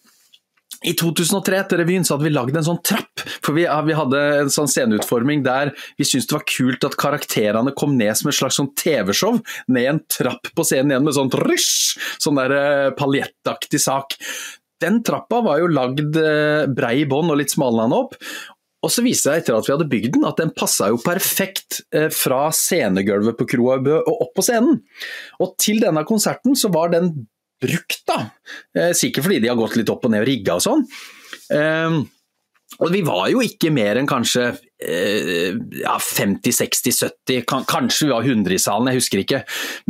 i 0.81 0.95
2003 0.97 1.57
etter 1.61 1.77
revyen 1.77 2.05
så 2.05 2.15
hadde 2.15 2.25
vi 2.25 2.33
lagd 2.33 2.55
en 2.57 2.65
sånn 2.65 2.79
trapp. 2.85 3.21
For 3.45 3.53
vi, 3.53 3.67
vi 3.67 3.97
hadde 3.97 4.21
en 4.39 4.53
sånn 4.53 4.69
sceneutforming 4.71 5.43
der 5.45 5.75
vi 5.99 6.07
syntes 6.07 6.29
det 6.31 6.37
var 6.39 6.47
kult 6.49 6.87
at 6.87 6.97
karakterene 7.01 7.75
kom 7.77 7.93
ned 7.99 8.17
som 8.17 8.31
et 8.31 8.37
slags 8.39 8.57
sånn 8.57 8.71
TV-show. 8.79 9.37
Ned 9.69 9.91
en 9.91 10.01
trapp 10.09 10.49
på 10.57 10.65
scenen 10.65 10.95
igjen 10.95 11.05
med 11.05 11.17
sånn 11.17 11.29
rysj! 11.43 11.99
Sånn 12.23 12.39
der 12.39 12.55
eh, 12.57 12.89
paljettaktig 12.97 13.83
sak. 13.83 14.17
Den 14.81 15.03
trappa 15.05 15.43
var 15.45 15.59
jo 15.61 15.69
lagd 15.69 16.15
uh, 16.17 16.65
brei 16.73 17.03
i 17.03 17.07
bånn 17.09 17.29
og 17.29 17.37
litt 17.37 17.53
smalna 17.53 17.85
opp. 17.93 18.15
Og 18.82 18.89
så 18.89 19.04
viste 19.06 19.30
det 19.30 19.41
seg 19.41 19.44
etter 19.44 19.58
at 19.58 19.67
vi 19.67 19.74
hadde 19.76 19.89
bygd 19.91 20.15
den, 20.15 20.26
at 20.26 20.39
den 20.41 20.54
passa 20.58 20.89
jo 20.89 20.98
perfekt 21.02 21.84
eh, 21.94 22.10
fra 22.13 22.48
scenegulvet 22.56 23.38
på 23.38 23.48
Kroa 23.54 23.78
Bø 23.84 24.00
og 24.00 24.24
opp 24.26 24.34
på 24.39 24.46
scenen. 24.46 24.80
Og 25.44 25.54
til 25.62 25.84
denne 25.84 26.04
konserten 26.08 26.58
så 26.58 26.72
var 26.74 26.94
den 26.94 27.13
brukt, 27.62 28.02
da. 28.10 28.24
Eh, 28.74 28.96
sikkert 28.98 29.28
fordi 29.28 29.41
de 29.44 29.52
har 29.52 29.60
gått 29.60 29.78
litt 29.78 29.91
opp 29.94 30.08
og 30.08 30.13
ned 30.13 30.26
og 30.26 30.32
rigga 30.32 30.58
og 30.58 30.65
sånn. 30.65 30.88
Ehm, 31.54 32.02
og 32.80 32.94
vi 32.94 33.04
var 33.06 33.28
jo 33.30 33.44
ikke 33.46 33.70
mer 33.74 34.00
enn 34.00 34.10
kanskje 34.10 34.54
eh, 34.88 35.56
ja, 35.82 35.96
50-60-70, 36.02 37.46
kanskje 37.70 38.08
vi 38.08 38.12
var 38.12 38.28
100 38.28 38.56
i 38.56 38.60
salen, 38.62 38.89
jeg 38.91 39.02
husker 39.02 39.24
ikke. 39.24 39.41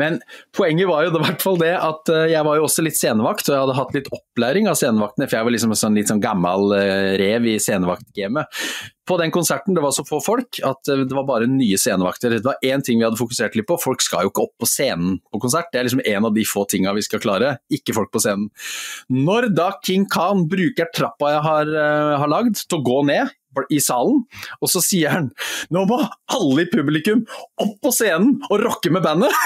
Men 0.02 0.20
poenget 0.56 0.90
var 0.90 1.06
jo 1.06 1.14
i 1.14 1.24
hvert 1.26 1.44
fall 1.44 1.60
det 1.62 1.74
at 1.78 2.14
eh, 2.14 2.30
jeg 2.34 2.48
var 2.48 2.60
jo 2.60 2.68
også 2.68 2.86
litt 2.86 3.00
scenevakt, 3.00 3.48
og 3.50 3.56
jeg 3.56 3.64
hadde 3.66 3.78
hatt 3.82 3.98
litt 3.98 4.10
opplæring 4.14 4.72
av 4.72 4.80
scenevaktene, 4.80 5.28
for 5.28 5.40
jeg 5.40 5.50
var 5.50 5.56
liksom 5.58 5.76
en 5.76 5.84
sånn, 5.84 6.00
litt 6.00 6.12
sånn 6.12 6.24
gammel 6.24 6.74
eh, 6.78 7.12
rev 7.22 7.52
i 7.52 7.60
scenevaktgamet 7.62 8.62
på 9.12 9.18
den 9.20 9.32
konserten 9.34 9.76
det 9.76 9.82
var 9.84 9.92
så 9.92 10.06
få 10.08 10.22
folk 10.24 10.60
at 10.64 10.88
det 10.88 11.12
var 11.12 11.26
bare 11.28 11.48
nye 11.50 11.76
scenevakter. 11.80 12.38
Det 12.38 12.46
var 12.46 12.62
én 12.64 12.84
ting 12.86 13.00
vi 13.00 13.04
hadde 13.04 13.20
fokusert 13.20 13.58
litt 13.58 13.68
på, 13.68 13.76
folk 13.82 14.04
skal 14.04 14.24
jo 14.24 14.32
ikke 14.32 14.46
opp 14.46 14.54
på 14.62 14.70
scenen 14.70 15.18
på 15.34 15.42
konsert. 15.42 15.68
Det 15.74 15.82
er 15.82 15.88
liksom 15.88 16.04
en 16.06 16.28
av 16.30 16.36
de 16.38 16.46
få 16.48 16.64
tinga 16.70 16.94
vi 16.96 17.04
skal 17.04 17.20
klare, 17.24 17.56
ikke 17.74 17.96
folk 17.98 18.14
på 18.14 18.22
scenen. 18.24 18.48
Når 19.12 19.50
da 19.58 19.72
King 19.84 20.06
Khan 20.12 20.46
bruker 20.52 20.88
trappa 20.96 21.34
jeg 21.34 21.44
har, 21.48 21.76
har 22.24 22.32
lagd 22.32 22.62
til 22.62 22.80
å 22.80 22.86
gå 22.88 23.02
ned 23.10 23.34
i 23.70 23.80
salen, 23.84 24.24
og 24.62 24.72
så 24.72 24.82
sier 24.84 25.14
han 25.16 25.32
nå 25.74 25.86
må 25.90 26.00
alle 26.32 26.66
i 26.66 26.70
publikum 26.72 27.26
opp 27.62 27.78
på 27.84 27.94
scenen 27.96 28.38
og 28.50 28.64
rocke 28.66 28.94
med 28.94 29.06
bandet! 29.06 29.36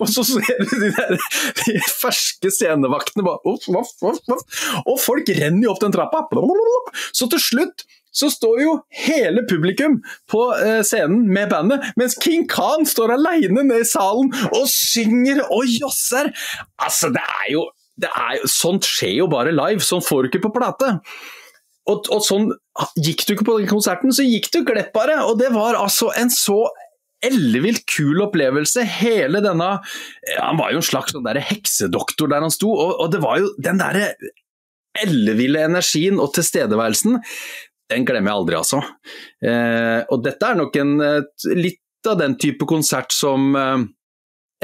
Og 0.00 0.08
så 0.08 0.22
ser 0.24 0.62
du 0.64 0.70
de 0.80 0.88
der 0.96 1.10
de 1.58 1.74
ferske 1.84 2.48
scenevaktene 2.54 3.24
bare 3.26 3.42
off, 3.44 3.66
off, 3.68 3.90
off, 4.00 4.60
Og 4.86 4.96
folk 5.02 5.28
renner 5.36 5.66
jo 5.66 5.74
opp 5.74 5.82
den 5.82 5.92
trappa. 5.92 6.22
Så 7.12 7.28
til 7.28 7.42
slutt 7.44 7.84
så 8.10 8.30
står 8.32 8.62
jo 8.64 8.70
hele 9.04 9.44
publikum 9.46 10.00
på 10.30 10.40
eh, 10.56 10.80
scenen 10.86 11.28
med 11.30 11.52
bandet, 11.52 11.92
mens 12.00 12.16
King 12.18 12.48
Khan 12.50 12.88
står 12.88 13.14
aleine 13.14 13.62
nede 13.62 13.84
i 13.84 13.86
salen 13.86 14.32
og 14.50 14.64
synger 14.72 15.44
og 15.46 15.68
josser! 15.70 16.32
Altså, 16.82 17.12
det 17.14 17.22
er 17.22 17.52
jo 17.54 17.68
det 18.00 18.08
er, 18.10 18.40
Sånt 18.48 18.88
skjer 18.88 19.18
jo 19.20 19.28
bare 19.30 19.52
live, 19.54 19.84
sånn 19.84 20.02
får 20.02 20.24
du 20.24 20.30
ikke 20.30 20.46
på 20.48 20.54
plate. 20.56 20.96
Og, 21.90 22.10
og, 22.12 22.22
sånn 22.24 22.50
Gikk 22.96 23.26
du 23.26 23.34
ikke 23.34 23.44
på 23.48 23.58
den 23.58 23.68
konserten, 23.68 24.12
så 24.14 24.24
gikk 24.24 24.48
du 24.54 24.62
glipp 24.64 24.94
av 24.96 25.10
det! 25.10 25.18
Og 25.26 25.34
det 25.40 25.50
var 25.52 25.76
altså 25.76 26.08
en 26.16 26.30
så 26.32 26.62
ellevilt 27.20 27.82
kul 27.90 28.22
opplevelse. 28.24 28.86
Hele 29.02 29.42
denne 29.44 29.74
Han 30.38 30.60
var 30.60 30.72
jo 30.72 30.80
en 30.80 30.86
slags 30.86 31.12
sånn 31.12 31.26
der 31.26 31.42
heksedoktor 31.44 32.30
der 32.32 32.46
han 32.46 32.54
sto, 32.54 32.70
og, 32.72 32.94
og 33.02 33.10
det 33.12 33.20
var 33.20 33.42
jo 33.42 33.50
den 33.60 33.82
derre 33.82 34.14
elleville 35.00 35.66
energien 35.68 36.16
og 36.18 36.32
tilstedeværelsen 36.34 37.20
den 37.90 38.06
glemmer 38.06 38.32
jeg 38.32 38.40
aldri, 38.40 38.58
altså. 38.58 38.80
Eh, 39.42 40.00
og 40.10 40.22
dette 40.24 40.46
er 40.46 40.58
nok 40.58 40.76
en, 40.80 40.96
litt 41.58 42.08
av 42.08 42.20
den 42.20 42.36
type 42.40 42.66
konsert 42.68 43.12
som 43.12 43.50
eh, 43.58 43.82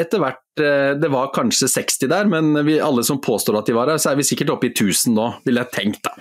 etter 0.01 0.23
hvert 0.23 0.63
eh, 0.63 0.93
Det 1.01 1.11
var 1.13 1.33
kanskje 1.37 1.69
60 1.73 2.11
der, 2.13 2.31
men 2.31 2.55
vi, 2.69 2.79
alle 2.81 3.05
som 3.07 3.21
påstår 3.23 3.61
at 3.61 3.69
de 3.69 3.77
var 3.77 3.93
her, 3.93 4.01
så 4.03 4.13
er 4.13 4.21
vi 4.21 4.29
sikkert 4.29 4.55
oppe 4.57 4.71
i 4.71 4.75
1000 4.75 5.17
nå, 5.17 5.31
ville 5.47 5.65
jeg 5.65 5.75
tenkt. 5.75 6.07
da. 6.07 6.15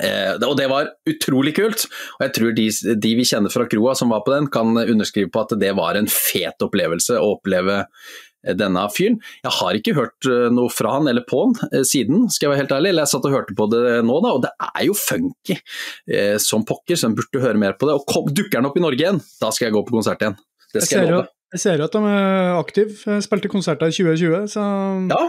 Eh, 0.00 0.32
og 0.46 0.56
det 0.58 0.68
var 0.70 0.90
utrolig 1.08 1.54
kult. 1.58 1.86
Og 2.18 2.26
jeg 2.26 2.34
tror 2.36 2.56
de, 2.56 2.66
de, 3.04 3.12
vi 3.18 3.28
kjenner 3.28 3.52
fra 3.52 3.68
kroa 3.70 3.94
som 3.98 4.14
var 4.14 4.24
på 4.26 4.34
den, 4.34 4.50
kan 4.52 4.72
underskrive 4.80 5.32
på 5.32 5.44
at 5.44 5.54
det 5.60 5.74
var 5.78 5.98
en 5.98 6.10
fet 6.10 6.64
opplevelse 6.64 7.18
å 7.20 7.34
oppleve 7.36 7.80
eh, 7.82 8.54
denne 8.58 8.86
fyren. 8.94 9.18
Jeg 9.44 9.56
har 9.58 9.80
ikke 9.80 9.96
hørt 9.98 10.30
eh, 10.30 10.46
noe 10.54 10.72
fra 10.72 10.96
han 10.98 11.10
eller 11.10 11.26
på 11.28 11.44
han 11.46 11.84
siden, 11.86 12.28
skal 12.32 12.48
jeg 12.48 12.54
være 12.54 12.64
helt 12.64 12.76
ærlig. 12.78 12.94
Eller 12.94 13.06
jeg 13.06 13.14
satt 13.14 13.28
og 13.28 13.36
hørte 13.36 13.58
på 13.58 13.68
det 13.72 13.98
nå, 14.06 14.20
da, 14.24 14.36
og 14.36 14.46
det 14.46 14.54
er 14.70 14.86
jo 14.88 14.96
funky 14.98 15.58
eh, 15.58 16.38
som 16.42 16.66
pokker, 16.68 16.98
så 16.98 17.10
en 17.10 17.18
burde 17.18 17.44
høre 17.44 17.60
mer 17.60 17.76
på 17.80 17.90
det. 17.90 17.98
Og 18.00 18.08
kom, 18.08 18.30
dukker 18.32 18.60
han 18.60 18.70
opp 18.70 18.80
i 18.80 18.86
Norge 18.86 19.04
igjen, 19.04 19.20
da 19.42 19.52
skal 19.54 19.68
jeg 19.68 19.78
gå 19.78 19.84
på 19.86 20.00
konsert 20.00 20.24
igjen. 20.24 20.40
Det 20.70 20.86
skal 20.86 21.00
jeg, 21.00 21.10
jeg 21.10 21.18
love. 21.18 21.30
Jeg 21.50 21.62
ser 21.64 21.80
at 21.82 21.94
de 21.96 22.00
er 22.06 22.52
aktive. 22.54 23.16
Spilte 23.24 23.50
konserter 23.50 23.90
i 23.90 23.94
2020, 23.94 24.44
så 24.52 24.66
ja. 25.10 25.22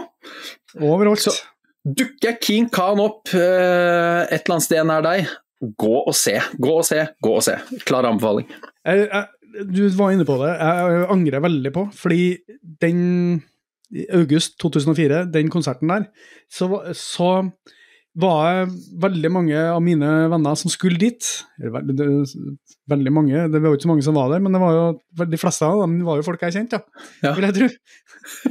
overalt. 0.78 1.24
Så, 1.24 1.34
Dukker 1.82 2.36
King 2.42 2.68
Khan 2.70 3.00
opp 3.02 3.32
eh, 3.34 4.22
et 4.28 4.42
eller 4.42 4.56
annet 4.56 4.66
sted 4.68 4.86
nær 4.86 5.04
deg, 5.06 5.30
gå 5.78 5.94
og 6.00 6.14
se. 6.16 6.36
Gå 6.62 6.74
og 6.78 6.84
se, 6.86 7.06
gå 7.22 7.36
og 7.38 7.44
se. 7.46 7.56
Klar 7.88 8.06
anbefaling. 8.08 8.46
Jeg, 8.86 9.08
jeg, 9.08 9.64
du 9.68 9.82
var 9.98 10.14
inne 10.14 10.26
på 10.26 10.38
det. 10.42 10.52
Jeg 10.54 11.08
angrer 11.12 11.44
veldig 11.44 11.72
på, 11.74 11.86
fordi 11.98 12.22
den 12.82 13.00
i 13.92 14.06
august 14.16 14.56
2004, 14.62 15.26
den 15.34 15.50
konserten 15.52 15.90
der, 15.92 16.06
så, 16.48 16.68
så 16.96 17.32
var 18.12 18.42
det 18.44 18.74
veldig 19.00 19.30
mange 19.32 19.60
av 19.72 19.80
mine 19.84 20.08
venner 20.28 20.56
som 20.58 20.72
skulle 20.72 21.00
dit. 21.00 21.28
Veldig 21.58 23.12
mange, 23.14 23.46
det 23.48 23.60
var 23.60 23.70
jo 23.70 23.78
ikke 23.78 23.86
så 23.86 23.92
mange 23.92 24.04
som 24.04 24.16
var 24.18 24.32
der, 24.32 24.42
men 24.44 24.52
det 24.52 24.60
var 24.60 24.74
jo, 24.76 24.82
de 25.22 25.40
fleste 25.40 25.68
av 25.68 25.84
dem 25.84 25.94
var 26.04 26.18
jo 26.20 26.26
folk 26.26 26.42
jeg 26.44 26.56
kjente, 26.58 26.82
ja. 27.24 27.32
vil 27.36 27.46
jeg 27.48 27.56
tro. 27.56 27.68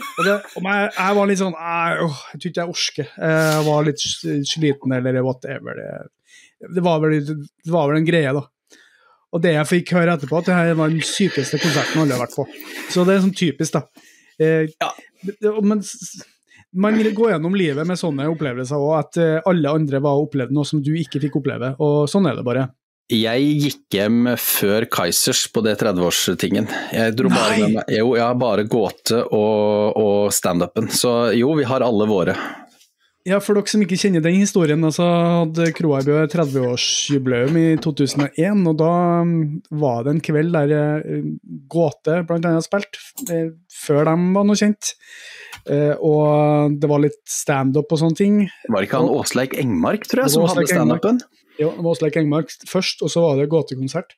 Og, 0.02 0.24
det, 0.26 0.34
og 0.58 0.66
jeg, 0.66 0.88
jeg, 0.98 1.16
var 1.16 1.30
litt 1.30 1.40
sånn 1.40 1.54
Jeg, 1.56 2.08
åh, 2.08 2.24
jeg 2.34 2.42
tror 2.42 2.52
ikke 2.52 2.64
jeg 2.64 2.74
orker. 2.74 3.12
Jeg 3.24 3.62
var 3.68 3.86
litt 3.88 4.02
sliten 4.50 4.96
eller 4.98 5.22
whatever. 5.24 5.78
Det, 5.80 6.66
det, 6.76 6.84
var, 6.84 7.00
vel, 7.06 7.22
det 7.22 7.72
var 7.72 7.92
vel 7.92 8.02
en 8.02 8.10
greie, 8.10 8.34
da. 8.36 8.44
Og 9.32 9.44
det 9.46 9.54
jeg 9.56 9.70
fikk 9.70 9.94
høre 9.96 10.18
etterpå, 10.18 10.42
at 10.42 10.50
det 10.50 10.58
her 10.58 10.74
var 10.80 10.92
den 10.92 11.06
sykeste 11.08 11.62
konserten 11.62 12.02
alle 12.02 12.18
har 12.18 12.26
vært 12.26 12.36
på. 12.36 12.48
Så 12.92 13.06
det 13.08 13.16
er 13.16 13.24
sånn 13.24 13.38
typisk, 13.38 13.78
da. 13.78 14.08
Eh, 14.42 14.68
ja. 14.74 14.90
Men 15.64 15.86
man 16.74 16.98
vil 16.98 17.14
gå 17.16 17.32
gjennom 17.32 17.56
livet 17.58 17.88
med 17.88 18.00
sånne 18.00 18.30
opplevelser 18.32 18.80
òg, 18.80 18.94
at 19.00 19.20
eh, 19.22 19.40
alle 19.50 19.74
andre 19.80 20.02
var 20.04 20.22
opplevd 20.22 20.56
noe 20.56 20.68
som 20.68 20.84
du 20.84 20.94
ikke 20.98 21.22
fikk 21.24 21.42
oppleve. 21.42 21.74
Og 21.84 22.06
sånn 22.12 22.30
er 22.30 22.38
det 22.38 22.48
bare. 22.48 22.70
Jeg 23.12 23.48
gikk 23.60 23.96
hjem 23.98 24.30
før 24.40 24.86
Kaizers 24.88 25.44
på 25.52 25.64
det 25.66 25.76
30-årstingen. 25.82 26.70
Jeg 26.96 27.16
dro 27.20 27.32
bare 27.34 27.58
med 27.60 27.74
meg 27.76 27.92
Jo, 27.92 28.14
jeg 28.16 28.24
har 28.24 28.38
bare 28.40 28.64
gåte 28.72 29.20
og, 29.26 30.00
og 30.00 30.32
standupen. 30.32 30.88
Så 30.96 31.34
jo, 31.36 31.52
vi 31.60 31.68
har 31.68 31.84
alle 31.84 32.08
våre. 32.08 32.38
Ja, 33.28 33.38
For 33.38 33.54
dere 33.54 33.70
som 33.70 33.84
ikke 33.84 34.00
kjenner 34.02 34.24
den 34.24 34.40
historien, 34.40 34.82
altså 34.88 35.06
hadde 35.06 35.68
Kroarbø 35.78 36.24
30-årsjubileum 36.32 37.60
i 37.60 37.66
2001. 37.84 38.64
Og 38.72 38.80
da 38.80 38.94
mm, 39.28 39.44
var 39.84 40.08
det 40.08 40.16
en 40.16 40.24
kveld 40.26 40.56
der 40.56 40.74
eh, 40.78 41.28
Gåte 41.70 42.22
bl.a. 42.30 42.56
spilte, 42.66 43.44
før 43.84 44.08
de 44.08 44.16
var 44.40 44.48
noe 44.48 44.58
kjent. 44.58 44.96
Uh, 45.70 45.94
og 46.02 46.78
det 46.82 46.90
var 46.90 47.04
litt 47.04 47.20
standup 47.30 47.92
og 47.94 48.02
sånne 48.02 48.18
ting. 48.18 48.40
Var 48.68 48.82
det 48.82 48.90
ikke 48.90 49.02
han 49.04 49.12
Åsleik 49.14 49.54
Engmark, 49.62 50.08
tror 50.10 50.24
jeg, 50.24 50.34
som 50.34 50.48
hadde 50.50 50.66
standupen? 50.70 51.22
Ja, 51.60 51.70
det 51.70 51.84
var 51.84 51.92
Åsleik 51.94 52.18
Engmark 52.22 52.56
først, 52.70 53.04
og 53.06 53.14
så 53.14 53.26
var 53.26 53.38
det 53.38 53.52
gåtekonsert. 53.52 54.16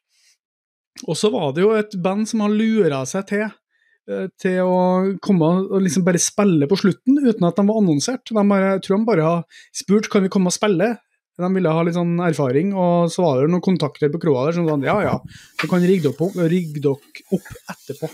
Og 1.10 1.18
så 1.20 1.32
var 1.34 1.52
det 1.56 1.66
jo 1.66 1.74
et 1.76 1.96
band 2.04 2.30
som 2.30 2.46
har 2.46 2.54
lura 2.54 3.02
seg 3.10 3.26
til 3.32 3.48
uh, 3.48 4.28
til 4.40 4.60
å 4.64 4.78
komme 5.24 5.50
og 5.66 5.82
liksom 5.84 6.06
bare 6.08 6.22
spille 6.22 6.70
på 6.70 6.80
slutten, 6.80 7.20
uten 7.20 7.50
at 7.50 7.60
de 7.60 7.68
var 7.68 7.82
annonsert. 7.82 8.24
De 8.30 8.38
bare, 8.38 8.76
jeg 8.78 8.86
tror 8.86 9.00
de 9.00 9.10
bare 9.10 9.28
har 9.28 9.66
spurt 9.84 10.12
kan 10.14 10.24
vi 10.24 10.32
komme 10.32 10.54
og 10.54 10.56
spille. 10.56 10.94
De 11.42 11.50
ville 11.50 11.72
ha 11.74 11.82
litt 11.82 11.98
sånn 11.98 12.20
erfaring, 12.22 12.76
og 12.78 13.10
så 13.10 13.24
var 13.26 13.42
det 13.42 13.50
noen 13.50 13.66
kontakter 13.66 14.12
på 14.14 14.22
kroa 14.22 14.46
der 14.46 14.56
som 14.60 14.68
sa 14.70 14.78
ja 14.86 15.00
ja, 15.02 15.14
så 15.58 15.70
kan 15.72 15.82
rigge 15.82 16.12
dere 16.14 16.94
opp, 16.94 17.24
opp 17.34 17.48
etterpå. 17.74 18.10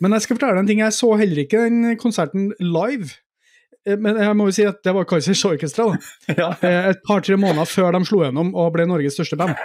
Men 0.00 0.16
jeg 0.16 0.24
skal 0.24 0.38
fortelle 0.38 0.56
deg 0.56 0.64
en 0.64 0.70
ting, 0.70 0.84
jeg 0.84 0.96
så 0.96 1.10
heller 1.20 1.42
ikke 1.44 1.64
den 1.66 1.96
konserten 2.00 2.50
live. 2.60 3.12
Eh, 3.86 3.96
men 4.00 4.18
jeg 4.20 4.36
må 4.36 4.48
jo 4.48 4.54
si 4.56 4.66
at 4.68 4.80
det 4.84 4.94
var 4.96 5.08
Kaizers 5.08 5.44
Orkestra. 5.48 5.90
Ja. 6.40 6.52
Eh, 6.64 6.92
et 6.92 7.02
par-tre 7.06 7.36
måneder 7.40 7.68
før 7.68 7.96
de 7.96 8.04
slo 8.08 8.22
gjennom 8.24 8.54
og 8.58 8.72
ble 8.76 8.86
Norges 8.88 9.16
største 9.18 9.38
band. 9.40 9.56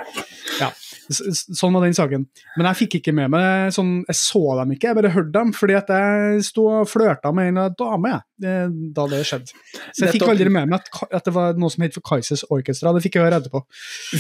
Ja. 0.60 0.72
Sånn 1.10 1.76
var 1.76 1.86
den 1.86 1.95
saken. 1.97 2.26
Men 2.58 2.70
jeg 2.72 2.80
fikk 2.84 2.99
ikke 2.99 3.14
med 3.14 3.30
meg 3.34 3.74
sånn 3.76 3.99
Jeg 4.08 4.18
så 4.18 4.41
dem 4.60 4.72
ikke, 4.74 4.89
jeg 4.89 4.97
bare 4.97 5.14
hørte 5.14 5.34
dem 5.36 5.51
fordi 5.56 5.76
at 5.78 5.91
jeg 5.91 6.45
sto 6.47 6.66
og 6.80 6.89
flørta 6.89 7.32
med 7.36 7.51
en 7.51 7.76
dame 7.78 8.20
da 8.36 9.06
det 9.08 9.22
skjedde. 9.28 9.53
Så 9.95 10.06
jeg 10.06 10.18
fikk 10.18 10.26
aldri 10.28 10.49
med 10.51 10.68
meg 10.68 10.82
at, 10.82 10.89
at 11.20 11.28
det 11.28 11.34
var 11.36 11.56
noe 11.60 11.72
som 11.72 11.86
het 11.86 11.95
for 11.95 12.03
Kaizers 12.06 12.43
Orkestra. 12.51 12.91
Det 12.95 13.03
fikk 13.06 13.16
jeg 13.18 13.28
høre 13.28 13.39
etterpå. 13.39 13.62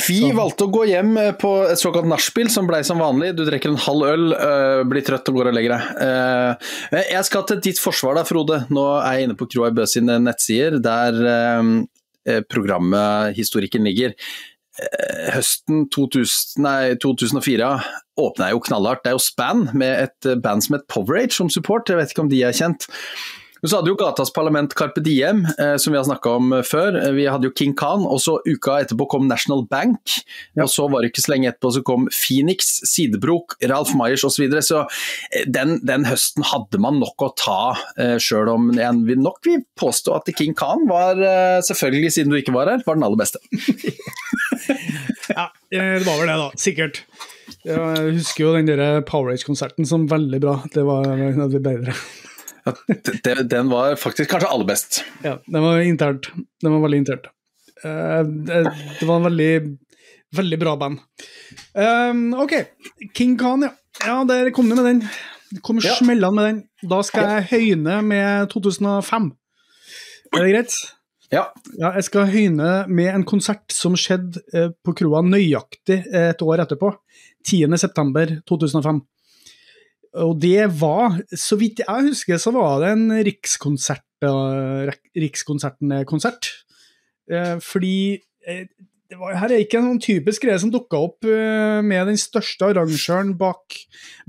Vi 0.05 0.19
så. 0.21 0.31
valgte 0.37 0.67
å 0.67 0.71
gå 0.71 0.85
hjem 0.87 1.17
eh, 1.19 1.31
på 1.39 1.51
et 1.67 1.81
såkalt 1.81 2.07
nachspiel, 2.07 2.49
som 2.53 2.69
blei 2.69 2.79
som 2.87 3.01
vanlig. 3.03 3.33
Du 3.35 3.43
drikker 3.47 3.73
en 3.73 3.81
halv 3.87 4.07
øl, 4.13 4.25
øh, 4.37 4.85
blir 4.87 5.03
trøtt 5.05 5.31
og 5.31 5.41
går 5.41 5.51
og 5.51 5.57
legger 5.57 5.75
deg. 5.75 6.71
Jeg 7.11 7.27
skal 7.27 7.45
til 7.49 7.61
ditt 7.67 7.81
forsvar 7.81 8.15
da, 8.19 8.23
Frode. 8.27 8.63
Nå 8.73 8.87
er 9.01 9.19
jeg 9.19 9.27
inne 9.27 9.37
på 9.39 9.49
Kroa 9.51 9.73
Bø 9.75 9.87
sine 9.89 10.17
nettsider, 10.23 10.79
der 10.83 11.19
programmet 12.49 13.35
Historikken 13.37 13.85
ligger. 13.85 14.15
Eh, 14.75 15.29
høsten 15.31 15.85
2000, 15.93 16.59
nei, 16.65 16.95
2004 16.99 17.69
åpna 18.19 18.49
jeg 18.49 18.57
jo 18.57 18.65
knallhardt. 18.67 19.05
Det 19.05 19.13
er 19.13 19.15
jo 19.15 19.23
Span 19.23 19.69
med 19.73 20.09
et 20.09 20.29
band 20.43 20.65
som 20.65 20.75
het 20.75 20.87
Powerage 20.91 21.37
som 21.37 21.51
support, 21.51 21.89
jeg 21.89 21.99
vet 22.01 22.11
ikke 22.11 22.25
om 22.25 22.31
de 22.31 22.43
er 22.43 22.55
kjent. 22.55 22.89
Men 23.61 23.71
så 23.71 23.79
hadde 23.79 23.89
jo 23.89 23.97
Gatas 23.97 24.29
Parlament 24.29 24.75
Carpe 24.77 25.01
Diem, 25.01 25.39
eh, 25.57 25.75
som 25.81 25.89
vi 25.89 25.97
har 25.97 26.05
snakka 26.05 26.33
om 26.37 26.51
før. 26.67 26.99
Vi 27.15 27.23
hadde 27.25 27.47
jo 27.47 27.53
King 27.55 27.71
Khan, 27.73 28.03
og 28.05 28.19
så 28.21 28.35
uka 28.45 28.75
etterpå 28.83 29.07
kom 29.09 29.25
National 29.25 29.63
Bank. 29.71 30.11
Ja. 30.53 30.67
Og 30.67 30.69
så 30.69 30.85
var 30.91 31.01
det 31.01 31.09
ikke 31.09 31.23
så 31.23 31.31
lenge 31.33 31.49
etterpå 31.49 31.71
så 31.73 31.81
kom 31.87 32.05
Phoenix, 32.13 32.67
Sidebrok, 32.85 33.55
Ralph 33.65 33.95
Myers 33.97 34.21
osv. 34.21 34.35
Så, 34.35 34.43
videre. 34.43 34.61
så 34.67 34.83
eh, 35.31 35.47
den, 35.49 35.79
den, 35.87 36.05
høsten 36.05 36.45
hadde 36.45 36.83
man 36.83 36.99
nok 37.01 37.25
å 37.25 37.31
ta, 37.39 37.59
eh, 37.97 38.19
sjøl 38.21 38.51
om 38.53 38.69
jeg 38.75 39.01
vil 39.07 39.23
nok 39.23 39.41
vil 39.47 39.65
påstå 39.79 40.13
at 40.19 40.29
King 40.37 40.53
Khan 40.53 40.85
var, 40.91 41.17
eh, 41.17 41.57
selvfølgelig 41.65 42.13
siden 42.19 42.35
du 42.35 42.37
ikke 42.37 42.53
var 42.53 42.69
her, 42.69 42.85
var 42.85 42.99
den 42.99 43.07
aller 43.07 43.23
beste. 43.23 43.41
ja, 45.35 45.49
det 45.71 46.05
var 46.05 46.19
vel 46.19 46.29
det, 46.29 46.37
da. 46.41 46.51
Sikkert. 46.59 47.01
Jeg 47.65 48.13
husker 48.17 48.45
jo 48.45 48.53
den 48.57 49.05
Powerage-konserten 49.07 49.87
som 49.89 50.07
veldig 50.09 50.41
bra. 50.41 50.59
Det 50.73 50.85
var 50.85 51.09
en 51.13 51.43
av 51.45 51.53
de 51.53 51.61
bedre 51.63 51.95
den 53.43 53.69
var 53.69 53.95
faktisk 53.95 54.31
kanskje 54.31 54.49
aller 54.49 54.65
best. 54.65 55.03
Ja, 55.23 55.39
den 55.45 55.61
var 55.61 55.79
internt. 55.79 56.29
Den 56.61 56.71
var 56.71 56.81
veldig 56.81 56.97
internt. 56.97 57.27
Uh, 57.85 58.23
det, 58.23 58.63
det, 58.99 59.05
var 59.05 59.15
en 59.15 59.23
veldig, 59.23 59.77
veldig 60.37 60.59
bra 60.59 60.75
band. 60.75 60.99
Um, 61.73 62.33
OK, 62.33 62.53
King 63.13 63.37
Khan, 63.37 63.67
ja. 63.67 63.73
Ja, 64.05 64.23
der 64.27 64.49
kom 64.51 64.69
du 64.69 64.75
med 64.75 64.85
den. 64.85 65.03
Det 65.51 65.61
kom 65.63 65.79
ja. 65.83 65.93
smellende 65.95 66.35
med 66.35 66.45
den. 66.45 66.63
Da 66.89 67.03
skal 67.05 67.29
jeg 67.29 67.47
høyne 67.51 68.01
med 68.03 68.49
2005. 68.51 69.31
Er 70.33 70.41
det 70.43 70.51
greit? 70.51 70.73
Ja. 71.33 71.47
ja. 71.79 71.91
Jeg 71.97 72.05
skal 72.07 72.29
høyne 72.31 72.69
med 72.91 73.09
en 73.11 73.25
konsert 73.27 73.73
som 73.73 73.97
skjedde 73.99 74.43
eh, 74.53 74.71
på 74.85 74.95
kroa 74.97 75.23
nøyaktig 75.25 76.03
et 76.05 76.45
år 76.45 76.65
etterpå. 76.65 76.93
10.9.2005. 77.45 79.03
Og 80.25 80.35
det 80.39 80.67
var, 80.79 81.19
så 81.35 81.57
vidt 81.59 81.81
jeg 81.83 82.07
husker, 82.09 82.39
så 82.39 82.53
var 82.55 82.79
det 82.83 82.93
en 82.95 83.07
Rikskonsert, 83.27 84.05
Rikskonserten-konsert. 85.19 86.51
Eh, 87.31 87.57
fordi 87.63 87.95
eh, 88.47 88.63
var, 89.19 89.35
her 89.41 89.53
er 89.53 89.63
ikke 89.63 89.79
en 89.81 89.89
sånn 89.89 90.03
typisk 90.03 90.45
greie 90.45 90.59
som 90.61 90.71
dukka 90.73 91.01
opp 91.07 91.27
eh, 91.27 91.81
med 91.85 92.07
den 92.11 92.19
største 92.21 92.69
arrangøren 92.69 93.33
bak, 93.39 93.77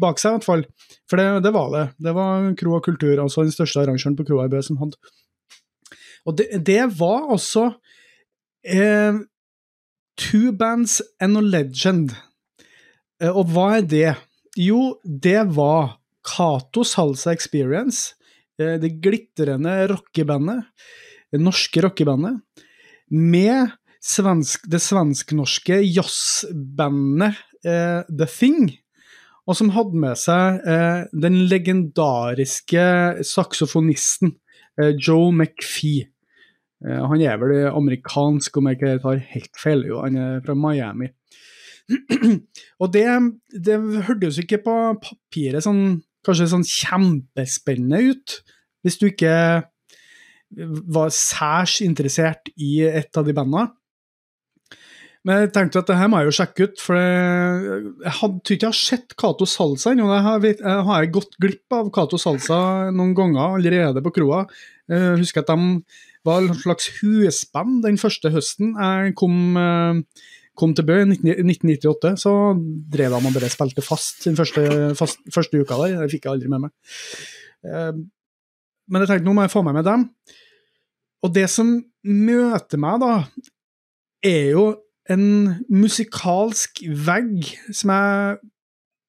bak 0.00 0.20
seg, 0.20 0.32
i 0.32 0.38
hvert 0.38 0.48
fall. 0.48 0.66
For 1.10 1.20
det, 1.20 1.28
det, 1.46 1.54
var 1.54 1.70
det. 1.74 1.84
Det 2.02 2.16
var 2.16 2.50
Kroa 2.58 2.82
Kultur, 2.84 3.14
altså 3.22 3.46
den 3.46 3.54
største 3.54 3.84
arrangøren 3.84 4.18
på 4.18 4.26
Kroa 4.28 4.48
i 4.48 4.52
Bø, 4.52 4.62
som 4.64 4.80
hadde. 4.82 4.98
Og 6.26 6.36
det, 6.38 6.48
det 6.66 6.82
var 6.98 7.30
altså 7.32 7.70
eh, 8.66 9.18
Two 10.16 10.52
Bands 10.56 11.00
and 11.20 11.38
a 11.38 11.44
Legend. 11.44 12.14
og 13.22 13.52
hva 13.52 13.76
er 13.78 13.86
det? 13.88 14.14
Jo, 14.56 14.96
det 15.04 15.42
var 15.56 15.98
Cato 16.26 16.84
Salsa 16.84 17.32
Experience. 17.32 18.14
Eh, 18.58 18.78
det 18.80 18.96
glitrende 19.04 19.86
rockebandet. 19.92 20.64
Det 21.32 21.40
norske 21.42 21.82
rockebandet. 21.84 22.40
Med 23.10 23.76
svensk, 24.02 24.66
det 24.70 24.80
svensk-norske 24.82 25.78
jazzbandet 25.84 27.38
eh, 27.66 28.02
The 28.08 28.28
Thing. 28.30 28.72
Og 29.46 29.58
som 29.58 29.70
hadde 29.76 30.00
med 30.02 30.18
seg 30.18 30.64
eh, 30.66 31.04
den 31.14 31.44
legendariske 31.50 32.86
saksofonisten 33.26 34.34
eh, 34.80 34.94
Joe 34.96 35.30
McFee. 35.30 36.08
Eh, 36.84 37.04
han 37.10 37.22
er 37.24 37.38
vel 37.40 37.54
amerikansk, 37.70 38.58
om 38.58 38.68
jeg 38.68 38.78
ikke 38.78 38.96
tar 39.04 39.22
helt 39.32 39.60
feil. 39.60 39.86
Jo. 39.88 40.02
Han 40.04 40.18
er 40.20 40.42
fra 40.44 40.56
Miami. 40.58 41.12
Og 42.82 42.92
det, 42.92 43.06
det 43.68 43.78
hørtes 44.08 44.40
ikke 44.42 44.60
på 44.64 44.76
papiret 44.98 45.64
sånn, 45.64 46.02
kanskje 46.26 46.50
sånn 46.50 46.66
kjempespennende 46.66 48.02
ut, 48.10 48.40
hvis 48.82 48.98
du 49.02 49.08
ikke 49.08 49.34
var 50.96 51.10
særs 51.14 51.80
interessert 51.82 52.50
i 52.54 52.80
et 52.86 53.18
av 53.18 53.26
de 53.26 53.34
bandene. 53.34 53.68
Men 55.26 55.40
jeg 55.42 55.50
tenkte 55.56 55.80
at 55.82 55.88
det 55.90 55.96
her 55.98 56.10
må 56.10 56.20
jeg 56.20 56.28
jo 56.28 56.34
sjekke 56.36 56.66
ut, 56.68 56.82
for 56.86 56.98
jeg, 57.00 58.10
hadde 58.20 58.42
tror 58.46 58.54
ikke 58.54 58.68
jeg 58.68 58.70
har 58.70 58.78
sett 58.78 59.14
Cato 59.18 59.48
Salsa 59.50 59.90
ennå. 59.90 60.06
Jeg 60.14 60.22
har, 60.86 61.00
jeg 61.02 61.10
gått 61.16 61.34
glipp 61.42 61.74
av 61.74 61.88
Cato 61.94 62.20
Salsa 62.22 62.58
noen 62.94 63.10
ganger 63.18 63.56
allerede 63.56 64.04
på 64.04 64.12
kroa. 64.20 64.44
Jeg 64.86 65.16
husker 65.18 65.42
at 65.42 65.50
de 65.50 65.80
var 66.26 66.44
en 66.44 66.58
slags 66.58 66.88
husband 67.00 67.82
den 67.86 67.98
første 68.00 68.30
høsten 68.34 68.74
jeg 68.74 69.14
kom, 69.18 69.56
eh, 69.60 70.00
kom 70.56 70.74
til 70.74 70.86
Bø 70.88 70.98
i 71.02 71.06
1998. 71.08 72.14
Så 72.22 72.32
drev 72.92 73.14
de 73.14 73.20
og 73.30 73.36
bare 73.36 73.52
spilte 73.52 73.84
fast 73.84 74.24
den 74.24 74.38
første, 74.38 74.66
fast, 74.98 75.20
første 75.34 75.60
uka 75.60 75.78
der. 75.82 76.00
Det 76.02 76.12
fikk 76.14 76.26
jeg 76.28 76.36
aldri 76.36 76.52
med 76.52 76.66
meg. 76.66 76.74
Eh, 77.66 77.92
Men 78.88 79.02
jeg 79.02 79.08
tenkte 79.10 79.26
nå 79.26 79.32
må 79.34 79.42
jeg 79.42 79.50
få 79.50 79.64
med 79.66 79.74
meg 79.74 79.82
dem. 79.84 80.02
Og 81.26 81.32
det 81.34 81.48
som 81.50 81.72
møter 82.06 82.78
meg, 82.78 83.00
da, 83.02 83.24
er 84.22 84.52
jo 84.52 84.66
en 85.10 85.56
musikalsk 85.70 86.84
vegg 87.06 87.48
som 87.74 87.90
jeg 87.90 88.38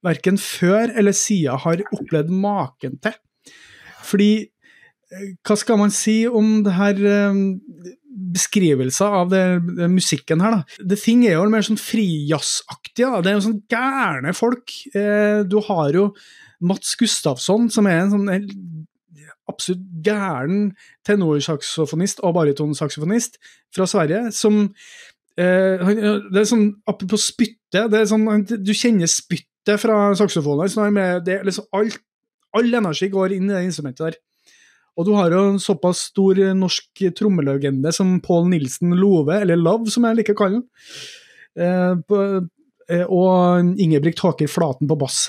verken 0.08 0.38
før 0.42 0.94
eller 0.98 1.14
siden 1.14 1.62
har 1.62 1.84
opplevd 1.94 2.34
maken 2.34 2.98
til. 3.06 3.14
Fordi 4.08 4.32
hva 5.46 5.56
skal 5.60 5.80
man 5.80 5.94
si 5.94 6.26
om 6.28 6.62
det 6.66 6.74
her 6.76 7.00
eh, 7.08 7.40
beskrivelser 8.38 9.16
av 9.22 9.32
det, 9.32 9.44
det 9.78 9.88
musikken 9.92 10.42
her, 10.44 10.60
da. 10.60 10.82
The 10.82 10.98
Thing 11.00 11.24
er 11.28 11.38
jo 11.38 11.48
mer 11.52 11.66
sånn 11.66 11.80
frijazzaktig. 11.80 13.06
Det 13.06 13.32
er 13.32 13.38
jo 13.38 13.46
sånn 13.46 13.62
gærne 13.72 14.34
folk. 14.36 14.74
Eh, 14.92 15.44
du 15.48 15.60
har 15.70 15.96
jo 15.96 16.10
Mats 16.68 16.96
Gustafsson, 17.00 17.70
som 17.74 17.90
er 17.90 18.02
en 18.02 18.16
sånn 18.16 18.32
absolutt 19.48 19.84
gæren 20.04 20.72
tenorsaksofonist 21.08 22.20
og 22.26 22.34
baritonsaksofonist 22.36 23.38
fra 23.76 23.88
Sverige, 23.88 24.32
som 24.36 24.66
eh, 25.38 25.86
Det 25.88 26.42
er 26.42 26.50
sånn 26.50 26.70
apropos 26.90 27.30
spytte, 27.32 27.86
det 27.88 28.02
er 28.02 28.10
sånn, 28.10 28.28
du 28.44 28.74
kjenner 28.74 29.08
spyttet 29.12 29.80
fra 29.80 30.10
saksofonen. 30.18 30.68
Liksom 30.68 31.70
alt, 31.78 32.02
all 32.58 32.80
energi 32.82 33.12
går 33.14 33.38
inn 33.38 33.52
i 33.52 33.56
det 33.56 33.68
instrumentet 33.70 34.04
der. 34.04 34.20
Og 34.98 35.06
du 35.06 35.14
har 35.14 35.34
jo 35.34 35.44
en 35.52 35.62
såpass 35.62 36.08
stor 36.10 36.40
norsk 36.58 37.04
trommelegende 37.18 37.94
som 37.94 38.18
Pål 38.24 38.50
Nilsen 38.54 38.96
Love, 38.98 39.44
eller 39.44 39.60
Love 39.60 39.94
som 39.94 40.08
jeg 40.10 40.22
liker 40.22 40.38
å 40.38 40.42
kalle 40.42 40.62
han. 40.62 40.66
Eh, 41.58 42.18
eh, 42.94 43.06
og 43.06 43.78
Ingebrigt 43.82 44.22
Håker 44.26 44.50
Flaten 44.50 44.90
på 44.90 44.98
bass. 45.00 45.28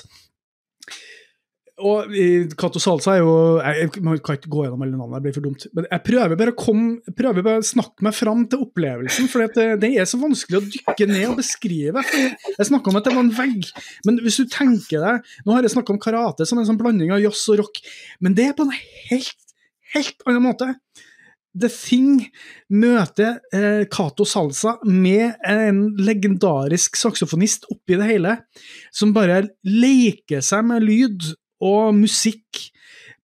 Og 1.79 2.11
Cato 2.59 2.79
Salsa 2.81 3.13
er 3.13 3.21
jo 3.21 3.33
jeg 3.63 4.01
man 4.03 4.19
kan 4.23 4.35
ikke 4.35 4.51
gå 4.51 4.65
gjennom 4.65 4.81
alle 4.83 4.97
navnene, 4.97 5.19
det 5.19 5.29
blir 5.29 5.35
for 5.37 5.45
dumt. 5.45 5.65
Men 5.77 5.87
jeg 5.87 6.03
prøver 6.09 6.39
bare 6.41 6.53
å 6.53 6.57
komme, 6.59 7.13
prøver 7.15 7.45
bare 7.45 7.61
å 7.61 7.67
snakke 7.69 8.03
meg 8.03 8.17
fram 8.17 8.41
til 8.51 8.65
opplevelsen, 8.65 9.29
for 9.31 9.45
det, 9.45 9.67
det 9.83 9.93
er 9.95 10.09
så 10.09 10.19
vanskelig 10.19 10.59
å 10.59 10.65
dykke 10.65 11.07
ned 11.07 11.27
og 11.29 11.37
beskrive. 11.39 12.03
Jeg 12.03 12.67
snakka 12.67 12.91
om 12.91 12.99
at 12.99 13.07
det 13.07 13.15
var 13.15 13.23
en 13.23 13.35
vegg, 13.37 13.69
men 14.07 14.19
hvis 14.25 14.41
du 14.41 14.49
tenker 14.51 15.05
deg 15.05 15.31
Nå 15.47 15.55
har 15.55 15.63
jeg 15.63 15.71
snakka 15.77 15.95
om 15.95 16.01
karate 16.01 16.47
som 16.47 16.59
en 16.59 16.67
sånn 16.67 16.79
blanding 16.79 17.13
av 17.15 17.23
jazz 17.23 17.45
og 17.53 17.61
rock, 17.63 17.79
men 18.19 18.35
det 18.35 18.49
er 18.49 18.57
på 18.57 18.67
en 18.67 18.75
helt, 18.75 19.39
helt 19.95 20.27
annen 20.27 20.45
måte. 20.45 20.73
The 21.59 21.69
Thing 21.73 22.27
møter 22.69 23.39
eh, 23.55 23.85
Salsa 23.89 24.75
med 24.85 25.39
en 25.49 25.81
legendarisk 25.97 26.95
saksofonist 26.99 27.65
oppi 27.73 27.97
det 27.97 28.09
hele, 28.11 28.35
som 28.93 29.15
bare 29.15 29.47
leker 29.65 30.45
seg 30.45 30.67
med 30.69 30.85
lyd 30.85 31.31
og 31.65 31.95
musikk 31.97 32.69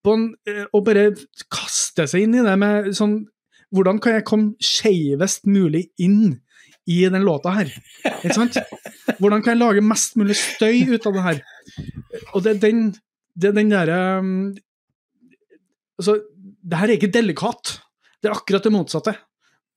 en, 0.06 0.36
eh, 0.46 0.66
og 0.74 0.84
bare 0.86 1.12
kaster 1.54 2.10
seg 2.10 2.26
inn 2.26 2.36
i 2.38 2.46
det 2.46 2.58
med 2.62 2.92
sånn 2.98 3.24
Hvordan 3.76 3.98
kan 4.00 4.14
jeg 4.14 4.24
komme 4.30 4.54
skeivest 4.64 5.50
mulig 5.50 5.90
inn 6.00 6.38
i 6.88 7.00
den 7.12 7.26
låta 7.26 7.52
her? 7.52 7.72
Ikke 8.22 8.36
sant? 8.38 8.56
Hvordan 9.18 9.42
kan 9.44 9.52
jeg 9.52 9.60
lage 9.60 9.84
mest 9.84 10.14
mulig 10.16 10.38
støy 10.40 10.94
ut 10.94 11.08
av 11.10 11.18
det 11.18 11.24
her? 11.26 11.42
Og 12.38 12.46
det 12.46 12.54
er 12.54 12.62
den, 12.62 12.84
det 13.36 13.52
den 13.58 13.74
derre 13.74 13.98
um, 14.22 14.54
Altså, 15.98 16.20
det 16.66 16.80
her 16.80 16.90
er 16.90 16.98
ikke 16.98 17.14
delikat. 17.14 17.78
Det 18.22 18.30
er 18.30 18.36
akkurat 18.36 18.66
det 18.66 18.74
motsatte. 18.74 19.14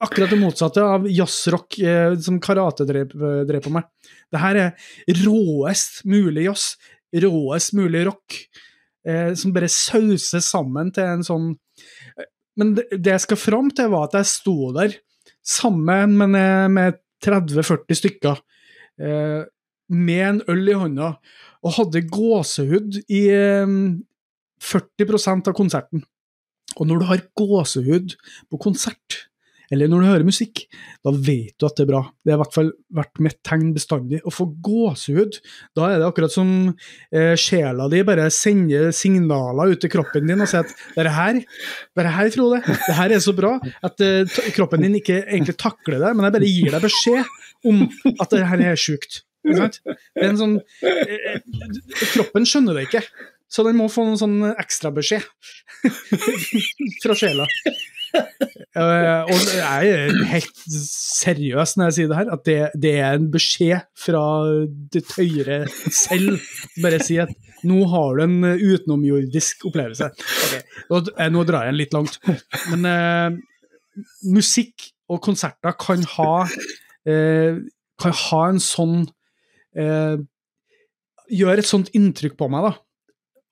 Akkurat 0.01 0.31
det 0.31 0.39
motsatte 0.41 0.85
av 0.85 1.09
jazzrock 1.11 1.79
eh, 1.83 2.15
som 2.23 2.39
karate 2.43 2.87
drev, 2.89 3.13
drev 3.49 3.65
på 3.65 3.73
meg. 3.75 3.89
Det 4.31 4.41
her 4.41 4.61
er 4.63 5.19
råest 5.25 6.01
mulig 6.09 6.47
jazz, 6.47 6.71
råest 7.25 7.75
mulig 7.77 8.05
rock, 8.09 8.39
eh, 9.09 9.33
som 9.37 9.55
bare 9.57 9.71
sauses 9.73 10.49
sammen 10.49 10.93
til 10.95 11.17
en 11.17 11.27
sånn 11.27 11.51
Men 12.59 12.73
det, 12.75 12.89
jeg 12.91 13.23
skal 13.23 13.39
fram 13.39 13.69
til, 13.71 13.87
var 13.93 14.09
at 14.09 14.17
jeg 14.19 14.27
sto 14.27 14.73
der 14.75 14.97
sammen 15.47 16.17
med, 16.19 16.73
med 16.75 16.97
30-40 17.23 17.99
stykker, 18.01 18.41
eh, 18.99 19.45
med 19.95 20.25
en 20.27 20.41
øl 20.51 20.73
i 20.73 20.75
hånda, 20.75 21.13
og 21.63 21.77
hadde 21.77 22.03
gåsehud 22.11 22.99
i 23.07 23.23
eh, 23.31 23.77
40% 24.59 25.53
av 25.53 25.55
konserten. 25.55 26.03
Og 26.79 26.89
når 26.89 27.03
du 27.03 27.09
har 27.11 27.25
gåsehud 27.39 28.15
på 28.51 28.61
konsert, 28.63 29.25
eller 29.69 29.91
når 29.91 30.01
du 30.01 30.09
hører 30.09 30.25
musikk, 30.25 30.63
da 31.05 31.13
vet 31.13 31.53
du 31.61 31.67
at 31.69 31.77
det 31.77 31.85
er 31.85 31.91
bra. 31.91 32.01
Det 32.25 32.33
har 32.33 32.39
i 32.39 32.41
hvert 32.41 32.55
fall 32.55 32.71
vært 32.97 33.21
mitt 33.25 33.39
tegn 33.45 33.75
bestandig. 33.77 34.23
Å 34.25 34.33
få 34.33 34.47
gåsehud, 34.65 35.37
da 35.77 35.91
er 35.91 36.01
det 36.01 36.09
akkurat 36.09 36.33
som 36.33 36.53
eh, 37.13 37.35
sjela 37.41 37.91
di 37.93 38.01
bare 38.09 38.31
sender 38.33 38.89
signaler 38.97 39.75
ut 39.75 39.83
til 39.85 39.93
kroppen 39.93 40.31
din 40.31 40.41
og 40.41 40.49
sier 40.49 40.65
at 40.65 40.73
det 40.97 41.13
her, 41.13 41.43
det 42.01 42.17
her, 42.17 42.33
Frode, 42.33 42.63
det 42.65 42.97
her 42.97 43.17
er 43.19 43.25
så 43.25 43.37
bra 43.37 43.59
at 43.85 44.05
eh, 44.05 44.41
kroppen 44.57 44.87
din 44.87 44.97
ikke 45.03 45.21
egentlig 45.27 45.59
takler 45.61 46.01
det, 46.01 46.15
men 46.17 46.29
jeg 46.29 46.39
bare 46.39 46.53
gir 46.55 46.77
deg 46.79 46.89
beskjed 46.89 47.69
om 47.69 47.85
at 48.15 48.29
det 48.33 48.45
her 48.49 48.69
er 48.73 48.81
sjukt. 48.81 49.23
Det 49.49 50.25
er 50.25 50.31
en 50.33 50.41
sånn 50.41 50.57
eh, 50.85 51.13
eh, 51.35 51.43
Kroppen 52.15 52.49
skjønner 52.49 52.77
det 52.77 52.89
ikke. 52.89 53.05
Så 53.49 53.65
den 53.65 53.79
må 53.79 53.89
få 53.93 54.05
noen 54.05 54.21
sånn 54.21 54.41
ekstrabeskjed 54.51 55.25
fra 57.03 57.17
sjela. 57.17 57.47
Uh, 58.77 59.29
og 59.29 59.49
jeg 59.53 59.89
er 59.93 60.15
helt 60.31 60.61
seriøs 60.65 61.75
når 61.77 61.89
jeg 61.89 61.97
sier 61.97 62.11
det 62.11 62.19
her, 62.19 62.31
at 62.33 62.45
det, 62.47 62.57
det 62.81 62.93
er 63.01 63.19
en 63.19 63.29
beskjed 63.33 63.89
fra 63.99 64.23
det 64.93 65.05
høyere 65.17 65.63
selv. 65.93 66.39
Bare 66.85 67.01
si 67.05 67.19
at 67.21 67.33
nå 67.69 67.83
har 67.91 68.19
du 68.19 68.25
en 68.25 68.39
utenomjordisk 68.45 69.67
opplevelse. 69.69 70.11
Okay. 70.47 70.63
nå, 70.91 71.03
eh, 71.17 71.33
nå 71.35 71.45
drar 71.49 71.67
jeg 71.67 71.75
den 71.75 71.81
litt 71.81 71.97
langt. 71.97 72.21
Men 72.71 72.89
eh, 72.93 73.41
musikk 74.29 74.91
og 75.09 75.23
konserter 75.25 75.75
kan 75.81 76.05
ha 76.17 76.33
eh, 77.09 77.61
kan 77.99 78.15
ha 78.25 78.43
en 78.49 78.61
sånn 78.63 78.99
eh, 79.77 80.19
Gjør 81.29 81.61
et 81.61 81.69
sånt 81.69 81.91
inntrykk 81.93 82.39
på 82.41 82.47
meg, 82.49 82.65
da. 82.65 82.71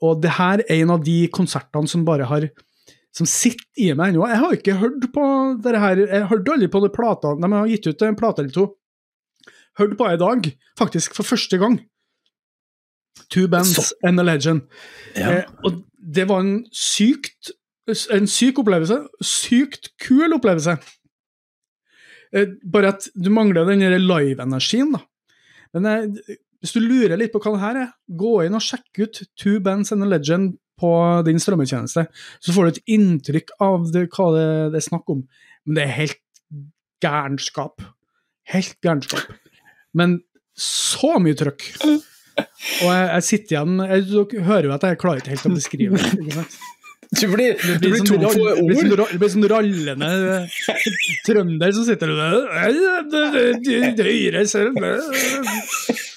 Og 0.04 0.20
det 0.22 0.34
her 0.36 0.60
er 0.66 0.82
en 0.82 0.90
av 0.96 1.04
de 1.04 1.26
konsertene 1.32 1.88
som 1.88 2.04
bare 2.04 2.26
har 2.28 2.48
som 3.16 3.24
sitter 3.24 3.64
i 3.80 3.92
meg 3.96 4.12
ennå. 4.12 4.26
Jeg 4.28 4.40
har 4.42 4.52
ikke 4.58 4.74
hørt 4.76 5.04
på 5.14 5.26
det 5.64 5.78
her, 5.80 5.96
jeg 6.04 6.26
hørte 6.28 6.52
aldri 6.52 6.68
på 6.68 6.82
de 6.84 6.90
platene, 6.92 7.40
de 7.40 7.52
har 7.56 7.70
gitt 7.70 7.86
ut 7.88 8.02
en 8.04 8.18
plate 8.18 8.42
eller 8.42 8.52
to. 8.52 8.66
Hørt 9.80 9.94
på 9.96 10.08
det 10.08 10.18
i 10.18 10.20
dag, 10.20 10.50
faktisk 10.76 11.16
for 11.16 11.24
første 11.24 11.56
gang. 11.60 11.78
Two 13.32 13.48
Bands 13.48 13.72
Så- 13.74 13.94
and 14.04 14.20
a 14.20 14.22
Legend. 14.22 14.66
Ja. 15.16 15.30
Eh, 15.38 15.44
og 15.64 15.82
det 15.96 16.28
var 16.28 16.40
en 16.44 16.66
sykt 16.72 17.52
en 18.10 18.26
syk 18.26 18.58
opplevelse. 18.58 18.96
Sykt 19.22 19.92
kul 20.02 20.34
opplevelse. 20.34 20.76
Eh, 22.34 22.46
bare 22.66 22.88
at 22.88 23.08
du 23.14 23.30
mangler 23.30 23.64
den 23.68 23.84
live-energien, 24.02 24.92
da. 24.92 25.00
Men 25.72 25.86
eh, 25.86 26.36
hvis 26.62 26.72
du 26.76 26.80
lurer 26.82 27.16
litt 27.20 27.32
på 27.34 27.40
hva 27.44 27.52
det 27.56 27.62
her 27.64 27.80
er, 27.84 27.90
gå 28.20 28.34
inn 28.46 28.56
og 28.58 28.64
sjekk 28.64 29.02
ut 29.04 29.22
Two 29.38 29.58
Bands 29.64 29.92
and 29.94 30.04
a 30.06 30.08
Legend 30.10 30.54
på 30.80 30.90
din 31.24 31.38
strømmetjeneste. 31.40 32.06
Så 32.44 32.52
får 32.52 32.66
du 32.66 32.72
et 32.74 32.82
inntrykk 32.98 33.54
av 33.64 33.86
det, 33.94 34.06
hva 34.12 34.26
det, 34.36 34.46
det 34.74 34.80
er 34.82 34.86
snakk 34.90 35.08
om. 35.14 35.22
Men 35.64 35.78
det 35.78 35.84
er 35.86 35.94
helt 36.02 36.20
gærenskap. 37.04 37.80
Helt 38.52 38.76
gærenskap. 38.84 39.30
Men 39.96 40.18
så 40.56 41.16
mye 41.22 41.36
trøkk. 41.36 41.64
Og 42.36 42.88
jeg, 42.92 43.04
jeg 43.08 43.24
sitter 43.24 43.54
igjen 43.56 43.78
jeg, 43.80 44.02
Dere 44.12 44.42
hører 44.44 44.66
jo 44.68 44.72
at 44.76 44.82
jeg 44.84 44.98
klarer 45.00 45.22
ikke 45.22 45.32
helt 45.32 45.46
å 45.48 45.54
beskrive 45.56 46.00
det. 46.02 46.10
ikke 46.20 46.36
sant? 46.42 46.58
Du 47.16 47.28
blir, 47.30 47.54
du 47.54 47.78
blir 47.78 47.92
blir 47.94 48.00
tom 48.02 48.18
sånn, 48.18 48.24
for 48.34 48.74
sånn, 48.74 48.90
ord. 48.90 48.98
ra- 48.98 49.18
blir 49.22 49.30
sånn 49.30 49.46
rallende 49.52 50.08
trønder 51.24 51.72
som 51.76 51.84
sitter 51.86 52.10
der 52.18 52.74
Det 53.62 54.06
høyre 54.08 54.42
selv 54.50 54.74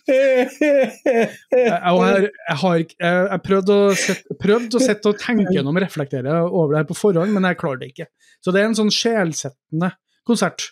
Jeg, 0.10 1.30
har, 2.62 2.82
jeg 3.00 3.42
prøvde 3.46 3.76
å 3.76 3.92
sette, 3.98 4.36
prøvd 4.42 4.78
å 4.78 4.82
sette 4.84 5.12
og 5.12 5.20
tenke 5.22 5.54
gjennom 5.56 5.78
og 5.78 5.84
reflektere 5.84 6.40
over 6.48 6.74
det 6.76 6.82
her 6.84 6.90
på 6.90 6.98
forhånd, 6.98 7.34
men 7.36 7.48
jeg 7.50 7.60
klarer 7.62 7.82
det 7.84 7.92
ikke. 7.94 8.08
Så 8.44 8.54
det 8.56 8.64
er 8.64 8.70
en 8.70 8.78
sånn 8.78 8.92
sjelsettende 8.94 9.92
konsert. 10.28 10.70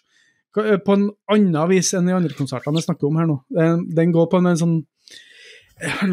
På 0.57 0.95
en 0.95 1.09
annen 1.29 1.69
vis 1.69 1.91
enn 1.97 2.07
de 2.09 2.15
andre 2.17 2.33
konsertene 2.38 2.79
jeg 2.81 2.88
snakker 2.88 3.09
om 3.11 3.19
her 3.21 3.27
nå. 3.29 3.39
Den- 3.53 3.85
Den 3.97 4.13
går 4.15 4.29
på 4.31 4.39
en, 4.41 4.49
en 4.53 4.61
sånn 4.61 4.77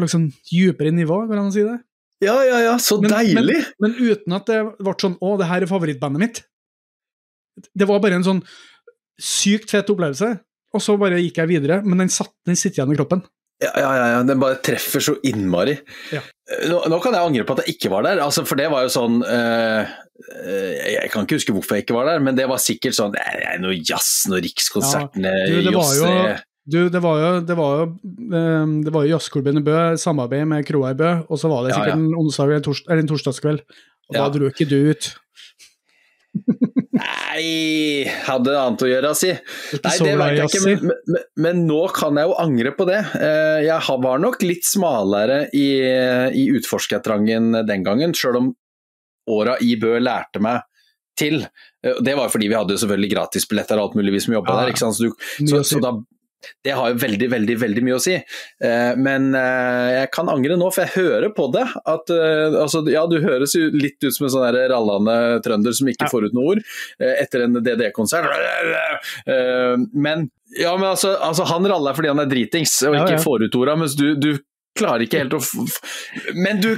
liksom, 0.01 0.27
dypere 0.51 0.91
nivå, 0.93 1.23
går 1.25 1.35
nivå, 1.35 1.39
an 1.39 1.49
man 1.49 1.55
si 1.55 1.63
det? 1.65 1.79
Ja, 2.23 2.35
ja, 2.47 2.59
ja, 2.63 2.75
så 2.79 2.99
Men- 3.01 3.11
deilig! 3.11 3.57
Men, 3.79 3.95
men 3.97 4.11
uten 4.11 4.35
at 4.37 4.45
det 4.45 4.59
ble 4.79 4.93
sånn 5.01 5.17
'Å, 5.19 5.37
det 5.39 5.47
her 5.49 5.61
er 5.65 5.71
favorittbandet 5.71 6.21
mitt'. 6.21 6.43
Det 7.75 7.87
var 7.87 7.99
bare 7.99 8.15
en 8.19 8.23
sånn 8.23 8.43
sykt 9.19 9.69
fet 9.71 9.89
opplevelse. 9.89 10.39
Og 10.75 10.83
så 10.83 10.97
bare 10.99 11.21
gikk 11.23 11.39
jeg 11.41 11.51
videre. 11.55 11.79
Men 11.85 12.05
den, 12.05 12.11
satt, 12.13 12.33
den 12.47 12.59
sitter 12.59 12.83
igjen 12.83 12.95
i 12.95 12.99
kroppen. 12.99 13.23
Ja, 13.63 13.71
ja, 13.79 14.07
ja, 14.11 14.23
den 14.27 14.39
bare 14.41 14.57
treffer 14.63 14.99
så 15.03 15.13
innmari. 15.23 15.77
Ja. 16.11 16.19
Nå, 16.67 16.81
nå, 16.91 16.97
kan 17.03 17.15
jeg 17.15 17.23
angre 17.23 17.45
på 17.47 17.55
at 17.55 17.63
jeg 17.63 17.77
ikke 17.77 17.91
var 17.93 18.03
der, 18.03 18.19
altså, 18.25 18.43
for 18.47 18.59
det 18.59 18.67
var 18.69 18.83
jo 18.83 18.91
sånn 18.93 19.21
uh, 19.23 19.87
Jeg 20.85 21.07
kan 21.13 21.23
ikke 21.23 21.39
huske 21.39 21.55
hvorfor 21.55 21.79
jeg 21.79 21.85
ikke 21.85 21.95
var 21.95 22.09
der, 22.11 22.19
men 22.21 22.35
det 22.37 22.49
var 22.51 22.59
sikkert 22.61 22.97
sånn 22.97 23.15
nei, 23.15 23.55
noe 23.63 23.77
jazz, 23.79 24.27
noe 24.29 24.43
Rikskonsertene, 24.43 25.31
ja, 25.31 25.47
du, 25.55 25.69
det 25.69 25.73
var 25.73 25.95
jo, 25.97 26.11
du, 26.67 26.79
det 26.91 27.01
var 27.01 27.23
jo, 27.23 27.31
det 27.47 27.57
var 27.57 27.79
jo, 27.79 27.87
um, 28.35 28.77
det 28.85 28.93
var 28.93 29.07
jo 29.07 29.15
jazzklubben 29.15 29.61
i 29.61 29.65
Bø, 29.65 29.79
samarbeid 30.03 30.51
med 30.51 30.67
kroa 30.67 30.91
i 30.91 30.99
Bø, 30.99 31.11
og 31.23 31.39
så 31.39 31.49
var 31.49 31.65
det 31.65 31.77
sikkert 31.77 31.95
en 31.95 32.09
onsdag 32.19 32.49
eller 32.49 32.59
en, 32.59 32.67
tors, 32.67 32.83
eller 32.89 33.05
en 33.05 33.11
torsdagskveld, 33.13 33.63
og 34.11 34.19
da 34.19 34.27
dro 34.35 34.51
ikke 34.51 34.67
du 34.69 34.79
ut. 34.91 35.13
Nei, 36.95 38.05
hadde 38.25 38.53
annet 38.55 38.83
å 38.85 38.89
gjøre, 38.89 39.13
si. 39.17 39.31
Nei, 39.83 39.95
det 39.99 40.13
vet 40.19 40.37
jeg 40.37 40.51
ikke, 40.51 40.61
men, 40.63 40.93
men, 41.11 41.25
men, 41.43 41.63
nå 41.67 41.81
kan 41.95 42.15
jeg 42.19 42.29
jo 42.29 42.37
angre 42.39 42.71
på 42.77 42.87
det. 42.87 43.01
Eh, 43.19 43.65
jeg 43.67 43.97
var 44.05 44.21
nok 44.23 44.45
litt 44.45 44.67
smalere 44.67 45.41
i, 45.51 45.67
i 46.31 46.45
utforskertrangen 46.55 47.65
den 47.67 47.83
gangen, 47.85 48.15
sjøl 48.15 48.39
om 48.39 48.53
åra 49.31 49.57
i 49.59 49.75
Bø 49.81 49.97
lærte 49.99 50.41
meg 50.43 50.63
til. 51.19 51.41
Eh, 51.85 52.01
det 52.05 52.15
var 52.17 52.31
fordi 52.31 52.49
vi 52.51 52.57
hadde 52.57 52.77
selvfølgelig 52.79 53.11
gratisbilletter 53.15 53.79
og 53.79 53.89
alt 53.89 53.99
mulig 53.99 54.15
vi 54.15 54.23
som 54.27 54.37
jobba 54.37 54.59
ja, 54.61 54.67
der. 54.69 54.79
Så, 54.79 55.09
du, 55.09 55.25
så, 55.49 55.63
så, 55.67 55.81
da 55.83 55.95
det 56.65 56.75
har 56.77 56.91
jo 56.91 56.99
veldig, 57.01 57.29
veldig 57.31 57.57
veldig 57.61 57.83
mye 57.85 57.97
å 57.97 58.03
si. 58.03 58.15
Eh, 58.15 58.93
men 58.99 59.29
eh, 59.37 59.89
jeg 59.99 60.11
kan 60.15 60.31
angre 60.31 60.57
nå, 60.59 60.69
for 60.73 60.85
jeg 60.85 60.95
hører 60.95 61.33
på 61.35 61.49
det. 61.55 61.65
At 61.91 62.13
eh, 62.13 62.57
altså, 62.61 62.83
ja, 62.91 63.05
du 63.09 63.19
høres 63.23 63.55
jo 63.57 63.69
litt 63.73 63.99
ut 64.05 64.15
som 64.15 64.27
en 64.27 64.35
sånn 64.37 64.47
rallende 64.71 65.17
trønder 65.45 65.75
som 65.75 65.91
ikke 65.91 66.09
får 66.11 66.29
ut 66.29 66.37
noe 66.37 66.55
ord 66.55 66.65
etter 66.99 67.45
en 67.45 67.59
DD-konsert. 67.63 68.27
Men 69.93 70.27
ja, 70.55 70.73
men 70.77 70.89
altså, 70.91 71.15
altså 71.23 71.45
han 71.49 71.65
raller 71.67 71.95
fordi 71.97 72.11
han 72.11 72.21
er 72.21 72.29
dritings 72.29 72.77
og 72.87 72.97
ikke 72.99 73.23
får 73.23 73.47
ut 73.47 73.57
orda, 73.59 73.77
mens 73.79 73.95
du, 73.97 74.11
du 74.19 74.35
klarer 74.75 75.05
ikke 75.05 75.23
helt 75.23 75.35
å 75.37 75.41
Men 76.35 76.61
du, 76.63 76.69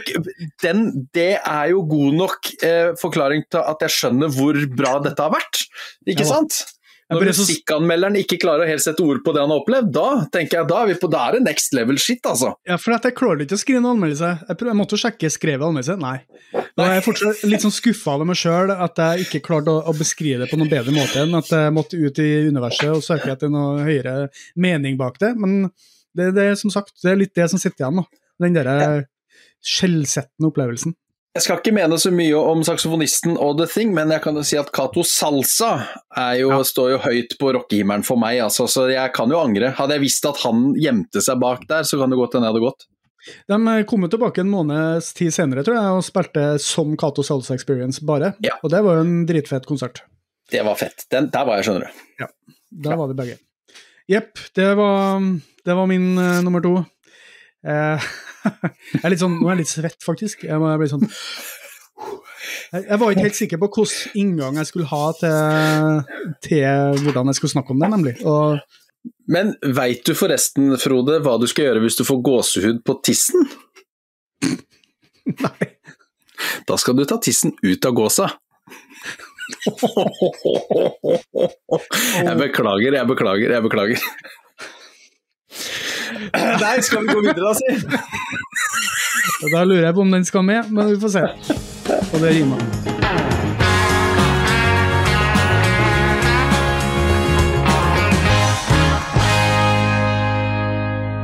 den, 0.64 0.88
det 1.16 1.38
er 1.40 1.72
jo 1.74 1.84
god 1.90 2.18
nok 2.22 2.52
eh, 2.66 2.94
forklaring 3.02 3.48
til 3.52 3.64
at 3.64 3.86
jeg 3.86 3.96
skjønner 3.96 4.34
hvor 4.34 4.60
bra 4.78 4.98
dette 5.04 5.24
har 5.24 5.34
vært, 5.34 5.64
ikke 6.10 6.28
sant? 6.28 6.62
Når 7.08 7.30
musikkanmelderen 7.30 8.18
ikke 8.20 8.36
klarer 8.42 8.66
å 8.66 8.68
helt 8.68 8.84
sette 8.84 9.00
ord 9.00 9.22
på 9.24 9.32
det 9.32 9.40
han 9.40 9.52
har 9.54 9.62
opplevd, 9.62 9.92
da 9.96 10.08
tenker 10.32 10.58
jeg 10.58 10.68
da 10.68 10.80
er 10.82 10.90
vi 10.90 10.98
på, 11.00 11.08
da 11.12 11.22
er 11.30 11.38
det 11.38 11.46
next 11.46 11.76
level 11.78 12.00
shit, 12.04 12.20
altså. 12.28 12.50
Ja, 12.68 12.76
for 12.84 12.98
at 12.98 13.08
jeg 13.08 13.16
klarer 13.16 13.46
ikke 13.46 13.56
å 13.56 13.62
skrive 13.62 13.80
en 13.80 13.88
anmeldelse. 13.94 14.32
Jeg, 14.42 14.58
prøv, 14.60 14.72
jeg 14.74 14.80
måtte 14.82 15.00
sjekke 15.00 15.32
skrevet 15.32 15.64
anmeldelse, 15.70 15.96
nei. 16.02 16.18
Da 16.76 16.90
er 16.90 16.98
jeg 16.98 17.06
fortsatt 17.08 17.46
litt 17.48 17.64
sånn 17.64 17.76
skuffa 17.78 18.18
over 18.18 18.28
meg 18.28 18.40
sjøl 18.42 18.76
at 18.76 19.00
jeg 19.04 19.28
ikke 19.28 19.44
klarte 19.48 19.72
å, 19.72 19.86
å, 19.88 19.96
beskrive 19.96 20.44
det 20.44 20.52
på 20.52 20.60
noen 20.60 20.74
bedre 20.74 20.96
måte 20.96 21.24
enn 21.24 21.40
at 21.40 21.54
jeg 21.56 21.74
måtte 21.78 22.02
ut 22.02 22.20
i 22.24 22.30
universet 22.52 22.92
og 22.92 23.06
søke 23.06 23.32
etter 23.38 23.56
noe 23.56 23.88
høyere 23.88 24.28
mening 24.60 25.00
bak 25.00 25.16
det. 25.24 25.32
Men 25.40 25.70
det, 26.12 26.34
det 26.36 26.50
er 26.52 26.60
som 26.60 26.74
sagt, 26.76 26.98
det 27.06 27.14
er 27.14 27.22
litt 27.24 27.36
det 27.40 27.48
som 27.54 27.62
sitter 27.62 27.86
igjen, 27.86 28.04
da. 28.04 28.24
Den 28.44 28.60
derre 28.60 28.78
skjellsettende 29.64 30.52
opplevelsen. 30.52 31.00
Jeg 31.38 31.44
skal 31.46 31.60
ikke 31.60 31.72
mene 31.78 31.98
så 32.02 32.10
mye 32.10 32.38
om 32.50 32.64
saksofonisten 32.66 33.36
og 33.38 33.60
The 33.60 33.68
Thing, 33.70 33.92
men 33.94 34.10
jeg 34.10 34.24
kan 34.24 34.40
jo 34.40 34.42
si 34.48 34.58
at 34.58 34.72
Cato 34.74 35.04
Salsa 35.06 35.70
jo, 36.34 36.48
ja. 36.50 36.58
står 36.66 36.96
jo 36.96 37.02
høyt 37.04 37.36
på 37.38 37.52
rockehimmelen 37.54 38.02
for 38.08 38.18
meg, 38.18 38.40
altså, 38.42 38.66
så 38.66 38.88
jeg 38.90 39.14
kan 39.14 39.30
jo 39.30 39.38
angre. 39.38 39.70
Hadde 39.78 40.00
jeg 40.00 40.02
visst 40.08 40.26
at 40.26 40.42
han 40.42 40.72
gjemte 40.82 41.22
seg 41.22 41.38
bak 41.44 41.68
der, 41.70 41.86
så 41.86 42.00
kan 42.02 42.10
det 42.10 42.18
godt 42.18 42.40
hende 42.40 42.50
jeg 42.50 42.56
hadde 42.56 42.64
gått. 42.66 42.88
De 43.54 43.76
kom 43.92 44.08
tilbake 44.10 44.42
en 44.42 44.50
måneds 44.50 45.12
tid 45.14 45.36
senere 45.36 45.62
tror 45.68 45.78
jeg, 45.78 45.94
og 46.00 46.08
spilte 46.10 46.48
som 46.64 46.98
Cato 46.98 47.28
Salsa 47.28 47.54
Experience 47.54 48.02
bare. 48.02 48.34
Ja. 48.42 48.58
Og 48.64 48.74
det 48.74 48.82
var 48.88 48.98
jo 48.98 49.06
en 49.06 49.20
dritfett 49.30 49.70
konsert. 49.70 50.02
Det 50.50 50.66
var 50.66 50.82
fett. 50.82 51.06
Den, 51.14 51.30
der 51.30 51.46
var 51.46 51.62
jeg, 51.62 51.70
skjønner 51.70 51.86
du. 51.86 52.04
Ja, 52.24 52.32
der 52.82 52.98
ja. 52.98 53.00
var 53.04 53.14
vi 53.14 53.22
begge. 53.22 53.38
Jepp, 54.10 54.34
det, 54.58 54.72
det, 54.74 55.78
var 55.78 55.90
min 55.94 56.14
uh, 56.18 56.42
nummer 56.42 56.66
to. 56.66 56.80
Uh, 57.66 58.02
jeg 58.94 59.04
er 59.04 59.14
litt 59.14 59.24
sånn, 59.24 59.40
nå 59.40 59.48
er 59.48 59.56
jeg 59.56 59.64
litt 59.64 59.74
svett, 59.74 60.02
faktisk. 60.06 60.46
Jeg, 60.48 60.60
må, 60.62 60.70
jeg 60.74 60.84
blir 60.84 60.94
sånn 60.94 61.08
jeg 62.72 63.00
var 63.00 63.12
ikke 63.12 63.24
helt 63.24 63.38
sikker 63.38 63.60
på 63.62 63.70
hvilken 63.72 64.20
inngang 64.20 64.58
jeg 64.60 64.68
skulle 64.70 64.90
ha 64.90 65.06
til, 65.18 66.02
til, 66.44 67.00
hvordan 67.06 67.32
jeg 67.32 67.40
skulle 67.40 67.54
snakke 67.56 67.74
om 67.74 67.80
det, 67.82 67.90
nemlig. 67.94 68.14
Og... 68.28 68.60
Men 69.32 69.54
veit 69.76 70.04
du 70.08 70.14
forresten, 70.18 70.74
Frode, 70.82 71.22
hva 71.24 71.38
du 71.40 71.48
skal 71.48 71.70
gjøre 71.70 71.84
hvis 71.86 72.00
du 72.00 72.04
får 72.08 72.20
gåsehud 72.28 72.84
på 72.88 72.98
tissen? 73.08 73.48
Nei. 75.28 75.72
Da 76.68 76.78
skal 76.80 76.98
du 76.98 77.06
ta 77.08 77.18
tissen 77.24 77.56
ut 77.64 77.88
av 77.88 77.96
gåsa. 77.98 78.28
Jeg 82.18 82.36
beklager, 82.40 82.96
jeg 82.98 83.08
beklager, 83.08 83.52
jeg 83.54 83.64
beklager. 83.64 84.02
Der 86.64 86.82
skal 86.82 87.02
vi 87.02 87.14
gå 87.14 87.22
videre, 87.22 87.48
da, 87.48 87.54
si. 87.54 87.88
Da 89.54 89.64
lurer 89.64 89.86
jeg 89.86 89.94
på 89.94 90.02
om 90.02 90.12
den 90.12 90.26
skal 90.26 90.44
med, 90.44 90.72
men 90.72 90.90
vi 90.92 91.00
får 91.02 91.10
se. 91.14 91.22
Og 92.14 92.20
det 92.22 92.32
rimer. 92.36 92.58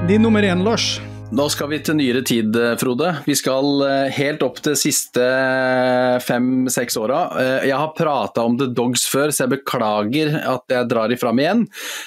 Din 0.08 0.22
nummer 0.22 0.44
én, 0.44 0.64
Lars. 0.64 1.13
Nå 1.34 1.48
skal 1.50 1.70
vi 1.72 1.80
til 1.82 1.96
nyere 1.98 2.22
tid, 2.26 2.54
eh, 2.54 2.76
Frode. 2.78 3.10
Vi 3.26 3.34
skal 3.34 3.82
eh, 3.88 4.12
helt 4.14 4.44
opp 4.46 4.60
til 4.62 4.76
siste 4.78 5.24
eh, 5.24 6.20
fem-seks 6.22 6.98
åra. 7.02 7.24
Jeg 7.66 7.80
har 7.80 7.96
prata 7.98 8.44
om 8.46 8.58
The 8.60 8.68
Dogs 8.70 9.08
før, 9.10 9.34
så 9.34 9.48
jeg 9.48 9.56
beklager 9.56 10.36
at 10.38 10.76
jeg 10.76 10.90
drar 10.92 11.14
ifram 11.14 11.42
igjen. 11.42 11.66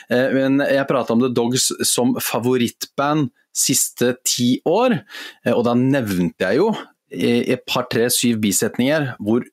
Men 0.09 0.63
jeg 0.63 0.87
prata 0.87 1.17
om 1.17 1.25
The 1.25 1.33
Dogs 1.35 1.73
som 1.89 2.15
favorittband 2.23 3.33
siste 3.57 4.15
ti 4.27 4.61
år, 4.69 4.99
og 5.55 5.63
da 5.67 5.75
nevnte 5.79 6.47
jeg 6.47 6.61
jo 6.61 6.71
et 7.11 7.65
par, 7.67 7.89
tre, 7.91 8.07
syv 8.13 8.39
bisetninger 8.45 9.15
hvor 9.19 9.47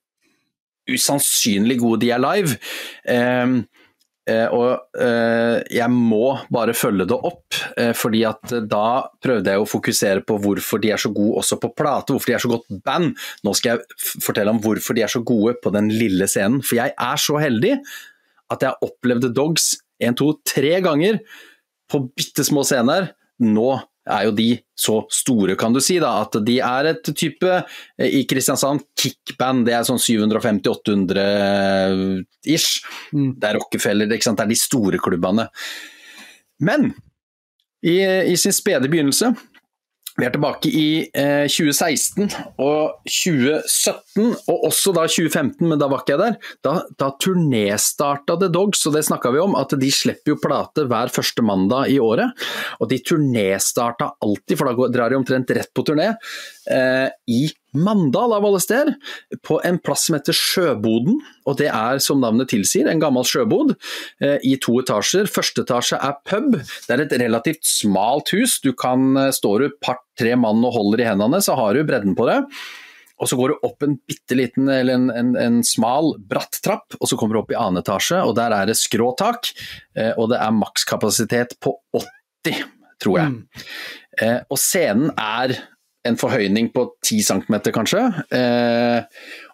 usannsynlig 0.92 1.80
gode 1.82 2.04
de 2.04 2.12
er 2.14 2.22
live. 2.22 2.60
Eh, 4.24 4.46
og 4.56 4.96
eh, 5.04 5.58
jeg 5.76 5.92
må 5.92 6.38
bare 6.54 6.76
følge 6.78 7.08
det 7.10 7.18
opp, 7.28 7.58
eh, 7.76 7.92
fordi 7.98 8.22
at 8.28 8.54
da 8.72 9.04
prøvde 9.24 9.52
jeg 9.52 9.60
å 9.60 9.68
fokusere 9.68 10.24
på 10.28 10.38
hvorfor 10.46 10.80
de 10.84 10.94
er 10.96 11.02
så 11.02 11.12
gode 11.12 11.42
også 11.42 11.60
på 11.60 11.74
plate, 11.76 12.16
hvorfor 12.16 12.32
de 12.32 12.38
er 12.38 12.44
så 12.44 12.52
godt 12.54 12.78
band. 12.88 13.12
Nå 13.44 13.56
skal 13.60 13.76
jeg 13.76 14.22
fortelle 14.24 14.54
om 14.54 14.62
hvorfor 14.64 14.96
de 14.96 15.04
er 15.04 15.12
så 15.12 15.24
gode 15.28 15.58
på 15.64 15.74
den 15.76 15.92
lille 15.92 16.30
scenen. 16.32 16.64
For 16.64 16.80
jeg 16.80 16.96
er 16.96 17.20
så 17.20 17.40
heldig 17.44 17.76
at 18.54 18.64
jeg 18.64 18.88
opplevde 18.88 19.34
Dogs 19.36 19.74
en, 20.04 20.16
to, 20.20 20.34
tre 20.48 20.78
ganger 20.84 21.20
på 21.92 22.06
bitte 22.16 22.46
små 22.48 22.64
scener. 22.68 23.12
Nå 23.44 23.70
er 24.10 24.24
jo 24.28 24.32
de 24.36 24.58
så 24.76 25.08
store, 25.14 25.56
kan 25.60 25.74
du 25.74 25.80
si, 25.84 26.00
da, 26.02 26.22
at 26.26 26.34
de 26.46 26.60
er 26.64 26.86
et 26.92 27.04
type 27.16 27.48
eh, 27.48 27.64
i 28.20 28.26
Kristiansand 28.30 28.82
kickband. 29.00 29.66
Det 29.68 29.74
er 29.78 29.84
sånn 29.88 30.04
750-800-ish. 30.04 32.70
Mm. 33.16 33.32
Det 33.40 33.48
er 33.50 33.56
Rockefeller, 33.60 34.06
det 34.10 34.18
er 34.28 34.50
de 34.50 34.58
store 34.60 34.98
klubbene. 35.04 35.46
Men 36.64 36.82
i, 37.84 37.96
i 38.32 38.36
sin 38.40 38.54
spede 38.56 38.92
begynnelse 38.92 39.28
vi 40.14 40.28
er 40.28 40.34
tilbake 40.34 40.70
i 40.70 41.10
eh, 41.18 41.48
2016 41.50 42.28
og 42.62 43.00
2017, 43.10 44.13
og 44.22 44.68
også 44.70 44.94
da 44.94 45.06
2015, 45.10 45.66
men 45.68 45.80
da 45.82 45.88
var 45.92 46.04
ikke 46.04 46.16
jeg 46.16 46.22
der. 46.22 46.36
Da, 46.66 46.74
da 47.00 47.10
turnéstarta 47.24 48.38
The 48.40 48.50
Dogs, 48.54 48.84
og 48.88 48.98
det 48.98 49.06
snakka 49.08 49.34
vi 49.34 49.42
om, 49.42 49.58
at 49.58 49.74
de 49.80 49.90
slipper 49.94 50.36
jo 50.36 50.40
plate 50.44 50.86
hver 50.90 51.14
første 51.14 51.46
mandag 51.46 51.94
i 51.94 52.00
året. 52.04 52.46
Og 52.80 52.92
de 52.92 53.02
turnéstarta 53.02 54.14
alltid, 54.24 54.58
for 54.60 54.70
da 54.70 54.92
drar 54.94 55.14
de 55.14 55.20
omtrent 55.20 55.54
rett 55.58 55.74
på 55.74 55.86
turné, 55.88 56.14
eh, 56.70 57.10
i 57.28 57.44
Mandal 57.74 58.36
av 58.36 58.46
alle 58.46 58.60
steder, 58.62 58.94
på 59.42 59.58
en 59.66 59.80
plass 59.82 60.06
som 60.06 60.14
heter 60.14 60.36
Sjøboden. 60.38 61.18
Og 61.50 61.58
det 61.58 61.72
er, 61.72 61.98
som 62.06 62.22
navnet 62.22 62.52
tilsier, 62.54 62.86
en 62.86 63.02
gammel 63.02 63.26
sjøbod 63.26 63.74
eh, 64.22 64.38
i 64.46 64.54
to 64.62 64.78
etasjer. 64.84 65.26
Første 65.26 65.66
etasje 65.66 65.98
er 65.98 66.20
pub. 66.30 66.60
Det 66.62 66.94
er 66.94 67.02
et 67.08 67.18
relativt 67.24 67.66
smalt 67.66 68.30
hus. 68.36 68.60
Du 68.62 68.76
kan, 68.78 69.18
eh, 69.18 69.32
Står 69.34 69.66
du 69.66 69.78
par-tre 69.82 70.38
mann 70.38 70.62
og 70.62 70.78
holder 70.78 71.02
i 71.02 71.10
hendene, 71.10 71.42
så 71.42 71.58
har 71.58 71.74
du 71.74 71.82
bredden 71.88 72.14
på 72.14 72.30
det. 72.30 72.44
Og 73.22 73.30
så 73.30 73.38
går 73.40 73.54
du 73.54 73.68
opp 73.68 73.86
en 73.86 73.98
bitte 74.10 74.36
liten, 74.36 74.70
eller 74.70 74.98
en, 74.98 75.10
en, 75.14 75.34
en, 75.40 75.60
smal, 75.66 76.16
bratt 76.18 76.58
trapp, 76.66 76.96
og 77.00 77.10
så 77.10 77.18
kommer 77.20 77.38
du 77.38 77.44
opp 77.44 77.54
i 77.54 77.60
annen 77.60 77.84
etasje, 77.84 78.20
og 78.26 78.34
der 78.40 78.56
er 78.56 78.70
det 78.70 78.78
skråtak. 78.80 79.52
Eh, 79.98 80.12
og 80.18 80.32
det 80.34 80.40
er 80.42 80.56
makskapasitet 80.58 81.58
på 81.64 81.76
80, 81.94 82.66
tror 83.04 83.20
jeg. 83.22 83.36
Mm. 83.36 83.68
Eh, 84.24 84.40
og 84.50 84.60
scenen 84.62 85.14
er 85.14 85.56
en 86.08 86.18
forhøyning 86.20 86.68
på 86.76 86.84
10 87.06 87.24
cm 87.24 87.56
kanskje. 87.76 88.02
Eh, 88.36 89.06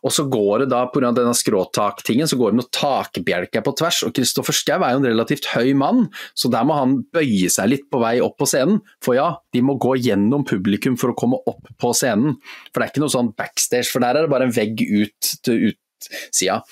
og 0.01 0.13
så 0.13 0.25
går 0.31 0.63
det 0.63 0.69
da, 0.71 0.81
pga. 0.89 1.11
denne 1.15 1.35
skråtaktingen, 1.37 2.29
så 2.29 2.39
går 2.39 2.53
det 2.53 2.59
noen 2.59 2.71
takbjelker 2.73 3.63
på 3.65 3.75
tvers. 3.77 4.01
Og 4.07 4.13
Kristoffer 4.17 4.55
Schou 4.57 4.79
er 4.79 4.95
jo 4.95 5.01
en 5.03 5.09
relativt 5.11 5.51
høy 5.53 5.75
mann, 5.77 6.07
så 6.33 6.51
der 6.51 6.65
må 6.65 6.77
han 6.79 6.99
bøye 7.13 7.51
seg 7.53 7.69
litt 7.73 7.87
på 7.91 8.01
vei 8.01 8.17
opp 8.25 8.39
på 8.41 8.49
scenen. 8.49 8.81
For 9.05 9.17
ja, 9.19 9.29
de 9.53 9.63
må 9.65 9.77
gå 9.81 9.95
gjennom 10.01 10.47
publikum 10.49 10.97
for 10.99 11.13
å 11.13 11.17
komme 11.19 11.41
opp 11.49 11.69
på 11.79 11.93
scenen. 11.97 12.39
For 12.71 12.79
det 12.79 12.87
er 12.87 12.93
ikke 12.95 13.05
noe 13.05 13.17
sånn 13.17 13.33
backstage, 13.37 13.91
for 13.91 14.05
der 14.05 14.17
er 14.17 14.25
det 14.25 14.33
bare 14.33 14.49
en 14.49 14.55
vegg 14.55 14.81
ut 14.81 15.35
til 15.45 15.69
utsida. 15.71 16.63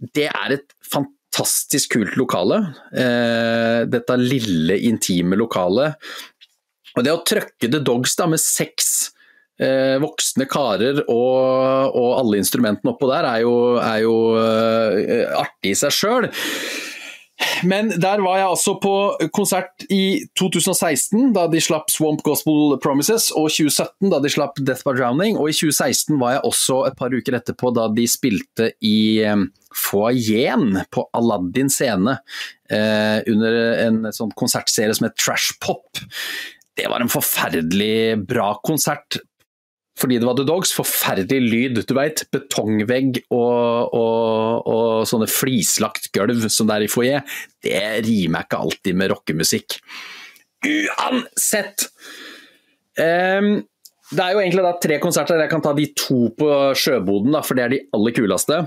Det 0.00 0.30
er 0.30 0.54
et 0.54 0.76
fantastisk 0.86 1.96
kult 1.96 2.14
lokale. 2.20 2.62
Eh, 2.94 3.82
dette 3.90 4.16
lille, 4.22 4.78
intime 4.86 5.38
lokalet. 5.38 5.98
Og 6.96 7.06
det 7.06 7.14
å 7.14 7.22
trøkke 7.26 7.70
The 7.70 7.80
Dogs 7.84 8.16
da 8.18 8.26
med 8.30 8.42
seks 8.42 9.10
eh, 9.62 9.96
voksne 10.02 10.46
karer 10.50 11.02
og, 11.06 11.94
og, 11.94 12.12
alle 12.18 12.40
instrumentene 12.42 12.94
oppå 12.94 13.10
der, 13.10 13.28
er 13.28 13.44
jo, 13.44 13.56
er 13.80 14.04
jo 14.04 14.16
eh, 14.40 15.26
artig 15.38 15.74
i 15.74 15.80
seg 15.84 15.94
sjøl. 15.94 16.30
Men 17.64 17.88
der 18.00 18.20
var 18.20 18.36
jeg 18.36 18.48
altså 18.50 18.74
på 18.80 18.94
konsert 19.36 19.84
i 19.92 20.26
2016, 20.38 21.30
da 21.36 21.46
de 21.48 21.60
slapp 21.62 21.88
Swamp 21.92 22.20
Gospel 22.26 22.76
Promises, 22.82 23.30
og 23.32 23.48
2017, 23.48 24.10
da 24.12 24.20
de 24.20 24.32
slapp 24.32 24.60
Death 24.60 24.84
by 24.84 24.94
Drowning. 24.98 25.38
Og 25.40 25.48
i 25.48 25.56
2016 25.56 26.18
var 26.20 26.36
jeg 26.36 26.44
også 26.50 26.82
et 26.90 26.98
par 27.00 27.16
uker 27.16 27.38
etterpå, 27.40 27.72
da 27.76 27.88
de 27.96 28.06
spilte 28.10 28.70
i 28.84 29.00
um, 29.24 29.48
foajeen 29.76 30.82
på 30.92 31.06
Aladdin 31.16 31.72
scene. 31.72 32.18
Eh, 32.70 33.18
under 33.32 33.60
en 33.86 34.02
sånn 34.14 34.36
konsertserie 34.38 34.94
som 34.96 35.08
het 35.08 35.16
Trash 35.20 35.56
Pop. 35.64 36.02
Det 36.80 36.88
var 36.88 37.02
en 37.02 37.12
forferdelig 37.12 38.22
bra 38.28 38.54
konsert 38.64 39.20
fordi 40.00 40.16
det 40.16 40.24
var 40.24 40.36
The 40.38 40.46
Dogs. 40.48 40.70
Forferdelig 40.72 41.40
lyd, 41.44 41.80
du 41.84 41.92
veit. 41.92 42.22
Betongvegg 42.32 43.18
og, 43.26 43.92
og, 43.92 44.62
og, 44.64 44.84
sånne 45.08 45.28
flislagt 45.28 46.08
gulv 46.14 46.46
som 46.48 46.70
det 46.70 46.78
er 46.78 46.86
i 46.86 46.88
foajé. 46.88 47.20
Det 47.60 47.82
rimer 48.06 48.46
ikke 48.46 48.62
alltid 48.64 48.96
med 48.96 49.12
rockemusikk. 49.12 49.76
Uansett! 50.64 51.84
Um, 52.96 53.58
det 54.10 54.24
er 54.24 54.32
jo 54.32 54.40
egentlig 54.40 54.64
da 54.64 54.72
tre 54.80 54.96
konserter. 55.02 55.42
Jeg 55.44 55.52
kan 55.52 55.62
ta 55.68 55.74
de 55.76 55.90
to 55.92 56.30
på 56.38 56.48
Sjøboden, 56.80 57.34
da, 57.36 57.44
for 57.44 57.58
det 57.58 57.66
er 57.66 57.74
de 57.74 57.84
aller 57.98 58.16
kuleste. 58.16 58.62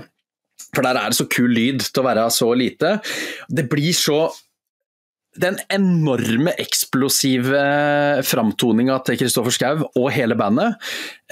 For 0.70 0.86
der 0.86 1.00
er 1.00 1.10
det 1.10 1.18
så 1.18 1.26
kul 1.30 1.50
lyd 1.50 1.82
til 1.82 2.04
å 2.04 2.06
være 2.06 2.30
så 2.32 2.52
lite. 2.56 2.96
Det 3.50 3.66
blir 3.70 3.90
så 3.96 4.28
den 5.40 5.58
enorme 5.72 6.52
eksplosive 6.62 7.64
framtoninga 8.26 9.00
til 9.06 9.18
Kristoffer 9.22 9.54
Schou 9.54 9.82
og 9.88 10.08
hele 10.14 10.36
bandet, 10.38 10.78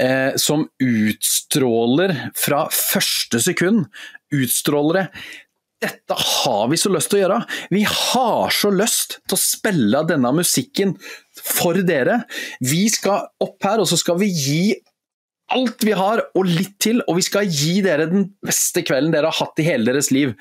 eh, 0.00 0.34
som 0.40 0.66
utstråler 0.82 2.14
fra 2.38 2.64
første 2.72 3.42
sekund 3.42 3.86
utstråler 4.32 5.02
det 5.02 5.08
dette 5.82 6.14
har 6.14 6.68
vi 6.70 6.78
så 6.78 6.92
lyst 6.94 7.10
til 7.10 7.18
å 7.18 7.22
gjøre. 7.24 7.40
Vi 7.74 7.82
har 7.88 8.54
så 8.54 8.70
lyst 8.70 9.18
til 9.26 9.36
å 9.36 9.40
spille 9.40 10.04
denne 10.06 10.30
musikken 10.36 10.94
for 11.34 11.80
dere. 11.86 12.22
Vi 12.62 12.84
skal 12.92 13.26
opp 13.42 13.66
her, 13.66 13.82
og 13.82 13.90
så 13.90 13.98
skal 13.98 14.20
vi 14.20 14.30
gi 14.30 14.62
alt 15.52 15.84
vi 15.84 15.96
har, 15.98 16.22
og 16.38 16.46
litt 16.48 16.76
til. 16.82 17.02
Og 17.08 17.18
vi 17.18 17.26
skal 17.26 17.50
gi 17.50 17.80
dere 17.84 18.06
den 18.10 18.30
beste 18.44 18.84
kvelden 18.86 19.12
dere 19.14 19.32
har 19.32 19.40
hatt 19.42 19.58
i 19.58 19.66
hele 19.66 19.90
deres 19.90 20.12
liv. 20.14 20.36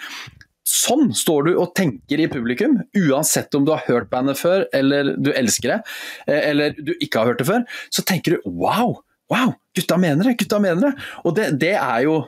Sånn 0.68 1.10
står 1.18 1.48
du 1.48 1.54
og 1.56 1.72
tenker 1.78 2.22
i 2.22 2.28
publikum, 2.30 2.78
uansett 2.98 3.56
om 3.58 3.64
du 3.66 3.72
har 3.74 3.82
hørt 3.88 4.12
bandet 4.12 4.38
før, 4.38 4.68
eller 4.78 5.16
du 5.18 5.32
elsker 5.34 5.74
det, 5.74 5.80
eh, 6.28 6.44
eller 6.52 6.76
du 6.78 6.94
ikke 7.00 7.22
har 7.22 7.32
hørt 7.32 7.42
det 7.42 7.50
før. 7.50 7.66
Så 7.90 8.06
tenker 8.06 8.38
du 8.38 8.46
wow, 8.46 9.00
wow, 9.34 9.56
gutta 9.78 9.98
mener 10.02 10.30
det, 10.30 10.38
gutta 10.44 10.62
mener 10.62 10.92
det. 10.92 11.10
Og 11.26 11.36
det, 11.38 11.50
det 11.62 11.74
er 11.80 12.06
jo 12.06 12.22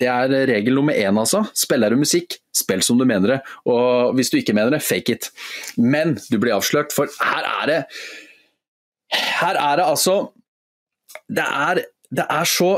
det 0.00 0.08
er 0.10 0.32
regel 0.50 0.74
nummer 0.74 0.96
én, 0.96 1.14
altså. 1.18 1.44
Spiller 1.54 1.94
du 1.94 2.00
musikk, 2.00 2.38
spill 2.54 2.82
som 2.82 2.98
du 2.98 3.06
mener 3.06 3.36
det. 3.36 3.40
Og 3.70 4.14
hvis 4.18 4.32
du 4.32 4.40
ikke 4.40 4.54
mener 4.56 4.74
det, 4.74 4.82
fake 4.82 5.14
it. 5.14 5.28
Men 5.78 6.16
du 6.30 6.38
blir 6.42 6.56
avslørt, 6.56 6.94
for 6.94 7.10
her 7.22 7.46
er 7.62 7.70
det 7.70 7.80
Her 9.14 9.54
er 9.54 9.76
det 9.78 9.84
altså 9.86 10.32
Det 11.30 11.44
er, 11.44 11.84
det 12.10 12.24
er 12.26 12.44
så 12.44 12.72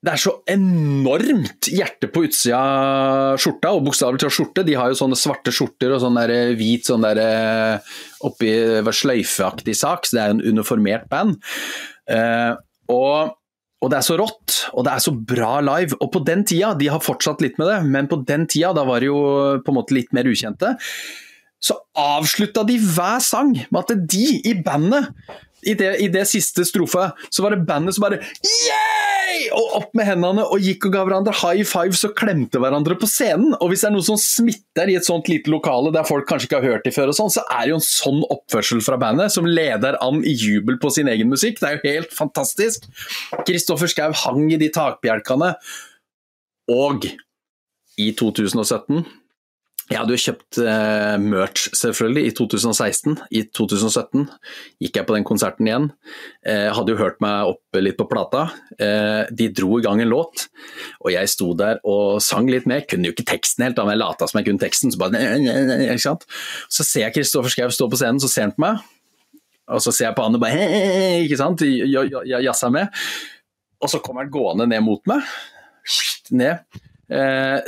det 0.00 0.14
er 0.14 0.20
så 0.20 0.32
enormt 0.48 1.68
hjerte 1.68 2.08
på 2.08 2.22
utsida 2.24 2.56
av 2.56 3.40
skjorta, 3.40 3.74
og 3.76 3.84
bokstavelig 3.84 4.22
talt 4.22 4.32
skjorte. 4.32 4.64
De 4.64 4.76
har 4.78 4.88
jo 4.88 4.96
sånne 4.96 5.18
svarte 5.18 5.52
skjorter 5.52 5.92
og 5.92 6.00
sånn 6.00 6.16
der 6.16 6.54
hvit 6.56 6.88
sånn 6.88 7.04
der 7.04 7.20
eh, 7.20 7.98
oppi 8.24 8.54
sløyfeaktig 8.96 9.76
sak, 9.76 10.08
så 10.08 10.16
det 10.16 10.22
er 10.22 10.32
en 10.32 10.40
uniformert 10.40 11.04
band. 11.12 11.36
Eh, 12.08 12.54
og, 12.88 13.36
og, 13.82 13.90
det 13.92 13.98
er 13.98 14.06
så 14.08 14.16
rått, 14.22 14.56
og 14.72 14.88
det 14.88 14.94
er 14.94 15.04
så 15.04 15.12
bra 15.12 15.58
live. 15.68 15.98
Og 16.00 16.08
på 16.16 16.24
den 16.24 16.46
tida, 16.48 16.72
de 16.80 16.88
har 16.94 17.04
fortsatt 17.04 17.44
litt 17.44 17.60
med 17.60 17.68
det, 17.68 17.82
men 17.92 18.08
på 18.08 18.22
den 18.24 18.48
tida, 18.48 18.72
da 18.76 18.86
var 18.88 19.04
det 19.04 19.12
jo 19.12 19.20
på 19.60 19.74
en 19.74 19.80
måte 19.82 19.98
litt 19.98 20.16
mer 20.16 20.32
ukjente, 20.32 20.78
så 21.60 21.76
avslutta 22.00 22.64
de 22.64 22.78
hver 22.80 23.20
sang 23.20 23.52
med 23.52 23.82
at 23.82 24.08
de 24.08 24.26
i 24.48 24.56
bandet 24.64 25.12
i 25.62 25.74
det, 25.76 25.90
i 26.00 26.08
det 26.12 26.24
siste 26.28 26.64
strofa 26.68 27.10
så 27.28 27.44
var 27.44 27.54
det 27.54 27.66
bandet 27.68 27.96
som 27.96 28.06
bare 28.06 28.20
Yay! 28.20 29.48
Og 29.54 29.76
opp 29.78 29.92
med 29.96 30.08
hendene 30.08 30.42
og 30.42 30.62
gikk 30.64 30.88
og 30.88 30.94
ga 30.94 31.04
hverandre 31.06 31.34
high 31.40 31.66
fives 31.66 32.02
og 32.06 32.16
klemte 32.18 32.60
hverandre 32.60 32.96
på 32.98 33.08
scenen. 33.08 33.54
Og 33.60 33.70
hvis 33.70 33.84
det 33.84 33.90
er 33.90 33.94
noe 33.94 34.06
som 34.06 34.18
smitter 34.20 34.90
i 34.90 34.96
et 34.98 35.06
sånt 35.06 35.30
lite 35.30 35.52
lokale 35.52 35.92
der 35.94 36.06
folk 36.08 36.26
kanskje 36.28 36.48
ikke 36.48 36.60
har 36.60 36.74
hørt 36.74 36.86
det 36.86 36.94
før, 36.96 37.12
og 37.12 37.18
sånn, 37.18 37.32
så 37.32 37.44
er 37.46 37.64
det 37.64 37.72
jo 37.72 37.78
en 37.78 37.86
sånn 37.86 38.20
oppførsel 38.26 38.82
fra 38.84 38.98
bandet 39.00 39.34
som 39.34 39.48
leder 39.48 39.98
an 40.02 40.24
i 40.26 40.34
jubel 40.34 40.80
på 40.82 40.90
sin 40.94 41.10
egen 41.12 41.30
musikk. 41.32 41.60
Det 41.60 41.68
er 41.68 41.78
jo 41.78 41.84
helt 41.86 42.14
fantastisk. 42.16 42.90
Kristoffer 43.46 43.90
Schou 43.90 44.10
hang 44.24 44.50
i 44.50 44.60
de 44.60 44.70
takbjelkene. 44.74 45.54
Og 46.70 47.08
i 48.00 48.10
2017 48.16 49.04
jeg 49.90 49.98
hadde 49.98 50.14
jo 50.14 50.22
kjøpt 50.22 50.58
uh, 50.62 51.16
merch 51.18 51.72
selvfølgelig 51.74 52.28
i 52.28 52.32
2016. 52.38 53.16
I 53.34 53.40
2017 53.58 54.28
gikk 54.84 55.00
jeg 55.00 55.06
på 55.08 55.16
den 55.16 55.26
konserten 55.26 55.66
igjen. 55.66 55.88
Uh, 56.46 56.70
hadde 56.76 56.94
jo 56.94 57.00
hørt 57.00 57.18
meg 57.24 57.50
opp 57.50 57.80
litt 57.82 57.98
på 57.98 58.06
plata. 58.10 58.44
Uh, 58.78 59.26
de 59.34 59.48
dro 59.50 59.80
i 59.80 59.82
gang 59.82 60.02
en 60.04 60.12
låt, 60.12 60.46
og 61.02 61.10
jeg 61.10 61.32
sto 61.32 61.50
der 61.58 61.82
og 61.82 62.22
sang 62.22 62.46
litt 62.52 62.70
med. 62.70 62.86
Kunne 62.86 63.10
jo 63.10 63.16
ikke 63.16 63.26
teksten 63.32 63.66
helt, 63.66 63.80
da, 63.80 63.88
men 63.88 63.96
jeg 63.96 64.02
lata 64.04 64.30
som 64.30 64.38
jeg 64.38 64.48
kunne 64.52 64.62
teksten. 64.62 64.94
Så, 64.94 65.02
bare, 65.02 65.98
så 66.70 66.86
ser 66.86 67.08
jeg 67.08 67.16
Kristoffer 67.18 67.56
Schou 67.56 67.74
stå 67.74 67.90
på 67.90 67.98
scenen, 67.98 68.22
så 68.22 68.30
ser 68.30 68.46
han 68.46 68.54
på 68.54 68.62
meg. 68.68 68.86
Og 69.74 69.82
så 69.82 69.90
ser 69.94 70.12
jeg 70.12 70.18
på 70.18 70.22
han 70.22 70.38
og 70.38 70.42
bare 70.42 70.70
ikke 71.26 71.42
sant? 71.42 71.66
Jazza 71.66 72.70
med. 72.70 72.94
Og 73.82 73.90
så 73.90 73.98
kommer 74.02 74.22
han 74.22 74.30
gående 74.34 74.70
ned 74.70 74.86
mot 74.86 75.02
meg. 75.10 75.26
Ned. 76.30 76.82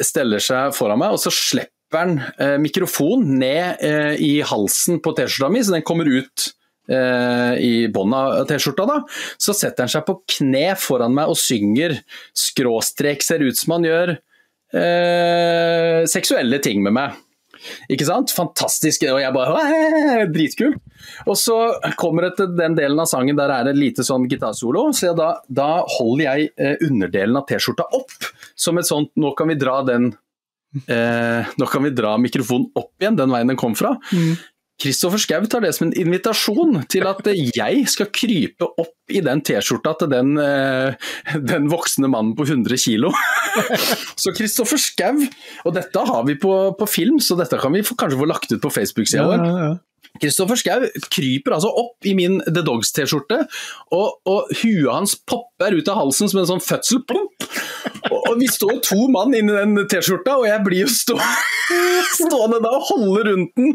Steller 0.06 0.42
seg 0.42 0.74
foran 0.78 1.02
meg, 1.02 1.14
og 1.14 1.22
så 1.22 1.34
slipper 1.34 1.81
han 1.99 2.18
eh, 2.38 2.57
mikrofon 2.62 3.24
ned 3.40 3.82
eh, 3.84 4.14
i 4.22 4.32
halsen 4.47 5.01
på 5.03 5.14
T-skjorta 5.16 5.53
mi, 5.53 5.62
så 5.64 5.76
den 5.76 5.86
kommer 5.86 6.09
ut 6.09 6.49
eh, 6.90 7.55
i 7.62 7.72
bånn 7.93 8.14
av 8.16 8.45
T-skjorta. 8.51 8.86
da, 8.88 9.01
Så 9.40 9.57
setter 9.57 9.86
han 9.86 9.93
seg 9.93 10.07
på 10.09 10.20
kne 10.38 10.72
foran 10.80 11.14
meg 11.16 11.32
og 11.32 11.40
synger, 11.40 11.99
skråstrek 12.36 13.24
ser 13.24 13.45
ut 13.45 13.59
som 13.59 13.76
han 13.76 13.88
gjør, 13.88 14.16
eh, 14.76 16.01
seksuelle 16.11 16.62
ting 16.64 16.82
med 16.84 16.99
meg. 16.99 17.20
Ikke 17.93 18.07
sant? 18.09 18.32
Fantastisk. 18.34 19.05
Og 19.11 19.20
jeg 19.22 19.34
bare 19.34 20.26
Dritkult. 20.34 20.80
Og 21.30 21.36
så 21.38 21.57
kommer 22.01 22.28
det 22.28 22.36
til 22.40 22.57
den 22.59 22.76
delen 22.78 23.01
av 23.03 23.11
sangen 23.11 23.38
der 23.38 23.53
er 23.55 23.68
det 23.68 23.76
lite 23.78 24.07
sånn 24.07 24.28
gitarsolo. 24.30 24.88
Så 24.97 25.14
da, 25.18 25.34
da 25.47 25.84
holder 25.99 26.24
jeg 26.24 26.53
eh, 26.57 26.76
underdelen 26.88 27.38
av 27.38 27.47
T-skjorta 27.49 27.88
opp 27.99 28.32
som 28.59 28.78
et 28.78 28.88
sånt 28.88 29.12
Nå 29.18 29.32
kan 29.38 29.51
vi 29.51 29.59
dra 29.61 29.80
den 29.86 30.12
Eh, 30.72 31.52
nå 31.58 31.68
kan 31.68 31.84
vi 31.84 31.92
dra 31.92 32.16
mikrofonen 32.20 32.70
opp 32.78 32.94
igjen 33.02 33.18
den 33.18 33.32
veien 33.32 33.52
den 33.52 33.60
kom 33.60 33.74
fra. 33.76 33.92
Kristoffer 34.82 35.20
mm. 35.20 35.24
Schou 35.26 35.48
tar 35.52 35.64
det 35.64 35.74
som 35.76 35.88
en 35.88 35.94
invitasjon 36.00 36.80
til 36.92 37.06
at 37.10 37.28
jeg 37.28 37.84
skal 37.92 38.08
krype 38.14 38.68
opp 38.70 39.12
i 39.12 39.20
den 39.24 39.42
T-skjorta 39.44 39.94
til 40.00 40.12
den, 40.14 40.34
eh, 40.40 41.12
den, 41.36 41.68
voksne 41.72 42.08
mannen 42.08 42.34
på 42.38 42.48
100 42.48 42.80
kg. 42.80 43.12
så 44.22 44.34
Kristoffer 44.36 44.80
Schou, 44.80 45.28
og 45.66 45.76
dette 45.76 46.08
har 46.08 46.26
vi 46.28 46.38
på, 46.40 46.56
på, 46.78 46.90
film, 46.90 47.20
så 47.20 47.36
dette 47.38 47.60
kan 47.60 47.74
vi 47.76 47.84
kanskje 47.84 48.20
få 48.20 48.28
lagt 48.30 48.52
ut 48.54 48.62
på 48.62 48.72
Facebook-sida 48.72 49.28
vår. 49.28 49.44
Ja, 49.44 49.52
ja, 49.52 49.72
ja. 49.72 49.80
Kristoffer 50.20 50.59
Schou 50.61 50.86
kryper 51.11 51.57
altså 51.57 51.70
opp 51.72 52.07
i 52.07 52.12
min 52.16 52.38
The 52.44 52.62
Dogs-T-skjorte, 52.66 53.42
og, 53.94 54.18
og, 54.28 54.50
huet 54.61 54.90
hans 54.92 55.16
popper 55.28 55.74
ut 55.74 55.88
av 55.88 55.98
halsen 56.03 56.30
som 56.30 56.42
en 56.42 56.50
sånn 56.55 56.62
fødsel. 56.62 57.00
Og, 57.12 58.18
og 58.18 58.34
vi 58.40 58.48
står 58.50 58.82
to 58.84 59.07
mann 59.12 59.34
inni 59.36 59.55
den 59.55 59.86
T-skjorta, 59.88 60.36
og 60.40 60.46
jeg 60.46 60.62
blir 60.66 60.84
jo 60.84 60.90
stå, 60.92 61.16
stående 62.18 62.61
da 62.62 62.74
og 62.76 62.86
holde 62.90 63.24
rundt 63.30 63.55
den, 63.59 63.72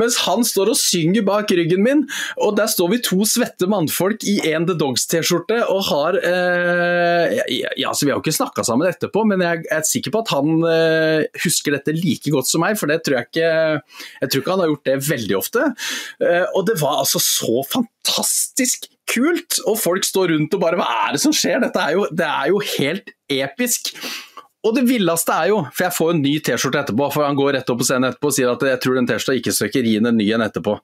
mens 0.00 0.20
han 0.24 0.46
står 0.46 0.72
og 0.72 0.78
synger 0.78 1.26
bak 1.26 1.52
ryggen 1.58 1.82
min. 1.84 2.04
Og 2.46 2.54
der 2.58 2.70
står 2.70 2.94
vi 2.94 3.02
to 3.04 3.26
svette 3.28 3.68
mannfolk 3.70 4.24
i 4.30 4.38
en 4.52 4.68
The 4.70 4.78
Dogs-T-skjorte 4.80 5.58
og 5.66 5.82
har 5.90 6.20
eh, 6.22 7.36
ja, 7.80 7.92
så 7.92 8.06
Vi 8.06 8.12
har 8.12 8.18
jo 8.18 8.24
ikke 8.24 8.36
snakka 8.36 8.64
sammen 8.66 8.88
etterpå, 8.88 9.24
men 9.28 9.42
jeg 9.44 9.66
er 9.74 9.84
sikker 9.86 10.14
på 10.14 10.22
at 10.24 10.32
han 10.36 10.64
eh, 10.70 11.26
husker 11.44 11.76
dette 11.76 11.94
like 11.98 12.32
godt 12.32 12.48
som 12.48 12.64
meg, 12.64 12.78
for 12.80 12.90
det 12.90 13.02
tror 13.04 13.20
jeg 13.20 13.30
ikke 13.30 13.50
Jeg 13.50 14.30
tror 14.30 14.42
ikke 14.42 14.54
han 14.54 14.64
har 14.64 14.72
gjort 14.72 14.88
det 14.88 14.98
veldig 15.10 15.38
ofte. 15.38 15.69
Eh, 16.22 16.46
og 16.54 16.64
det 16.68 16.78
var 16.80 17.02
altså 17.02 17.22
så 17.22 17.64
fantastisk 17.72 18.88
kult! 19.10 19.60
Og 19.66 19.78
folk 19.80 20.06
står 20.06 20.34
rundt 20.34 20.56
og 20.56 20.62
bare 20.62 20.80
Hva 20.80 20.88
er 21.06 21.16
det 21.16 21.22
som 21.24 21.34
skjer? 21.34 21.60
Dette 21.62 21.82
er 21.82 21.96
jo, 21.98 22.08
det 22.14 22.26
er 22.26 22.50
jo 22.52 22.64
helt 22.76 23.14
episk. 23.30 23.94
Og 24.60 24.74
det 24.76 24.82
villeste 24.84 25.32
er 25.32 25.48
jo, 25.48 25.62
for 25.72 25.86
jeg 25.86 25.96
får 25.96 26.10
en 26.12 26.18
ny 26.20 26.34
T-skjorte 26.44 26.82
etterpå, 26.82 27.06
for 27.14 27.24
han 27.24 27.38
går 27.38 27.54
rett 27.56 27.70
opp 27.72 27.78
på 27.80 27.86
scenen 27.88 28.10
etterpå 28.10 28.28
og 28.28 28.34
sier 28.36 28.50
at 28.50 28.64
jeg 28.68 28.80
tror 28.84 28.98
den 28.98 29.08
T-skjorta 29.08 29.36
ikke 29.38 29.54
søker 29.56 29.88
inn 29.88 30.08
en 30.10 30.18
ny 30.20 30.26
en 30.36 30.44
etterpå. 30.44 30.74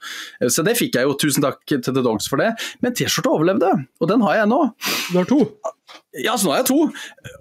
Eh, 0.40 0.48
så 0.52 0.64
det 0.64 0.78
fikk 0.78 0.96
jeg 0.96 1.08
jo, 1.08 1.16
tusen 1.20 1.44
takk 1.44 1.60
til 1.68 1.84
The 1.84 2.00
Dogs 2.00 2.30
for 2.32 2.40
det. 2.40 2.54
Men 2.84 2.96
T-skjorta 2.96 3.34
overlevde, 3.34 3.74
og 4.00 4.12
den 4.12 4.24
har 4.24 4.40
jeg 4.40 4.50
nå. 4.54 4.62
Du 5.10 5.20
har 5.20 5.28
to? 5.28 5.40
Ja, 6.16 6.38
så 6.38 6.48
nå 6.48 6.54
har 6.54 6.62
jeg 6.62 6.70
to. 6.72 6.80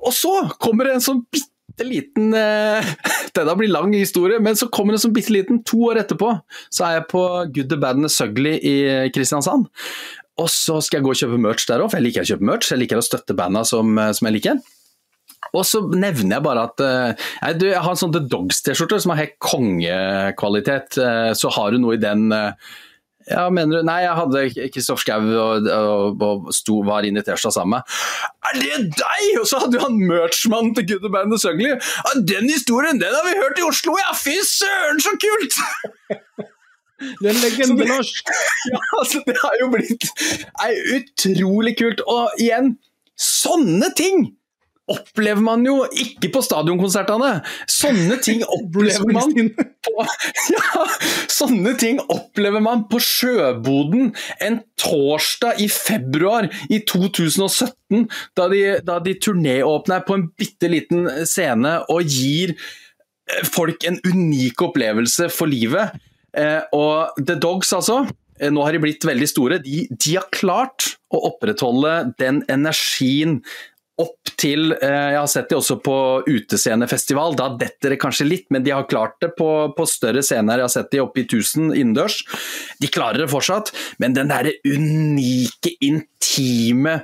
Og 0.04 0.16
så 0.16 0.34
kommer 0.60 0.90
det 0.90 0.98
en 0.98 1.08
sånn 1.08 1.24
bitte 1.32 1.55
bitte 1.76 1.90
liten 1.90 2.34
uh, 2.34 2.84
Denne 3.36 3.56
blir 3.60 3.72
lang 3.72 3.94
historie, 3.94 4.40
men 4.40 4.56
så 4.56 4.70
kommer 4.72 4.96
det 4.96 5.02
som 5.04 5.14
bitte 5.14 5.34
liten. 5.36 5.62
To 5.68 5.90
år 5.92 6.00
etterpå 6.06 6.32
så 6.70 6.86
er 6.88 7.00
jeg 7.00 7.10
på 7.12 7.24
Good 7.52 7.70
the 7.74 7.78
Bad 7.78 8.00
and 8.00 8.08
the 8.08 8.12
Sugly 8.12 8.56
i 8.56 8.76
Kristiansand. 9.14 9.68
Og 10.40 10.50
så 10.52 10.80
skal 10.84 11.00
jeg 11.00 11.06
gå 11.06 11.12
og 11.12 11.20
kjøpe 11.20 11.40
merch 11.40 11.68
der 11.68 11.84
òg, 11.84 11.92
for 11.92 12.00
jeg 12.00 12.10
liker 12.10 12.24
å 12.24 12.30
kjøpe 12.32 12.48
merch. 12.48 12.72
Jeg 12.72 12.82
liker 12.82 13.00
å 13.00 13.04
støtte 13.04 13.36
banda 13.36 13.64
som, 13.68 13.92
som 14.16 14.28
jeg 14.28 14.38
liker. 14.38 14.64
Og 15.56 15.64
så 15.68 15.82
nevner 15.92 16.38
jeg 16.38 16.46
bare 16.46 16.66
at 16.68 16.82
uh, 16.84 17.28
jeg 17.46 17.76
har 17.76 17.92
en 17.92 18.00
sånn 18.00 18.16
The 18.16 18.24
Dogs-T-skjorte 18.32 19.00
som 19.04 19.14
har 19.14 19.22
helt 19.24 19.38
kongekvalitet. 19.44 21.00
Uh, 21.00 21.32
så 21.38 21.52
har 21.56 21.72
du 21.72 21.80
noe 21.84 21.96
i 21.96 22.02
den 22.02 22.28
uh, 22.34 22.52
ja, 23.30 23.46
mener 23.50 23.80
du 23.80 23.88
Nei, 23.88 24.00
jeg 24.04 24.18
hadde 24.20 24.70
Kristoffer 24.74 25.02
Schou 25.02 25.30
og, 25.42 25.70
og, 25.70 26.26
og 26.26 26.50
sto, 26.54 26.82
var 26.86 27.08
inn 27.08 27.18
i 27.18 27.24
T-skjorta 27.26 27.56
sammen 27.58 27.78
med. 27.78 27.96
Er 28.50 28.60
det 28.62 28.82
deg?! 29.00 29.24
Og 29.42 29.48
så 29.50 29.62
hadde 29.64 29.80
jo 29.80 29.86
han 29.86 29.98
merchmannen 30.02 30.76
til 30.78 30.88
Good 30.92 31.08
Band 31.14 31.34
og 31.34 31.42
Sugly. 31.42 31.72
Ja, 31.74 32.18
den 32.34 32.52
historien 32.52 33.02
den 33.02 33.16
har 33.16 33.26
vi 33.26 33.38
hørt 33.40 33.62
i 33.62 33.66
Oslo, 33.66 33.98
ja! 34.02 34.14
Fy 34.18 34.38
søren, 34.46 35.02
så 35.02 35.16
kult! 35.22 35.58
Den 36.96 37.36
legenden 37.44 37.76
en 37.76 37.90
legende, 37.90 38.04
Ja, 38.72 38.80
altså, 39.02 39.20
det 39.28 39.36
har 39.42 39.56
jo 39.60 39.66
blitt 39.74 40.06
nei, 40.62 40.70
utrolig 40.96 41.74
kult. 41.76 42.00
Og 42.08 42.40
igjen, 42.40 42.78
sånne 43.20 43.90
ting 44.00 44.30
opplever 44.92 45.42
man 45.42 45.66
jo 45.66 45.80
ikke 45.90 46.30
på 46.34 46.42
stadionkonsertene! 46.46 47.40
Sånne 47.72 48.18
ting 48.24 48.44
opplever 48.58 49.12
man 49.16 49.34
på 49.86 50.06
Ja! 50.54 50.86
Sånne 51.32 51.76
ting 51.82 52.00
opplever 52.04 52.64
man 52.64 52.86
på 52.92 53.02
Sjøboden 53.04 54.14
en 54.44 54.60
torsdag 54.82 55.62
i 55.64 55.70
februar 55.72 56.50
i 56.70 56.82
2017, 56.88 58.06
da 58.38 58.50
de, 58.52 58.64
da 58.86 59.00
de 59.04 59.16
turnéåpner 59.22 60.06
på 60.06 60.20
en 60.20 60.28
bitte 60.38 60.70
liten 60.72 61.08
scene 61.28 61.78
og 61.92 62.06
gir 62.06 62.56
eh, 62.56 63.42
folk 63.48 63.88
en 63.90 64.00
unik 64.06 64.68
opplevelse 64.70 65.32
for 65.34 65.50
livet. 65.50 65.96
Eh, 66.36 66.62
og 66.76 67.18
The 67.22 67.40
Dogs, 67.42 67.74
altså. 67.76 68.04
Eh, 68.40 68.52
nå 68.52 68.64
har 68.66 68.76
de 68.76 68.84
blitt 68.84 69.06
veldig 69.08 69.30
store. 69.32 69.60
De, 69.64 69.86
de 69.92 70.18
har 70.18 70.28
klart 70.36 70.96
å 71.14 71.22
opprettholde 71.32 71.96
den 72.20 72.44
energien 72.52 73.40
opp 74.02 74.32
til 74.40 74.74
eh, 74.76 75.10
Jeg 75.14 75.20
har 75.20 75.30
sett 75.32 75.50
det 75.52 75.58
også 75.58 75.78
på 75.84 75.98
utescenefestival, 76.28 77.36
da 77.40 77.50
detter 77.60 77.96
det 77.96 78.00
kanskje 78.02 78.28
litt, 78.28 78.48
men 78.54 78.66
de 78.66 78.74
har 78.76 78.88
klart 78.92 79.18
det 79.24 79.32
på, 79.40 79.50
på 79.76 79.88
større 79.90 80.24
scener. 80.26 80.60
Jeg 80.60 80.68
har 80.68 80.74
sett 80.74 80.92
de 80.94 81.04
oppe 81.04 81.24
i 81.24 81.28
1000 81.28 81.72
innendørs. 81.72 82.22
De 82.82 82.92
klarer 82.92 83.24
det 83.24 83.32
fortsatt, 83.32 83.72
men 84.04 84.18
den 84.18 84.34
derre 84.34 84.58
unike, 84.68 85.76
intime, 85.86 87.00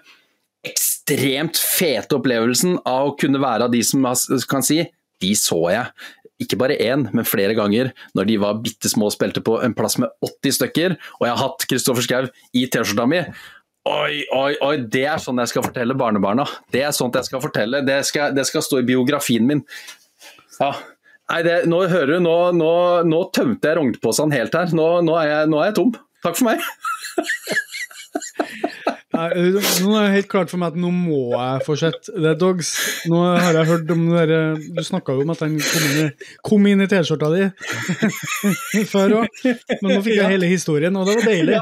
ekstremt 0.67 1.57
fete 1.57 2.19
opplevelsen 2.19 2.81
av 2.85 3.11
å 3.11 3.15
kunne 3.19 3.41
være 3.41 3.67
av 3.67 3.73
de 3.73 3.81
som 3.85 4.05
kan 4.49 4.65
si 4.65 4.83
de 5.21 5.31
så 5.37 5.61
jeg. 5.71 5.87
Ikke 6.41 6.57
bare 6.57 6.77
én, 6.81 7.05
men 7.13 7.27
flere 7.27 7.53
ganger 7.57 7.91
når 8.17 8.29
de 8.29 8.37
var 8.41 8.61
bitte 8.63 8.89
små 8.89 9.11
og 9.11 9.15
spilte 9.15 9.43
på 9.45 9.59
en 9.61 9.75
plass 9.77 9.99
med 10.01 10.09
80 10.25 10.57
stykker, 10.57 10.95
og 11.19 11.27
jeg 11.27 11.35
har 11.35 11.43
hatt 11.43 11.65
Kristoffer 11.69 12.05
Schou 12.05 12.29
i 12.57 12.65
T-skjorta 12.65 13.05
mi. 13.09 13.21
Oi, 13.89 14.21
oi, 14.29 14.51
oi, 14.61 14.75
det 14.93 15.07
er 15.09 15.21
sånn 15.21 15.41
jeg 15.41 15.49
skal 15.49 15.63
fortelle 15.65 15.95
barnebarna. 15.97 16.45
Det 16.69 16.83
er 16.85 16.91
sånt 16.93 17.15
jeg 17.17 17.25
skal 17.25 17.41
fortelle. 17.41 17.81
Det 17.85 17.97
skal, 18.05 18.35
det 18.37 18.45
skal 18.45 18.61
stå 18.65 18.83
i 18.83 18.85
biografien 18.85 19.47
min. 19.47 19.63
Ja. 20.59 20.75
Nei, 21.31 21.39
det, 21.47 21.55
nå 21.71 21.79
hører 21.89 22.13
du, 22.13 22.19
nå, 22.21 22.35
nå, 22.53 22.71
nå 23.07 23.23
tømte 23.33 23.71
jeg 23.71 23.79
rognposen 23.79 24.35
helt 24.35 24.53
her. 24.57 24.69
Nå, 24.77 24.87
nå, 25.07 25.17
er 25.23 25.31
jeg, 25.31 25.49
nå 25.49 25.63
er 25.63 25.71
jeg 25.71 25.77
tom. 25.79 25.95
Takk 26.21 26.37
for 26.37 26.51
meg. 26.51 26.61
Nei, 29.11 29.27
nå 29.83 29.91
er 29.97 30.05
det 30.05 30.13
helt 30.13 30.29
klart 30.31 30.51
for 30.53 30.61
meg 30.61 30.71
at 30.71 30.79
nå 30.79 30.89
må 30.95 31.23
jeg 31.33 31.65
fortsette 31.65 32.13
The 32.15 32.31
Dogs. 32.39 32.71
Nå 33.11 33.19
har 33.25 33.57
jeg 33.59 33.67
hørt 33.73 33.91
om 33.91 34.05
det 34.13 34.23
der, 34.29 34.61
Du 34.77 34.81
snakka 34.87 35.17
jo 35.17 35.25
om 35.25 35.33
at 35.33 35.41
han 35.43 35.57
kom 35.57 35.83
inn 35.89 35.99
i, 36.05 36.07
kom 36.47 36.69
inn 36.69 36.85
i 36.85 36.87
T-skjorta 36.89 37.33
di 37.33 37.49
før 38.93 39.21
òg, 39.23 39.43
men 39.43 39.89
nå 39.89 39.99
fikk 40.05 40.15
jeg 40.21 40.31
hele 40.37 40.49
historien, 40.51 40.95
og 40.95 41.09
det 41.09 41.17
var 41.19 41.31
deilig. 41.33 41.59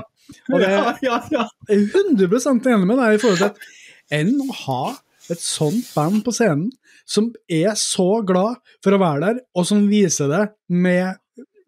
Og 0.49 0.61
det 0.61 0.69
er 0.69 0.99
jeg 1.05 1.85
100 1.89 2.73
enig 2.73 2.87
med 2.87 2.99
deg 2.99 3.15
i 3.15 3.21
forhold 3.21 3.41
til 3.41 3.49
at 3.51 4.19
enn 4.19 4.35
å 4.41 4.49
ha 4.65 4.83
et 5.29 5.41
sånt 5.41 5.89
band 5.93 6.23
på 6.25 6.33
scenen 6.33 6.69
som 7.09 7.31
er 7.49 7.73
så 7.79 8.21
glad 8.25 8.59
for 8.83 8.93
å 8.93 9.01
være 9.01 9.21
der, 9.23 9.41
og 9.57 9.65
som 9.65 9.87
viser 9.89 10.29
det 10.29 10.43
med 10.69 11.17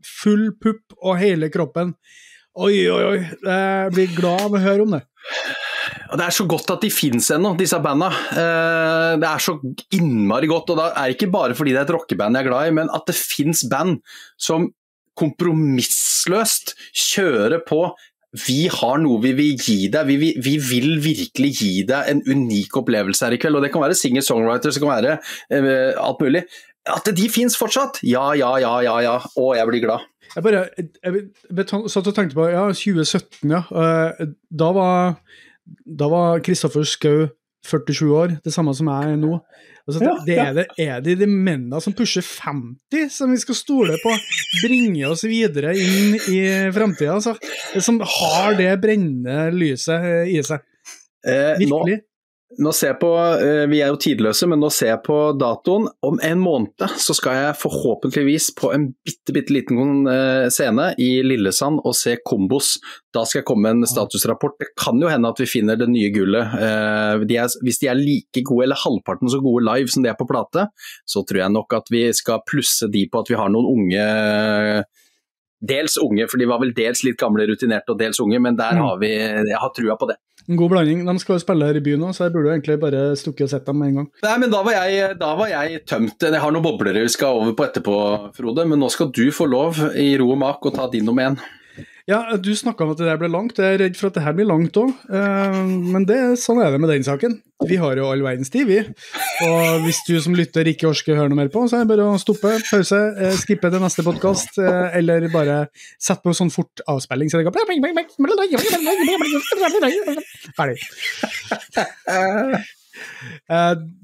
full 0.06 0.52
pupp 0.62 0.98
og 1.02 1.18
hele 1.22 1.50
kroppen. 1.54 1.96
Oi, 2.62 2.76
oi, 2.92 3.02
oi. 3.14 3.20
Jeg 3.22 3.94
blir 3.96 4.16
glad 4.18 4.48
av 4.50 4.58
å 4.58 4.62
høre 4.62 4.86
om 4.86 4.98
det. 4.98 5.02
Og 6.12 6.20
Det 6.20 6.26
er 6.26 6.36
så 6.36 6.46
godt 6.50 6.74
at 6.74 6.84
de 6.84 6.92
finnes 6.92 7.30
ennå, 7.32 7.54
disse 7.58 7.80
banda. 7.82 8.10
Eh, 8.12 9.14
det 9.22 9.30
er 9.30 9.44
så 9.44 9.56
innmari 9.96 10.50
godt. 10.52 10.74
Og 10.74 10.82
det 10.82 10.88
er 11.00 11.16
ikke 11.16 11.32
bare 11.32 11.56
fordi 11.58 11.74
det 11.74 11.82
er 11.82 11.88
et 11.88 11.96
rockeband 11.96 12.38
jeg 12.38 12.46
er 12.46 12.50
glad 12.50 12.68
i, 12.68 12.76
men 12.82 12.92
at 12.94 13.08
det 13.08 13.16
fins 13.18 13.64
band 13.72 14.02
som 14.40 14.68
kompromissløst 15.18 16.76
kjører 16.92 17.62
på 17.68 17.84
vi 18.32 18.70
har 18.72 19.00
noe 19.04 19.20
vi 19.24 19.34
vil 19.36 19.58
gi 19.60 19.90
deg. 19.92 20.08
Vi, 20.08 20.18
vi, 20.22 20.32
vi, 20.40 20.56
vil 20.64 20.94
virkelig 21.04 21.52
gi 21.58 21.72
deg 21.88 22.12
en 22.12 22.22
unik 22.24 22.78
opplevelse 22.82 23.28
her 23.28 23.36
i 23.36 23.40
kveld. 23.42 23.60
og 23.60 23.66
Det 23.66 23.72
kan 23.74 23.84
være 23.84 23.98
singer-songwriters, 24.00 24.78
det 24.78 24.84
kan 24.84 24.94
være 24.94 25.18
uh, 25.20 25.92
alt 26.00 26.24
mulig. 26.24 26.46
At 26.90 27.12
de 27.16 27.28
fins 27.30 27.58
fortsatt! 27.60 28.00
Ja, 28.08 28.32
ja, 28.38 28.56
ja, 28.64 28.78
ja. 28.86 28.96
ja. 29.04 29.18
Å, 29.20 29.52
jeg 29.60 29.70
blir 29.70 29.84
glad. 29.84 30.08
Jeg 30.32 30.46
bare 30.46 30.64
jeg, 30.80 31.26
satt 31.92 32.08
og 32.08 32.16
tenkte 32.16 32.40
på 32.40 32.48
ja, 32.48 32.70
2017, 32.72 33.52
ja. 33.52 33.66
Uh, 33.68 34.32
da 34.48 34.72
var 34.76 35.18
da 35.86 36.08
var 36.12 36.42
Kristoffer 36.44 36.88
Schou 36.88 37.28
47 37.68 38.06
år, 38.10 38.38
det 38.44 38.54
samme 38.54 38.74
som 38.78 38.90
jeg 38.90 39.14
er 39.14 39.20
nå. 39.22 39.38
Altså, 39.86 40.02
ja, 40.06 40.14
det, 40.26 40.36
er, 40.38 40.52
det, 40.56 40.66
er 40.82 41.02
det 41.04 41.16
de 41.22 41.28
mennene 41.30 41.82
som 41.82 41.94
pusher 41.98 42.26
50 42.26 43.10
som 43.14 43.32
vi 43.34 43.40
skal 43.42 43.58
stole 43.58 43.98
på 44.02 44.14
bringer 44.64 45.14
oss 45.14 45.26
videre 45.26 45.74
inn 45.78 46.18
i 46.30 46.42
framtida? 46.74 47.18
Altså, 47.18 47.36
som 47.82 48.00
har 48.02 48.58
det 48.60 48.72
brennende 48.84 49.50
lyset 49.56 50.30
i 50.30 50.38
seg? 50.46 50.64
Eh, 51.26 51.58
Virkelig. 51.62 51.98
Nå, 52.02 52.11
nå 52.60 52.72
ser 52.76 52.92
jeg 52.92 53.00
på, 53.00 53.12
eh, 53.16 53.66
Vi 53.72 53.80
er 53.80 53.92
jo 53.94 54.00
tidløse, 54.02 54.48
men 54.50 54.60
nå 54.60 54.70
ser 54.74 54.92
jeg 54.92 55.04
på 55.06 55.18
datoen. 55.40 55.88
Om 56.04 56.20
en 56.24 56.40
måned 56.40 56.84
så 57.00 57.16
skal 57.16 57.38
jeg 57.38 57.60
forhåpentligvis 57.62 58.52
på 58.60 58.74
en 58.76 58.90
bitte, 59.06 59.32
bitte 59.36 59.56
liten 59.56 60.08
eh, 60.08 60.50
scene 60.52 60.92
i 61.00 61.22
Lillesand 61.24 61.80
og 61.86 61.96
se 61.96 62.18
Kombos. 62.26 62.76
Da 63.14 63.24
skal 63.24 63.42
jeg 63.42 63.48
komme 63.48 63.70
med 63.70 63.82
en 63.82 63.92
statusrapport. 63.92 64.58
Det 64.60 64.72
kan 64.80 65.00
jo 65.00 65.12
hende 65.12 65.32
at 65.32 65.40
vi 65.40 65.48
finner 65.48 65.80
det 65.80 65.88
nye 65.92 66.12
gullet. 66.12 66.56
Eh, 66.60 67.26
de 67.30 67.40
er, 67.40 67.52
hvis 67.64 67.80
de 67.80 67.92
er 67.92 68.00
like 68.00 68.44
gode, 68.44 68.68
eller 68.68 68.84
halvparten 68.84 69.32
så 69.32 69.40
gode 69.44 69.66
live 69.68 69.92
som 69.92 70.04
de 70.04 70.12
er 70.12 70.20
på 70.20 70.28
plate, 70.28 70.68
så 71.08 71.24
tror 71.24 71.46
jeg 71.46 71.56
nok 71.56 71.80
at 71.80 71.94
vi 71.94 72.10
skal 72.16 72.44
plusse 72.48 72.92
de 72.92 73.06
på 73.08 73.22
at 73.24 73.32
vi 73.32 73.40
har 73.40 73.52
noen 73.54 73.70
unge 73.72 74.84
Dels 75.62 75.94
unge, 76.02 76.26
for 76.26 76.42
de 76.42 76.48
var 76.50 76.58
vel 76.58 76.72
dels 76.74 77.04
litt 77.06 77.20
gamle 77.22 77.46
rutinerte 77.46 77.94
og 77.94 78.00
dels 78.00 78.18
unge, 78.24 78.40
men 78.42 78.56
der 78.58 78.80
mm. 78.80 78.82
har 78.82 78.96
vi, 78.98 79.12
jeg 79.14 79.60
har 79.62 79.70
trua 79.78 79.94
på 79.94 80.08
det. 80.10 80.16
En 80.50 80.58
god 80.60 80.74
blanding. 80.74 81.04
De 81.06 81.16
skal 81.22 81.38
jo 81.38 81.44
spille 81.44 81.68
her 81.70 81.78
i 81.78 81.84
byen 81.86 82.02
nå, 82.02 82.12
så 82.16 82.26
jeg 82.26 82.34
burde 82.36 82.50
jo 82.50 82.56
egentlig 82.56 82.80
bare 82.82 83.04
stukket 83.20 83.46
og 83.48 83.54
sett 83.54 83.68
dem 83.68 83.80
med 83.82 83.92
en 83.92 84.02
gang. 84.02 84.10
Nei, 84.26 84.36
men 84.42 84.54
da 84.54 84.62
var, 84.66 84.78
jeg, 84.80 85.16
da 85.22 85.32
var 85.40 85.52
jeg 85.52 85.82
tømt. 85.90 86.28
Jeg 86.28 86.42
har 86.44 86.54
noen 86.56 86.66
bobler 86.66 87.02
vi 87.02 87.08
skal 87.14 87.40
over 87.40 87.56
på 87.58 87.68
etterpå, 87.68 87.98
Frode. 88.38 88.66
Men 88.70 88.82
nå 88.82 88.90
skal 88.94 89.12
du 89.14 89.26
få 89.36 89.48
lov, 89.52 89.82
i 89.96 90.14
ro 90.20 90.32
og 90.34 90.40
mak, 90.42 90.66
å 90.66 90.74
ta 90.76 90.90
din 90.92 91.06
nummer 91.08 91.32
én. 91.32 91.42
Ja, 92.12 92.36
du 92.36 92.52
snakka 92.58 92.84
om 92.84 92.92
at 92.92 93.00
det 93.00 93.08
der 93.08 93.20
ble 93.22 93.30
langt. 93.32 93.60
Jeg 93.62 93.78
er 93.78 93.82
redd 93.86 93.96
for 93.96 94.10
at 94.10 94.18
det 94.18 94.24
her 94.26 94.34
blir 94.36 94.48
langt 94.50 94.76
òg. 94.80 94.90
Eh, 95.16 95.60
men 95.94 96.04
det, 96.10 96.18
sånn 96.42 96.60
er 96.60 96.74
det 96.74 96.82
med 96.84 96.92
den 96.92 97.06
saken. 97.08 97.38
Vi 97.70 97.78
har 97.80 97.96
jo 97.96 98.10
all 98.12 98.24
verdens 98.26 98.52
tid, 98.52 98.68
vi. 98.68 98.80
Og 99.46 99.86
hvis 99.86 100.02
du 100.10 100.16
som 100.24 100.36
lytter 100.36 100.68
ikke 100.68 100.90
orker 100.90 101.14
å 101.14 101.22
høre 101.22 101.32
noe 101.32 101.40
mer 101.40 101.52
på, 101.54 101.64
så 101.70 101.78
er 101.78 101.86
det 101.86 101.92
bare 101.94 102.10
å 102.10 102.20
stoppe, 102.20 102.52
pause, 102.68 103.00
eh, 103.16 103.38
skippe 103.40 103.72
til 103.72 103.84
neste 103.84 104.04
podkast, 104.04 104.60
eh, 104.60 104.98
eller 105.00 105.30
bare 105.32 105.62
sette 106.02 106.26
på 106.26 106.36
sånn 106.36 106.52
fort 106.52 106.84
avspilling, 106.92 107.32
så 107.32 107.40
det 107.40 107.48
går 107.48 107.56
Ferdig. 110.58 110.78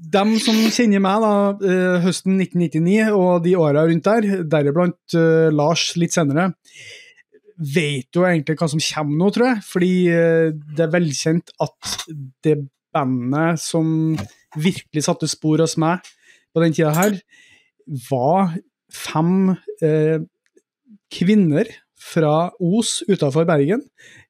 De 0.08 0.22
som 0.42 0.56
kjenner 0.74 1.02
meg 1.04 1.22
da, 1.22 1.32
høsten 2.06 2.38
1999 2.40 3.12
og 3.12 3.44
de 3.44 3.52
åra 3.60 3.84
rundt 3.86 4.08
der, 4.08 4.42
deriblant 4.48 5.18
Lars 5.54 5.90
litt 6.00 6.16
senere, 6.16 6.48
vet 7.58 8.14
jo 8.14 8.24
egentlig 8.26 8.56
hva 8.58 8.68
som 8.70 8.82
kommer 8.82 9.18
nå, 9.18 9.30
tror 9.34 9.50
jeg. 9.50 9.62
Fordi 9.66 9.92
eh, 10.12 10.50
det 10.76 10.84
er 10.84 10.94
velkjent 10.94 11.52
at 11.64 11.94
det 12.46 12.56
bandet 12.94 13.60
som 13.62 14.16
virkelig 14.58 15.04
satte 15.04 15.28
spor 15.30 15.60
hos 15.62 15.76
meg 15.80 16.06
på 16.54 16.62
den 16.62 16.74
tida 16.74 16.94
her, 16.96 17.18
var 18.08 18.54
fem 18.92 19.52
eh, 19.84 20.18
kvinner 21.12 21.68
fra 21.98 22.50
Os 22.60 23.02
utafor 23.08 23.46
Bergen. 23.48 23.84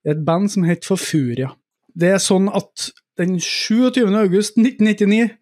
Et 0.05 0.19
band 0.25 0.51
som 0.51 0.67
het 0.67 0.87
Forfuria. 0.89 1.53
Det 1.99 2.15
er 2.15 2.23
sånn 2.23 2.49
at 2.55 2.91
den 3.19 3.39
27. 3.43 4.07
august 4.15 4.59
1999 4.61 5.33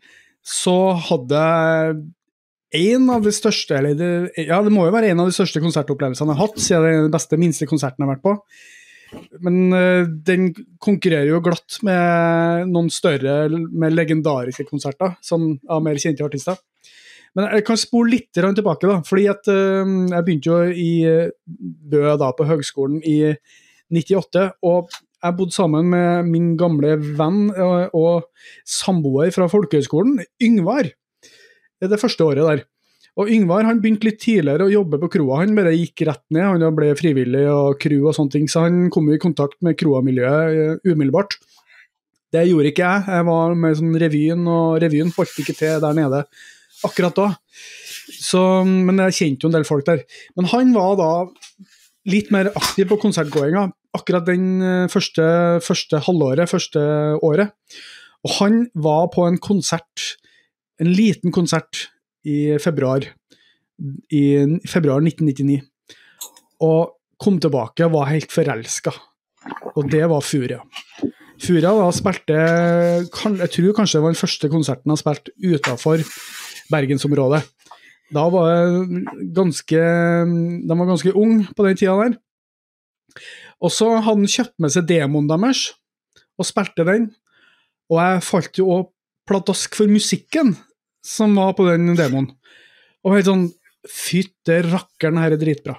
så 0.47 0.95
hadde 1.09 1.43
en 2.77 3.11
av 3.13 3.25
de 3.25 3.33
største, 3.35 3.77
eller 3.79 3.97
det, 3.99 4.11
ja, 4.47 4.61
det 4.63 4.73
må 4.75 4.87
jo 4.87 4.95
være 4.95 5.13
en 5.13 5.23
av 5.25 5.31
de 5.31 5.35
største 5.37 5.63
konsertopplevelsene 5.65 6.33
jeg 6.33 6.39
har 6.39 6.49
hatt, 6.49 6.63
siden 6.63 6.85
det 6.85 6.93
er 6.93 7.05
den 7.07 7.15
beste, 7.15 7.39
minste 7.41 7.69
konserten 7.71 8.03
jeg 8.03 8.09
har 8.09 8.17
vært 8.17 8.27
på. 8.27 8.35
Men 9.47 9.59
uh, 9.73 10.09
den 10.27 10.51
konkurrerer 10.83 11.31
jo 11.31 11.43
glatt 11.45 11.79
med 11.87 12.73
noen 12.73 12.91
større, 12.93 13.47
med 13.53 13.95
legendariske 13.95 14.67
konserter, 14.69 15.15
som, 15.25 15.55
av 15.71 15.85
mer 15.85 16.01
kjente 16.03 16.27
artister. 16.27 16.59
Men 17.37 17.51
jeg 17.53 17.67
kan 17.69 17.79
spole 17.79 18.15
litt 18.15 18.31
tilbake, 18.33 18.89
da. 18.89 19.01
fordi 19.07 19.27
at 19.33 19.51
uh, 19.53 19.97
jeg 20.13 20.27
begynte 20.27 20.53
jo 20.53 20.61
i 20.73 20.93
Bø 21.47 22.17
da 22.19 22.33
på 22.37 22.49
høgskolen 22.49 23.03
i 23.07 23.21
98. 23.95 24.49
og 24.67 24.91
jeg 25.27 25.37
bodde 25.39 25.55
sammen 25.55 25.89
med 25.91 26.29
min 26.29 26.53
gamle 26.61 26.97
venn 26.99 27.49
og, 27.51 27.95
og 27.97 28.67
samboer 28.69 29.33
fra 29.35 29.49
folkehøgskolen, 29.51 30.21
Yngvar, 30.43 30.91
det 31.83 32.01
første 32.01 32.25
året 32.25 32.49
der. 32.49 32.65
Og 33.17 33.31
Yngvar 33.33 33.65
han 33.65 33.79
begynte 33.81 34.11
litt 34.11 34.19
tidligere 34.21 34.67
å 34.67 34.73
jobbe 34.73 34.99
på 35.01 35.09
kroa. 35.15 35.41
Han 35.41 35.55
bare 35.57 35.73
gikk 35.73 36.05
rett 36.09 36.25
ned, 36.35 36.45
han 36.61 36.77
ble 36.77 36.91
frivillig 36.99 37.47
og 37.49 37.79
crew 37.81 38.11
og 38.11 38.17
sånne 38.17 38.35
ting, 38.35 38.49
så 38.49 38.67
han 38.67 38.91
kom 38.93 39.09
i 39.09 39.21
kontakt 39.21 39.57
med 39.65 39.79
kroamiljøet 39.81 40.85
umiddelbart. 40.85 41.39
Det 42.35 42.45
gjorde 42.45 42.73
ikke 42.73 42.85
jeg. 42.85 43.07
Jeg 43.17 43.27
var 43.31 43.57
med 43.57 43.79
sånn 43.79 43.97
revyen, 44.03 44.45
og 44.53 44.77
revyen 44.83 45.15
holdt 45.17 45.41
ikke 45.41 45.57
til 45.57 45.81
der 45.81 45.97
nede 45.97 46.27
akkurat 46.85 47.17
da. 47.17 47.31
Så, 48.13 48.41
men 48.67 49.01
jeg 49.07 49.17
kjente 49.17 49.47
jo 49.47 49.51
en 49.51 49.57
del 49.57 49.67
folk 49.69 49.87
der. 49.89 50.05
Men 50.37 50.51
han 50.53 50.77
var 50.77 50.99
da 51.01 51.11
litt 52.07 52.29
mer 52.35 52.53
aktiv 52.55 52.87
på 52.91 53.01
konsertgåinga 53.03 53.67
akkurat 53.97 54.27
den 54.29 54.61
eh, 54.63 54.87
første, 54.93 55.25
første 55.65 56.03
halvåret, 56.07 56.51
første 56.51 56.83
året. 57.25 57.55
Og 58.27 58.37
han 58.41 58.65
var 58.75 59.09
på 59.15 59.27
en 59.27 59.39
konsert, 59.43 60.17
en 60.83 60.93
liten 60.93 61.33
konsert, 61.33 61.89
i 62.27 62.57
februar. 62.59 63.05
I 64.11 64.23
februar 64.67 65.05
1999. 65.05 65.61
Og 66.67 66.97
kom 67.23 67.39
tilbake 67.41 67.87
og 67.87 67.95
var 67.95 68.11
helt 68.11 68.33
forelska. 68.35 68.93
Og 69.77 69.91
det 69.93 70.03
var 70.11 70.25
Furia. 70.25 70.59
Furia 71.37 71.71
da 71.77 71.91
spilte 71.93 72.37
Jeg 72.37 73.51
tror 73.53 73.75
kanskje 73.77 73.99
det 73.99 74.03
var 74.03 74.15
den 74.15 74.23
første 74.23 74.49
konserten 74.51 74.93
han 74.93 75.01
spilte 75.01 75.35
utafor 75.45 76.03
bergensområdet. 76.73 77.43
Da 78.15 78.25
var 78.31 78.49
jeg 78.51 79.05
ganske 79.35 79.83
De 80.67 80.79
var 80.79 80.89
ganske 80.89 81.13
ung 81.15 81.45
på 81.55 81.67
den 81.67 81.79
tida 81.79 81.97
der. 82.01 82.19
Og 83.61 83.73
så 83.73 83.89
hadde 83.97 84.25
han 84.25 84.29
kjøpt 84.29 84.57
med 84.61 84.73
seg 84.73 84.89
demoen 84.89 85.29
deres 85.31 85.71
og 86.37 86.49
spilte 86.49 86.85
den. 86.85 87.11
Og 87.93 88.01
jeg 88.03 88.27
falt 88.27 88.59
jo 88.59 88.69
òg 88.73 88.85
pladask 89.27 89.77
for 89.79 89.91
musikken 89.91 90.55
som 91.07 91.37
var 91.39 91.55
på 91.59 91.67
den 91.69 91.95
demoen. 91.99 92.31
Og 93.07 93.19
helt 93.19 93.31
sånn 93.31 93.47
Fytte 93.87 94.65
rakkeren, 94.65 95.21
her 95.23 95.37
er 95.37 95.39
dritbra. 95.39 95.77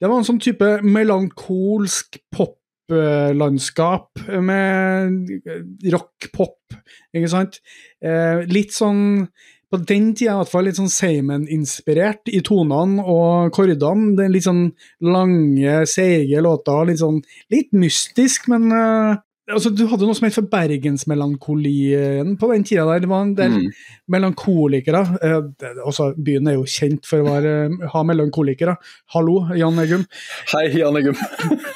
Det 0.00 0.08
var 0.08 0.16
en 0.16 0.24
sånn 0.24 0.38
type 0.40 0.64
melankolsk 0.80 2.16
poplandskap 2.32 4.22
med 4.40 5.28
rock-pop, 5.92 6.78
ikke 7.12 7.28
sant? 7.28 7.58
Eh, 8.00 8.46
litt 8.48 8.72
sånn 8.72 9.28
på 9.68 9.80
den 9.84 10.14
tida 10.16 10.32
i 10.32 10.38
hvert 10.38 10.52
fall 10.54 10.64
litt 10.64 10.78
sånn 10.78 10.88
Seimen-inspirert 10.88 12.30
i 12.32 12.40
tonene 12.44 13.04
og 13.04 13.52
kordene. 13.52 14.14
Det 14.16 14.24
er 14.24 14.32
Litt 14.32 14.46
sånn 14.46 14.62
lange, 15.04 15.82
seige 15.90 16.40
låter. 16.44 16.86
Litt 16.88 17.02
sånn 17.02 17.20
litt 17.52 17.74
mystisk, 17.76 18.48
men 18.48 18.72
uh, 18.72 19.18
altså, 19.54 19.72
Du 19.74 19.84
hadde 19.90 20.06
noe 20.08 20.16
som 20.16 20.26
het 20.28 20.36
for 20.36 20.50
bergensmelankolien 20.52 22.36
på 22.40 22.52
den 22.52 22.66
tida 22.68 22.86
der. 22.88 23.02
Det 23.04 23.10
var 23.10 23.26
en 23.26 23.34
del 23.38 23.56
mm. 23.56 23.66
melankolikere. 24.14 25.02
Uh, 25.22 25.50
det, 25.60 25.74
også, 25.82 26.12
byen 26.14 26.50
er 26.50 26.58
jo 26.58 26.68
kjent 26.68 27.08
for 27.08 27.24
å 27.24 27.28
være, 27.30 27.56
uh, 27.72 27.88
ha 27.94 28.04
melankolikere. 28.06 28.78
Hallo, 29.16 29.40
Jan 29.58 29.82
Eggum. 29.84 30.06
Hei, 30.54 30.66
Jan 30.78 31.00
Eggum. 31.00 31.18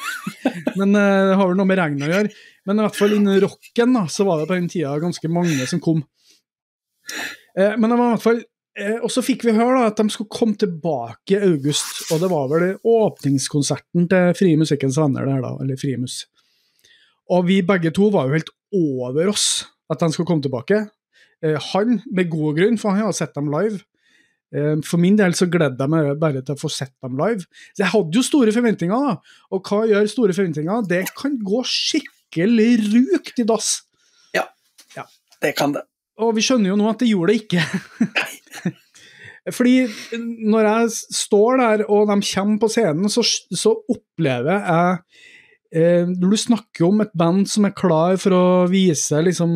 men 0.79 0.97
det 0.97 1.05
har 1.37 1.45
vel 1.45 1.59
noe 1.59 1.69
med 1.69 1.81
regnet 1.81 2.09
å 2.09 2.15
gjøre. 2.17 2.33
Men 2.67 2.79
i 2.79 2.85
hvert 2.85 2.97
fall 2.97 3.15
innen 3.17 3.41
rocken 3.43 3.95
da, 3.97 4.07
så 4.11 4.25
var 4.27 4.41
det 4.41 4.49
på 4.49 4.57
den 4.57 4.71
tida 4.71 4.95
ganske 5.01 5.31
mange 5.31 5.67
som 5.69 5.81
kom. 5.83 6.03
Eh, 7.57 7.77
men 7.77 7.89
det 7.89 7.97
var 7.97 8.07
i 8.07 8.13
hvert 8.15 8.23
fall 8.23 8.39
eh, 8.79 8.95
Og 9.03 9.11
så 9.13 9.21
fikk 9.21 9.43
vi 9.45 9.53
høre 9.53 9.75
da, 9.75 9.89
at 9.91 9.99
de 9.99 10.13
skulle 10.13 10.31
komme 10.33 10.57
tilbake 10.59 11.35
i 11.35 11.41
august, 11.51 12.05
og 12.09 12.23
det 12.23 12.29
var 12.31 12.47
vel 12.51 12.77
åpningskonserten 12.79 14.07
til 14.11 14.31
Frie 14.39 14.59
Musikkens 14.59 14.97
Venner, 15.01 15.27
der 15.29 15.43
da, 15.43 15.53
eller 15.61 15.79
Frimus. 15.79 16.23
Og 17.31 17.47
vi 17.47 17.61
begge 17.65 17.93
to 17.95 18.09
var 18.13 18.27
jo 18.27 18.37
helt 18.37 18.51
over 18.73 19.31
oss 19.31 19.47
at 19.91 20.01
de 20.01 20.11
skulle 20.11 20.27
komme 20.27 20.43
tilbake. 20.43 20.81
Eh, 21.43 21.57
han 21.71 22.01
med 22.11 22.31
god 22.31 22.59
grunn, 22.59 22.79
for 22.81 22.91
han 22.91 23.05
hadde 23.05 23.19
sett 23.21 23.35
dem 23.37 23.51
live. 23.53 23.83
For 24.85 25.01
min 25.01 25.15
del 25.17 25.33
så 25.33 25.47
gledde 25.49 25.81
jeg 25.81 25.89
meg 25.89 26.11
bare 26.21 26.43
til 26.45 26.53
å 26.53 26.61
få 26.61 26.69
sett 26.69 26.91
dem 27.01 27.15
live. 27.17 27.41
Så 27.73 27.81
jeg 27.81 27.89
hadde 27.89 28.19
jo 28.19 28.21
store 28.21 28.53
forventninger, 28.53 29.07
da. 29.07 29.39
Og 29.49 29.65
hva 29.65 29.79
gjør 29.89 30.09
store 30.11 30.35
forventninger? 30.37 30.83
Det 30.85 31.07
kan 31.17 31.39
gå 31.41 31.63
skikkelig 31.65 32.69
rukt 32.91 33.41
i 33.41 33.47
dass. 33.49 33.71
Ja, 34.37 34.45
ja. 34.93 35.07
det 35.41 35.55
kan 35.57 35.73
det. 35.73 35.81
Og 36.21 36.35
vi 36.37 36.45
skjønner 36.45 36.69
jo 36.69 36.77
nå 36.77 36.85
at 36.91 37.01
det 37.01 37.09
gjorde 37.09 37.33
det 37.33 37.47
ikke. 37.47 38.73
Fordi 39.57 39.87
når 40.45 40.69
jeg 40.69 40.91
står 41.17 41.57
der 41.59 41.85
og 41.89 42.07
de 42.11 42.19
kommer 42.29 42.61
på 42.61 42.69
scenen, 42.71 43.09
så, 43.11 43.25
så 43.25 43.73
opplever 43.91 44.61
jeg 44.61 45.31
eh, 45.73 46.05
Når 46.07 46.33
du 46.33 46.39
snakker 46.39 46.87
om 46.87 47.03
et 47.03 47.13
band 47.17 47.47
som 47.49 47.67
er 47.67 47.75
klar 47.75 48.17
for 48.21 48.35
å 48.37 48.45
vise 48.71 49.21
liksom 49.25 49.51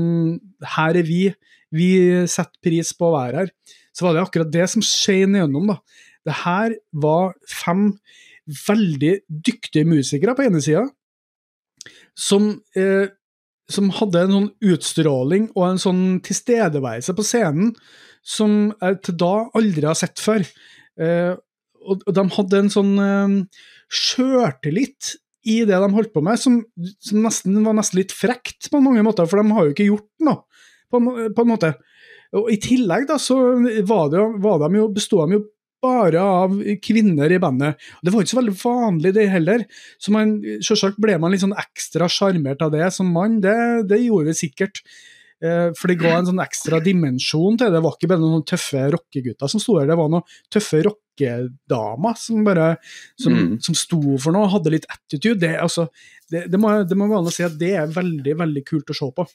Her 0.75 0.99
er 0.99 1.07
vi, 1.07 1.27
vi 1.71 1.91
setter 2.27 2.57
pris 2.63 2.93
på 2.97 3.09
å 3.09 3.15
være 3.17 3.43
her, 3.43 3.53
så 3.95 4.05
var 4.05 4.15
det 4.15 4.23
akkurat 4.25 4.53
det 4.53 4.67
som 4.71 4.83
skjedde 4.85 5.41
gjennom. 5.41 5.73
da. 5.73 5.77
Det 6.27 6.39
her 6.43 6.75
var 6.93 7.35
fem 7.49 7.91
veldig 8.47 9.13
dyktige 9.27 9.87
musikere 9.87 10.35
på 10.37 10.45
ene 10.47 10.61
sida, 10.63 10.85
som 12.15 12.53
eh, 12.77 13.09
som 13.71 13.89
hadde 13.91 14.23
en 14.23 14.33
sånn 14.33 14.51
utstråling 14.73 15.49
og 15.55 15.63
en 15.67 15.81
sånn 15.81 16.03
tilstedeværelse 16.23 17.15
på 17.17 17.25
scenen 17.25 17.73
som 18.27 18.71
jeg 18.79 18.99
til 19.03 19.17
da 19.19 19.33
aldri 19.57 19.87
har 19.87 19.97
sett 19.99 20.21
før. 20.23 20.45
Eh, 20.99 21.33
og, 21.87 22.03
de 22.07 22.23
hadde 22.37 22.61
en 22.61 22.71
sånn 22.71 22.93
eh, 23.03 23.35
sjøltillit 23.91 25.15
i 25.47 25.57
det 25.67 25.77
de 25.79 25.89
holdt 25.93 26.13
på 26.13 26.23
med, 26.25 26.39
som, 26.41 26.59
som, 26.99 27.19
nesten 27.23 27.59
var 27.65 27.77
nesten 27.77 28.01
litt 28.01 28.15
frekt 28.15 28.69
på 28.71 28.81
mange 28.83 29.03
måter, 29.05 29.27
for 29.29 29.41
de 29.41 29.55
har 29.55 29.67
jo 29.67 29.75
ikke 29.75 29.89
gjort 29.89 30.27
noe, 30.27 30.43
på, 30.91 31.01
på 31.35 31.45
en 31.45 31.51
måte. 31.51 31.73
Og 32.35 32.49
I 32.51 32.57
tillegg 32.61 33.07
da, 33.09 33.19
så 33.21 33.37
var, 33.87 34.09
det, 34.11 34.23
var 34.43 34.59
de 34.65 34.81
jo, 34.81 34.89
bestod 34.93 35.27
de 35.27 35.39
jo 35.39 35.45
bare 35.83 36.21
av 36.23 36.55
kvinner 36.83 37.31
i 37.31 37.39
bandet. 37.39 37.77
Det 38.03 38.11
var 38.11 38.23
ikke 38.23 38.33
så 38.33 38.39
veldig 38.39 38.55
vanlig, 38.59 39.13
det 39.15 39.27
heller. 39.31 39.63
Så 40.01 40.13
man, 40.15 40.37
selvsagt 40.65 40.97
ble 41.01 41.17
man 41.21 41.33
litt 41.33 41.43
sånn 41.45 41.55
ekstra 41.57 42.09
sjarmert 42.11 42.63
av 42.65 42.73
det 42.73 42.89
som 42.95 43.11
mann, 43.13 43.39
det, 43.43 43.55
det 43.89 44.01
gjorde 44.03 44.31
vi 44.31 44.41
sikkert. 44.41 44.81
Eh, 45.43 45.69
for 45.77 45.91
det 45.91 45.99
ga 46.01 46.15
en 46.17 46.29
sånn 46.31 46.41
ekstra 46.41 46.81
dimensjon 46.83 47.59
til 47.59 47.69
det. 47.69 47.77
Det 47.77 47.83
var 47.85 47.97
ikke 47.97 48.11
bare 48.13 48.23
noen 48.23 48.45
tøffe 48.47 48.87
rockegutter 48.95 49.53
som 49.53 49.61
sto 49.63 49.77
der, 49.77 49.91
det 49.91 49.99
var 49.99 50.09
noen 50.11 50.25
tøffe 50.53 50.81
rockedamer 51.17 52.13
som 52.17 52.43
bare 52.43 52.77
som, 53.15 53.33
mm. 53.33 53.59
som 53.61 53.75
sto 53.75 54.17
for 54.17 54.31
noe, 54.31 54.49
hadde 54.51 54.71
litt 54.71 54.85
attitude. 54.89 55.39
Det, 55.39 55.57
altså, 55.59 55.87
det, 56.29 56.47
det, 56.51 56.57
må, 56.57 56.83
det 56.83 56.97
må 56.97 57.07
gå 57.07 57.17
an 57.17 57.27
å 57.27 57.33
si 57.33 57.43
at 57.43 57.57
det 57.57 57.75
er 57.75 57.87
veldig, 57.87 58.37
veldig 58.37 58.63
kult 58.65 58.89
å 58.89 58.97
se 58.97 59.09
på. 59.15 59.27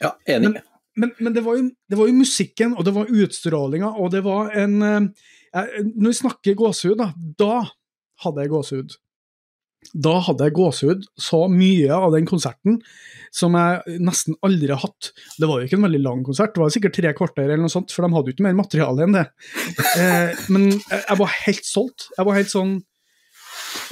Ja, 0.00 0.14
enig. 0.26 0.54
Men, 0.54 0.60
men, 0.96 1.14
men 1.18 1.34
det, 1.34 1.42
var 1.42 1.56
jo, 1.58 1.70
det, 1.88 1.98
var 1.98 2.10
jo, 2.10 2.18
musikken, 2.18 2.74
og 2.74 2.84
det 2.84 2.94
var 2.94 3.10
utstrålinga, 3.10 3.94
og 3.98 4.12
det 4.14 4.22
var 4.26 4.52
en 4.54 4.82
eh, 4.82 5.08
når 5.54 6.10
vi 6.10 6.18
snakker 6.18 6.58
gåsehud, 6.58 6.98
da, 6.98 7.12
da 7.38 7.64
hadde 8.24 8.42
jeg 8.42 8.50
gåsehud. 8.50 8.96
Da 9.92 10.14
hadde 10.26 10.48
jeg 10.48 10.56
gåsehud 10.56 11.04
så 11.20 11.44
mye 11.50 11.90
av 11.92 12.14
den 12.14 12.26
konserten 12.28 12.80
som 13.34 13.56
jeg 13.58 13.98
nesten 14.04 14.38
aldri 14.46 14.70
har 14.70 14.82
hatt. 14.84 15.10
Det 15.40 15.48
var 15.50 15.60
jo 15.60 15.68
ikke 15.68 15.78
en 15.80 15.86
veldig 15.88 16.02
lang 16.04 16.24
konsert, 16.26 16.54
det 16.54 16.62
var 16.62 16.72
sikkert 16.74 16.96
tre 16.96 17.12
kvarter, 17.18 17.48
eller 17.48 17.64
noe 17.66 17.72
sånt, 17.72 17.92
for 17.94 18.06
de 18.06 18.14
hadde 18.14 18.30
jo 18.30 18.36
ikke 18.36 18.46
mer 18.46 18.58
materiale 18.58 19.06
enn 19.06 19.20
det. 19.20 19.28
Eh, 19.94 20.34
men 20.50 20.72
jeg 20.74 21.16
var 21.20 21.30
helt 21.44 21.66
solgt. 21.68 22.08
Jeg 22.16 22.26
var 22.26 22.34
helt 22.34 22.50
sånn 22.50 22.72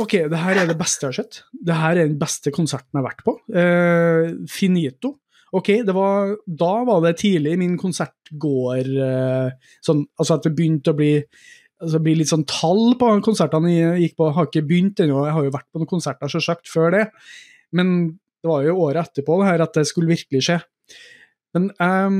Ok, 0.03 0.17
det 0.31 0.41
her 0.41 0.59
er 0.59 0.67
det 0.67 0.75
beste 0.81 1.05
jeg 1.05 1.13
har 1.13 1.19
sett. 1.21 1.39
Det 1.53 1.77
her 1.79 1.99
er 1.99 2.09
den 2.09 2.19
beste 2.19 2.51
konserten 2.55 2.91
jeg 2.91 2.99
har 2.99 3.07
vært 3.07 3.23
på. 3.27 3.35
Eh, 3.59 4.33
finito. 4.51 5.13
Ok, 5.53 5.69
var, 5.93 6.33
da 6.47 6.73
var 6.89 7.03
det 7.05 7.19
tidlig 7.21 7.55
i 7.55 7.61
min 7.61 7.75
konsertgåer 7.81 8.89
eh, 9.07 9.73
sånn, 9.85 10.07
Altså 10.17 10.39
at 10.39 10.47
det 10.49 10.55
begynte 10.57 10.95
å 10.95 10.99
bli 10.99 11.13
altså 11.83 12.01
blir 12.03 12.19
litt 12.19 12.31
sånn 12.31 12.47
tall 12.49 12.95
på 12.99 13.09
konsertene 13.27 13.73
jeg 13.73 14.05
gikk 14.05 14.19
på. 14.19 14.29
Jeg 14.29 14.37
har 14.39 14.49
ikke 14.49 14.67
begynt 14.69 15.03
ennå, 15.03 15.25
jeg 15.27 15.37
har 15.37 15.47
jo 15.47 15.55
vært 15.55 15.69
på 15.71 15.83
noen 15.83 15.91
konserter 15.91 16.33
selvsagt 16.33 16.71
før 16.71 16.95
det. 16.95 17.03
Men 17.77 17.97
det 18.43 18.51
var 18.51 18.65
jo 18.67 18.79
året 18.85 19.11
etterpå 19.11 19.41
det 19.41 19.51
her 19.51 19.65
at 19.67 19.77
det 19.79 19.87
skulle 19.91 20.13
virkelig 20.13 20.45
skje. 20.47 20.59
Men 21.57 21.69
um, 21.83 22.17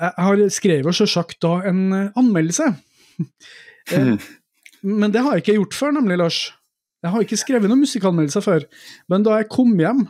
jeg 0.00 0.26
har 0.26 0.42
skrevet 0.52 0.98
selvsagt 0.98 1.38
da 1.44 1.58
en 1.70 1.84
anmeldelse. 2.10 2.72
Mm. 3.92 4.18
Men 4.84 5.12
det 5.14 5.22
har 5.24 5.36
jeg 5.36 5.44
ikke 5.44 5.54
gjort 5.56 5.76
før, 5.78 5.94
nemlig, 5.96 6.18
Lars. 6.20 6.38
Jeg 7.04 7.12
har 7.12 7.22
ikke 7.24 7.38
skrevet 7.40 7.70
noen 7.70 7.84
musikkanmeldelser 7.84 8.42
før. 8.44 8.66
Men 9.08 9.24
da 9.24 9.38
jeg 9.38 9.48
kom 9.52 9.72
hjem 9.80 10.02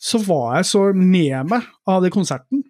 så 0.00 0.20
var 0.24 0.58
jeg 0.58 0.68
så 0.70 0.82
med 0.96 1.50
meg 1.50 1.66
av 1.88 2.04
den 2.04 2.14
konserten. 2.14 2.64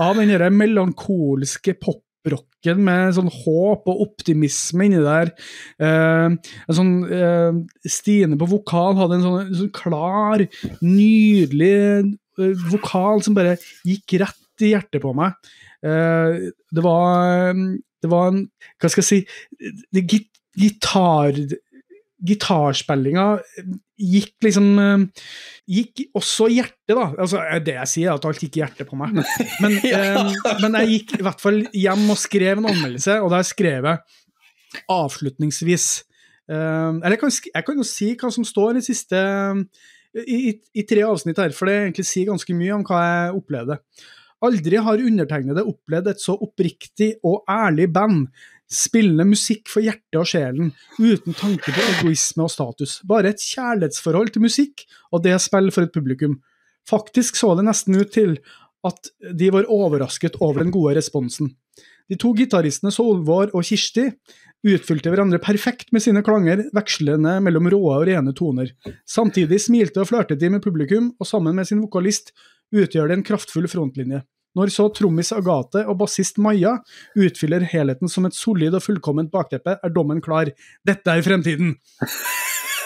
Av 0.00 0.16
den 0.18 0.56
melankolske 0.56 1.74
poprocken 2.20 2.82
med 2.84 3.14
sånn 3.16 3.30
håp 3.32 3.88
og 3.90 4.02
optimisme 4.06 4.86
inni 4.86 5.00
der. 5.04 5.32
Eh, 5.80 6.26
en 6.28 6.76
sånn 6.76 6.94
eh, 7.08 7.60
Stine 7.88 8.38
på 8.40 8.48
vokal 8.50 8.98
hadde 8.98 9.18
en 9.18 9.26
sånn, 9.26 9.40
en 9.46 9.58
sånn 9.62 9.72
klar, 9.76 10.44
nydelig 10.84 11.72
eh, 11.80 12.54
vokal 12.70 13.24
som 13.24 13.36
bare 13.36 13.56
gikk 13.86 14.18
rett 14.22 14.64
i 14.64 14.74
hjertet 14.74 15.00
på 15.04 15.14
meg. 15.16 15.36
Eh, 15.84 16.50
det 16.70 16.84
var 16.84 17.54
Det 18.00 18.08
var 18.08 18.28
en 18.28 18.42
Hva 18.80 18.88
skal 18.92 19.00
jeg 19.00 19.08
si 19.08 19.80
det, 19.92 20.02
git, 20.04 20.26
Gitar 20.60 21.32
Gitarspillinga 22.26 23.24
gikk 24.00 24.34
liksom 24.44 24.68
eh, 24.80 25.26
Gikk 25.70 26.02
også 26.18 26.48
i 26.50 26.56
hjertet, 26.58 26.94
da. 26.96 27.06
Altså, 27.14 27.42
det 27.62 27.76
jeg 27.76 27.90
sier, 27.92 28.10
er 28.10 28.18
at 28.18 28.24
alt 28.26 28.40
gikk 28.42 28.58
i 28.58 28.62
hjertet 28.64 28.88
på 28.88 28.98
meg. 28.98 29.20
Men, 29.62 29.76
eh, 29.86 30.32
men 30.64 30.78
jeg 30.80 30.90
gikk 30.96 31.18
i 31.20 31.26
hvert 31.26 31.42
fall 31.42 31.60
hjem 31.70 32.06
og 32.10 32.18
skrev 32.18 32.58
en 32.58 32.70
anmeldelse, 32.72 33.20
og 33.22 33.30
der 33.34 33.46
skrev 33.46 33.86
jeg 33.86 34.02
avslutningsvis 34.90 35.86
eh, 36.50 36.56
Eller 36.56 37.14
jeg 37.14 37.22
kan, 37.22 37.36
jeg 37.54 37.66
kan 37.66 37.80
jo 37.80 37.86
si 37.86 38.12
hva 38.18 38.32
som 38.34 38.46
står 38.46 38.80
i 38.80 38.84
siste 38.86 39.22
i, 40.10 40.56
i 40.74 40.86
tre 40.90 41.04
avsnitt 41.06 41.38
her, 41.38 41.54
for 41.54 41.70
det 41.70 41.76
egentlig 41.84 42.08
sier 42.08 42.32
ganske 42.32 42.54
mye 42.58 42.74
om 42.74 42.86
hva 42.86 43.02
jeg 43.04 43.36
opplevde. 43.38 43.76
Aldri 44.42 44.80
har 44.80 45.02
undertegnede 45.06 45.66
opplevd 45.68 46.10
et 46.10 46.22
så 46.22 46.34
oppriktig 46.34 47.12
og 47.26 47.44
ærlig 47.50 47.90
band, 47.94 48.26
spillende 48.70 49.26
musikk 49.26 49.68
for 49.70 49.82
hjertet 49.84 50.18
og 50.20 50.28
sjelen, 50.30 50.70
uten 51.00 51.36
tanke 51.36 51.74
på 51.74 51.86
egoisme 51.96 52.46
og 52.46 52.52
status. 52.52 53.00
Bare 53.08 53.32
et 53.32 53.42
kjærlighetsforhold 53.42 54.34
til 54.34 54.44
musikk, 54.46 54.84
og 55.10 55.24
det 55.26 55.36
spill 55.42 55.72
for 55.74 55.86
et 55.86 55.94
publikum. 55.94 56.38
Faktisk 56.88 57.38
så 57.38 57.54
det 57.58 57.66
nesten 57.66 57.98
ut 57.98 58.12
til 58.14 58.38
at 58.86 59.10
de 59.36 59.50
var 59.52 59.68
overrasket 59.68 60.38
over 60.40 60.62
den 60.62 60.72
gode 60.74 60.96
responsen. 60.96 61.50
De 62.10 62.16
to 62.18 62.32
gitaristene 62.34 62.90
Solvår 62.94 63.52
og 63.54 63.66
Kirsti 63.66 64.08
utfylte 64.66 65.12
hverandre 65.12 65.38
perfekt 65.42 65.92
med 65.94 66.02
sine 66.04 66.24
klanger, 66.26 66.64
vekslende 66.74 67.36
mellom 67.44 67.68
råe 67.70 68.00
og 68.00 68.06
rene 68.08 68.34
toner. 68.36 68.72
Samtidig 69.08 69.60
smilte 69.62 70.02
og 70.02 70.10
flørtet 70.10 70.40
de 70.40 70.50
med 70.52 70.64
publikum, 70.64 71.12
og 71.20 71.28
sammen 71.28 71.56
med 71.56 71.68
sin 71.68 71.80
vokalist 71.84 72.34
utgjør 72.74 73.10
de 73.10 73.18
en 73.18 73.26
kraftfull 73.26 73.68
frontlinje. 73.70 74.24
Når 74.58 74.72
så 74.74 74.88
trommis 74.94 75.30
Agathe 75.36 75.84
og 75.86 76.00
bassist 76.00 76.40
Maja 76.42 76.76
utfyller 77.18 77.62
helheten 77.70 78.10
som 78.10 78.26
et 78.26 78.34
solid 78.34 78.74
og 78.74 78.82
fullkomment 78.82 79.30
bakteppe, 79.30 79.76
er 79.78 79.94
dommen 79.94 80.22
klar. 80.24 80.50
Dette 80.86 81.14
er 81.14 81.26
fremtiden! 81.26 81.76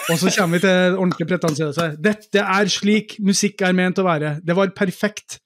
Og 0.05 0.19
så 0.21 0.29
kommer 0.35 0.59
vi 0.59 0.67
til 0.67 0.99
ordentlig 0.99 1.25
pretensiøse. 1.31 1.85
Dette 1.97 2.43
er 2.43 2.69
slik 2.69 3.15
musikk 3.25 3.63
er 3.65 3.73
ment 3.73 3.97
å 3.97 4.05
være. 4.05 4.35
Det 4.45 4.53
var 4.53 4.69
perfekt. 4.77 5.39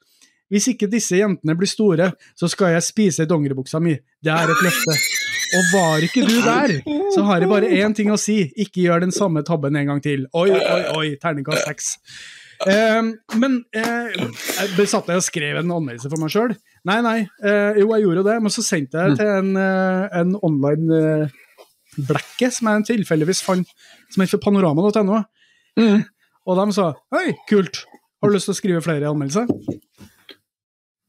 Hvis 0.52 0.68
ikke 0.72 0.90
disse 0.92 1.16
jentene 1.16 1.56
blir 1.56 1.70
store, 1.70 2.10
så 2.36 2.50
skal 2.52 2.74
jeg 2.74 2.84
spise 2.84 3.28
dongeribuksa 3.30 3.80
mi. 3.80 3.94
Det 3.96 4.34
er 4.34 4.52
et 4.52 4.64
løfte. 4.66 4.98
Og 5.50 5.72
var 5.74 6.04
ikke 6.06 6.26
du 6.28 6.36
der, 6.44 6.76
så 7.16 7.24
har 7.26 7.42
jeg 7.42 7.50
bare 7.50 7.70
én 7.80 7.96
ting 7.98 8.12
å 8.14 8.20
si. 8.20 8.42
Ikke 8.60 8.84
gjør 8.84 9.06
den 9.06 9.16
samme 9.16 9.46
tabben 9.46 9.78
en 9.80 9.94
gang 9.94 10.04
til. 10.04 10.28
Oi, 10.38 10.50
oi, 10.54 10.82
oi. 10.98 11.08
Terningkast 11.22 11.66
seks. 11.66 11.94
Eh, 12.68 13.10
men 13.40 13.60
eh, 13.72 14.16
jeg 14.20 14.72
besatt 14.76 15.08
meg 15.08 15.22
og 15.22 15.24
skrev 15.24 15.62
en 15.62 15.76
anmeldelse 15.78 16.12
for 16.12 16.20
meg 16.22 16.34
sjøl. 16.34 16.56
Nei, 16.90 16.98
nei. 17.06 17.20
eh, 17.44 17.80
jo, 17.80 17.90
jeg 17.96 18.06
gjorde 18.06 18.26
det, 18.28 18.38
men 18.44 18.54
så 18.54 18.64
sendte 18.66 19.06
jeg 19.06 19.20
til 19.20 19.32
en, 19.32 19.54
eh, 19.60 20.08
en 20.20 20.36
online 20.44 21.00
eh, 21.00 21.38
blekke 22.10 22.52
som 22.56 22.72
jeg 22.72 22.88
tilfeldigvis 22.92 23.44
fant, 23.46 23.72
som 24.12 24.24
heter 24.26 24.42
panorama.no. 24.44 25.24
Og 26.50 26.58
de 26.60 26.66
sa 26.76 26.92
hei, 27.16 27.34
kult, 27.50 27.84
har 28.20 28.32
du 28.32 28.36
lyst 28.36 28.50
til 28.50 28.56
å 28.56 28.60
skrive 28.60 28.84
flere 28.84 29.12
anmeldelser? 29.12 29.48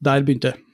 Der 0.01 0.23
begynte 0.25 0.53
det. 0.53 0.67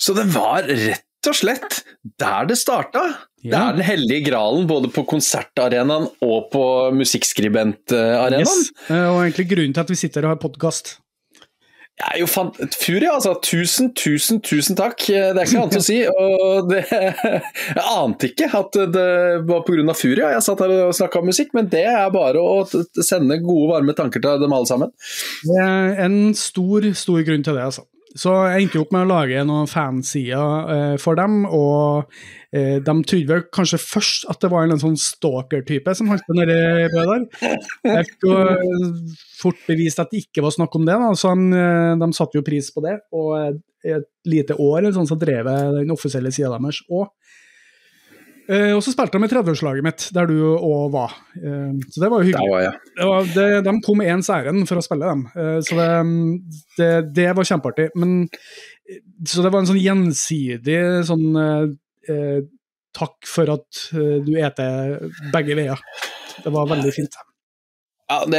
Så 0.00 0.14
det 0.16 0.26
var 0.34 0.66
rett 0.66 1.28
og 1.30 1.36
slett 1.36 1.82
der 2.20 2.48
det 2.50 2.58
starta. 2.60 3.04
Det 3.44 3.54
er 3.54 3.76
den 3.76 3.86
hellige 3.86 4.24
gralen 4.30 4.66
både 4.70 4.90
på 4.90 5.04
konsertarenaen 5.08 6.08
og 6.24 6.48
på 6.52 6.62
musikkskribentarenaen. 6.96 8.42
Yes. 8.42 8.72
Eh, 8.90 9.04
Og 9.12 9.22
egentlig 9.26 9.50
grunnen 9.52 9.76
til 9.76 9.84
at 9.86 9.92
vi 9.92 10.00
sitter 10.00 10.26
og 10.26 10.34
har 10.34 10.40
podkast. 10.42 10.96
Jeg 11.98 12.14
er 12.14 12.20
jo 12.20 12.26
fan... 12.30 12.50
Furia, 12.78 13.16
altså. 13.16 13.32
Tusen, 13.42 13.88
tusen, 13.98 14.38
tusen 14.46 14.76
takk. 14.78 15.02
Det 15.08 15.32
er 15.32 15.40
ikke 15.42 15.62
annet 15.64 15.80
å 15.80 15.82
si. 15.82 15.96
Og 16.22 16.68
det... 16.70 16.84
Jeg 16.92 17.82
ante 17.82 18.30
ikke 18.30 18.50
at 18.54 18.78
det 18.94 19.08
var 19.48 19.64
pga. 19.66 19.96
Furia 19.98 20.30
jeg 20.36 20.44
satt 20.46 20.62
her 20.62 20.74
og 20.76 20.94
snakka 20.94 21.18
om 21.18 21.26
musikk, 21.32 21.50
men 21.58 21.70
det 21.72 21.82
er 21.90 22.06
bare 22.14 22.38
å 22.38 22.62
sende 22.70 23.40
gode, 23.42 23.72
varme 23.72 23.96
tanker 23.98 24.22
til 24.22 24.44
dem 24.44 24.54
alle 24.54 24.70
sammen. 24.70 24.94
Det 25.42 25.58
er 25.64 25.98
en 26.06 26.20
stor, 26.38 26.86
stor 26.94 27.24
grunn 27.26 27.42
til 27.46 27.58
det, 27.58 27.66
altså. 27.66 27.88
Så 28.18 28.32
jeg 28.48 28.64
endte 28.66 28.80
opp 28.82 28.90
med 28.94 29.06
å 29.06 29.10
lage 29.12 29.44
noen 29.46 29.68
fansider 29.70 30.72
eh, 30.74 30.94
for 31.00 31.18
dem, 31.18 31.44
og 31.46 32.10
eh, 32.50 32.78
de 32.82 32.94
trodde 33.06 33.30
vel 33.30 33.44
kanskje 33.54 33.80
først 33.82 34.26
at 34.32 34.42
det 34.42 34.50
var 34.52 34.66
en 34.66 34.82
sånn 34.82 34.98
stalker-type 34.98 35.94
som 35.94 36.10
holdt 36.10 36.26
på 36.26 36.36
nedi 36.38 36.56
der. 36.94 37.24
Jeg 37.86 38.08
fikk 38.10 38.26
jo 38.26 38.34
eh, 38.42 38.88
fort 39.38 39.62
bevist 39.68 40.02
at 40.02 40.10
det 40.10 40.24
ikke 40.24 40.44
var 40.46 40.56
snakk 40.56 40.74
om 40.78 40.88
det, 40.88 40.98
da, 40.98 41.12
så 41.18 41.36
de, 41.38 41.62
eh, 41.62 41.94
de 42.02 42.10
satte 42.16 42.40
jo 42.40 42.46
pris 42.46 42.72
på 42.74 42.84
det. 42.88 42.98
Og 43.14 43.62
i 43.86 43.94
et 43.94 44.08
lite 44.26 44.56
år 44.58 44.80
eller 44.80 44.96
sånn, 44.96 45.08
så 45.08 45.18
drev 45.18 45.46
jeg 45.46 45.74
den 45.76 45.94
offisielle 45.94 46.34
sida 46.34 46.56
deres 46.56 46.82
òg. 46.90 47.06
Eh, 48.48 48.70
og 48.72 48.80
så 48.80 48.94
spilte 48.94 49.18
de 49.20 49.26
i 49.26 49.28
30-årslaget 49.28 49.84
mitt, 49.84 50.06
der 50.16 50.28
du 50.30 50.38
òg 50.56 50.86
var. 50.94 51.12
Eh, 51.36 51.74
så 51.92 52.00
det 52.00 52.08
var 52.08 52.22
jo 52.22 52.30
hyggelig 52.30 52.52
var 52.54 52.62
det 52.96 53.08
var, 53.10 53.28
det, 53.34 53.48
de 53.66 53.74
kom 53.84 54.00
ens 54.04 54.30
ærend 54.32 54.64
for 54.70 54.80
å 54.80 54.84
spille 54.84 55.10
dem, 55.10 55.26
eh, 55.36 55.58
så 55.66 55.76
det, 55.76 55.88
det, 56.78 56.90
det 57.18 57.28
var 57.36 57.48
kjempeartig. 57.50 57.90
Men, 58.00 58.22
eh, 58.88 59.02
så 59.28 59.44
det 59.44 59.52
var 59.52 59.60
en 59.60 59.68
sånn 59.68 59.82
gjensidig 59.82 60.80
sånn 61.10 61.28
eh, 61.44 61.66
eh, 62.08 62.38
takk 62.96 63.28
for 63.28 63.52
at 63.52 63.82
du 63.92 64.32
eter 64.40 64.96
begge 65.30 65.54
veier. 65.54 65.82
Det 66.40 66.50
var 66.50 66.70
veldig 66.72 66.94
fint. 66.96 67.18
Ja, 68.08 68.22
det, 68.24 68.38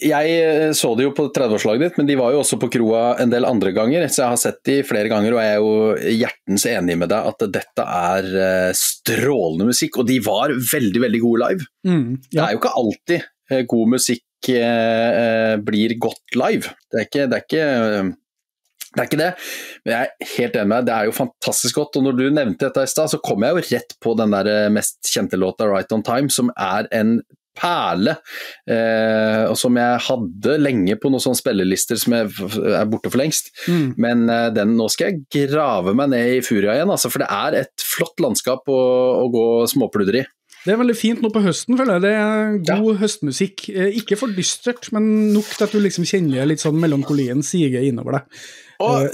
jeg 0.00 0.36
eh, 0.40 0.70
så 0.76 0.94
det 0.96 1.04
jo 1.04 1.10
på 1.12 1.26
30-årslaget 1.28 1.82
ditt, 1.82 1.96
men 2.00 2.06
de 2.08 2.16
var 2.16 2.32
jo 2.32 2.40
også 2.40 2.56
på 2.60 2.70
kroa 2.72 3.02
en 3.20 3.32
del 3.32 3.44
andre 3.44 3.72
ganger. 3.76 4.06
Så 4.08 4.22
jeg 4.22 4.32
har 4.32 4.38
sett 4.40 4.60
de 4.64 4.78
flere 4.88 5.10
ganger, 5.12 5.34
og 5.36 5.42
jeg 5.42 5.56
er 5.56 5.58
jo 5.60 6.14
hjertens 6.22 6.64
enig 6.70 6.96
med 7.02 7.10
deg 7.12 7.28
at 7.28 7.44
dette 7.52 7.84
er 7.84 8.30
eh, 8.46 8.70
strålende 8.80 9.66
musikk. 9.68 10.00
Og 10.00 10.08
de 10.08 10.16
var 10.24 10.54
veldig, 10.56 11.02
veldig 11.04 11.20
gode 11.20 11.42
live. 11.50 11.68
Mm, 11.84 12.06
Det 12.30 12.40
er 12.40 12.54
jo 12.54 12.62
ikke 12.62 12.72
alltid 12.80 13.18
eh, 13.20 13.60
god 13.74 13.92
musikk 13.92 14.50
eh, 14.54 15.52
blir 15.68 15.94
godt 16.00 16.38
live. 16.40 16.72
Det 16.88 17.02
er 17.02 17.10
ikke 17.10 17.26
det. 17.28 17.42
Er 17.42 17.44
ikke, 17.44 17.66
det 18.90 19.02
er 19.02 19.10
ikke 19.10 19.20
det, 19.20 19.28
men 19.84 19.92
jeg 19.92 20.00
er 20.00 20.30
helt 20.32 20.56
enig 20.58 20.70
med 20.72 20.78
deg, 20.80 20.86
det 20.88 20.94
er 20.96 21.10
jo 21.10 21.18
fantastisk 21.18 21.76
godt. 21.82 22.00
Og 22.00 22.08
når 22.08 22.16
du 22.16 22.24
nevnte 22.32 22.64
dette 22.70 22.86
i 22.88 22.90
stad, 22.90 23.12
så 23.12 23.20
kom 23.20 23.44
jeg 23.44 23.52
jo 23.52 23.66
rett 23.68 23.94
på 24.00 24.16
den 24.18 24.32
der 24.32 24.72
mest 24.72 25.12
kjente 25.12 25.36
låta, 25.36 25.68
'Right 25.68 25.92
On 25.92 26.02
Time', 26.08 26.32
som 26.32 26.48
er 26.56 26.88
en 26.88 27.20
perle, 27.56 28.16
eh, 28.70 29.44
og 29.50 29.56
som 29.58 29.76
jeg 29.78 30.02
hadde 30.06 30.56
lenge 30.60 30.96
på 31.00 31.10
noen 31.10 31.22
sånne 31.22 31.40
spillelister 31.40 31.98
som 32.00 32.16
jeg 32.16 32.30
er 32.72 32.90
borte 32.90 33.10
for 33.12 33.20
lengst. 33.20 33.52
Mm. 33.66 33.86
Men 34.00 34.26
eh, 34.30 34.48
den, 34.56 34.76
nå 34.78 34.88
skal 34.92 35.10
jeg 35.10 35.48
grave 35.50 35.94
meg 35.98 36.12
ned 36.14 36.36
i 36.38 36.42
furia 36.46 36.76
igjen, 36.76 36.92
altså, 36.92 37.12
for 37.12 37.24
det 37.24 37.30
er 37.34 37.62
et 37.64 37.86
flott 37.86 38.22
landskap 38.22 38.70
å, 38.70 38.82
å 39.24 39.26
gå 39.32 39.46
småpludre 39.72 40.22
i. 40.22 40.28
Det 40.60 40.74
er 40.74 40.80
veldig 40.80 40.96
fint 40.96 41.22
nå 41.24 41.30
på 41.32 41.40
høsten, 41.40 41.76
føler 41.80 41.96
jeg. 41.96 42.56
Det 42.66 42.74
er 42.74 42.82
god 42.84 42.98
høstmusikk. 43.00 43.70
Eh, 43.72 43.94
Ikke 44.02 44.18
for 44.20 44.32
dystert, 44.36 44.90
men 44.92 45.06
nok 45.34 45.48
til 45.54 45.66
at 45.66 45.76
du 45.76 45.80
liksom 45.80 46.04
kjenner 46.08 46.48
litt 46.48 46.60
sånn 46.60 46.76
melankolien 46.80 47.40
sige 47.46 47.80
innover 47.88 48.18
deg. 48.18 48.42
Og 48.80 49.10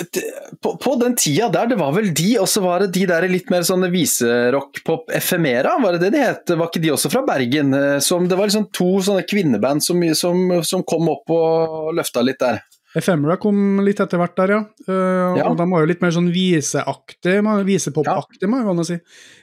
på, 0.62 0.72
på 0.82 0.94
den 1.00 1.16
tida 1.18 1.48
der, 1.52 1.70
det 1.72 1.78
var 1.80 1.94
vel 1.96 2.12
de, 2.14 2.28
og 2.42 2.48
så 2.50 2.62
var 2.64 2.84
det 2.84 2.92
de 2.94 3.06
der 3.10 3.26
litt 3.30 3.50
mer 3.52 3.66
sånne 3.66 3.90
viserock-pop 3.92 5.10
Efemera, 5.16 5.76
var 5.82 5.96
det 5.96 6.06
det 6.06 6.12
de 6.14 6.22
het? 6.22 6.54
Var 6.54 6.70
ikke 6.70 6.84
de 6.84 6.92
også 6.94 7.10
fra 7.12 7.24
Bergen? 7.26 7.74
Eh, 7.74 7.98
Som, 8.04 8.28
det 8.30 8.38
var 8.38 8.50
liksom 8.50 8.68
to 8.76 8.90
sånne 9.02 9.26
kvinneband 9.26 9.84
som, 9.84 10.02
som, 10.14 10.46
som 10.66 10.86
kom 10.86 11.10
opp 11.12 11.34
og 11.34 11.92
løfta 11.98 12.22
litt 12.24 12.40
der. 12.42 12.62
Ephemera 12.96 13.36
kom 13.40 13.80
litt 13.84 13.98
etter 14.00 14.20
hvert 14.20 14.36
der, 14.38 14.52
ja. 14.54 14.60
Uh, 14.88 15.36
Ja. 15.36 15.48
Og 15.50 15.56
de 15.58 15.66
var 15.68 15.82
jo 15.82 15.88
litt 15.90 16.00
mer 16.00 16.14
sånn 16.14 16.30
viseaktig, 16.32 17.34
visepopaktig, 17.68 18.48
må 18.48 18.62
jeg 18.62 18.68
gå 18.70 18.86
si. 18.88 18.96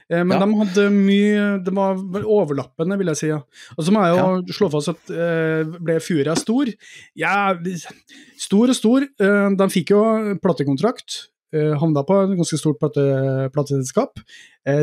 Uh, 0.09 0.23
men 0.23 0.34
Ja. 0.34 0.39
de 0.45 0.57
hadde 0.61 0.85
mye 0.93 1.43
Det 1.63 1.73
var 1.73 1.95
overlappende, 2.23 2.97
vil 2.97 3.07
jeg 3.13 3.17
si. 3.17 3.27
ja. 3.27 3.41
Og 3.77 3.85
så 3.85 3.93
må 3.93 4.01
jeg 4.03 4.17
jo 4.17 4.55
slå 4.57 4.71
fast 4.73 4.89
at 4.89 5.13
uh, 5.13 5.77
ble 5.80 5.99
Furia 6.01 6.35
stor? 6.35 6.65
Ja, 7.15 7.53
stor 8.38 8.69
og 8.73 8.75
stor. 8.75 9.05
De 9.17 9.69
fikk 9.69 9.91
jo 9.93 10.01
platekontrakt. 10.41 11.30
Havna 11.53 12.01
på 12.01 12.15
et 12.23 12.31
ganske 12.39 12.57
stort 12.57 12.80
plate, 12.81 13.03
plateselskap. 13.53 14.17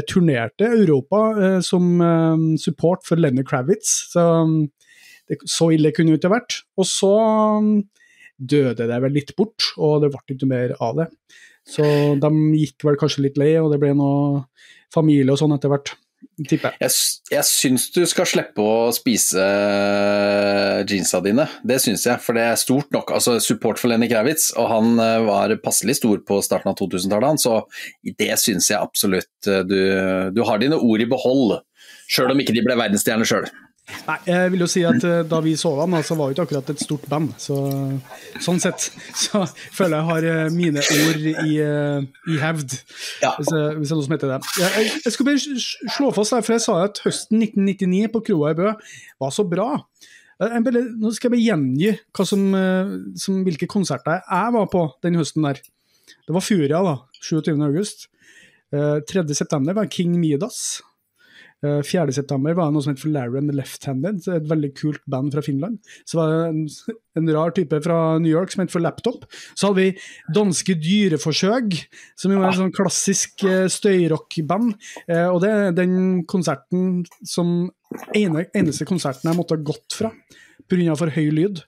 Turnerte 0.06 0.68
Europa 0.70 1.60
som 1.66 1.98
support 2.56 3.02
for 3.04 3.16
Lenny 3.18 3.42
Kravitz. 3.42 4.12
Så, 4.12 4.20
um, 4.44 4.68
det, 5.28 5.40
så 5.50 5.72
ille 5.74 5.90
kunne 5.90 6.14
det 6.14 6.20
ikke 6.22 6.30
vært. 6.36 6.60
Og 6.78 6.86
så 6.86 7.10
um, 7.58 7.82
døde 8.40 8.88
det 8.88 9.00
vel 9.04 9.16
litt 9.16 9.34
bort, 9.38 9.72
og 9.76 10.00
det 10.04 10.12
ble 10.12 10.36
ikke 10.36 10.50
mer 10.50 10.74
av 10.80 10.98
det. 11.02 11.10
Så 11.68 11.84
de 12.20 12.30
gikk 12.56 12.86
vel 12.88 12.98
kanskje 13.00 13.26
litt 13.26 13.40
lei, 13.40 13.52
og 13.60 13.70
det 13.72 13.80
ble 13.82 13.92
noe 13.96 14.46
familie 14.94 15.34
og 15.34 15.38
sånn 15.38 15.54
etter 15.54 15.70
hvert, 15.70 15.92
tipper 16.48 16.74
jeg. 16.80 16.92
Jeg, 17.30 17.44
syns 17.46 17.86
du 17.94 18.00
skal 18.08 18.28
slippe 18.28 18.64
å 18.64 18.90
spise 18.94 19.40
eh, 19.40 20.80
jeansa 20.88 21.20
dine, 21.24 21.46
det 21.66 21.80
syns 21.84 22.06
jeg. 22.08 22.20
For 22.24 22.36
det 22.36 22.46
er 22.48 22.60
stort 22.60 22.90
nok. 22.94 23.12
Altså 23.16 23.38
Support 23.44 23.80
for 23.80 23.92
Lenny 23.92 24.08
Kravitz, 24.10 24.50
og 24.58 24.70
han 24.72 25.00
eh, 25.02 25.16
var 25.28 25.54
passelig 25.64 26.00
stor 26.00 26.22
på 26.26 26.40
starten 26.44 26.72
av 26.72 26.78
2000-tallet, 26.80 27.42
så 27.44 27.60
det 28.20 28.32
syns 28.42 28.70
jeg 28.72 28.80
absolutt 28.80 29.50
eh, 29.50 29.64
du, 29.68 29.80
du 30.34 30.44
har 30.48 30.62
dine 30.62 30.80
ord 30.80 31.04
i 31.04 31.08
behold. 31.10 31.58
Sjøl 32.10 32.34
om 32.34 32.42
ikke 32.42 32.56
de 32.56 32.64
ble 32.66 32.78
verdensstjerner 32.78 33.28
sjøl. 33.28 33.50
Nei, 34.06 34.16
jeg 34.26 34.50
vil 34.52 34.62
jo 34.64 34.68
si 34.70 34.82
at 34.88 35.04
eh, 35.06 35.20
da 35.28 35.38
vi 35.44 35.52
så 35.58 35.70
dem, 35.78 35.94
så 36.06 36.16
var 36.18 36.30
det 36.30 36.36
ikke 36.36 36.46
akkurat 36.48 36.70
et 36.72 36.82
stort 36.82 37.04
band. 37.10 37.32
Så, 37.40 37.56
sånn 38.42 38.60
sett 38.62 38.86
så 39.24 39.42
føler 39.76 39.98
jeg 40.00 40.08
har 40.10 40.26
eh, 40.30 40.50
mine 40.54 40.82
ord 40.82 41.20
i, 41.26 41.56
eh, 41.64 42.06
i 42.32 42.38
hevd, 42.42 42.76
Ja. 43.22 43.34
hvis, 43.38 43.50
jeg- 43.54 43.76
hvis 43.78 43.88
det 43.88 43.94
er 43.94 44.00
noe 44.00 44.06
som 44.08 44.16
heter 44.16 44.32
det. 44.34 44.40
Jeg, 44.60 44.90
jeg, 45.04 45.12
skulle 45.14 45.32
bare 45.34 45.64
slå 45.96 46.12
fast 46.16 46.36
der, 46.36 46.46
for 46.46 46.56
jeg 46.56 46.64
sa 46.66 46.78
at 46.86 47.02
høsten 47.06 47.42
1999 47.44 48.12
på 48.14 48.24
kroa 48.30 48.52
i 48.54 48.58
Bø 48.62 48.70
var 49.20 49.34
så 49.36 49.46
bra. 49.48 49.68
Bare, 50.40 50.80
nå 50.96 51.10
skal 51.12 51.28
jeg 51.28 51.34
bare 51.34 51.44
gjengi 51.44 51.90
som, 52.24 52.46
som, 53.20 53.42
hvilke 53.44 53.66
konserter 53.68 54.22
jeg 54.22 54.54
var 54.56 54.70
på 54.72 54.86
den 55.04 55.18
høsten 55.20 55.44
der. 55.44 55.58
Det 56.24 56.32
var 56.32 56.40
Furia, 56.46 56.80
da. 56.86 56.94
27. 57.20 57.52
august. 57.66 58.06
Eh, 58.72 59.00
3. 59.04 59.26
september 59.36 59.76
var 59.76 59.90
King 59.92 60.14
Midas. 60.16 60.80
Eh, 61.60 61.82
4. 61.84 62.12
september 62.16 62.54
var 62.56 62.70
det 62.70 62.74
noe 62.76 62.84
som 62.84 62.94
het 62.94 63.02
for 63.02 63.12
Larry 63.12 63.36
and 63.40 63.50
the 63.50 63.56
Left-Handed, 63.56 64.22
et 64.32 64.46
veldig 64.48 64.70
kult 64.78 65.02
band 65.12 65.34
fra 65.34 65.42
Finland. 65.44 65.80
Så 66.08 66.16
var 66.16 66.32
det 66.32 66.38
en, 66.48 66.62
en 67.20 67.32
rar 67.36 67.52
type 67.56 67.82
fra 67.84 67.98
New 68.18 68.32
York 68.32 68.54
som 68.54 68.64
het 68.64 68.72
for 68.72 68.84
Laptop. 68.84 69.26
Så 69.52 69.68
hadde 69.68 69.82
vi 69.82 69.90
Danske 70.36 70.78
Dyreforsøk, 70.80 71.76
som 72.16 72.32
jo 72.32 72.40
er 72.40 72.48
en 72.48 72.58
sånn 72.62 72.74
klassisk 72.76 73.44
eh, 73.44 73.66
støyrockband. 73.72 74.72
Eh, 75.06 75.26
og 75.28 75.42
det 75.44 75.52
er 75.52 75.76
den 75.76 76.24
konserten 76.30 77.02
som 77.28 77.68
ene, 78.16 78.46
eneste 78.56 78.88
konserten 78.88 79.28
jeg 79.28 79.38
måtte 79.38 79.58
ha 79.58 79.68
gått 79.72 79.98
fra 80.00 80.14
pga. 80.70 80.96
for 80.96 81.12
høy 81.12 81.28
lyd. 81.34 81.64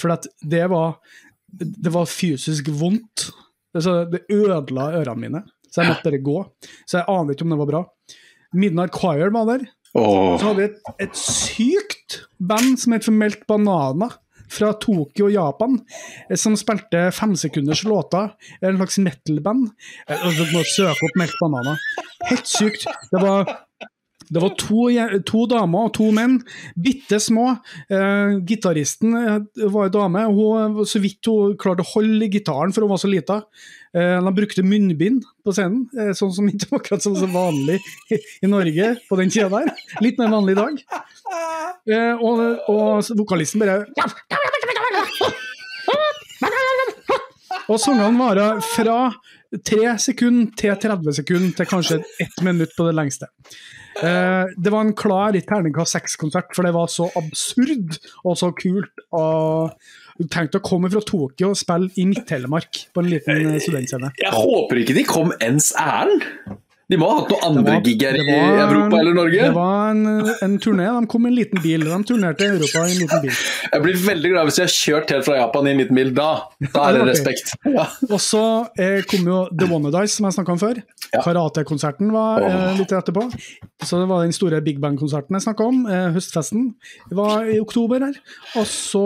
For 0.00 0.12
det 0.42 0.64
var, 0.72 0.98
det 1.46 1.92
var 1.92 2.08
fysisk 2.10 2.68
vondt. 2.74 3.30
Altså, 3.76 4.04
det 4.08 4.24
ødela 4.32 4.90
ørene 4.96 5.20
mine, 5.20 5.42
så 5.68 5.82
jeg 5.82 5.92
måtte 5.92 6.08
bare 6.08 6.24
gå. 6.24 6.40
Så 6.88 6.98
jeg 6.98 7.08
aner 7.12 7.36
ikke 7.36 7.46
om 7.46 7.52
det 7.52 7.60
var 7.60 7.70
bra. 7.70 7.82
Midnight 8.56 8.94
Choir 8.96 9.32
var 9.34 9.50
der. 9.52 9.66
Oh. 9.96 10.36
Så 10.36 10.50
hadde 10.50 10.60
vi 10.60 10.68
et, 10.68 10.94
et 11.06 11.18
sykt 11.18 12.22
band 12.42 12.76
som 12.80 12.96
het 12.96 13.08
Melk 13.12 13.46
Banana. 13.48 14.12
Fra 14.46 14.68
Tokyo, 14.78 15.26
Japan, 15.26 15.72
eh, 16.30 16.36
som 16.38 16.54
spilte 16.54 17.08
femsekunders 17.10 17.80
låter. 17.82 18.28
En 18.62 18.76
slags 18.78 19.00
metal-band. 19.02 19.72
Eh, 20.06 20.20
og 20.22 20.36
Du 20.38 20.44
må 20.52 20.62
søke 20.70 21.02
opp 21.02 21.18
Melt 21.18 21.34
Banana. 21.40 21.74
Helt 22.30 22.46
sykt. 22.46 22.86
Det 23.10 23.22
var 23.24 23.65
det 24.28 24.42
var 24.42 24.54
to, 24.58 24.86
to 25.28 25.44
damer 25.50 25.88
og 25.88 25.94
to 25.96 26.10
menn, 26.14 26.40
bitte 26.74 27.18
små. 27.22 27.52
Eh, 27.92 28.36
gitaristen 28.48 29.16
eh, 29.20 29.66
var 29.70 29.86
ei 29.86 29.94
dame, 29.94 30.24
hun, 30.34 30.80
så 30.88 31.00
vidt 31.02 31.28
hun 31.30 31.56
klarte 31.60 31.84
å 31.84 31.90
holde 31.94 32.30
gitaren, 32.32 32.74
for 32.74 32.86
hun 32.86 32.92
var 32.94 33.02
så 33.02 33.10
lita. 33.10 33.42
Eh, 33.96 34.16
de 34.24 34.32
brukte 34.34 34.64
munnbind 34.66 35.24
på 35.46 35.54
scenen, 35.54 35.86
eh, 35.96 36.12
sånn 36.16 36.34
som 36.34 36.48
ikke 36.50 36.68
var 36.72 36.82
akkurat 36.82 37.06
sånn 37.06 37.18
som 37.20 37.32
vanlig 37.32 37.78
i, 38.12 38.18
i 38.44 38.50
Norge 38.50 38.90
på 39.06 39.20
den 39.20 39.32
tida 39.32 39.48
der. 39.52 39.70
Litt 40.04 40.18
mer 40.20 40.32
vanlig 40.34 40.56
i 40.56 40.60
dag. 40.60 40.82
Eh, 41.86 42.14
og, 42.18 42.42
og 42.70 43.08
vokalisten 43.18 43.62
bare 43.62 43.84
Og 47.66 47.80
sangene 47.82 48.14
varer 48.18 48.60
fra 48.62 48.98
3 49.66 49.96
sekunder 50.02 50.52
til 50.58 50.76
30 50.82 51.16
sekunder 51.20 51.56
til 51.56 51.68
kanskje 51.70 51.98
ett 52.22 52.42
minutt 52.46 52.74
på 52.76 52.86
det 52.86 52.94
lengste. 52.94 53.30
Eh, 53.96 54.56
det 54.60 54.72
var 54.72 54.84
en 54.84 54.96
klar 54.96 55.36
terningkast 55.36 55.96
seks-konsert, 55.96 56.50
for 56.56 56.66
det 56.66 56.74
var 56.76 56.90
så 56.92 57.08
absurd 57.16 57.96
og 58.24 58.36
så 58.40 58.52
kult. 58.56 59.06
Og 59.16 59.72
Tenk 60.32 60.54
å 60.56 60.62
komme 60.64 60.88
fra 60.88 61.02
Tokyo 61.04 61.50
og 61.52 61.58
spille 61.60 61.90
i 62.00 62.06
Midt-Telemark 62.08 62.86
på 62.94 63.02
en 63.02 63.10
liten 63.12 63.58
studentscene. 63.60 64.14
Jeg 64.16 64.32
håper 64.32 64.80
ikke 64.80 64.96
de 64.96 65.02
kom 65.04 65.34
ens 65.44 65.74
ærend. 65.76 66.24
De 66.86 66.94
må 67.00 67.06
ha 67.10 67.16
hatt 67.18 67.32
noen 67.32 67.58
andre 67.58 67.80
gigger 67.82 68.14
i 68.14 68.24
Europa 68.30 69.00
eller 69.00 69.14
Norge. 69.16 69.40
Det 69.48 69.54
var 69.56 69.88
en, 69.90 70.02
en 70.46 70.52
turné. 70.62 70.84
De 70.86 71.08
kom 71.10 71.24
i 71.26 71.32
en 71.32 71.34
liten 71.34 71.58
bil. 71.64 71.82
De 71.82 71.96
turnerte 72.06 72.46
i 72.46 72.52
Europa 72.52 72.84
i 72.86 72.92
en 72.92 73.00
liten 73.00 73.24
bil. 73.24 73.40
Jeg 73.72 73.82
blir 73.82 73.96
veldig 74.04 74.30
glad 74.30 74.46
hvis 74.46 74.60
jeg 74.60 74.68
har 74.68 74.74
kjørt 74.76 75.14
helt 75.16 75.26
fra 75.26 75.38
Japan 75.40 75.66
i 75.66 75.72
en 75.74 75.82
liten 75.82 75.98
bil. 75.98 76.12
Da, 76.14 76.28
da 76.62 76.84
er 76.84 76.94
det 76.94 77.00
okay. 77.02 77.10
respekt. 77.10 77.50
Ja. 77.66 77.88
Og 78.06 78.22
så 78.22 78.42
eh, 78.78 79.00
kom 79.10 79.26
jo 79.26 79.40
The 79.50 79.66
Wannadice, 79.72 80.14
som 80.14 80.28
jeg 80.28 80.36
snakka 80.38 80.54
om 80.54 80.62
før. 80.62 80.78
Ja. 81.10 81.24
Karatekonserten 81.24 82.12
var 82.14 82.46
eh, 82.46 82.78
litt 82.78 82.94
etterpå. 82.94 83.26
Så 83.82 83.98
det 83.98 84.06
var 84.12 84.22
den 84.22 84.36
store 84.36 84.62
big 84.64 84.78
band-konserten 84.82 85.34
jeg 85.34 85.46
snakka 85.48 85.66
om. 85.66 85.82
Eh, 85.90 86.06
høstfesten 86.14 86.70
var 87.18 87.50
i 87.50 87.58
oktober 87.62 88.06
her. 88.06 88.22
Og 88.62 88.70
så 88.70 89.04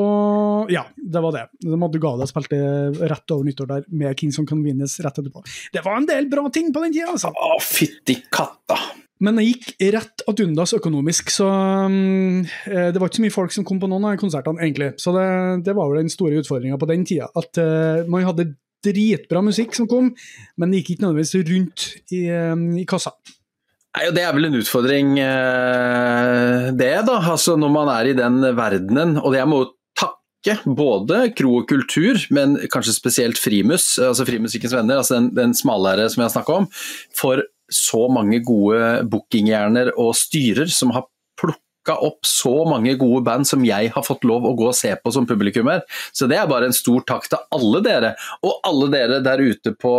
Ja, 0.68 0.84
det 1.00 1.24
var 1.24 1.32
det. 1.32 1.46
Maddu 1.80 1.96
Gala 2.02 2.28
spilte 2.28 2.60
rett 3.00 3.32
over 3.32 3.48
nyttår 3.48 3.72
der 3.72 3.88
med 3.88 4.20
Kings 4.20 4.36
of 4.36 4.44
Convenience 4.52 5.00
rett 5.00 5.16
etterpå. 5.16 5.40
Det 5.72 5.80
var 5.88 5.96
en 5.96 6.12
del 6.12 6.28
bra 6.28 6.44
ting 6.52 6.68
på 6.76 6.84
den 6.84 6.92
tida, 6.92 7.08
altså. 7.16 7.32
Fytti 7.70 8.16
katta. 8.32 8.78
Men 9.20 9.36
det 9.36 9.44
gikk 9.50 9.74
rett 9.92 10.22
ad 10.30 10.40
undas 10.40 10.72
økonomisk, 10.76 11.28
så 11.32 11.46
mm, 11.92 12.38
eh, 12.70 12.88
det 12.94 13.00
var 13.00 13.10
ikke 13.10 13.20
så 13.20 13.24
mye 13.26 13.34
folk 13.34 13.52
som 13.52 13.66
kom 13.68 13.80
på 13.82 13.90
noen 13.90 14.06
av 14.08 14.20
konsertene, 14.20 14.62
egentlig. 14.64 14.94
Så 15.00 15.12
det, 15.12 15.26
det 15.66 15.74
var 15.76 15.90
vel 15.90 16.00
den 16.06 16.12
store 16.12 16.40
utfordringa 16.40 16.80
på 16.80 16.88
den 16.88 17.04
tida. 17.08 17.28
At 17.36 17.60
uh, 17.60 18.08
man 18.08 18.24
hadde 18.24 18.54
dritbra 18.80 19.42
musikk 19.44 19.76
som 19.76 19.88
kom, 19.90 20.14
men 20.56 20.72
det 20.72 20.80
gikk 20.80 20.94
ikke 20.94 21.04
nødvendigvis 21.04 21.50
rundt 21.50 22.16
i, 22.16 22.22
um, 22.32 22.64
i 22.80 22.86
kassa. 22.88 23.12
Nei, 23.90 24.06
og 24.08 24.16
Det 24.16 24.24
er 24.24 24.32
vel 24.32 24.48
en 24.48 24.56
utfordring, 24.62 25.12
uh, 25.20 26.70
det, 26.80 26.94
da. 27.10 27.20
Altså 27.34 27.58
Når 27.60 27.76
man 27.76 27.92
er 27.92 28.08
i 28.08 28.16
den 28.16 28.40
verdenen. 28.56 29.18
Og 29.20 29.36
jeg 29.36 29.52
må 29.52 29.66
både 30.64 31.26
kro 31.36 31.58
og 31.60 31.68
kultur, 31.68 32.16
men 32.32 32.56
kanskje 32.72 32.96
spesielt 32.96 33.38
Frimus, 33.38 33.98
altså 34.00 34.24
Frimusikkens 34.24 34.72
venner, 34.72 34.96
altså 34.96 35.18
den, 35.18 35.34
den 35.36 35.52
smalere 35.54 36.08
som 36.08 36.24
jeg 36.24 36.32
snakka 36.32 36.62
om, 36.62 36.68
for 37.12 37.42
så 37.74 38.06
mange 38.12 38.42
gode 38.46 39.02
bookinghjerner 39.10 39.92
og 39.96 40.14
styrer 40.18 40.70
som 40.72 40.92
har 40.96 41.06
plukka 41.40 41.96
opp 42.06 42.26
så 42.28 42.52
mange 42.68 42.96
gode 43.00 43.22
band 43.26 43.48
som 43.48 43.64
jeg 43.66 43.92
har 43.94 44.06
fått 44.06 44.26
lov 44.28 44.46
å 44.46 44.56
gå 44.58 44.68
og 44.70 44.76
se 44.76 44.92
på 44.98 45.12
som 45.14 45.28
publikummer. 45.28 45.84
Så 46.12 46.28
det 46.30 46.38
er 46.40 46.50
bare 46.50 46.70
en 46.70 46.76
stor 46.76 47.04
takk 47.08 47.30
til 47.30 47.40
alle 47.56 47.80
dere, 47.86 48.16
og 48.44 48.60
alle 48.68 48.90
dere 48.92 49.22
der 49.24 49.42
ute 49.42 49.74
på 49.78 49.94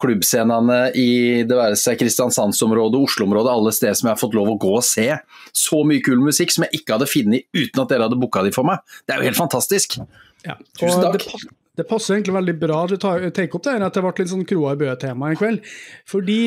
klubbscenene 0.00 0.78
i 0.96 1.42
det 1.44 1.56
være 1.56 1.76
seg 1.78 1.98
Kristiansandsområdet, 2.00 3.02
Oslo-området, 3.04 3.52
alle 3.52 3.72
steder 3.76 3.98
som 3.98 4.08
jeg 4.08 4.16
har 4.16 4.22
fått 4.22 4.36
lov 4.38 4.54
å 4.54 4.58
gå 4.60 4.72
og 4.78 4.86
se. 4.86 5.06
Så 5.52 5.82
mye 5.86 6.02
kul 6.04 6.22
musikk 6.24 6.54
som 6.54 6.64
jeg 6.66 6.80
ikke 6.80 6.96
hadde 6.96 7.10
funnet 7.10 7.48
uten 7.56 7.84
at 7.84 7.92
dere 7.92 8.08
hadde 8.08 8.20
booka 8.20 8.44
de 8.46 8.54
for 8.56 8.68
meg. 8.68 8.80
Det 9.04 9.14
er 9.14 9.20
jo 9.20 9.30
helt 9.30 9.40
fantastisk. 9.40 10.00
Ja. 10.46 10.56
Tusen 10.80 11.04
takk. 11.04 11.50
Det, 11.78 11.86
passer 11.88 12.16
egentlig 12.16 12.34
veldig 12.34 12.54
bra 12.60 12.78
at 12.84 12.92
du 12.92 12.98
tar, 13.00 13.22
opp 13.24 13.64
det 13.64 13.72
her, 13.72 13.84
at 13.86 13.96
det 13.96 14.02
ble 14.04 14.12
litt 14.18 14.32
sånn 14.32 14.48
Kroa 14.48 14.74
i 14.74 14.80
Bø-tema 14.80 15.30
en 15.30 15.38
kveld. 15.38 15.68
Fordi 16.10 16.40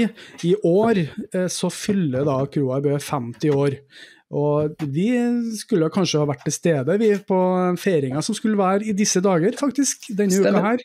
i 0.49 0.51
år 0.67 0.99
eh, 1.05 1.47
så 1.51 1.71
fyller 1.73 2.27
da 2.27 2.41
Kroa 2.51 2.81
i 2.81 2.85
Bø 2.85 2.97
50 2.99 3.55
år. 3.55 3.79
Og 4.33 4.83
vi 4.93 5.07
skulle 5.59 5.89
kanskje 5.93 6.21
ha 6.21 6.27
vært 6.29 6.45
til 6.47 6.55
stede 6.55 6.97
vi 6.99 7.11
på 7.27 7.39
feiringa 7.79 8.23
som 8.25 8.35
skulle 8.37 8.57
være 8.59 8.89
i 8.89 8.95
disse 8.97 9.21
dager, 9.23 9.53
faktisk, 9.59 10.09
denne 10.17 10.33
Stemmer. 10.33 10.57
uka 10.57 10.71
her, 10.71 10.83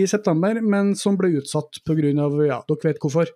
i 0.00 0.06
september, 0.10 0.60
men 0.62 0.92
som 0.98 1.18
ble 1.18 1.32
utsatt 1.40 1.80
pga. 1.86 2.10
ja, 2.46 2.58
dere 2.66 2.88
vet 2.88 3.00
hvorfor. 3.02 3.30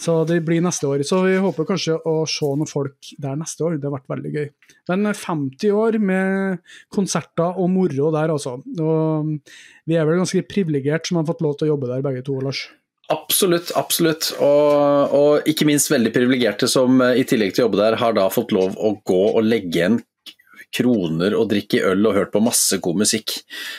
Så 0.00 0.16
det 0.28 0.40
blir 0.46 0.64
neste 0.64 0.88
år. 0.88 1.04
Så 1.04 1.22
vi 1.26 1.36
håper 1.42 1.68
kanskje 1.68 1.98
å 1.98 2.16
se 2.30 2.48
noen 2.52 2.70
folk 2.70 3.12
der 3.22 3.36
neste 3.36 3.66
år. 3.66 3.76
Det 3.76 3.90
har 3.90 3.98
vært 3.98 4.14
veldig 4.14 4.32
gøy. 4.32 4.48
Men 4.88 5.12
50 5.12 5.76
år 5.76 6.00
med 6.00 6.58
konserter 6.92 7.60
og 7.60 7.70
moro 7.72 8.10
der, 8.14 8.32
altså. 8.32 8.58
Og 8.64 9.38
vi 9.86 9.98
er 9.98 10.08
vel 10.08 10.22
ganske 10.22 10.46
privilegert 10.48 11.08
som 11.08 11.20
har 11.20 11.28
fått 11.28 11.44
lov 11.44 11.58
til 11.58 11.68
å 11.68 11.74
jobbe 11.74 11.92
der 11.92 12.04
begge 12.04 12.24
to, 12.26 12.40
Lars. 12.40 12.66
Absolutt, 13.12 13.70
absolutt. 13.78 14.32
Og, 14.42 15.14
og 15.14 15.48
ikke 15.50 15.68
minst 15.68 15.92
veldig 15.92 16.10
privilegerte 16.14 16.68
som 16.70 16.98
eh, 17.04 17.20
i 17.22 17.24
tillegg 17.28 17.54
til 17.54 17.64
å 17.64 17.68
jobbe 17.68 17.82
der, 17.84 18.00
har 18.02 18.16
da 18.16 18.26
fått 18.34 18.54
lov 18.54 18.74
å 18.78 18.96
gå 19.06 19.22
og 19.30 19.46
legge 19.46 19.78
igjen 19.78 20.00
kroner 20.76 21.36
og 21.38 21.46
drikke 21.50 21.78
øl 21.88 22.08
og 22.08 22.16
hørt 22.16 22.32
på 22.34 22.42
masse 22.44 22.78
god 22.82 22.98
musikk. 23.04 23.36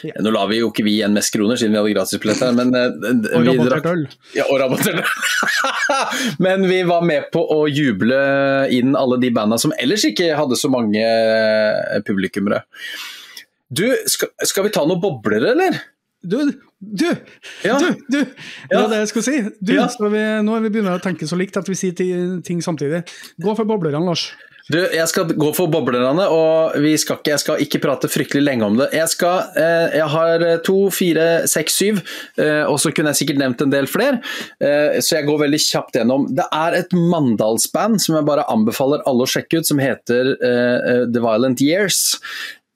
Ja. 0.08 0.16
Nå 0.24 0.32
la 0.34 0.46
vi 0.50 0.62
jo 0.62 0.70
ikke 0.72 0.86
vi 0.88 0.96
igjen 0.98 1.16
mest 1.18 1.34
kroner 1.36 1.60
siden 1.60 1.76
vi 1.76 1.82
hadde 1.82 1.94
gratisbillett 1.94 2.42
her, 2.46 2.56
men 2.58 2.72
eh, 2.78 3.36
Og 3.38 3.50
rabattert 3.50 3.90
øl. 3.92 4.06
Ja, 4.38 4.48
og 4.48 4.62
rabattert 4.62 5.02
øl. 5.02 5.04
Men 6.46 6.66
vi 6.70 6.80
var 6.88 7.04
med 7.06 7.28
på 7.34 7.44
å 7.54 7.60
juble 7.70 8.18
inn 8.74 8.96
alle 8.98 9.20
de 9.22 9.32
banda 9.36 9.60
som 9.62 9.76
ellers 9.78 10.08
ikke 10.08 10.32
hadde 10.38 10.58
så 10.60 10.72
mange 10.72 11.04
eh, 11.04 12.00
publikummere. 12.08 12.64
Du, 13.68 13.84
skal, 14.08 14.32
skal 14.48 14.68
vi 14.68 14.74
ta 14.74 14.86
noen 14.88 15.04
bobler, 15.04 15.52
eller? 15.52 15.82
Du, 16.24 16.38
du, 16.82 17.06
Ja. 17.64 17.78
du, 17.78 17.94
du! 18.10 18.20
Det 18.24 18.28
Ja. 18.72 18.82
var 18.82 18.90
det 18.90 18.98
jeg 19.04 19.08
skulle 19.14 19.24
si. 19.24 19.42
Du, 19.62 19.74
Ja. 19.74 19.88
vi, 20.00 20.24
nå 20.44 20.56
er 20.58 20.62
vi 20.62 20.70
begynner 20.70 20.98
å 20.98 21.02
tenke 21.04 21.28
så 21.28 21.38
likt 21.38 21.58
at 21.58 21.68
vi 21.68 21.76
sier 21.76 21.94
ting 22.44 22.62
samtidig. 22.62 23.04
Gå 23.42 23.56
for 23.56 23.66
boblerne, 23.66 24.04
Lars. 24.06 24.32
Du, 24.70 24.76
jeg 24.92 25.08
skal 25.08 25.24
gå 25.32 25.54
for 25.56 25.68
boblerne, 25.72 26.26
og 26.28 26.74
vi 26.84 26.98
skal 27.00 27.16
ikke, 27.22 27.32
jeg 27.32 27.40
skal 27.40 27.62
ikke 27.64 27.80
prate 27.80 28.10
fryktelig 28.12 28.44
lenge 28.44 28.66
om 28.68 28.76
det. 28.76 28.90
Jeg, 28.92 29.08
skal, 29.14 29.46
eh, 29.56 29.96
jeg 29.96 30.08
har 30.12 30.44
to, 30.68 30.90
fire, 30.92 31.48
seks, 31.48 31.78
syv, 31.80 32.02
eh, 32.38 32.66
og 32.68 32.76
så 32.78 32.92
kunne 32.92 33.14
jeg 33.14 33.22
sikkert 33.22 33.40
nevnt 33.40 33.62
en 33.64 33.72
del 33.72 33.88
flere. 33.88 34.20
Eh, 34.60 35.00
så 35.00 35.22
jeg 35.22 35.26
går 35.30 35.40
veldig 35.46 35.62
kjapt 35.64 35.96
gjennom. 35.96 36.28
Det 36.36 36.44
er 36.52 36.76
et 36.82 36.92
Mandalsband 36.92 38.02
som 38.04 38.18
jeg 38.18 38.26
bare 38.28 38.44
anbefaler 38.52 39.06
alle 39.08 39.24
å 39.24 39.32
sjekke 39.32 39.60
ut, 39.62 39.66
som 39.72 39.80
heter 39.80 40.34
The 41.14 41.22
Violent 41.24 41.62
Years. 41.64 42.18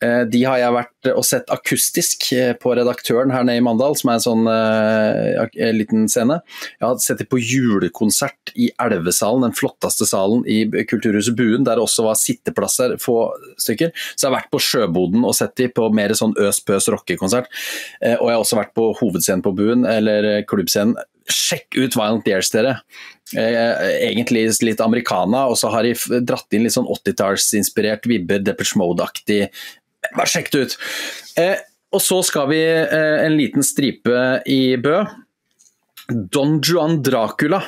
Eh, 0.01 0.23
de 0.33 0.41
har 0.47 0.57
jeg 0.57 0.73
vært 0.73 1.09
og 1.13 1.25
sett 1.25 1.51
akustisk 1.53 2.25
eh, 2.33 2.53
på 2.57 2.73
Redaktøren 2.77 3.33
her 3.33 3.45
nede 3.45 3.61
i 3.61 3.65
Mandal, 3.65 3.93
som 3.99 4.09
er 4.09 4.17
en 4.17 4.23
sånn 4.23 4.49
uh, 4.49 5.73
liten 5.77 6.07
scene. 6.09 6.39
Jeg 6.79 6.85
har 6.87 6.97
sett 7.03 7.21
dem 7.21 7.29
på 7.29 7.41
julekonsert 7.41 8.53
i 8.57 8.71
Elvesalen, 8.81 9.45
den 9.45 9.55
flotteste 9.57 10.07
salen 10.09 10.41
i 10.49 10.63
Kulturhuset 10.89 11.37
Buen, 11.37 11.67
der 11.67 11.77
det 11.77 11.85
også 11.85 12.07
var 12.07 12.19
sitteplasser, 12.19 12.97
få 13.01 13.19
stykker. 13.61 13.93
Så 14.15 14.25
jeg 14.25 14.31
har 14.31 14.39
vært 14.39 14.51
på 14.53 14.63
Sjøboden 14.65 15.25
og 15.27 15.37
sett 15.37 15.55
dem 15.61 15.73
på 15.77 15.91
mer 15.93 16.15
sånn 16.17 16.35
øs-pøs 16.41 16.89
rockekonsert. 16.93 17.51
Uh, 18.01 18.17
og 18.17 18.25
jeg 18.25 18.35
har 18.35 18.43
også 18.45 18.61
vært 18.63 18.75
på 18.77 18.91
hovedscenen 19.03 19.45
på 19.45 19.55
Buen, 19.57 19.85
eller 19.89 20.33
klubbscenen. 20.49 20.97
Sjekk 21.31 21.77
ut 21.77 21.95
Violent 21.95 22.27
Years, 22.27 22.49
dere. 22.51 22.79
Eh, 23.37 24.09
egentlig 24.09 24.43
litt 24.65 24.81
americana, 24.83 25.45
og 25.47 25.55
så 25.59 25.69
har 25.71 25.87
de 25.87 25.93
dratt 26.27 26.51
inn 26.51 26.65
litt 26.65 26.75
sånn 26.75 26.89
80-tallsinspirert 26.91 28.07
vibber, 28.09 28.41
Depeche 28.43 28.79
Mode-aktig. 28.81 29.45
Bare 30.09 30.29
sjekk 30.29 30.51
det 30.53 30.63
ut! 30.65 30.77
Eh, 31.39 31.57
og 31.91 32.01
så 32.03 32.21
skal 32.23 32.49
vi 32.51 32.61
eh, 32.63 33.17
en 33.25 33.35
liten 33.37 33.65
stripe 33.65 34.41
i 34.49 34.75
Bø. 34.81 35.01
Don 36.31 36.59
Juan 36.63 37.01
Dracula 37.03 37.61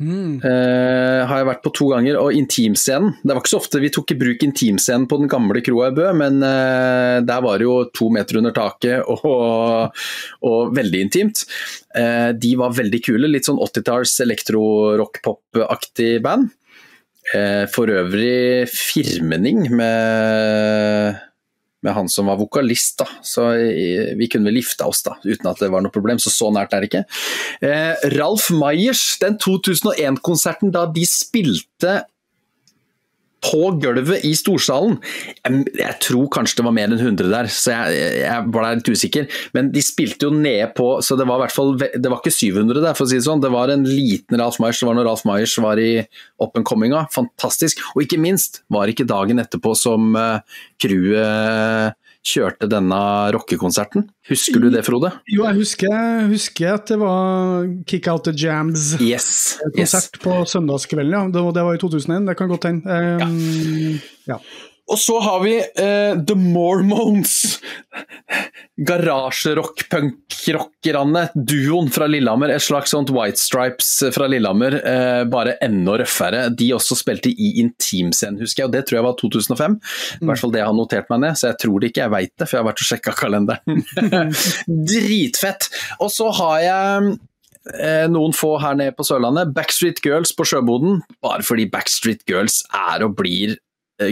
Mm. 0.00 0.40
Uh, 0.40 1.26
har 1.28 1.42
jeg 1.42 1.46
vært 1.50 1.62
på 1.64 1.72
to 1.76 1.90
ganger. 1.92 2.16
Og 2.22 2.36
intimscenen. 2.36 3.14
Det 3.20 3.34
var 3.34 3.42
ikke 3.42 3.52
så 3.52 3.60
ofte 3.60 3.82
vi 3.82 3.92
tok 3.92 4.14
i 4.14 4.18
bruk 4.20 4.44
intimscenen 4.46 5.06
på 5.10 5.18
den 5.20 5.30
gamle 5.30 5.60
kroa 5.64 5.90
i 5.90 5.96
Bø, 5.98 6.06
men 6.16 6.40
uh, 6.40 7.20
der 7.26 7.44
var 7.44 7.60
det 7.60 7.68
jo 7.68 7.76
to 7.96 8.08
meter 8.12 8.40
under 8.40 8.54
taket 8.56 9.04
og, 9.14 9.92
og 10.48 10.76
veldig 10.76 11.04
intimt. 11.06 11.44
Uh, 11.92 12.32
de 12.32 12.54
var 12.60 12.76
veldig 12.78 13.02
kule. 13.04 13.28
Litt 13.30 13.48
sånn 13.48 13.60
80-talls 13.60 14.16
elektro-rock-pop-aktig 14.26 16.16
band. 16.24 16.56
for 17.70 17.86
øvrig 17.86 18.66
firmening 18.66 19.68
med 19.78 21.18
med 21.82 21.94
han 21.96 22.08
som 22.12 22.28
var 22.30 22.38
vokalist, 22.40 22.98
da. 23.00 23.06
Så 23.24 23.46
vi 24.18 24.28
kunne 24.30 24.50
vel 24.50 24.60
gifta 24.60 24.88
oss, 24.90 25.02
da, 25.06 25.16
uten 25.24 25.50
at 25.50 25.62
det 25.62 25.70
var 25.72 25.84
noe 25.84 25.94
problem. 25.94 26.20
Så 26.22 26.32
så 26.34 26.50
nært 26.54 26.74
er 26.76 26.84
det 26.84 26.90
ikke. 26.90 27.04
Eh, 27.66 28.06
Ralf 28.16 28.50
Meyers, 28.54 29.04
den 29.22 29.38
2001-konserten 29.40 30.74
da 30.74 30.86
de 30.92 31.06
spilte 31.08 32.00
på 33.44 33.70
gulvet 33.80 34.24
i 34.28 34.32
storsalen. 34.36 34.98
Jeg, 35.40 35.62
jeg, 35.78 35.96
tror 36.04 36.28
kanskje 36.34 36.60
det 36.60 36.66
var 36.66 36.74
mer 36.76 36.90
enn 36.90 37.00
100 37.00 37.30
der, 37.32 37.48
så 37.52 37.72
jeg, 37.72 38.18
jeg 38.20 38.50
var 38.52 38.68
litt 38.68 38.90
usikker. 38.90 39.28
Men 39.56 39.70
de 39.74 39.84
spilte 39.84 40.28
jo 40.28 40.34
nede 40.34 40.68
på 40.76 40.88
Så 41.04 41.16
det 41.18 41.26
var 41.28 41.40
i 41.40 41.44
hvert 41.44 41.54
fall 41.54 41.72
Det 41.78 42.10
var 42.10 42.20
ikke 42.20 42.34
700 42.34 42.82
der, 42.82 42.96
for 42.96 43.06
å 43.06 43.10
si 43.10 43.18
det 43.18 43.26
sånn. 43.26 43.42
Det 43.42 43.52
var 43.52 43.72
en 43.72 43.86
liten 43.88 44.40
Ralf 44.40 44.60
Meyers. 44.62 44.82
Det 44.82 44.88
var 44.88 44.98
når 44.98 45.08
Ralf 45.08 45.24
Meyers 45.28 45.56
var 45.62 45.80
i 45.80 45.90
up 46.42 46.58
and 46.58 46.68
cominga. 46.68 47.06
Fantastisk. 47.14 47.80
Og 47.94 48.04
ikke 48.04 48.20
minst 48.20 48.62
var 48.72 48.90
ikke 48.90 49.08
dagen 49.08 49.42
etterpå 49.42 49.74
som 49.78 50.12
uh, 50.18 50.40
crewet 50.82 51.96
kjørte 52.26 52.68
denne 52.70 53.00
rockekonserten. 53.34 54.06
Husker 54.28 54.62
du 54.62 54.68
det, 54.72 54.82
Frode? 54.86 55.12
Jo, 55.30 55.46
jeg 55.48 55.56
husker, 55.60 56.26
husker 56.30 56.74
at 56.76 56.90
det 56.92 56.98
var 57.00 57.68
Kick 57.88 58.08
Out 58.12 58.26
The 58.28 58.34
Jams-konsert 58.36 59.04
yes, 59.04 59.60
yes. 59.78 60.10
på 60.20 60.42
søndagskvelden. 60.48 61.14
Ja. 61.16 61.22
Det, 61.32 61.44
det, 61.56 61.64
var 61.66 61.78
i 61.78 61.80
2001, 61.80 62.28
det 62.28 62.36
kan 62.38 62.52
godt 62.52 62.68
hende. 62.68 62.98
Um, 63.24 63.38
ja. 64.28 64.36
ja. 64.36 64.40
Og 64.90 64.98
så 64.98 65.20
har 65.22 65.38
vi 65.44 65.52
uh, 65.60 66.24
The 66.26 66.34
Mormones. 66.34 67.60
Garasjerock-punkrockerne. 68.86 71.28
Duoen 71.34 71.90
fra 71.94 72.06
Lillehammer. 72.10 72.48
Et 72.54 72.62
slags 72.62 72.90
sånt 72.90 73.10
White 73.14 73.38
Stripes 73.38 74.04
fra 74.14 74.26
Lillehammer, 74.30 74.72
uh, 74.82 75.24
bare 75.30 75.52
enda 75.62 75.98
røffere. 76.00 76.48
De 76.56 76.74
også 76.74 76.94
spilte 76.98 77.28
i 77.30 77.60
intimscenen, 77.62 78.40
husker 78.42 78.62
jeg, 78.64 78.68
og 78.70 78.74
det 78.74 78.84
tror 78.88 78.96
jeg 78.98 79.06
var 79.06 79.14
2005. 79.22 79.74
I 80.20 80.24
hvert 80.26 80.40
fall 80.42 80.52
det 80.54 80.60
jeg 80.62 80.70
har 80.72 80.80
notert 80.80 81.08
meg 81.12 81.18
ned, 81.26 81.34
så 81.38 81.44
jeg 81.52 81.58
tror 81.64 81.76
det 81.78 81.86
ikke, 81.92 82.04
jeg 82.06 82.14
veit 82.16 82.34
det, 82.34 82.46
for 82.46 82.54
jeg 82.56 82.62
har 82.62 82.70
vært 82.70 82.82
og 82.82 82.88
sjekka 82.90 83.12
kalenderen. 83.18 83.74
Dritfett! 84.90 85.62
Og 86.00 86.10
så 86.14 86.26
har 86.40 86.56
jeg 86.64 86.80
eh, 87.78 88.06
noen 88.10 88.34
få 88.36 88.56
her 88.62 88.74
nede 88.80 88.94
på 88.96 89.06
Sørlandet. 89.06 89.52
Backstreet 89.56 89.98
Girls 90.04 90.32
på 90.36 90.44
Sjøboden. 90.48 90.92
Bare 91.24 91.42
fordi 91.46 91.64
Backstreet 91.70 92.22
Girls 92.30 92.56
er 92.74 92.98
og 93.06 93.10
blir 93.20 93.50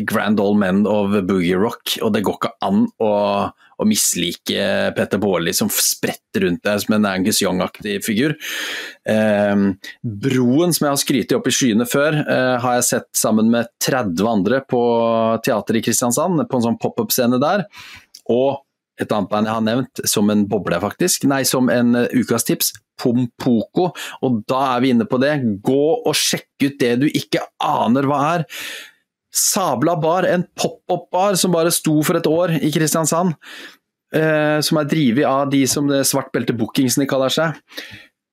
grand 0.09 0.41
Old 0.41 0.59
Men 0.61 0.85
of 0.87 1.17
Boogie 1.29 1.59
Rock, 1.59 1.97
og 2.03 2.13
det 2.15 2.25
går 2.27 2.39
ikke 2.39 2.53
an 2.67 2.85
å, 3.03 3.13
å 3.49 3.87
mislike 3.89 4.69
Petter 4.97 5.21
Baarli 5.23 5.55
som 5.57 5.71
spretter 5.73 6.45
rundt 6.45 6.65
deg 6.67 6.83
som 6.85 6.97
en 6.99 7.09
Angus 7.09 7.41
Young-aktig 7.45 7.99
figur. 8.07 8.37
Eh, 9.09 9.65
broen 10.03 10.77
som 10.77 10.87
jeg 10.87 10.95
har 10.95 11.03
skrytt 11.03 11.37
opp 11.39 11.51
i 11.51 11.55
skyene 11.55 11.89
før, 11.89 12.21
eh, 12.23 12.55
har 12.63 12.79
jeg 12.79 12.89
sett 12.93 13.11
sammen 13.17 13.51
med 13.55 13.71
30 13.85 14.31
andre 14.31 14.63
på 14.67 14.83
teateret 15.47 15.83
i 15.83 15.87
Kristiansand, 15.89 16.45
på 16.49 16.61
en 16.61 16.71
sånn 16.71 16.81
pop-up-scene 16.83 17.41
der. 17.43 17.69
Og 18.29 18.59
et 18.99 19.15
annet 19.15 19.31
band 19.31 19.47
jeg 19.47 19.55
har 19.55 19.65
nevnt, 19.65 20.03
som 20.11 20.31
en 20.33 20.45
boble, 20.51 20.79
faktisk. 20.83 21.29
Nei, 21.31 21.45
som 21.47 21.71
en 21.73 21.95
uh, 21.95 22.07
ukas. 22.19 22.47
Pompoko. 22.99 23.93
Og 24.27 24.41
da 24.51 24.61
er 24.73 24.81
vi 24.83 24.89
inne 24.91 25.07
på 25.07 25.21
det. 25.23 25.37
Gå 25.63 25.83
og 26.03 26.17
sjekk 26.19 26.65
ut 26.65 26.81
det 26.81 26.97
du 27.05 27.07
ikke 27.07 27.45
aner 27.63 28.09
hva 28.11 28.19
er. 28.33 28.47
Sabla 29.35 29.97
bar, 30.01 30.25
en 30.25 30.47
pop-opp-bar 30.57 31.37
som 31.37 31.53
bare 31.53 31.73
sto 31.75 31.99
for 32.07 32.19
et 32.19 32.29
år 32.31 32.57
i 32.63 32.73
Kristiansand. 32.73 33.35
Eh, 34.15 34.59
som 34.65 34.81
er 34.81 34.89
drevet 34.89 35.27
av 35.29 35.51
de 35.53 35.67
som 35.69 35.89
det 35.89 36.07
svart 36.09 36.31
belte 36.33 36.57
bookingsene 36.57 37.05
kaller 37.09 37.33
seg. 37.33 37.59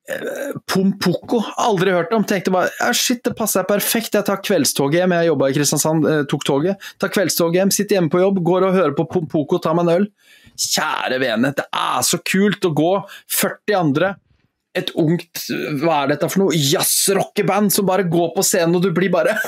Eh, 0.08 0.54
Pompoko, 0.72 1.42
aldri 1.60 1.92
hørt 1.92 2.14
om. 2.16 2.24
Tenkte 2.24 2.54
bare 2.56 2.72
ja, 2.80 2.94
shit, 2.96 3.24
det 3.26 3.36
passer 3.36 3.68
perfekt. 3.68 4.16
Jeg 4.16 4.28
tar 4.28 4.40
kveldstoget 4.46 5.02
hjem. 5.02 5.18
Jeg 5.20 5.32
jobba 5.34 5.50
i 5.52 5.58
Kristiansand, 5.58 6.08
eh, 6.08 6.24
tok 6.32 6.48
toget. 6.48 6.92
Tar 7.02 7.12
kveldstoget 7.12 7.60
hjem, 7.60 7.76
sitter 7.76 8.00
hjemme 8.00 8.14
på 8.14 8.24
jobb, 8.24 8.40
går 8.46 8.70
og 8.70 8.78
hører 8.78 8.96
på 8.96 9.08
Pompoko, 9.12 9.60
tar 9.60 9.76
meg 9.76 9.90
en 9.90 9.96
øl. 9.98 10.08
Kjære 10.56 11.20
vene, 11.20 11.52
det 11.58 11.66
er 11.68 12.06
så 12.08 12.22
kult 12.24 12.64
å 12.64 12.72
gå 12.72 12.94
40 13.36 13.76
andre 13.76 14.16
et 14.76 14.92
ungt 15.00 15.46
hva 15.82 16.02
er 16.04 16.14
dette 16.14 16.28
for 16.32 16.44
noe, 16.44 16.56
jazzrockeband 16.56 17.72
som 17.74 17.88
bare 17.88 18.08
går 18.12 18.34
på 18.36 18.44
scenen, 18.44 18.76
og 18.76 18.84
du 18.84 18.92
blir 18.96 19.12
bare 19.14 19.36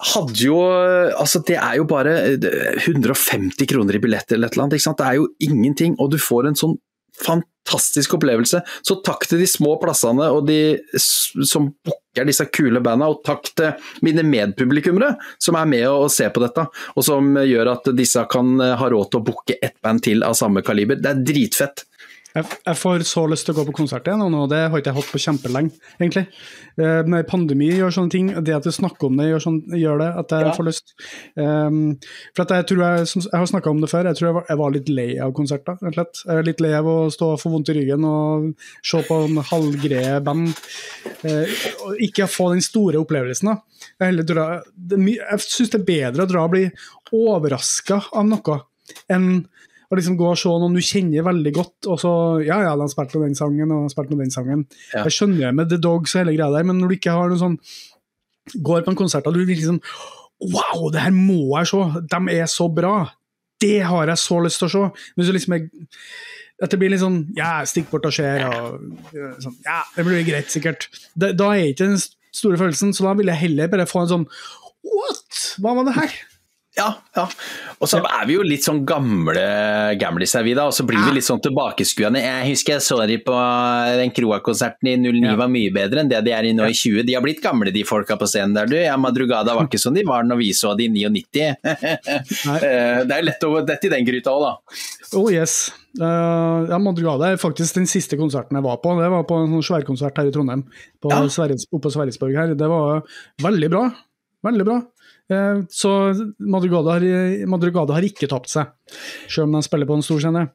hadde 0.00 0.38
jo 0.40 0.58
Altså, 0.60 1.42
det 1.46 1.58
er 1.60 1.76
jo 1.80 1.86
bare 1.88 2.14
150 2.38 3.68
kroner 3.68 3.98
i 3.98 4.02
billett 4.02 4.32
eller 4.32 4.48
et 4.48 4.56
eller 4.56 4.66
annet. 4.66 4.78
Ikke 4.78 4.88
sant? 4.88 5.00
Det 5.00 5.08
er 5.08 5.18
jo 5.20 5.28
ingenting, 5.44 5.98
og 6.00 6.12
du 6.14 6.18
får 6.20 6.50
en 6.50 6.58
sånn 6.58 6.78
fantastisk 7.20 8.14
opplevelse. 8.16 8.62
Så 8.86 8.96
takk 9.04 9.26
til 9.28 9.42
de 9.42 9.48
små 9.50 9.74
plassene 9.82 10.30
og 10.32 10.46
de 10.48 10.78
som 10.96 11.68
booker 11.84 12.26
disse 12.28 12.46
kule 12.54 12.80
banda, 12.84 13.10
og 13.10 13.22
takk 13.26 13.52
til 13.58 13.90
mine 14.06 14.24
medpublikummere 14.26 15.14
som 15.42 15.58
er 15.60 15.68
med 15.70 15.86
og 15.90 16.08
ser 16.12 16.32
på 16.34 16.42
dette, 16.42 16.64
og 16.96 17.06
som 17.06 17.36
gjør 17.36 17.74
at 17.74 17.92
disse 17.96 18.24
kan 18.32 18.56
ha 18.60 18.90
råd 18.90 19.12
til 19.12 19.20
å 19.20 19.26
booke 19.30 19.58
ett 19.60 19.76
band 19.84 20.04
til 20.06 20.24
av 20.26 20.38
samme 20.38 20.64
kaliber. 20.66 21.00
Det 21.00 21.12
er 21.12 21.24
dritfett. 21.32 21.84
Jeg, 22.30 22.46
jeg, 22.46 22.76
får 22.78 23.02
så 23.08 23.24
lyst 23.26 23.48
til 23.48 23.56
å 23.56 23.58
gå 23.58 23.64
på 23.70 23.74
konsert 23.80 24.06
igjen, 24.06 24.22
og 24.22 24.46
det 24.52 24.60
har 24.70 24.78
ikke 24.78 24.92
jeg 24.92 24.98
hatt 25.00 25.10
på 25.10 25.20
kjempelenge, 25.24 25.72
egentlig. 25.98 26.22
Eh, 26.78 27.00
når 27.10 27.26
pandemi 27.30 27.70
gjør 27.72 27.96
sånne 27.96 28.14
ting, 28.14 28.28
det 28.46 28.54
at 28.54 28.66
du 28.66 28.70
snakker 28.74 29.08
om 29.08 29.18
det, 29.18 29.26
gjør, 29.32 29.42
sånn, 29.42 29.58
gjør 29.74 30.02
det 30.04 30.10
at 30.22 30.34
jeg 30.36 30.46
ja. 30.46 30.52
får 30.54 30.68
lyst. 30.68 30.94
Um, 31.34 31.80
for 32.36 32.44
at 32.44 32.54
jeg 32.54 32.68
tror 32.70 32.84
jeg, 32.84 33.10
som, 33.10 33.24
jeg 33.26 33.42
har 33.42 33.50
snakka 33.50 33.72
om 33.74 33.82
det 33.82 33.90
før, 33.90 34.10
jeg 34.10 34.20
tror 34.20 34.28
jeg 34.28 34.38
var, 34.38 34.46
jeg 34.52 34.62
var, 34.62 34.74
litt 34.76 34.92
lei 35.00 35.08
av 35.26 35.34
konserter, 35.36 35.80
rett 35.80 35.90
og 35.90 35.98
slett. 35.98 36.22
Jeg 36.22 36.38
er 36.38 36.48
litt 36.52 36.62
lei 36.62 36.72
av 36.78 36.92
å 36.92 36.96
stå 37.16 37.32
og 37.34 37.42
få 37.42 37.54
vondt 37.56 37.74
i 37.74 37.78
ryggen 37.80 38.06
og 38.06 38.48
se 38.92 39.02
på 39.10 39.20
en 39.26 39.42
halvgreie 39.50 40.22
band. 40.26 40.54
Uh, 41.26 41.58
og 41.88 42.06
ikke 42.06 42.30
få 42.30 42.52
den 42.54 42.62
store 42.64 43.02
opplevelsen. 43.02 43.50
da. 43.50 43.86
Jeg, 44.06 44.22
dra, 44.28 44.48
det, 44.76 45.02
jeg 45.18 45.46
syns 45.48 45.74
det 45.74 45.82
er 45.82 45.88
bedre 45.90 46.26
å 46.26 46.30
dra 46.30 46.46
og 46.46 46.54
bli 46.54 46.66
overraska 47.10 48.04
av 48.14 48.28
noe 48.30 48.62
enn 49.10 49.32
å 49.90 49.98
liksom 49.98 50.16
gå 50.18 50.26
og 50.30 50.38
se 50.38 50.50
noen 50.62 50.76
du 50.76 50.82
kjenner 50.84 51.26
veldig 51.26 51.52
godt, 51.56 51.88
og 51.90 52.00
så 52.02 52.12
Ja, 52.46 52.60
ja, 52.62 52.74
de 52.78 52.86
har 52.86 52.92
spilt 52.92 53.16
den 53.18 53.36
sangen 53.38 53.72
og 53.74 53.90
spilt 53.92 54.12
den 54.14 54.34
sangen. 54.34 54.66
Ja. 54.94 55.04
Jeg 55.06 55.16
skjønner 55.16 55.48
det 55.48 55.54
med 55.58 55.70
The 55.72 55.80
Dogs 55.82 56.14
og 56.14 56.22
hele 56.22 56.36
greia 56.36 56.50
der, 56.54 56.66
men 56.68 56.78
når 56.78 56.92
du 56.92 56.98
ikke 57.00 57.16
har 57.16 57.32
noe 57.32 57.40
sånn 57.40 57.58
Går 58.66 58.82
på 58.82 58.90
en 58.90 58.98
konsert 58.98 59.26
og 59.28 59.36
du 59.36 59.42
vil 59.44 59.58
liksom 59.58 59.80
Wow, 60.40 60.86
det 60.94 61.02
her 61.04 61.12
må 61.12 61.58
jeg 61.58 61.68
se! 61.68 62.04
De 62.10 62.36
er 62.38 62.46
så 62.48 62.68
bra! 62.72 62.94
Det 63.60 63.82
har 63.84 64.08
jeg 64.08 64.22
så 64.22 64.38
lyst 64.40 64.62
til 64.62 64.70
å 64.70 64.72
se! 64.72 65.08
Men 65.16 65.26
så 65.26 65.34
liksom 65.36 65.58
jeg 65.58 65.66
at 66.60 66.72
det 66.72 66.78
blir 66.80 66.92
litt 66.92 67.02
sånn 67.02 67.22
Ja, 67.36 67.60
stikk 67.68 67.90
bort 67.92 68.06
og 68.08 68.14
ser, 68.14 68.44
og 68.46 68.80
sånn 69.42 69.58
Ja, 69.64 69.82
det 69.96 70.04
blir 70.06 70.24
greit, 70.26 70.50
sikkert. 70.52 70.88
Da, 71.16 71.32
da 71.36 71.52
er 71.54 71.70
ikke 71.70 71.88
den 71.88 72.00
store 72.00 72.60
følelsen, 72.60 72.92
så 72.96 73.08
da 73.08 73.14
vil 73.18 73.32
jeg 73.32 73.42
heller 73.46 73.70
bare 73.72 73.88
få 73.88 74.04
en 74.04 74.12
sånn 74.14 74.26
What?! 74.84 75.40
Hva 75.60 75.74
var 75.76 75.88
det 75.88 75.96
her? 75.96 76.18
Ja, 76.78 76.86
ja. 77.16 77.24
Og 77.82 77.88
så 77.90 77.98
er 77.98 78.26
vi 78.28 78.36
jo 78.36 78.44
litt 78.46 78.62
sånn 78.62 78.84
gamle 78.86 79.42
gamliser, 79.98 80.44
vi 80.46 80.52
da. 80.54 80.68
Og 80.70 80.74
så 80.76 80.84
blir 80.86 81.00
vi 81.02 81.16
litt 81.16 81.26
sånn 81.26 81.42
tilbakeskuende. 81.42 82.20
Jeg 82.22 82.52
husker 82.52 82.76
jeg 82.76 82.84
så 82.86 82.98
de 83.10 83.16
på 83.24 83.34
den 83.98 84.12
Kroa-konserten 84.14 84.92
i 84.92 84.94
09 85.00 85.24
ja. 85.26 85.34
var 85.40 85.50
mye 85.50 85.72
bedre 85.74 86.04
enn 86.04 86.12
det 86.12 86.20
de 86.26 86.34
er 86.36 86.46
i 86.46 86.52
nå 86.54 86.68
i 86.70 86.76
20. 86.76 87.02
De 87.08 87.16
har 87.16 87.24
blitt 87.24 87.42
gamle, 87.42 87.72
de 87.74 87.82
folka 87.88 88.14
på 88.20 88.28
scenen 88.30 88.54
der, 88.54 88.70
du. 88.70 88.76
Ja, 88.78 88.94
Madrugada 89.00 89.56
var 89.58 89.66
ikke 89.68 89.82
som 89.82 89.96
de 89.96 90.04
var 90.06 90.26
når 90.28 90.42
vi 90.44 90.52
så 90.56 90.76
de 90.78 90.86
i 90.86 90.92
99. 91.10 91.50
Eh, 92.60 93.02
det 93.06 93.14
er 93.14 93.24
lett 93.24 93.44
å 93.46 93.60
dette 93.64 93.86
i 93.86 93.90
den 93.92 94.04
gryta 94.06 94.32
òg, 94.32 94.42
da. 94.44 94.80
Oh 95.16 95.28
yes. 95.32 95.70
Uh, 95.98 96.68
ja, 96.70 96.78
Madrugada 96.82 97.30
er 97.32 97.40
faktisk 97.40 97.78
den 97.78 97.88
siste 97.90 98.18
konserten 98.20 98.58
jeg 98.58 98.64
var 98.64 98.78
på. 98.82 98.92
Det 98.98 99.08
var 99.12 99.24
på 99.28 99.38
en 99.40 99.56
sånn 99.56 99.66
sværkonsert 99.70 100.20
her 100.20 100.30
i 100.30 100.34
Trondheim, 100.34 100.64
på 101.02 101.12
ja. 101.12 101.20
Sverres, 101.32 101.66
oppe 101.70 101.84
på 101.86 101.92
Sverresborg 101.94 102.36
her. 102.38 102.54
Det 102.58 102.68
var 102.70 103.02
veldig 103.42 103.70
bra. 103.72 103.84
Veldig 104.46 104.66
bra. 104.68 104.78
Eh, 105.30 105.60
Så 105.70 105.90
Madrugada 106.42 106.96
har, 106.98 107.04
Madrugada 107.46 107.94
har 107.94 108.02
ikke 108.06 108.28
tapt 108.30 108.50
seg, 108.50 108.72
selv 109.30 109.46
om 109.48 109.52
de 109.58 109.62
spiller 109.62 109.86
på 109.86 109.94
en 109.98 110.02
stor 110.02 110.18
scene. 110.22 110.48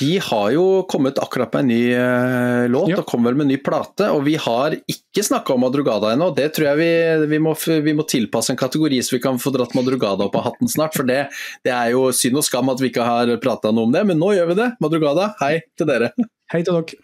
De 0.00 0.18
har 0.20 0.50
jo 0.52 0.64
kommet 0.88 1.16
akkurat 1.20 1.52
med 1.54 1.62
en 1.62 1.68
ny 1.70 1.82
uh, 1.96 2.64
låt, 2.68 2.90
Ja. 2.92 2.98
og 3.00 3.06
kommer 3.08 3.30
vel 3.32 3.38
med 3.40 3.46
en 3.46 3.52
ny 3.54 3.56
plate. 3.64 4.08
Og 4.12 4.24
vi 4.26 4.34
har 4.36 4.76
ikke 4.76 5.24
snakka 5.24 5.54
om 5.54 5.62
Madrugada 5.64 6.10
ennå. 6.12 6.28
Det 6.36 6.50
tror 6.56 6.68
jeg 6.72 6.80
vi, 6.80 7.26
vi, 7.32 7.38
må, 7.40 7.54
vi 7.56 7.94
må 7.96 8.04
tilpasse 8.08 8.52
en 8.52 8.60
kategori 8.60 9.00
så 9.04 9.16
vi 9.16 9.22
kan 9.24 9.40
få 9.40 9.52
dratt 9.54 9.72
Madrugada 9.76 10.26
opp 10.28 10.36
av 10.36 10.44
hatten 10.50 10.68
snart. 10.68 10.92
For 10.96 11.08
det, 11.08 11.22
det 11.64 11.72
er 11.72 11.92
jo 11.94 12.10
synd 12.12 12.36
og 12.40 12.44
skam 12.44 12.68
at 12.72 12.80
vi 12.84 12.90
ikke 12.92 13.06
har 13.08 13.32
prata 13.40 13.72
noe 13.72 13.88
om 13.88 13.96
det, 13.96 14.04
men 14.08 14.20
nå 14.20 14.34
gjør 14.36 14.52
vi 14.52 14.58
det. 14.60 14.70
Madrugada, 14.84 15.30
hei 15.40 15.54
til 15.76 15.88
dere. 15.88 16.12
Hei 16.52 16.60
til 16.68 16.76
dere. 16.76 17.00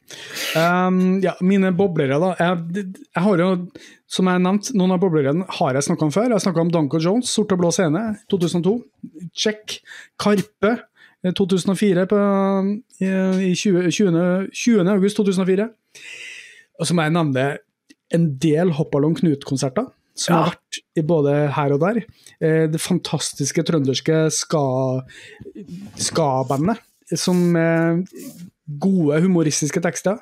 Um, 0.61 1.21
ja, 1.25 1.33
mine 1.41 1.73
boblere, 1.73 2.21
da. 2.21 2.35
Jeg, 2.37 2.85
jeg 3.01 3.25
har 3.31 3.45
jo, 3.47 3.51
som 4.09 4.29
jeg 4.31 4.41
nevnte, 4.41 4.73
noen 4.79 4.95
av 4.95 5.01
boblerne 5.03 5.45
har 5.59 5.77
jeg 5.77 5.85
snakka 5.85 6.07
om 6.07 6.13
før. 6.15 6.31
Jeg 6.33 6.41
snakka 6.47 6.63
om 6.65 6.71
Danko 6.73 6.99
Jones, 7.03 7.29
Sort 7.29 7.53
og 7.53 7.61
blå 7.61 7.71
scene, 7.75 8.03
2002. 8.33 8.73
Check. 9.37 9.79
Karpe, 10.19 10.71
eh, 11.25 11.33
2004, 11.37 12.07
på, 12.09 12.21
i, 13.05 13.11
i 13.51 13.55
20, 13.55 13.91
20. 13.93 14.49
20. 14.53 14.89
august 14.95 15.21
2004. 15.21 15.69
Og 16.81 16.87
så 16.89 16.95
må 16.97 17.05
jeg 17.05 17.13
nevne 17.19 17.47
en 18.17 18.27
del 18.41 18.71
Hoppalong 18.79 19.17
Knut-konserter. 19.19 19.91
Som 20.19 20.35
Ja. 20.35 20.39
har 20.43 20.51
vært 20.57 20.79
i 20.99 21.03
både 21.07 21.33
her 21.55 21.73
og 21.77 21.81
der. 21.85 22.01
Eh, 22.41 22.67
Det 22.67 22.81
fantastiske 22.81 23.63
trønderske 23.63 24.31
ska- 24.35 25.05
ska-bandet. 25.97 26.79
som 27.17 27.37
med 27.53 28.07
gode 28.69 29.21
humoristiske 29.25 29.81
tekster. 29.85 30.19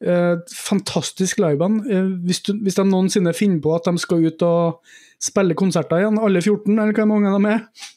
Eh, 0.00 0.36
fantastisk 0.56 1.40
liveband. 1.42 1.84
Eh, 1.90 2.12
hvis, 2.24 2.40
du, 2.46 2.54
hvis 2.64 2.78
de 2.78 2.86
noensinne 2.88 3.34
finner 3.36 3.60
på 3.64 3.74
at 3.76 3.88
de 3.88 4.00
skal 4.00 4.24
ut 4.24 4.46
og 4.46 4.94
spille 5.22 5.56
konserter 5.58 6.02
igjen, 6.02 6.20
alle 6.20 6.40
14, 6.42 6.72
eller 6.72 6.96
hvor 6.96 7.10
mange 7.10 7.32
de 7.34 7.52
er, 7.52 7.90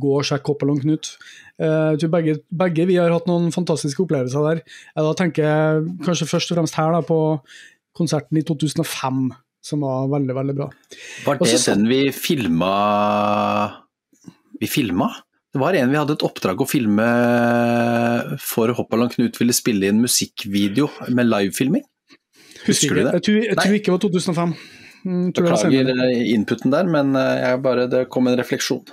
gå 0.00 0.16
og 0.18 0.26
sjekk 0.26 0.52
Hoppalong 0.52 0.80
Knut. 0.82 1.12
Eh, 1.60 2.08
begge, 2.12 2.40
begge 2.50 2.86
vi 2.90 2.98
har 3.00 3.12
hatt 3.14 3.28
noen 3.30 3.50
fantastiske 3.54 4.04
opplevelser 4.04 4.46
der. 4.46 4.64
Jeg 4.94 5.06
da 5.06 5.14
tenker 5.18 5.84
kanskje 6.04 6.28
først 6.30 6.52
og 6.52 6.60
fremst 6.60 6.78
her 6.78 6.94
da, 6.94 7.02
på 7.06 7.20
konserten 7.96 8.38
i 8.38 8.44
2005, 8.46 9.24
som 9.66 9.86
var 9.86 10.10
veldig, 10.12 10.36
veldig 10.36 10.58
bra. 10.58 10.70
Var 11.26 11.38
det 11.38 11.46
Også, 11.46 11.74
den 11.74 11.88
vi 11.90 12.04
filma 12.14 12.70
Vi 14.60 14.68
filma? 14.68 15.10
Det 15.50 15.58
var 15.58 15.74
en 15.74 15.90
vi 15.90 15.98
hadde 15.98 16.14
et 16.14 16.22
oppdrag 16.26 16.60
å 16.62 16.66
filme 16.68 17.06
for 18.44 18.70
Hoppaland 18.78 19.16
Knut 19.16 19.40
ville 19.40 19.56
spille 19.56 19.90
inn 19.90 20.02
musikkvideo 20.02 20.86
med 21.10 21.26
livefilming. 21.26 21.82
Husker 22.68 22.94
du 22.94 23.02
det? 23.02 23.16
Jeg 23.18 23.26
tror, 23.26 23.40
jeg 23.48 23.58
tror 23.58 23.76
ikke 23.78 23.90
det 23.90 23.96
var 23.96 24.04
2005. 24.04 24.54
Mm, 25.00 25.28
Beklager 25.32 25.92
eh, 25.94 26.32
inputen 26.34 26.72
der, 26.74 26.88
men 26.88 27.14
eh, 27.16 27.36
jeg 27.40 27.62
bare, 27.64 27.86
det 27.90 28.06
kom 28.12 28.28
en 28.28 28.36
refleksjon. 28.38 28.84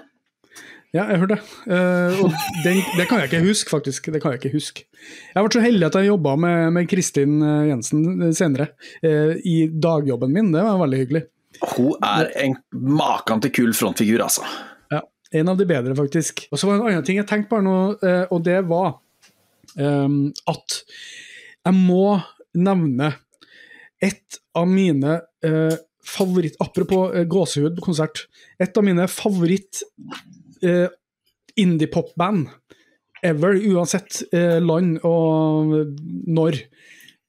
Ja, 0.96 1.04
jeg 1.12 1.20
hørte 1.20 1.36
det. 1.36 1.42
Eh, 1.76 2.22
og 2.24 2.36
den, 2.64 2.80
det 2.96 3.08
kan 3.10 3.20
jeg 3.20 3.30
ikke 3.30 3.44
huske, 3.44 3.70
faktisk. 3.74 4.08
Det 4.14 4.22
kan 4.24 4.34
Jeg 4.34 4.42
ikke 4.42 4.56
huske. 4.56 4.86
Jeg 4.96 5.36
har 5.36 5.46
vært 5.46 5.58
så 5.60 5.66
heldig 5.66 5.90
at 5.90 5.98
jeg 6.00 6.10
jobba 6.10 6.38
med, 6.40 6.62
med 6.78 6.88
Kristin 6.90 7.42
eh, 7.44 7.68
Jensen 7.74 8.30
eh, 8.30 8.32
senere, 8.38 8.72
eh, 9.04 9.36
i 9.44 9.58
dagjobben 9.68 10.32
min. 10.34 10.54
Det 10.56 10.64
var 10.64 10.80
veldig 10.82 11.02
hyggelig. 11.04 11.24
Hun 11.76 12.08
er 12.08 12.32
en 12.40 12.56
maken 12.72 13.44
til 13.44 13.54
kul 13.60 13.76
frontfigur, 13.76 14.24
altså. 14.24 14.48
En 15.36 15.52
av 15.52 15.58
de 15.60 15.68
bedre, 15.68 15.96
faktisk. 15.98 16.46
Og 16.52 16.60
så 16.60 16.68
var 16.68 16.78
det 16.78 16.82
en 16.82 16.90
annen 16.92 17.08
ting 17.08 17.20
jeg 17.20 17.28
tenkte 17.28 17.52
på 17.52 17.62
nå, 17.66 17.78
eh, 18.00 18.24
og 18.32 18.44
det 18.46 18.62
var 18.70 19.00
um, 19.76 20.30
at 20.48 20.78
jeg 21.68 21.76
må 21.76 22.20
nevne 22.58 23.12
et 24.04 24.40
av 24.56 24.70
mine 24.70 25.18
uh, 25.46 25.76
favoritt... 26.06 26.56
Apropos 26.64 27.12
uh, 27.12 27.26
gåsehud 27.28 27.76
på 27.78 27.90
konsert. 27.90 28.28
Et 28.62 28.72
av 28.78 28.86
mine 28.86 29.08
favoritt 29.12 29.82
uh, 30.64 30.88
indie-pop-band 31.58 32.48
ever, 33.26 33.58
uansett 33.74 34.22
uh, 34.32 34.58
land 34.64 35.02
og 35.08 35.76
når. 36.30 36.62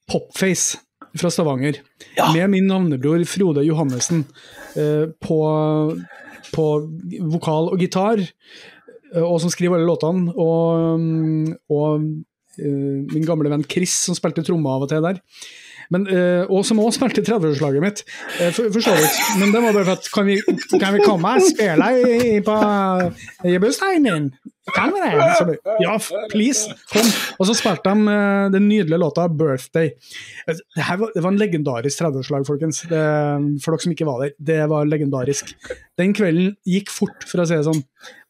Popface 0.09 0.79
fra 1.19 1.31
Stavanger. 1.33 1.83
Ja. 2.17 2.31
Med 2.33 2.51
min 2.51 2.67
navnebror 2.67 3.25
Frode 3.29 3.65
Johannessen 3.67 4.25
uh, 4.77 5.11
på, 5.21 5.39
på 6.55 6.67
vokal 7.33 7.71
og 7.73 7.83
gitar, 7.83 8.23
eh, 8.23 9.25
og 9.25 9.39
som 9.43 9.53
skriver 9.53 9.79
alle 9.79 9.89
låtene. 9.89 10.35
Og, 10.35 10.99
mm, 11.01 11.57
og 11.75 12.05
uh, 12.59 12.99
min 13.15 13.27
gamle 13.27 13.53
venn 13.53 13.67
Chris, 13.69 13.95
som 14.09 14.17
spilte 14.19 14.45
trommer 14.47 14.77
av 14.77 14.87
og 14.87 14.93
til 14.93 15.05
der. 15.05 15.23
Men, 15.95 16.05
eh, 16.13 16.45
og 16.53 16.67
som 16.69 16.81
også 16.83 16.99
spilte 17.01 17.23
i 17.23 17.29
30-årslaget 17.31 17.81
mitt, 17.85 18.03
eh, 18.41 18.51
for, 18.53 18.69
for 18.75 18.85
så 18.85 18.93
vidt. 18.99 19.17
Men 19.41 19.55
det 19.55 19.63
var 19.65 19.73
bare 19.73 19.87
for 19.89 19.97
at 19.97 20.11
Kan 20.13 20.27
vi, 20.29 20.37
kan 20.81 20.95
vi 20.97 21.01
komme 21.07 21.35
og 21.39 21.47
spille 21.49 21.89
i, 22.05 22.39
på, 22.45 22.57
i 23.49 23.59
bursdagen 23.63 24.05
din? 24.09 24.31
Kan 24.77 24.93
vi 24.93 25.01
det? 25.01 25.29
Så, 25.39 25.47
ja, 25.81 25.95
please, 26.29 26.75
kom. 26.93 27.07
Og 27.41 27.49
så 27.49 27.55
spilte 27.57 27.89
de 27.89 28.13
eh, 28.13 28.51
den 28.53 28.67
nydelige 28.69 29.01
låta 29.01 29.25
'Birthday'. 29.33 29.95
Eh, 30.49 30.59
Det, 30.77 30.85
var, 31.01 31.09
det 31.15 31.23
var 31.25 31.33
en 31.33 31.41
legendarisk 31.41 32.03
30-årslag, 32.03 32.45
folkens. 32.47 32.83
Det, 32.91 33.01
for 33.65 33.73
dere 33.73 33.87
som 33.87 33.93
ikke 33.97 34.07
var 34.11 34.27
der. 34.27 34.35
Det 34.39 34.61
var 34.69 34.85
legendarisk. 34.85 35.55
Den 35.99 36.13
kvelden 36.13 36.53
gikk 36.69 36.93
fort, 36.93 37.25
for 37.25 37.41
å 37.41 37.49
si 37.49 37.57
det 37.57 37.65
sånn. 37.65 37.81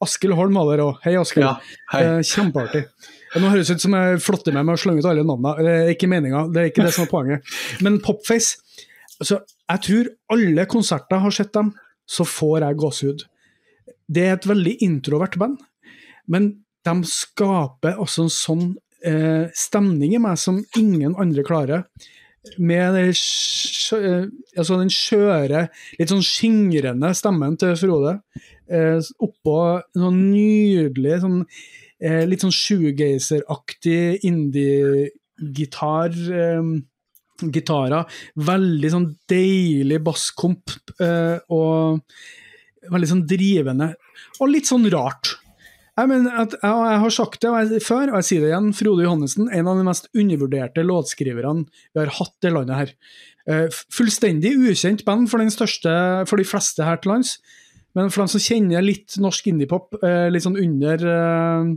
Askild 0.05 0.39
Holm 0.39 0.55
var 0.55 0.71
der 0.77 0.85
òg. 0.87 1.01
Hei, 1.03 1.17
Askild. 1.19 1.49
Ja, 1.49 1.59
Kjempeartig. 2.23 2.87
Nå 3.37 3.51
høres 3.53 3.69
det 3.69 3.77
ut 3.77 3.85
som 3.85 3.97
jeg 3.99 4.21
flotter 4.25 4.55
meg 4.57 4.65
med 4.65 4.79
å 4.79 4.81
slenge 4.81 5.03
ut 5.05 5.09
alle 5.11 5.25
navnene. 5.27 5.65
Det 5.65 5.75
er 5.75 5.93
ikke 5.93 6.11
meninga, 6.11 6.47
det 6.53 6.63
er 6.63 6.71
ikke 6.71 6.87
det 6.87 6.95
som 6.97 7.05
er 7.05 7.11
poenget. 7.13 7.57
Men 7.85 8.01
Popface 8.05 8.57
altså, 9.21 9.43
Jeg 9.69 9.85
tror 9.85 10.13
alle 10.33 10.65
konserter 10.71 11.21
har 11.25 11.35
sett 11.35 11.53
dem, 11.57 11.75
så 12.09 12.25
får 12.25 12.65
jeg 12.65 12.81
gåsehud. 12.81 13.25
Det 14.09 14.25
er 14.25 14.39
et 14.39 14.49
veldig 14.49 14.79
introvert 14.87 15.37
band, 15.41 15.59
men 16.33 16.53
de 16.89 16.95
skaper 17.05 17.99
også 18.01 18.25
en 18.25 18.33
sånn 18.33 18.69
eh, 19.05 19.51
stemning 19.57 20.15
i 20.17 20.23
meg 20.23 20.39
som 20.41 20.63
ingen 20.79 21.17
andre 21.21 21.45
klarer. 21.45 21.85
Med 22.57 22.95
den, 22.97 23.11
skjø, 23.13 23.99
eh, 23.99 24.31
altså 24.57 24.79
den 24.81 24.93
skjøre, 24.93 25.67
litt 25.99 26.15
sånn 26.15 26.25
skingrende 26.25 27.13
stemmen 27.19 27.59
til 27.61 27.77
Frode. 27.77 28.19
Eh, 28.73 28.97
oppå 29.21 29.59
en 29.77 30.07
sånn 30.07 30.23
nydelig 30.31 31.21
sånn 31.27 31.43
eh, 32.03 32.25
litt 32.29 32.45
sånn 32.45 32.55
shoegazer-aktig 32.55 34.25
indie-gitar. 34.29 36.15
Eh, 36.15 36.63
gitarer. 37.47 38.07
Veldig 38.35 38.89
sånn 38.91 39.11
deilig 39.31 40.01
basskomp 40.03 40.73
eh, 40.99 41.39
og 41.55 42.01
veldig 42.91 43.11
sånn 43.13 43.27
drivende. 43.31 43.93
Og 44.43 44.51
litt 44.51 44.67
sånn 44.71 44.89
rart. 44.91 45.37
Jeg, 45.99 46.11
mener 46.11 46.35
at, 46.45 46.55
jeg, 46.63 46.83
jeg 46.91 47.01
har 47.03 47.15
sagt 47.15 47.43
det 47.43 47.81
før, 47.83 48.13
og 48.13 48.21
jeg 48.21 48.29
sier 48.29 48.45
det 48.45 48.53
igjen. 48.53 48.69
Frode 48.77 49.07
Johannessen, 49.07 49.49
en 49.55 49.71
av 49.71 49.81
de 49.81 49.87
mest 49.87 50.11
undervurderte 50.15 50.85
låtskriverne 50.87 51.67
vi 51.67 52.03
har 52.03 52.13
hatt 52.21 52.47
i 52.47 52.53
landet 52.55 52.79
her. 52.79 52.93
Eh, 53.49 53.81
fullstendig 53.95 54.55
ukjent 54.61 55.03
band 55.07 55.31
for, 55.31 55.43
største, 55.51 55.95
for 56.31 56.39
de 56.39 56.47
fleste 56.47 56.87
her 56.87 57.01
til 57.03 57.15
lands. 57.15 57.39
Men 57.97 58.11
for 58.13 58.23
dem 58.23 58.33
som 58.33 58.43
kjenner 58.43 58.85
litt 58.85 59.17
norsk 59.23 59.49
indiepop, 59.51 59.97
eh, 60.05 60.29
litt 60.33 60.45
sånn 60.45 60.59
under 60.61 61.09
eh, 61.15 61.73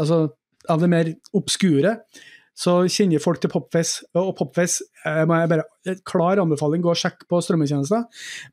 Altså 0.00 0.24
av 0.72 0.80
det 0.80 0.88
mer 0.88 1.10
obskure, 1.36 1.98
så 2.54 2.76
kjenner 2.88 3.22
folk 3.22 3.40
til 3.42 3.50
Popfest. 3.52 4.04
Og 4.16 4.32
Popfest 4.38 4.84
eh, 5.04 5.22
må 5.28 5.40
jeg 5.40 5.50
bare 5.50 5.66
en 5.90 6.02
Klar 6.06 6.40
anbefaling, 6.42 6.84
gå 6.84 6.92
og 6.92 7.00
sjekk 7.00 7.26
på 7.30 7.40
strømmetjenester. 7.44 8.06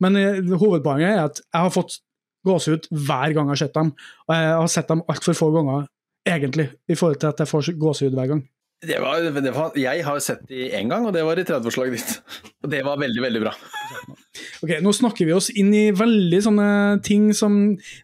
Men 0.04 0.18
eh, 0.20 0.42
hovedpoenget 0.52 1.12
er 1.12 1.22
at 1.28 1.44
jeg 1.44 1.68
har 1.68 1.74
fått 1.74 2.00
gåsehud 2.48 2.90
hver 2.90 3.36
gang 3.38 3.52
jeg 3.52 3.54
har 3.54 3.62
sett 3.64 3.78
dem. 3.78 3.94
Og 4.28 4.36
jeg 4.36 4.56
har 4.58 4.72
sett 4.74 4.90
dem 4.92 5.06
altfor 5.14 5.38
få 5.38 5.52
ganger, 5.56 5.86
egentlig, 6.28 6.72
i 6.90 6.98
forhold 6.98 7.22
til 7.22 7.32
at 7.32 7.44
jeg 7.44 7.52
får 7.52 7.72
gåsehud 7.82 8.18
hver 8.18 8.34
gang. 8.34 8.44
Det 8.82 8.98
var, 8.98 9.22
det 9.22 9.52
var, 9.54 9.76
jeg 9.78 10.02
har 10.02 10.22
sett 10.26 10.42
de 10.50 10.64
én 10.74 10.90
gang, 10.90 11.04
og 11.06 11.14
det 11.14 11.22
var 11.22 11.38
i 11.38 11.44
30-årslaget 11.46 12.00
ditt. 12.00 12.40
Og 12.66 12.72
det 12.72 12.80
var 12.86 12.98
veldig, 13.02 13.22
veldig 13.28 13.46
bra. 13.46 13.56
Ok, 14.62 14.72
Nå 14.80 14.92
snakker 14.96 15.26
vi 15.28 15.34
oss 15.36 15.50
inn 15.58 15.72
i 15.76 15.92
veldig 15.96 16.38
sånne 16.46 16.68
ting 17.04 17.32
som 17.36 17.56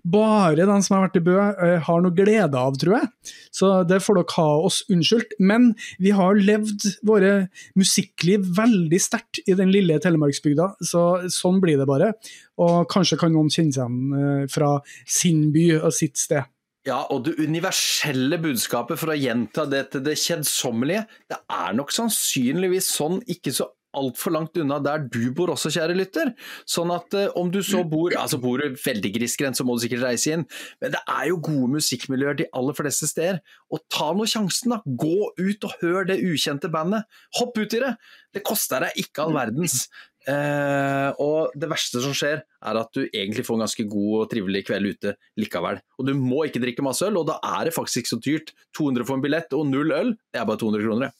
bare 0.03 0.65
den 0.67 0.83
som 0.83 0.97
har 0.97 1.05
vært 1.05 1.19
i 1.19 1.23
Bø, 1.23 1.35
eh, 1.37 1.77
har 1.85 2.01
noe 2.03 2.13
glede 2.17 2.57
av, 2.57 2.75
tror 2.81 2.97
jeg. 2.97 3.31
Så 3.53 3.69
det 3.87 4.01
får 4.03 4.19
dere 4.19 4.35
ha 4.35 4.47
oss 4.67 4.81
unnskyldt. 4.91 5.37
Men 5.39 5.69
vi 6.03 6.11
har 6.17 6.35
levd 6.35 6.87
våre 7.07 7.31
musikkliv 7.79 8.49
veldig 8.57 8.99
sterkt 9.01 9.41
i 9.45 9.55
den 9.57 9.71
lille 9.73 10.01
telemarksbygda, 10.03 10.73
så 10.83 11.05
sånn 11.31 11.61
blir 11.63 11.79
det 11.79 11.87
bare. 11.89 12.11
Og 12.59 12.89
kanskje 12.91 13.21
kan 13.21 13.33
noen 13.33 13.53
kjenne 13.53 13.77
seg 13.77 13.85
igjen 13.85 14.19
eh, 14.19 14.45
fra 14.51 14.75
sin 15.05 15.47
by 15.55 15.69
og 15.79 15.93
sitt 15.95 16.19
sted. 16.19 16.49
Ja, 16.87 17.01
og 17.11 17.25
det 17.25 17.35
universelle 17.43 18.37
budskapet, 18.39 18.99
for 19.01 19.11
å 19.11 19.17
gjenta 19.17 19.65
det 19.67 19.89
til 19.91 20.05
det 20.05 20.15
kjedsommelige, 20.21 21.03
det 21.27 21.39
er 21.51 21.75
nok 21.75 21.91
sannsynligvis 21.91 22.87
sånn 22.95 23.19
ikke 23.27 23.51
så 23.55 23.67
altfor 23.97 24.33
langt 24.35 24.57
unna 24.61 24.77
der 24.83 25.05
du 25.11 25.31
bor 25.35 25.51
også, 25.53 25.71
kjære 25.73 25.95
lytter. 25.97 26.31
Sånn 26.69 26.91
at 26.93 27.15
eh, 27.17 27.31
om 27.39 27.49
du 27.53 27.59
så 27.65 27.83
bor 27.87 28.13
altså 28.19 28.39
bor 28.41 28.61
du 28.61 28.77
veldig 28.83 29.11
grisgrendt, 29.15 29.59
så 29.59 29.65
må 29.67 29.75
du 29.75 29.83
sikkert 29.83 30.05
reise 30.05 30.35
inn, 30.35 30.45
men 30.83 30.93
det 30.93 31.01
er 31.01 31.29
jo 31.31 31.39
gode 31.49 31.71
musikkmiljøer 31.77 32.41
de 32.41 32.49
aller 32.57 32.77
fleste 32.77 33.09
steder. 33.09 33.41
Og 33.73 33.83
ta 33.93 34.11
nå 34.15 34.27
sjansen, 34.29 34.75
da. 34.75 34.81
Gå 34.85 35.31
ut 35.39 35.67
og 35.67 35.79
hør 35.81 36.07
det 36.11 36.19
ukjente 36.23 36.71
bandet. 36.73 37.07
Hopp 37.39 37.57
ut 37.59 37.77
i 37.77 37.83
det! 37.83 37.95
Det 38.35 38.43
koster 38.45 38.83
deg 38.85 39.01
ikke 39.01 39.23
all 39.25 39.33
verdens. 39.33 39.87
Eh, 40.27 41.09
og 41.23 41.53
det 41.55 41.69
verste 41.71 42.01
som 42.03 42.15
skjer, 42.15 42.41
er 42.43 42.79
at 42.81 42.91
du 42.95 43.05
egentlig 43.05 43.45
får 43.47 43.57
en 43.57 43.63
ganske 43.63 43.85
god 43.87 44.13
og 44.19 44.29
trivelig 44.33 44.65
kveld 44.67 44.91
ute 44.97 45.13
likevel. 45.39 45.79
Og 45.97 46.09
du 46.09 46.13
må 46.19 46.43
ikke 46.47 46.61
drikke 46.63 46.85
masse 46.85 47.07
øl, 47.07 47.19
og 47.21 47.29
da 47.29 47.37
er 47.57 47.69
det 47.69 47.75
faktisk 47.77 48.03
ikke 48.03 48.13
så 48.15 48.21
dyrt. 48.25 48.53
200 48.77 49.07
for 49.07 49.19
en 49.19 49.23
billett 49.23 49.55
og 49.55 49.69
null 49.69 49.95
øl, 49.95 50.13
det 50.33 50.41
er 50.41 50.49
bare 50.49 50.59
200 50.63 50.83
kroner. 50.83 51.15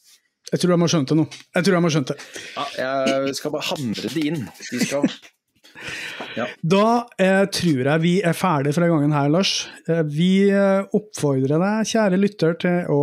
Jeg 0.47 0.61
tror 0.63 0.73
de 0.73 0.79
har 0.79 0.91
skjønt 0.91 1.09
det 1.11 1.17
nå. 1.19 1.25
Jeg 1.57 1.65
tror 1.67 1.75
de 1.75 1.83
har 1.83 1.93
skjønt 1.95 2.11
det. 2.13 2.19
Ja, 2.55 2.67
jeg 3.27 3.39
skal 3.39 3.51
bare 3.55 3.67
hamre 3.67 4.11
det 4.13 4.27
inn. 4.29 4.45
De 4.71 4.79
skal 4.79 5.09
ja. 6.37 6.45
Da 6.61 6.87
eh, 7.21 7.43
tror 7.53 7.89
jeg 7.89 8.03
vi 8.03 8.13
er 8.25 8.35
ferdige 8.37 8.75
for 8.75 8.83
denne 8.83 8.95
gangen 8.95 9.15
her, 9.15 9.29
Lars. 9.33 9.53
Eh, 9.89 10.03
vi 10.09 10.29
eh, 10.49 10.85
oppfordrer 10.97 11.61
deg, 11.61 11.89
kjære 11.91 12.19
lytter, 12.21 12.57
til 12.61 12.89
å 12.93 13.01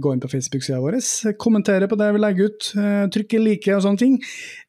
gå 0.00 0.14
inn 0.14 0.22
på 0.22 0.30
Facebook-sida 0.32 0.80
vår, 0.82 0.98
kommentere 1.40 1.88
på 1.90 1.98
det 2.00 2.10
vi 2.14 2.22
legger 2.22 2.50
ut, 2.52 2.70
eh, 2.80 3.00
trykke 3.14 3.42
like 3.42 3.76
og 3.76 3.84
sånne 3.86 4.02
ting. 4.02 4.18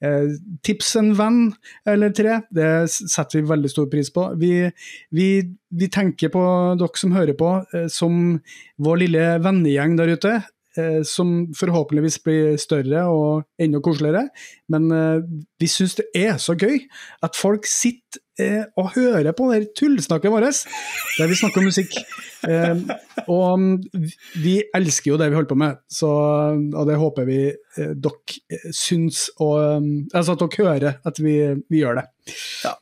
Eh, 0.06 0.34
tips 0.66 0.96
en 1.02 1.14
venn 1.18 1.40
eller 1.90 2.16
tre, 2.16 2.42
det 2.56 2.72
setter 2.92 3.42
vi 3.42 3.52
veldig 3.54 3.72
stor 3.72 3.90
pris 3.92 4.12
på. 4.14 4.28
Vi, 4.42 4.54
vi, 5.16 5.30
vi 5.76 5.92
tenker 5.94 6.34
på 6.34 6.44
dere 6.80 7.02
som 7.02 7.16
hører 7.16 7.38
på, 7.38 7.56
eh, 7.76 7.88
som 7.92 8.38
vår 8.82 9.02
lille 9.06 9.30
vennegjeng 9.44 9.98
der 10.00 10.16
ute 10.18 10.36
eh, 10.78 11.02
som 11.08 11.48
forhåpentligvis 11.56 12.20
blir 12.26 12.56
større 12.62 13.06
og 13.12 13.46
enda 13.62 13.82
koseligere. 13.84 14.28
Men 14.72 14.92
eh, 14.92 15.24
vi 15.62 15.70
syns 15.72 15.98
det 16.00 16.08
er 16.16 16.38
så 16.42 16.58
gøy 16.58 16.80
at 17.26 17.38
folk 17.38 17.68
sitter 17.70 18.22
eh, 18.42 18.64
og 18.78 18.94
hører 18.96 19.36
på 19.38 19.50
det 19.54 19.74
tullsnakket 19.80 20.34
vårt 20.34 20.66
der 21.18 21.32
vi 21.32 21.40
snakker 21.42 21.64
om 21.64 21.72
musikk. 21.72 21.98
Eh, 22.46 22.78
og 23.26 23.88
vi 24.38 24.60
elsker 24.78 25.10
jo 25.10 25.16
det 25.18 25.32
vi 25.32 25.38
holder 25.40 25.50
på 25.50 25.56
med, 25.58 25.80
så, 25.90 26.12
og 26.54 26.84
det 26.86 27.00
håper 27.02 27.26
vi 27.26 27.40
eh, 27.50 27.96
dere 27.98 28.60
syns 28.70 29.32
og 29.42 29.82
Altså 30.14 30.36
at 30.36 30.44
dere 30.44 30.60
hører 30.60 31.00
at 31.10 31.24
vi, 31.26 31.40
vi 31.74 31.82
gjør 31.82 32.04
det. 32.04 32.06
Ja. 32.68 32.76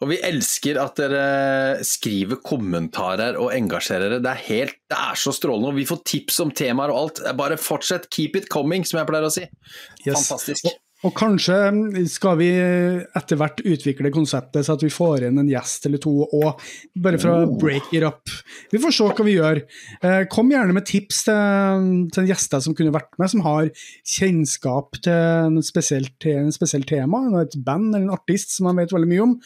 Og 0.00 0.08
vi 0.08 0.20
elsker 0.24 0.78
at 0.80 0.96
dere 0.96 1.84
skriver 1.84 2.40
kommentarer 2.44 3.36
og 3.40 3.52
engasjerer 3.52 4.14
dere. 4.14 4.24
Det 4.24 4.30
er, 4.32 4.44
helt, 4.46 4.78
det 4.88 4.96
er 4.96 5.18
så 5.20 5.32
strålende. 5.36 5.74
Og 5.74 5.80
vi 5.80 5.88
får 5.88 6.04
tips 6.08 6.40
om 6.46 6.52
temaer 6.56 6.92
og 6.92 7.02
alt. 7.02 7.24
Bare 7.36 7.60
fortsett. 7.60 8.08
Keep 8.08 8.40
it 8.40 8.52
coming, 8.52 8.86
som 8.88 9.02
jeg 9.02 9.10
pleier 9.10 9.28
å 9.28 9.34
si. 9.34 9.44
Yes. 10.06 10.14
Fantastisk. 10.14 10.70
Og, 11.00 11.14
kanskje 11.16 11.54
skal 12.12 12.36
vi 12.36 12.48
etter 13.16 13.38
hvert 13.40 13.62
utvikle 13.64 14.10
konseptet 14.12 14.66
så 14.66 14.74
at 14.76 14.82
vi 14.84 14.90
får 14.92 15.24
inn 15.30 15.40
en 15.40 15.48
gjest 15.48 15.86
eller 15.88 16.00
to 16.02 16.12
òg, 16.26 16.60
bare 17.00 17.20
for 17.20 17.32
å 17.32 17.54
break 17.60 17.88
it 17.96 18.04
up. 18.04 18.28
Vi 18.68 18.80
får 18.82 18.92
se 18.92 19.06
hva 19.08 19.24
vi 19.24 19.38
gjør. 19.38 19.62
Eh, 20.04 20.26
kom 20.32 20.52
gjerne 20.52 20.76
med 20.76 20.84
tips 20.90 21.22
til, 21.30 21.88
til 22.12 22.28
gjester 22.28 22.60
som 22.66 22.76
kunne 22.76 22.92
vært 22.92 23.16
med, 23.16 23.32
som 23.32 23.44
har 23.46 23.70
kjennskap 24.04 25.00
til 25.00 25.16
en 25.16 25.64
spesiell, 25.64 26.10
en 26.34 26.52
spesiell 26.52 26.84
tema, 26.88 27.24
et 27.40 27.56
band 27.56 27.94
eller 27.94 28.04
en 28.04 28.18
artist 28.18 28.52
som 28.58 28.68
man 28.68 28.82
vet 28.82 28.92
veldig 28.92 29.08
mye 29.08 29.24
om, 29.24 29.38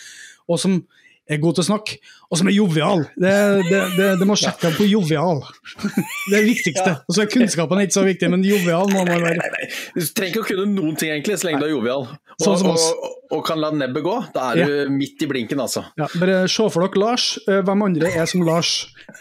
og 0.48 0.58
som 0.60 0.82
er 1.30 1.38
god 1.40 1.54
til 1.56 1.64
å 1.64 1.68
snakke, 1.70 1.92
og 2.28 2.36
som 2.40 2.48
er 2.50 2.54
jovial. 2.56 3.00
Det, 3.16 3.32
det, 3.70 3.80
det, 3.96 4.08
det 4.20 4.26
må 4.28 4.34
sjekke 4.36 4.72
på 4.76 4.84
jovial. 4.90 5.40
Det 6.28 6.38
er 6.38 6.40
det 6.40 6.48
viktigste. 6.48 6.92
Og 7.04 7.12
så 7.16 7.20
er 7.24 7.28
kunnskapen 7.32 7.80
ikke 7.84 7.96
så 7.98 8.04
viktig, 8.06 8.28
men 8.32 8.40
jovial 8.46 8.86
må 8.92 9.00
man 9.04 9.20
være. 9.24 9.36
Nei, 9.40 9.50
nei. 9.52 9.64
Du 9.92 10.00
trenger 10.16 10.32
ikke 10.32 10.42
å 10.44 10.48
kunne 10.48 10.66
noen 10.72 10.96
ting, 11.00 11.10
egentlig, 11.12 11.36
så 11.40 11.46
lenge 11.50 11.60
du 11.60 11.66
er 11.68 11.74
jovial. 11.74 12.02
Og, 12.08 12.40
Sånn 12.42 12.56
som 12.62 12.70
oss. 12.72 12.86
og, 12.96 13.10
og 13.36 13.40
kan 13.46 13.58
la 13.62 13.68
nebbet 13.76 14.02
gå. 14.06 14.14
Da 14.34 14.40
er 14.54 14.58
du 14.66 14.90
midt 14.94 15.22
i 15.22 15.26
blinken, 15.30 15.60
altså. 15.62 15.80
Ja, 16.00 16.06
bare 16.18 16.36
se 16.50 16.64
for 16.72 16.80
dere 16.86 16.98
Lars. 17.02 17.26
Eh, 17.44 17.60
Hvem 17.66 17.80
andre 17.86 18.08
er 18.10 18.26
som 18.30 18.40
Lars? 18.46 18.70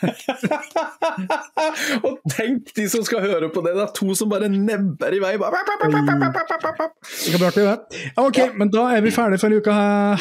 og 2.08 2.14
tenk 2.34 2.72
de 2.78 2.86
som 2.92 3.02
skal 3.06 3.22
høre 3.26 3.48
på 3.54 3.60
det, 3.66 3.72
det 3.78 3.84
er 3.86 3.92
to 4.00 4.08
som 4.18 4.28
bare 4.32 4.48
nebber 4.52 5.12
i 5.18 5.22
vei. 5.24 5.34
Bare... 5.42 5.62
Det 5.62 5.66
kan 5.84 5.92
bli 7.38 7.48
artig, 7.50 7.64
det. 7.68 7.78
Ja, 8.16 8.24
Ok, 8.24 8.38
men 8.58 8.68
da 8.74 8.84
er 8.96 9.02
vi 9.06 9.12
ferdige 9.14 9.42
for 9.44 9.52
uka 9.54 9.74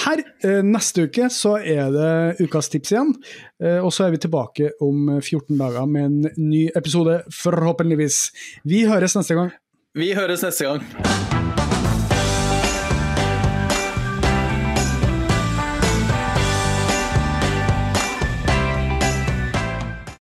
her. 0.04 0.18
Eh, 0.44 0.60
Neste 0.66 0.98
uke 1.08 1.24
så 1.32 1.52
er 1.62 1.71
det 1.94 2.46
ukas 2.46 2.68
tips 2.72 2.92
igjen. 2.94 3.12
Eh, 3.62 3.78
Og 3.84 3.92
så 3.92 4.06
er 4.06 4.14
vi 4.14 4.22
tilbake 4.22 4.70
om 4.80 5.20
14 5.20 5.58
dager 5.58 5.86
med 5.86 6.04
en 6.04 6.30
ny 6.36 6.68
episode, 6.76 7.22
forhåpentligvis. 7.42 8.20
Vi 8.64 8.84
høres 8.86 9.16
neste 9.18 9.34
gang. 9.38 9.50
Vi 9.94 10.12
høres 10.16 10.42
neste 10.46 10.64
gang. 10.70 11.41